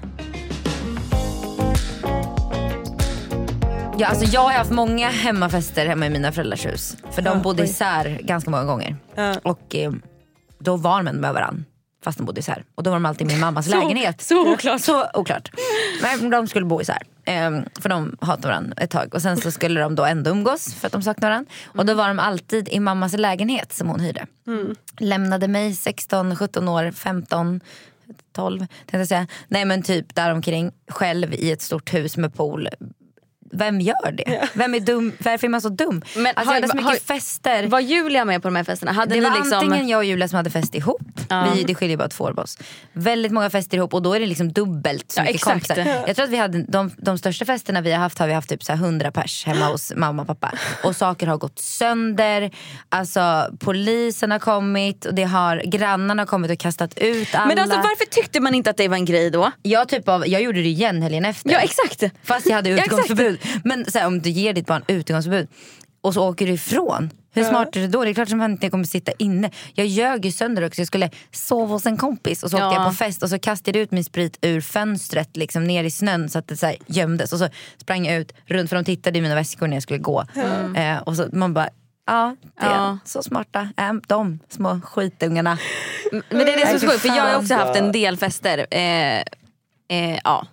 Ja, 3.99 4.07
alltså 4.07 4.25
jag 4.25 4.41
har 4.41 4.51
haft 4.53 4.71
många 4.71 5.09
hemmafester 5.09 5.85
hemma 5.85 6.05
i 6.05 6.09
mina 6.09 6.31
föräldrars 6.31 6.65
hus. 6.65 6.97
För 7.11 7.21
de 7.21 7.41
bodde 7.41 7.63
isär 7.63 8.19
ganska 8.23 8.49
många 8.49 8.63
gånger. 8.65 8.95
Och 9.43 9.75
eh, 9.75 9.91
då 10.59 10.75
var 10.77 11.03
de 11.03 11.11
med 11.11 11.33
varandra. 11.33 11.63
Fast 12.03 12.17
de 12.17 12.25
bodde 12.25 12.39
isär. 12.39 12.63
Och 12.75 12.83
då 12.83 12.89
var 12.89 12.95
de 12.95 13.05
alltid 13.05 13.27
i 13.27 13.33
min 13.33 13.39
mammas 13.39 13.67
lägenhet. 13.67 14.21
så 14.21 14.53
oklart. 14.53 14.81
Så 14.81 15.05
oklart. 15.13 15.51
Men 16.01 16.29
de 16.29 16.47
skulle 16.47 16.65
bo 16.65 16.81
isär. 16.81 17.01
Ehm, 17.25 17.63
för 17.79 17.89
de 17.89 18.17
hatade 18.21 18.47
varandra 18.47 18.73
ett 18.77 18.91
tag. 18.91 19.13
Och 19.13 19.21
sen 19.21 19.37
så 19.37 19.51
skulle 19.51 19.79
de 19.81 19.95
då 19.95 20.05
ändå 20.05 20.31
umgås 20.31 20.73
för 20.73 20.87
att 20.87 20.93
de 20.93 21.01
saknade 21.01 21.31
varandra. 21.31 21.51
Och 21.65 21.85
då 21.85 21.93
var 21.93 22.07
de 22.07 22.19
alltid 22.19 22.69
i 22.69 22.79
mammas 22.79 23.13
lägenhet 23.13 23.73
som 23.73 23.87
hon 23.89 23.99
hyrde. 23.99 24.25
Lämnade 24.99 25.47
mig 25.47 25.73
16, 25.75 26.35
17 26.35 26.67
år, 26.67 26.91
15, 26.91 27.59
12 28.35 28.59
tänkte 28.59 28.97
jag 28.97 29.07
säga. 29.07 29.27
Nej 29.47 29.65
men 29.65 29.81
typ 29.83 30.15
däromkring. 30.15 30.71
Själv 30.91 31.33
i 31.33 31.51
ett 31.51 31.61
stort 31.61 31.93
hus 31.93 32.17
med 32.17 32.33
pool. 32.33 32.69
Vem 33.51 33.81
gör 33.81 34.11
det? 34.11 34.49
Vem 34.53 34.73
är 34.75 34.79
dum? 34.79 35.13
Varför 35.19 35.47
är 35.47 35.49
man 35.49 35.61
så 35.61 35.69
dum? 35.69 36.01
Men 36.15 36.25
alltså, 36.35 36.39
har- 36.39 36.45
jag 36.45 36.61
hade 36.61 36.67
så 36.67 36.75
mycket 36.75 36.89
har- 37.09 37.15
fester. 37.19 37.67
Var 37.67 37.79
Julia 37.79 38.25
med 38.25 38.41
på 38.41 38.47
de 38.47 38.55
här 38.55 38.63
festerna? 38.63 38.91
Hade 38.91 39.15
Det 39.15 39.21
var 39.21 39.37
liksom... 39.37 39.53
antingen 39.59 39.87
jag 39.87 39.97
och 39.97 40.05
Julia 40.05 40.27
som 40.27 40.37
hade 40.37 40.49
fest 40.49 40.75
ihop. 40.75 41.01
Vi, 41.55 41.63
det 41.63 41.75
skiljer 41.75 41.97
bara 41.97 42.09
två 42.09 42.23
år 42.23 42.33
på 42.33 42.41
oss. 42.41 42.57
Väldigt 42.93 43.31
många 43.31 43.49
fester 43.49 43.77
ihop 43.77 43.93
och 43.93 44.01
då 44.01 44.13
är 44.13 44.19
det 44.19 44.25
liksom 44.25 44.53
dubbelt 44.53 45.11
så 45.11 45.19
Ja, 45.19 45.23
mycket 45.23 45.35
exakt. 45.35 45.67
kompisar. 45.67 46.03
Jag 46.07 46.15
tror 46.15 46.23
att 46.25 46.31
vi 46.31 46.37
hade, 46.37 46.63
de, 46.63 46.91
de 46.97 47.17
största 47.17 47.45
festerna 47.45 47.81
vi 47.81 47.91
har 47.91 47.99
haft 47.99 48.17
har 48.19 48.27
vi 48.27 48.33
haft 48.33 48.49
typ 48.49 48.63
så 48.63 48.71
här 48.73 48.79
100 48.83 49.11
pers 49.11 49.45
hemma 49.45 49.65
hos 49.65 49.93
mamma 49.95 50.21
och 50.21 50.27
pappa. 50.27 50.51
Och 50.83 50.95
saker 50.95 51.27
har 51.27 51.37
gått 51.37 51.59
sönder. 51.59 52.51
Alltså 52.89 53.47
polisen 53.59 54.31
har 54.31 54.39
kommit 54.39 55.05
och 55.05 55.13
det 55.13 55.23
har, 55.23 55.61
grannarna 55.65 56.21
har 56.21 56.27
kommit 56.27 56.51
och 56.51 56.59
kastat 56.59 56.97
ut 56.97 57.35
alla. 57.35 57.45
Men 57.47 57.59
alltså 57.59 57.77
varför 57.77 58.05
tyckte 58.05 58.39
man 58.39 58.53
inte 58.55 58.69
att 58.69 58.77
det 58.77 58.87
var 58.87 58.97
en 58.97 59.05
grej 59.05 59.29
då? 59.31 59.51
jag, 59.61 59.89
typ 59.89 60.09
av, 60.09 60.27
jag 60.27 60.41
gjorde 60.41 60.61
det 60.61 60.67
igen 60.69 61.01
helgen 61.01 61.25
efter. 61.25 61.51
Ja 61.51 61.59
exakt. 61.59 62.03
Fast 62.23 62.45
jag 62.45 62.55
hade 62.55 62.69
Ja, 62.69 62.83
utegångsförbud. 63.37 63.61
Men 63.65 63.85
här, 63.93 64.07
om 64.07 64.21
du 64.21 64.29
ger 64.29 64.53
ditt 64.53 64.67
barn 64.67 64.83
utegångsförbud 64.87 65.47
och 66.01 66.13
så 66.13 66.29
åker 66.29 66.47
du 66.47 66.53
ifrån. 66.53 67.09
Hur 67.33 67.43
smart 67.43 67.75
är 67.75 67.79
det 67.81 67.87
då? 67.87 68.03
Det 68.03 68.09
är 68.09 68.13
klart 68.13 68.29
som 68.29 68.37
man 68.37 68.51
inte 68.51 68.69
kommer 68.69 68.83
sitta 68.83 69.11
inne. 69.11 69.51
Jag 69.73 69.87
ljög 69.87 70.25
ju 70.25 70.31
sönder 70.31 70.65
också. 70.65 70.81
Jag 70.81 70.87
skulle 70.87 71.09
sova 71.31 71.73
hos 71.73 71.85
en 71.85 71.97
kompis 71.97 72.43
och 72.43 72.51
så 72.51 72.57
åkte 72.57 72.65
Ja. 72.65 72.73
jag 72.73 72.85
på 72.85 72.93
fest 72.95 73.23
och 73.23 73.29
så 73.29 73.39
kastade 73.39 73.79
jag 73.79 73.83
ut 73.83 73.91
min 73.91 74.03
sprit 74.03 74.37
ur 74.41 74.61
fönstret 74.61 75.37
liksom 75.37 75.63
ner 75.63 75.83
i 75.83 75.91
snön 75.91 76.29
så 76.29 76.39
att 76.39 76.47
det 76.47 76.57
så 76.57 76.65
här 76.65 76.75
gömdes. 76.87 77.33
Och 77.33 77.39
så 77.39 77.49
sprang 77.77 78.05
jag 78.05 78.15
ut 78.17 78.33
runt 78.45 78.69
för 78.69 78.75
de 78.75 78.85
tittade 78.85 79.19
i 79.19 79.21
mina 79.21 79.35
väskor 79.35 79.67
när 79.67 79.75
jag 79.75 79.83
skulle 79.83 79.99
gå. 79.99 80.23
Eh, 80.75 80.97
och 80.97 81.15
så 81.15 81.27
man 81.33 81.53
bara, 81.53 81.69
ja, 82.07 82.35
det 82.41 82.65
Ja. 82.65 82.97
så 83.05 83.23
smarta 83.23 83.69
är 83.77 84.01
de 84.07 84.39
små 84.49 84.81
skitungarna. 84.83 85.57
Men 86.11 86.23
det 86.29 86.53
är 86.53 86.57
det 86.59 86.65
som 86.67 86.75
är 86.75 86.79
så 86.79 86.87
sjukt 86.87 86.99
för 87.01 87.07
jag 87.07 87.15
har 87.23 87.29
fan. 87.31 87.41
också 87.41 87.53
haft 87.53 87.79
en 87.79 87.91
del 87.91 88.17
fester. 88.17 88.65
Eh, 88.71 89.17
eh, 89.19 90.19
ja, 90.23 90.41
eh, 90.41 90.47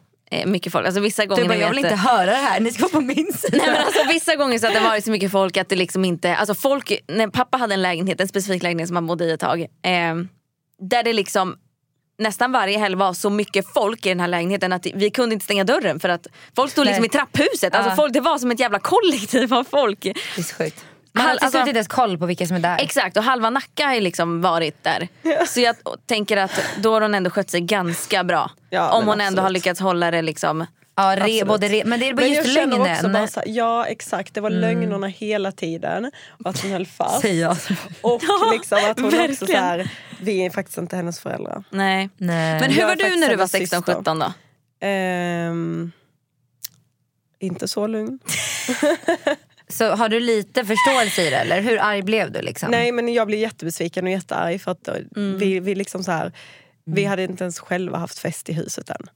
mycket 0.47 0.73
folk. 0.73 0.87
Alltså 0.87 1.01
vissa 1.01 1.27
gånger 1.27 1.43
Du 1.43 1.49
bara, 1.49 1.59
jag 1.59 1.69
vill 1.69 1.79
inte 1.79 1.95
höra 1.95 2.27
det 2.27 2.37
här, 2.37 2.61
ni 2.61 2.73
ska 2.73 2.83
vara 2.83 2.93
på 2.93 3.01
min 3.01 3.33
sida. 3.33 3.57
Nej, 3.57 3.67
men 3.67 3.85
alltså, 3.85 4.01
vissa 4.09 4.37
gånger 4.37 4.59
så 4.59 4.67
att 4.67 4.75
det 4.75 4.81
varit 4.81 5.05
så 5.05 5.11
mycket 5.11 5.33
folk 5.33 5.57
att 5.57 5.69
det 5.69 5.77
liksom 5.77 6.05
inte... 6.05 6.37
Alltså 6.37 6.55
folk, 6.55 6.93
när 7.09 7.29
pappa 7.29 7.59
hade 7.59 7.75
en 7.75 7.83
lägenhet, 7.83 8.21
en 8.21 8.29
specifik 8.29 8.63
lägenhet 8.63 8.89
som 8.89 8.97
han 8.97 9.07
bodde 9.07 9.25
i 9.25 9.33
ett 9.33 9.41
tag. 9.41 9.61
Eh, 9.61 10.15
där 10.79 11.03
det 11.03 11.13
liksom 11.13 11.57
nästan 12.19 12.53
varje 12.53 12.79
helg 12.79 12.97
var 12.97 13.13
så 13.13 13.31
mycket 13.31 13.67
folk 13.75 14.07
i 14.07 14.09
den 14.09 14.21
här 14.21 14.29
lägenheten 14.29 14.73
att 14.73 14.87
vi 14.95 15.11
kunde 15.11 15.33
inte 15.33 15.45
stänga 15.45 15.65
dörren 15.65 16.01
för 16.01 16.09
att 16.09 16.27
folk 16.57 16.73
stod 16.73 16.87
liksom 16.87 17.03
Nej. 17.03 17.07
i 17.07 17.13
trapphuset. 17.13 17.75
Alltså 17.75 17.97
folk, 17.97 18.13
det 18.13 18.21
var 18.21 18.39
som 18.39 18.51
ett 18.51 18.61
jävla 18.61 18.79
kollektiv 18.79 19.55
av 19.55 19.65
folk. 19.65 20.01
Det 20.01 20.11
är 20.39 20.43
så 20.43 20.55
sjukt. 20.55 20.85
Man 21.17 21.25
har 21.27 21.31
Hal- 21.31 21.39
alltså- 21.43 21.59
inte 21.59 21.71
ens 21.71 21.89
koll 21.89 22.19
på 22.19 22.27
vilka 22.27 22.47
som 22.47 22.57
är 22.57 22.61
där. 22.61 22.79
Exakt 22.81 23.17
och 23.17 23.23
halva 23.25 23.51
Nacka 23.51 23.87
har 23.87 23.95
ju 23.95 24.01
liksom 24.01 24.41
varit 24.41 24.85
där. 24.85 25.09
Så 25.47 25.61
jag 25.61 25.77
tänker 26.07 26.37
att 26.37 26.61
då 26.79 26.93
har 26.93 27.01
hon 27.01 27.15
ändå 27.15 27.31
skött 27.31 27.51
sig 27.51 27.61
ganska 27.61 28.25
bra. 28.25 28.51
Ja, 28.71 28.91
Om 28.93 29.07
hon 29.07 29.13
ändå 29.13 29.25
absolut. 29.25 29.43
har 29.43 29.51
lyckats 29.51 29.81
hålla 29.81 30.11
det 30.11 30.23
liksom... 30.23 30.67
Ja, 30.97 31.17
re, 31.19 31.45
både 31.45 31.69
re, 31.69 31.83
men 31.85 32.01
det 32.01 32.09
är 32.09 32.15
bara 32.15 32.21
Men 32.23 32.31
just 32.33 32.57
jag 32.57 32.69
också 32.69 32.81
lögnen. 32.81 33.13
bara 33.13 33.27
så 33.27 33.41
här, 33.41 33.49
ja 33.49 33.87
exakt, 33.87 34.35
det 34.35 34.41
var 34.41 34.51
lögnerna 34.51 35.07
hela 35.07 35.53
tiden. 35.53 36.11
Och 36.45 36.51
att 36.51 36.63
hon 36.63 36.71
höll 36.71 36.87
fast. 36.87 37.25
Och 38.03 38.23
liksom 38.53 38.79
att 38.91 39.01
hon 39.01 39.07
också 39.07 39.17
verkligen. 39.19 39.37
så 39.37 39.53
här, 39.53 39.91
vi 40.21 40.47
är 40.47 40.51
faktiskt 40.51 40.79
inte 40.79 40.97
hennes 40.97 41.21
föräldrar. 41.21 41.65
Nej. 41.71 42.11
Nej. 42.17 42.61
Men 42.61 42.71
hur 42.71 42.81
Jag 42.81 42.87
var 42.89 42.97
du 42.97 43.17
när 43.17 43.29
du 43.29 43.37
var 43.37 43.49
hennes 43.53 43.73
16-17 43.73 44.21
då? 44.21 44.33
Ehm, 44.87 45.93
inte 47.39 47.69
så 47.69 47.87
lugn. 47.87 48.19
Så 49.69 49.91
har 49.95 50.09
du 50.09 50.21
lite 50.21 50.65
förståelse 50.65 51.23
i 51.27 51.31
det 51.31 51.37
eller 51.37 51.61
hur 51.61 51.79
arg 51.83 52.03
blev 52.03 52.33
du? 52.33 52.43
Liksom? 52.43 52.71
Nej 52.71 52.93
men 52.93 53.09
jag 53.15 53.27
blev 53.27 53.41
jättebesviken 53.41 54.05
och 54.05 54.11
jättearg 54.11 54.61
för 54.61 54.71
att 54.71 54.89
eh, 54.89 54.95
Mm. 55.17 55.39
vi, 55.39 55.61
vi 55.61 55.75
liksom 55.75 56.05
så 56.05 56.13
här, 56.13 56.33
vi 56.87 57.05
hade 57.05 57.23
inte 57.23 57.45
ens 57.45 57.59
själva 57.61 57.99
haft 57.99 58.19
fest 58.19 58.49
i 58.49 58.53
huset 58.53 58.91
än. 58.91 59.07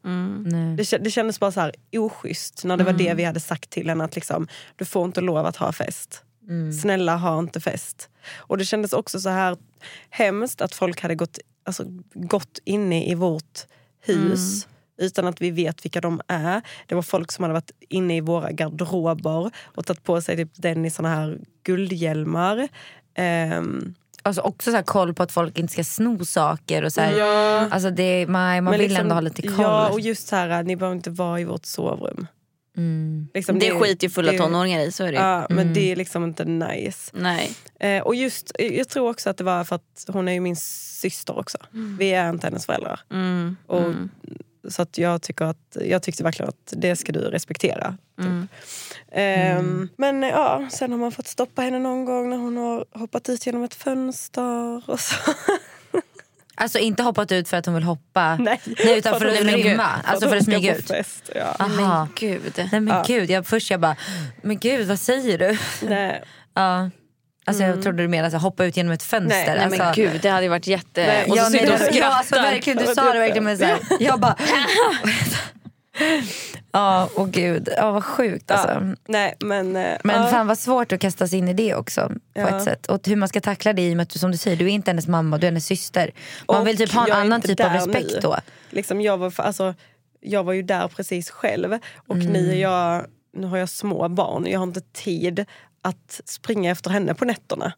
Nej. 0.46 0.76
Det, 0.76 0.98
det 0.98 1.10
kändes 1.10 1.40
bara 1.40 1.52
så 1.52 1.60
här 1.60 1.72
oschysst 1.92 2.64
när 2.64 2.76
det 2.76 2.84
var 2.84 2.92
det 2.92 3.14
vi 3.14 3.24
hade 3.24 3.40
sagt 3.40 3.70
till 3.70 3.88
henne 3.88 4.04
att 4.04 4.14
liksom, 4.14 4.48
du 4.76 4.84
får 4.84 5.04
inte 5.04 5.20
lov 5.20 5.46
att 5.46 5.56
ha 5.56 5.72
fest. 5.72 6.22
Snälla 6.82 7.16
ha 7.16 7.38
inte 7.38 7.60
fest. 7.60 8.08
Och 8.36 8.58
det 8.58 8.64
kändes 8.64 8.92
också 8.92 9.20
så 9.20 9.28
här 9.28 9.56
hemskt 10.10 10.60
att 10.60 10.74
folk 10.74 11.00
hade 11.00 11.14
gått, 11.14 11.38
alltså, 11.64 11.84
gått 12.14 12.58
inne 12.64 13.10
i 13.10 13.14
vårt 13.14 13.66
hus 14.00 14.66
utan 14.98 15.26
att 15.26 15.40
vi 15.40 15.50
vet 15.50 15.84
vilka 15.84 16.00
de 16.00 16.20
är. 16.28 16.62
Det 16.86 16.94
var 16.94 17.02
folk 17.02 17.32
som 17.32 17.42
hade 17.42 17.54
varit 17.54 17.70
inne 17.88 18.16
i 18.16 18.20
våra 18.20 18.52
garderober 18.52 19.50
och 19.64 19.86
tagit 19.86 20.02
på 20.04 20.20
sig 20.20 20.36
typ 20.36 20.50
den 20.54 20.84
i 20.84 20.90
såna 20.90 21.08
här 21.08 21.38
guldhjälmar. 21.62 22.68
Ehm, 23.14 23.94
Alltså 24.22 24.40
också 24.42 24.70
så 24.70 24.76
här 24.76 24.82
koll 24.82 25.14
på 25.14 25.22
att 25.22 25.32
folk 25.32 25.58
inte 25.58 25.72
ska 25.72 25.84
sno 25.84 26.24
saker. 26.24 26.82
Och 26.84 26.92
så 26.92 27.00
här, 27.00 27.18
Ja. 27.18 27.68
alltså 27.70 27.90
det, 27.90 28.26
man, 28.26 28.64
man 28.64 28.72
vill 28.72 28.80
liksom- 28.80 29.00
ändå 29.00 29.14
ha 29.14 29.20
lite 29.20 29.42
koll. 29.42 29.54
Ja, 29.58 29.88
och 29.88 30.00
just 30.00 30.28
så 30.28 30.36
här, 30.36 30.62
ni 30.62 30.76
behöver 30.76 30.96
inte 30.96 31.10
vara 31.10 31.40
i 31.40 31.44
vårt 31.44 31.66
sovrum. 31.66 32.26
Mm. 32.76 33.28
Liksom, 33.34 33.58
Det 33.58 33.70
skiter 33.70 34.06
ju 34.06 34.10
fulla 34.10 34.32
det- 34.32 34.38
tonåringar 34.38 34.80
i, 34.80 34.92
så 34.92 35.04
är 35.04 35.06
det 35.06 35.12
ju. 35.18 35.22
Ja, 35.24 35.46
men 35.50 35.74
det 35.74 35.92
är 35.92 35.96
liksom 35.96 36.24
inte 36.24 36.44
nice. 36.44 37.10
Nej. 37.14 37.50
Eh, 37.80 38.02
och 38.02 38.14
just, 38.14 38.52
jag 38.58 38.88
tror 38.88 39.10
också 39.10 39.30
att 39.30 39.36
det 39.36 39.44
var 39.44 39.64
för 39.64 39.76
att 39.76 40.04
hon 40.08 40.28
är 40.28 40.32
ju 40.32 40.40
min 40.40 40.56
syster 40.56 41.38
också. 41.38 41.58
Vi 41.98 42.10
är 42.10 42.30
inte 42.30 42.46
hennes 42.46 42.66
föräldrar. 42.66 43.00
Mm. 43.12 43.56
Och, 43.66 43.82
Så 44.68 44.82
att 44.82 44.98
jag, 44.98 45.22
tycker 45.22 45.44
att, 45.44 45.76
jag 45.80 46.02
tyckte 46.02 46.22
verkligen 46.24 46.48
att 46.48 46.72
det 46.76 46.96
ska 46.96 47.12
du 47.12 47.20
respektera. 47.20 47.96
Typ. 48.18 48.26
Ehm, 49.12 49.88
Men 49.96 50.22
ja, 50.22 50.66
sen 50.70 50.92
har 50.92 50.98
man 50.98 51.12
fått 51.12 51.26
stoppa 51.26 51.62
henne 51.62 51.78
någon 51.78 52.04
gång 52.04 52.30
när 52.30 52.36
hon 52.36 52.56
har 52.56 52.84
hoppat 52.98 53.28
ut 53.28 53.46
genom 53.46 53.62
ett 53.64 53.74
fönster. 53.74 54.90
Och 54.90 55.00
så. 55.00 55.14
Alltså 56.60 56.78
inte 56.78 57.02
hoppat 57.02 57.32
ut 57.32 57.48
för 57.48 57.56
att 57.56 57.66
hon 57.66 57.74
vill 57.74 57.84
hoppa. 57.84 58.36
Nej. 58.36 58.60
Nej 58.84 58.98
utan 58.98 59.18
för 59.20 59.26
att 59.26 59.34
Nej, 59.34 59.44
men 59.44 59.54
rymma. 59.54 59.70
gud. 59.96 60.04
Alltså 60.04 60.28
för 60.28 60.36
att 60.36 60.44
smyga 60.44 60.76
ut. 60.76 60.88
Fest, 60.88 61.30
ja. 61.34 61.56
Aha. 61.58 61.68
Men 61.68 62.08
gud. 62.14 62.52
Nej 62.72 62.80
men 62.80 63.02
gud, 63.06 63.30
jag, 63.30 63.46
först 63.46 63.70
jag 63.70 63.80
bara, 63.80 63.96
men 64.42 64.58
gud 64.58 64.88
vad 64.88 64.98
säger 65.00 65.38
du? 65.38 65.58
Nej. 65.88 66.22
Ja. 66.54 66.90
Alltså 67.48 67.62
jag 67.62 67.82
trodde 67.82 68.02
du 68.02 68.08
menade 68.08 68.36
hoppa 68.38 68.64
ut 68.64 68.76
genom 68.76 68.92
ett 68.92 69.02
fönster. 69.02 69.44
Nej, 69.46 69.58
alltså, 69.64 69.82
men 69.82 69.94
gud, 69.94 70.20
det 70.22 70.28
hade 70.28 70.42
ju 70.42 70.48
varit 70.48 70.66
jätte... 70.66 71.06
Nej, 71.06 71.24
och 71.24 71.30
så 71.30 71.36
ja, 71.36 71.44
sitter 71.44 71.72
och 71.72 71.78
det, 71.78 71.90
ja, 71.98 72.06
alltså, 72.06 72.34
skrattar. 72.34 72.52
verkligen, 72.52 72.78
du 72.78 72.86
sa 72.94 73.12
det 73.12 73.18
verkligen 73.18 73.44
med 73.44 73.58
så 73.58 73.64
här, 73.64 73.78
jag 74.00 74.20
bara 74.20 74.36
Ja, 76.72 77.08
och 77.14 77.30
gud, 77.30 77.68
ja, 77.76 77.90
vad 77.92 78.04
sjukt 78.04 78.50
alltså. 78.50 78.68
Ja. 78.68 78.94
Nej, 79.08 79.34
men, 79.40 79.76
eh, 79.76 79.96
Men 80.04 80.22
ja. 80.22 80.28
fan 80.28 80.46
vad 80.46 80.58
svårt 80.58 80.92
att 80.92 81.00
kasta 81.00 81.28
sig 81.28 81.38
in 81.38 81.48
i 81.48 81.52
det 81.52 81.74
också 81.74 82.08
på 82.08 82.40
Ja. 82.40 82.48
ett 82.48 82.62
sätt. 82.64 82.86
Och 82.86 83.00
hur 83.08 83.16
man 83.16 83.28
ska 83.28 83.40
tackla 83.40 83.72
det 83.72 83.82
i 83.82 83.92
och 83.92 83.96
med 83.96 84.02
att 84.04 84.10
du, 84.10 84.18
som 84.18 84.30
du 84.30 84.36
säger, 84.38 84.56
du 84.56 84.64
är 84.64 84.68
inte 84.68 84.90
hennes 84.90 85.08
mamma, 85.08 85.38
du 85.38 85.46
är 85.46 85.50
hennes 85.50 85.66
syster. 85.66 86.10
Man 86.48 86.60
Och 86.60 86.66
vill 86.66 86.76
typ 86.76 86.92
ha 86.92 87.06
en 87.06 87.12
annan 87.12 87.40
typ 87.40 87.60
av 87.60 87.72
respekt 87.72 88.10
nu. 88.14 88.18
då. 88.22 88.36
Liksom 88.70 89.00
jag, 89.00 89.16
var, 89.18 89.32
alltså, 89.36 89.74
jag 90.20 90.44
var 90.44 90.52
ju 90.52 90.62
där 90.62 90.88
precis 90.88 91.30
själv 91.30 91.78
och 92.08 92.16
nu, 92.16 92.50
är 92.52 92.56
jag, 92.56 93.06
nu 93.36 93.46
har 93.46 93.58
jag 93.58 93.68
små 93.68 94.08
barn 94.08 94.46
jag 94.46 94.58
har 94.58 94.66
inte 94.66 94.80
tid 94.80 95.44
att 95.88 96.20
springa 96.24 96.70
efter 96.70 96.90
henne 96.90 97.14
på 97.14 97.24
nätterna. 97.24 97.72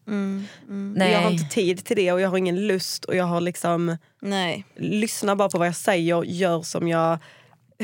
Nej. 0.67 1.11
Jag 1.11 1.21
har 1.21 1.31
inte 1.31 1.49
tid 1.55 1.85
till 1.85 1.95
det 1.95 2.11
och 2.11 2.21
jag 2.21 2.29
har 2.29 2.37
ingen 2.37 2.67
lust 2.67 3.05
och 3.05 3.15
jag 3.15 3.25
har 3.25 3.41
liksom 3.41 3.97
Nej. 4.21 4.65
lyssnar 4.75 5.35
bara 5.35 5.49
på 5.49 5.57
vad 5.57 5.67
jag 5.67 5.75
säger, 5.75 6.23
gör 6.23 6.61
som 6.61 6.87
jag 6.87 7.17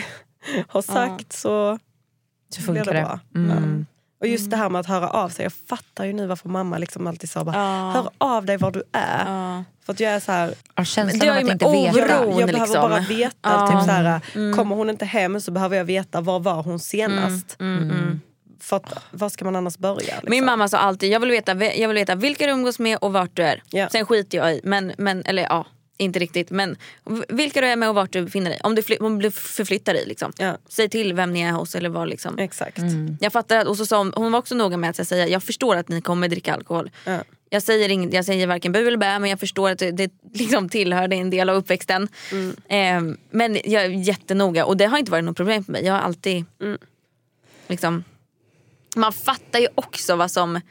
har 0.67 0.81
sagt 0.81 1.33
så, 1.33 1.79
Så 2.49 2.61
blir 2.61 2.65
funkar 2.65 2.85
det 2.93 2.99
det. 2.99 3.03
bra. 3.05 3.19
Mm. 3.35 3.85
Ja. 3.89 3.93
Och 4.19 4.27
just 4.27 4.49
det 4.51 4.57
här 4.57 4.69
med 4.69 4.79
att 4.79 4.85
höra 4.87 5.09
av 5.09 5.29
sig. 5.29 5.43
Jag 5.43 5.53
fattar 5.53 6.05
ju 6.05 6.13
nu 6.13 6.27
varför 6.27 6.49
mamma 6.49 6.77
liksom 6.77 7.07
alltid 7.07 7.29
sa 7.29 7.43
bara, 7.43 7.55
Ja. 7.55 7.91
hör 7.91 8.09
av 8.17 8.45
dig 8.45 8.57
var 8.57 8.71
du 8.71 8.83
är. 8.91 9.25
Ja. 9.25 9.63
För 9.85 9.93
att 9.93 9.99
jag 9.99 10.11
är 10.13 10.19
så 10.19 10.31
här, 10.31 10.53
Ja, 10.75 10.83
känslan 10.85 11.29
av 11.29 11.35
att 11.37 11.41
inte 11.51 11.71
veta. 11.71 11.91
oro- 11.93 12.07
jag, 12.07 12.09
jag 12.09 12.35
behöver 12.35 12.53
liksom. 12.53 12.81
bara 12.81 12.99
veta. 12.99 13.35
Ja. 13.41 13.67
Typ 13.67 13.85
så 13.85 13.91
här, 13.91 14.53
Kommer 14.55 14.75
hon 14.75 14.89
inte 14.89 15.05
hem 15.05 15.41
så 15.41 15.51
behöver 15.51 15.77
jag 15.77 15.85
veta 15.85 16.21
var 16.21 16.39
var 16.39 16.63
hon 16.63 16.79
senast. 16.79 17.57
För 18.59 18.77
att, 18.77 18.93
var 19.11 19.29
ska 19.29 19.45
man 19.45 19.55
annars 19.55 19.77
börja? 19.77 19.97
Liksom? 19.97 20.29
Min 20.29 20.45
mamma 20.45 20.67
sa 20.67 20.77
alltid, 20.77 21.11
jag 21.11 21.19
vill 21.19 21.31
veta, 21.31 21.65
jag 21.65 21.87
vill 21.87 21.97
veta 21.97 22.15
vilka 22.15 22.45
du 22.45 22.51
umgås 22.51 22.79
med 22.79 22.97
och 23.01 23.13
vart 23.13 23.35
du 23.35 23.43
är. 23.43 23.63
Ja. 23.69 23.89
Sen 23.89 24.05
skiter 24.05 24.37
jag 24.37 24.55
i, 24.55 24.61
men, 24.63 24.93
men, 24.97 25.23
eller 25.25 25.43
ja, 25.43 25.65
inte 25.97 26.19
riktigt. 26.19 26.49
Men 26.49 26.77
vilka 27.29 27.61
du 27.61 27.67
är 27.67 27.75
med 27.75 27.89
och 27.89 27.95
vart 27.95 28.11
du 28.11 28.21
befinner 28.21 28.49
dig. 28.49 28.59
Om 28.63 28.75
du, 28.75 28.81
fly, 28.83 28.97
om 28.97 29.21
du 29.21 29.31
förflyttar 29.31 29.93
dig. 29.93 30.05
Liksom. 30.05 30.33
Ja. 30.37 30.57
Säg 30.69 30.89
till 30.89 31.13
vem 31.13 31.33
ni 31.33 31.41
är 31.41 31.51
hos 31.51 31.75
eller 31.75 31.89
var. 31.89 32.05
Liksom. 32.05 32.39
Exakt. 32.39 32.79
Jag 33.19 33.33
fattar 33.33 33.57
att, 33.57 33.67
och 33.67 33.77
så 33.77 33.85
sa 33.85 33.97
hon, 33.97 34.13
hon 34.15 34.31
var 34.31 34.39
också 34.39 34.55
noga 34.55 34.77
med 34.77 34.89
att 34.89 35.07
säga 35.07 35.27
jag 35.27 35.43
förstår 35.43 35.75
att 35.75 35.89
ni 35.89 36.01
kommer 36.01 36.27
dricka 36.27 36.53
alkohol. 36.53 36.91
Ja. 37.05 37.19
Jag 37.49 37.63
säger, 37.63 37.89
ing, 37.89 38.13
jag 38.13 38.25
säger 38.25 38.47
varken 38.47 38.71
bu 38.71 38.87
eller 38.87 38.97
bä 38.97 39.19
men 39.19 39.29
jag 39.29 39.39
förstår 39.39 39.69
att 39.69 39.79
det, 39.79 39.91
det 39.91 40.11
liksom 40.33 40.69
tillhör, 40.69 41.07
det 41.07 41.15
en 41.15 41.29
del 41.29 41.49
av 41.49 41.55
uppväxten. 41.55 42.07
Ehm, 42.67 43.17
men 43.31 43.57
jag 43.63 43.83
är 43.83 43.89
jättenoga 43.89 44.65
och 44.65 44.77
det 44.77 44.85
har 44.85 44.97
inte 44.97 45.11
varit 45.11 45.23
något 45.23 45.37
problem 45.37 45.63
för 45.63 45.71
mig. 45.71 45.85
Jag 45.85 45.93
har 45.93 45.99
alltid 45.99 46.45
liksom, 47.67 48.03
man 48.97 49.13
fattar 49.13 49.59
ju 49.59 49.67
också 49.75 50.15
vad 50.15 50.31
som 50.31 50.61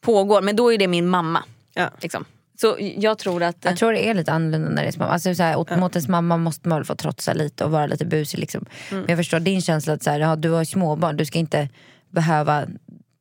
pågår. 0.00 0.42
Men 0.42 0.56
då 0.56 0.72
är 0.72 0.78
det 0.78 0.88
min 0.88 1.08
mamma. 1.08 1.44
Ja. 1.74 1.90
Liksom. 2.00 2.24
Så 2.60 2.76
jag 2.78 3.18
tror 3.18 3.42
att... 3.42 3.56
Jag 3.60 3.76
tror 3.76 3.92
det 3.92 4.08
är 4.08 4.14
lite 4.14 4.32
annorlunda 4.32 4.68
när 4.68 4.82
det 4.82 4.88
är 4.88 4.92
små. 4.92 5.04
Alltså, 5.04 5.34
så 5.34 5.42
här, 5.42 5.56
åt, 5.56 5.76
Mot 5.76 5.94
ens 5.94 6.08
mamma 6.08 6.36
måste 6.36 6.68
man 6.68 6.78
väl 6.78 6.84
få 6.84 6.94
trotsa 6.94 7.32
lite 7.32 7.64
och 7.64 7.70
vara 7.70 7.86
lite 7.86 8.04
busig. 8.04 8.38
Liksom. 8.38 8.64
Men 8.90 9.04
jag 9.08 9.18
förstår 9.18 9.40
din 9.40 9.62
känsla 9.62 9.92
att 9.92 10.02
så 10.02 10.10
här, 10.10 10.20
ja, 10.20 10.36
du 10.36 10.50
har 10.50 10.64
småbarn, 10.64 11.16
du 11.16 11.24
ska 11.24 11.38
inte 11.38 11.68
behöva 12.10 12.64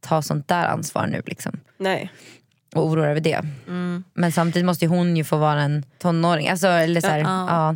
ta 0.02 0.22
sånt 0.22 0.48
där 0.48 0.66
ansvar 0.68 1.08
nu. 1.08 1.22
Liksom. 1.26 1.60
Nej. 1.78 2.12
Och 2.76 2.86
oroa 2.86 3.04
dig 3.04 3.12
över 3.12 3.22
det. 3.22 3.42
Men 4.14 4.32
samtidigt 4.32 4.66
måste 4.66 4.86
ju 4.86 4.90
hon 4.90 5.18
ju 5.18 5.24
få 5.24 5.38
vara 5.38 5.62
en 5.62 5.86
tonåring. 5.98 6.50
Alltså, 6.50 6.68
eller 6.68 7.02
så 7.02 7.08
här, 7.08 7.20
Ja. 7.20 7.48
ja. 7.50 7.76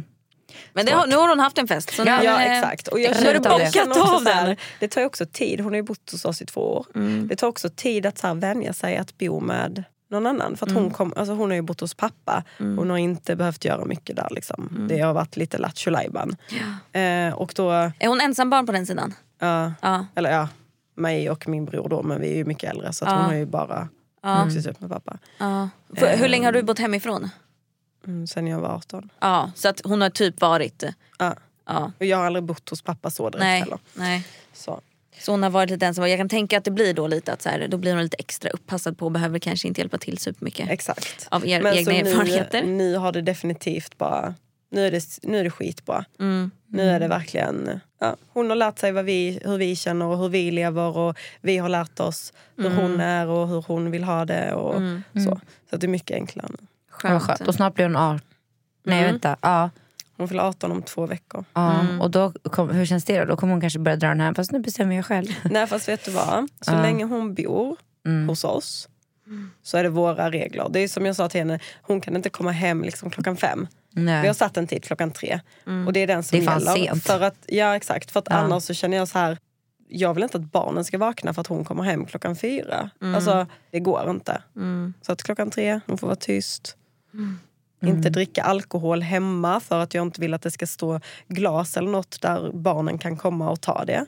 Men 0.74 0.86
det 0.86 0.92
har, 0.92 1.08
nu 1.08 1.16
har 1.16 1.30
hon 1.30 1.40
haft 1.40 1.58
en 1.58 1.68
fest. 1.68 1.94
Så 1.96 2.04
Ja, 2.06 2.18
nu, 2.20 2.24
Ja 2.26 2.42
eh, 2.42 2.58
exakt. 2.58 2.88
Och 2.88 3.00
jag 3.00 3.12
det 3.14 3.18
känner 3.18 3.40
Bockat 3.40 4.14
av 4.14 4.24
den. 4.24 4.56
Det 4.80 4.88
tar 4.88 5.02
ju 5.02 5.08
också 5.08 5.26
tid. 5.26 5.60
Hon 5.60 5.72
har 5.72 5.76
ju 5.76 5.84
bott 5.84 6.12
hos 6.12 6.26
oss 6.26 6.42
i 6.42 6.46
två 6.46 6.62
år. 6.78 6.86
Det 7.28 7.36
tar 7.36 7.48
också 7.48 7.70
tid 7.70 8.06
att 8.06 8.18
så 8.18 8.28
här, 8.28 8.36
vänja 8.36 8.74
sig 8.74 8.98
att 8.98 9.18
bo 9.18 9.40
med 9.40 9.84
någon 10.10 10.28
annan. 10.28 10.58
För 10.58 10.66
att 10.66 10.72
hon, 10.72 10.92
kom, 10.92 11.14
alltså, 11.18 11.34
hon 11.34 11.50
har 11.50 11.56
ju 11.56 11.62
bott 11.62 11.80
hos 11.82 11.94
pappa. 11.94 12.44
Hon 12.58 12.90
har 12.90 12.98
inte 12.98 13.36
behövt 13.36 13.66
göra 13.66 13.86
mycket 13.86 14.16
där. 14.16 14.28
Liksom. 14.32 14.88
Det 14.90 15.00
har 15.00 15.14
varit 15.14 15.38
lite 15.38 15.58
lattjo 15.58 15.92
lajban. 15.92 16.36
eh, 16.92 17.34
Och 17.34 17.54
då, 17.56 17.70
Är 17.72 18.08
hon 18.08 18.22
ensam 18.22 18.50
barn 18.50 18.66
på 18.66 18.72
den 18.72 18.86
sidan? 18.86 19.14
ja, 19.40 19.74
Ja. 19.82 20.06
eller 20.16 20.32
ja, 20.32 20.48
mig 20.96 21.30
och 21.30 21.48
min 21.48 21.66
bror 21.66 21.90
då. 21.90 22.04
Men 22.04 22.22
vi 22.22 22.32
är 22.32 22.36
ju 22.36 22.46
mycket 22.46 22.70
äldre 22.72 22.94
så 22.94 23.06
att 23.06 23.12
Ja. 23.12 23.18
hon 23.18 23.26
har 23.26 23.34
ju 23.34 23.46
bara 23.46 23.88
vuxit 24.46 24.68
upp 24.68 24.82
med 24.82 24.90
pappa. 24.90 25.18
ja. 25.38 25.70
För, 25.98 26.18
hur 26.18 26.28
länge 26.28 26.48
har 26.48 26.52
du 26.54 26.64
bott 26.64 26.80
hemifrån? 26.80 27.30
Mm, 28.08 28.28
sen 28.28 28.48
jag 28.48 28.60
var 28.60 28.70
18. 28.70 29.10
Ja, 29.20 29.52
så 29.56 29.68
att 29.70 29.82
hon 29.84 30.02
har 30.02 30.10
typ 30.10 30.42
varit... 30.42 30.84
Ja. 31.20 31.36
Ja. 31.66 31.92
Och 32.00 32.06
jag 32.06 32.18
har 32.18 32.26
aldrig 32.26 32.44
bott 32.44 32.70
hos 32.70 32.82
pappa 32.82 33.10
så 33.12 33.30
direkt 33.30 33.40
Nej, 33.44 33.60
heller. 33.60 33.80
nej. 33.94 34.28
Så. 34.54 34.82
Så 35.20 35.32
hon 35.32 35.44
har 35.44 35.50
varit 35.50 35.70
lite 35.70 35.86
ensam. 35.86 36.10
Jag 36.10 36.20
kan 36.20 36.30
tänka 36.30 36.58
att 36.58 36.64
det 36.64 36.72
blir 36.72 36.94
då 36.94 37.08
lite 37.08 37.34
att 37.34 37.42
så 37.42 37.50
här, 37.50 37.68
då 37.68 37.78
blir 37.78 37.94
hon 37.94 38.04
lite 38.04 38.18
extra 38.20 38.50
uppassad 38.50 38.98
på 38.98 39.06
och 39.06 39.12
behöver 39.12 39.40
kanske 39.40 39.68
inte 39.68 39.82
hjälpa 39.82 39.98
till 39.98 40.18
supermycket. 40.18 40.70
Exakt. 40.70 41.28
Av 41.32 41.48
er 41.48 41.62
Men 41.62 41.74
egna 41.74 41.92
så 41.92 41.98
erfarenheter. 42.10 42.64
Nu, 42.64 42.72
nu 42.72 42.96
har 42.96 43.12
det 43.12 43.22
definitivt 43.22 43.98
bara... 43.98 44.36
Nu 44.70 44.88
är 44.88 44.92
det, 44.92 45.04
nu 45.24 45.38
är 45.40 45.44
det 45.44 45.50
skitbra. 45.50 46.06
Mm. 46.20 46.52
Nu 46.68 46.90
är 46.90 47.00
det 47.00 47.08
verkligen... 47.08 47.80
Ja, 48.00 48.16
hon 48.34 48.50
har 48.50 48.56
lärt 48.56 48.80
sig 48.80 48.92
vad 48.92 49.06
vi, 49.06 49.40
hur 49.46 49.58
vi 49.58 49.76
känner 49.76 50.06
och 50.06 50.18
hur 50.18 50.30
vi 50.30 50.52
lever 50.52 50.98
och 50.98 51.18
vi 51.42 51.58
har 51.58 51.70
lärt 51.70 52.00
oss 52.00 52.34
hur 52.58 52.66
Mm. 52.66 52.78
hon 52.78 53.00
är 53.00 53.28
och 53.28 53.48
hur 53.48 53.62
hon 53.62 53.92
vill 53.92 54.04
ha 54.04 54.26
det. 54.26 54.54
Och 54.54 54.82
så. 55.14 55.40
så 55.70 55.76
att 55.76 55.82
det 55.82 55.86
är 55.86 55.90
mycket 55.90 56.16
enklare 56.16 56.48
nu. 56.60 56.68
Ja, 57.04 57.20
skönt. 57.20 57.48
Och 57.48 57.56
snart 57.56 57.74
blir 57.76 57.86
hon 57.86 57.96
18. 57.96 58.22
Nej 58.86 59.00
Mm. 59.00 59.12
vänta. 59.12 59.36
Ja. 59.42 59.70
Hon 60.18 60.28
fyller 60.28 60.44
18 60.44 60.72
om 60.72 60.82
två 60.82 61.06
veckor. 61.06 61.46
Ja, 61.54 61.80
Mm. 61.80 62.02
och 62.02 62.12
då 62.12 62.32
kom, 62.32 62.70
hur 62.70 62.86
känns 62.86 63.06
det 63.06 63.20
då? 63.20 63.26
Då 63.26 63.36
kommer 63.38 63.54
hon 63.54 63.62
kanske 63.62 63.80
börja 63.80 63.98
dra 63.98 64.08
den 64.08 64.22
här, 64.22 64.34
fast 64.34 64.52
nu 64.52 64.60
bestämmer 64.60 64.96
jag 64.96 65.06
själv. 65.06 65.28
Nej 65.44 65.68
fast 65.68 65.88
vet 65.90 66.06
du 66.06 66.12
vad? 66.12 66.48
Så 66.62 66.72
Ja. 66.74 66.82
länge 66.82 67.06
hon 67.06 67.34
bor 67.34 67.78
Mm. 68.06 68.30
hos 68.30 68.44
oss 68.44 68.90
så 69.64 69.78
är 69.78 69.84
det 69.84 69.90
våra 69.90 70.32
regler. 70.32 70.68
Det 70.70 70.80
är 70.80 70.88
som 70.88 71.06
jag 71.06 71.16
sa 71.16 71.30
till 71.30 71.42
henne, 71.42 71.60
hon 71.82 72.02
kan 72.02 72.16
inte 72.16 72.30
komma 72.30 72.52
hem 72.52 72.82
liksom 72.84 73.10
klockan 73.10 73.38
fem. 73.38 73.68
Vi 73.92 74.00
har 74.12 74.22
Nej. 74.24 74.34
satt 74.36 74.58
en 74.58 74.68
tid 74.68 74.84
klockan 74.84 75.12
tre. 75.12 75.40
Och 75.88 75.94
det 75.94 76.00
är 76.00 76.08
den 76.08 76.24
som 76.24 76.40
Det 76.40 76.46
är 76.46 76.52
gäller. 76.60 76.74
sent. 76.76 77.04
För 77.04 77.22
att, 77.22 77.36
ja 77.48 77.76
exakt, 77.76 78.12
för 78.12 78.20
att 78.20 78.28
Ja. 78.30 78.36
annars 78.36 78.64
så 78.64 78.74
känner 78.74 78.98
jag 78.98 79.08
så 79.08 79.20
här. 79.20 79.38
Jag 79.88 80.14
vill 80.14 80.24
inte 80.24 80.38
att 80.38 80.52
barnen 80.52 80.86
ska 80.86 80.98
vakna 80.98 81.34
för 81.34 81.42
att 81.42 81.48
hon 81.48 81.66
kommer 81.66 81.84
hem 81.84 82.06
klockan 82.06 82.36
fyra. 82.36 82.90
Alltså 83.16 83.48
det 83.72 83.80
går 83.80 84.10
inte. 84.10 84.42
Så 85.02 85.12
att 85.12 85.24
klockan 85.24 85.52
tre, 85.52 85.80
hon 85.88 85.98
får 85.98 86.08
vara 86.08 86.16
tyst. 86.16 86.78
Inte 87.82 88.10
dricka 88.10 88.44
alkohol 88.44 89.02
hemma 89.02 89.60
för 89.60 89.80
att 89.80 89.94
jag 89.94 90.02
inte 90.08 90.22
vill 90.22 90.34
att 90.34 90.42
det 90.42 90.52
ska 90.52 90.68
stå 90.68 91.00
glas 91.28 91.78
eller 91.78 91.92
något 91.92 92.22
där 92.22 92.52
barnen 92.54 92.98
kan 92.98 93.18
komma 93.18 93.52
och 93.52 93.62
ta 93.62 93.86
det. 93.86 94.06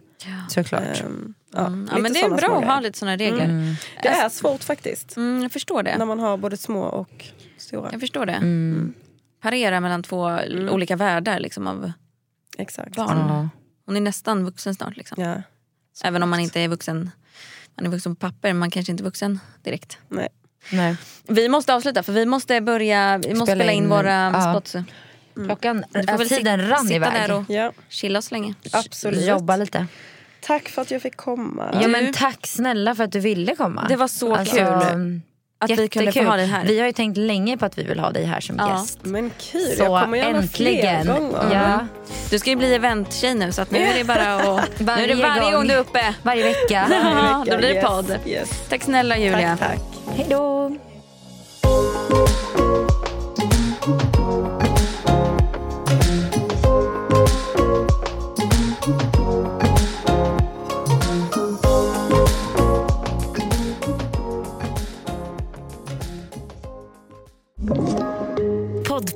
Såklart. 0.49 1.01
Ehm, 1.01 1.34
ja, 1.53 1.60
Ja, 1.62 1.70
lite 1.70 2.01
men 2.01 2.14
det 2.14 2.22
är 2.22 2.30
bra 2.30 2.60
att 2.60 2.66
ha 2.66 2.80
lite 2.80 2.99
såna 2.99 3.18
regler. 3.18 3.76
Det 4.03 4.08
är 4.08 4.30
svårt 4.30 4.64
faktiskt. 4.64 5.18
Mm, 5.18 5.41
jag 5.43 5.51
förstår 5.51 5.84
det. 5.84 5.97
När 5.97 6.06
man 6.06 6.20
har 6.20 6.38
både 6.38 6.58
små 6.58 6.82
och 6.82 7.26
stora. 7.58 7.89
Jag 7.91 8.01
förstår 8.01 8.26
det. 8.26 8.34
Mm. 8.34 8.93
Parera 9.41 9.80
mellan 9.80 10.03
två 10.03 10.39
olika 10.70 10.95
världar 10.95 11.39
liksom, 11.39 11.68
av 11.68 11.91
Exakt. 12.58 12.95
barn. 12.95 13.18
Ja. 13.18 13.49
Hon 13.86 13.95
är 13.97 14.01
nästan 14.01 14.45
vuxen 14.45 14.76
snart. 14.76 14.97
Liksom. 14.97 15.24
Ja. 15.24 15.41
Även 16.03 16.24
om 16.24 16.30
man 16.30 16.39
inte 16.39 16.60
är 16.60 16.68
vuxen. 16.68 17.12
Man 17.76 17.86
är 17.86 17.89
vuxen 17.89 18.16
på 18.16 18.20
papper 18.20 18.49
men 18.49 18.58
man 18.58 18.72
kanske 18.72 18.91
inte 18.91 19.01
är 19.01 19.06
vuxen 19.06 19.39
direkt. 19.64 19.97
Nej. 20.10 20.30
Nej. 20.72 20.95
Vi 21.28 21.49
måste 21.49 21.74
avsluta 21.74 22.03
för 22.03 22.13
vi 22.13 22.26
måste 22.26 22.61
börja 22.61 23.18
vi 23.18 23.30
måste 23.34 23.45
Spela 23.45 23.59
spela 23.59 23.72
in, 23.72 23.84
in, 23.84 23.89
våra 23.89 24.32
ja. 24.34 24.41
spots. 24.53 24.76
Klockan, 25.45 25.84
Du 25.93 26.03
får 26.07 26.18
väl 26.18 26.30
tiden 26.30 26.59
sit- 26.61 26.70
rann 26.70 26.80
sitta 26.84 26.95
iväg. 26.95 27.13
där 27.13 27.32
och 27.38 27.43
Ja, 27.49 27.72
chilla 27.89 28.22
så 28.22 28.36
länge. 28.36 28.53
absolut. 28.72 29.26
Jobba 29.26 29.55
lite. 29.57 29.88
Tack 30.41 30.70
för 30.70 30.82
att 30.82 30.91
jag 30.91 31.01
fick 31.01 31.16
komma. 31.16 31.80
Ja, 31.82 31.88
men 31.88 32.13
tack 32.13 32.47
snälla 32.47 32.95
för 32.95 33.03
att 33.03 33.11
du 33.11 33.20
ville 33.20 33.55
komma. 33.55 33.86
Det 33.89 33.95
var 33.95 34.07
så 34.07 34.36
Alltså, 34.36 34.55
kul. 34.55 35.22
Att 35.74 35.80
vi 35.80 35.88
kunde 35.89 36.11
få 36.11 36.18
jättekul. 36.20 36.28
ha 36.30 36.36
dig 36.38 36.45
här. 36.45 36.66
Vi 36.66 36.80
har 36.80 36.88
ju 36.88 36.93
tänkt 36.93 37.18
länge 37.18 37.57
på 37.57 37.66
att 37.66 37.78
vi 37.78 37.84
vill 37.84 37.99
ha 37.99 38.11
dig 38.11 38.26
här 38.26 38.39
som 38.41 38.55
Ja. 38.59 38.72
gäst. 38.80 38.99
Men 39.03 39.32
kul, 39.51 39.61
Så 39.78 39.84
jag 39.84 40.01
kommer 40.03 40.18
gärna 40.18 40.38
äntligen. 40.38 41.03
fler 41.03 41.13
gånger. 41.13 41.53
Ja, 41.53 41.88
Du 42.30 42.39
ska 42.39 42.49
ju 42.49 42.55
bli 42.55 42.76
eventtjej 42.76 43.34
nu 43.36 43.51
så 43.51 43.61
att 43.61 43.72
nu 43.72 43.80
är 43.80 43.93
det 43.97 44.03
bara 44.03 44.36
att... 44.36 44.45
nu 44.80 44.91
är 44.91 45.07
det 45.07 45.13
Varje 45.16 45.16
varje 45.16 45.51
gång, 45.51 45.68
du 45.68 45.74
är 45.74 45.78
uppe. 45.80 46.16
varje 46.24 46.43
vecka. 46.43 46.88
Ja, 46.91 47.45
då 47.51 47.57
blir 47.57 47.68
det 47.70 47.76
Yes, 47.76 47.86
podd. 47.86 48.16
Yes. 48.26 48.49
Tack 48.70 48.84
snälla 48.84 49.18
Julia. 49.18 49.57
Tack, 49.59 49.70
tack. 49.70 49.80
Hej 50.16 50.26
då. 50.30 50.72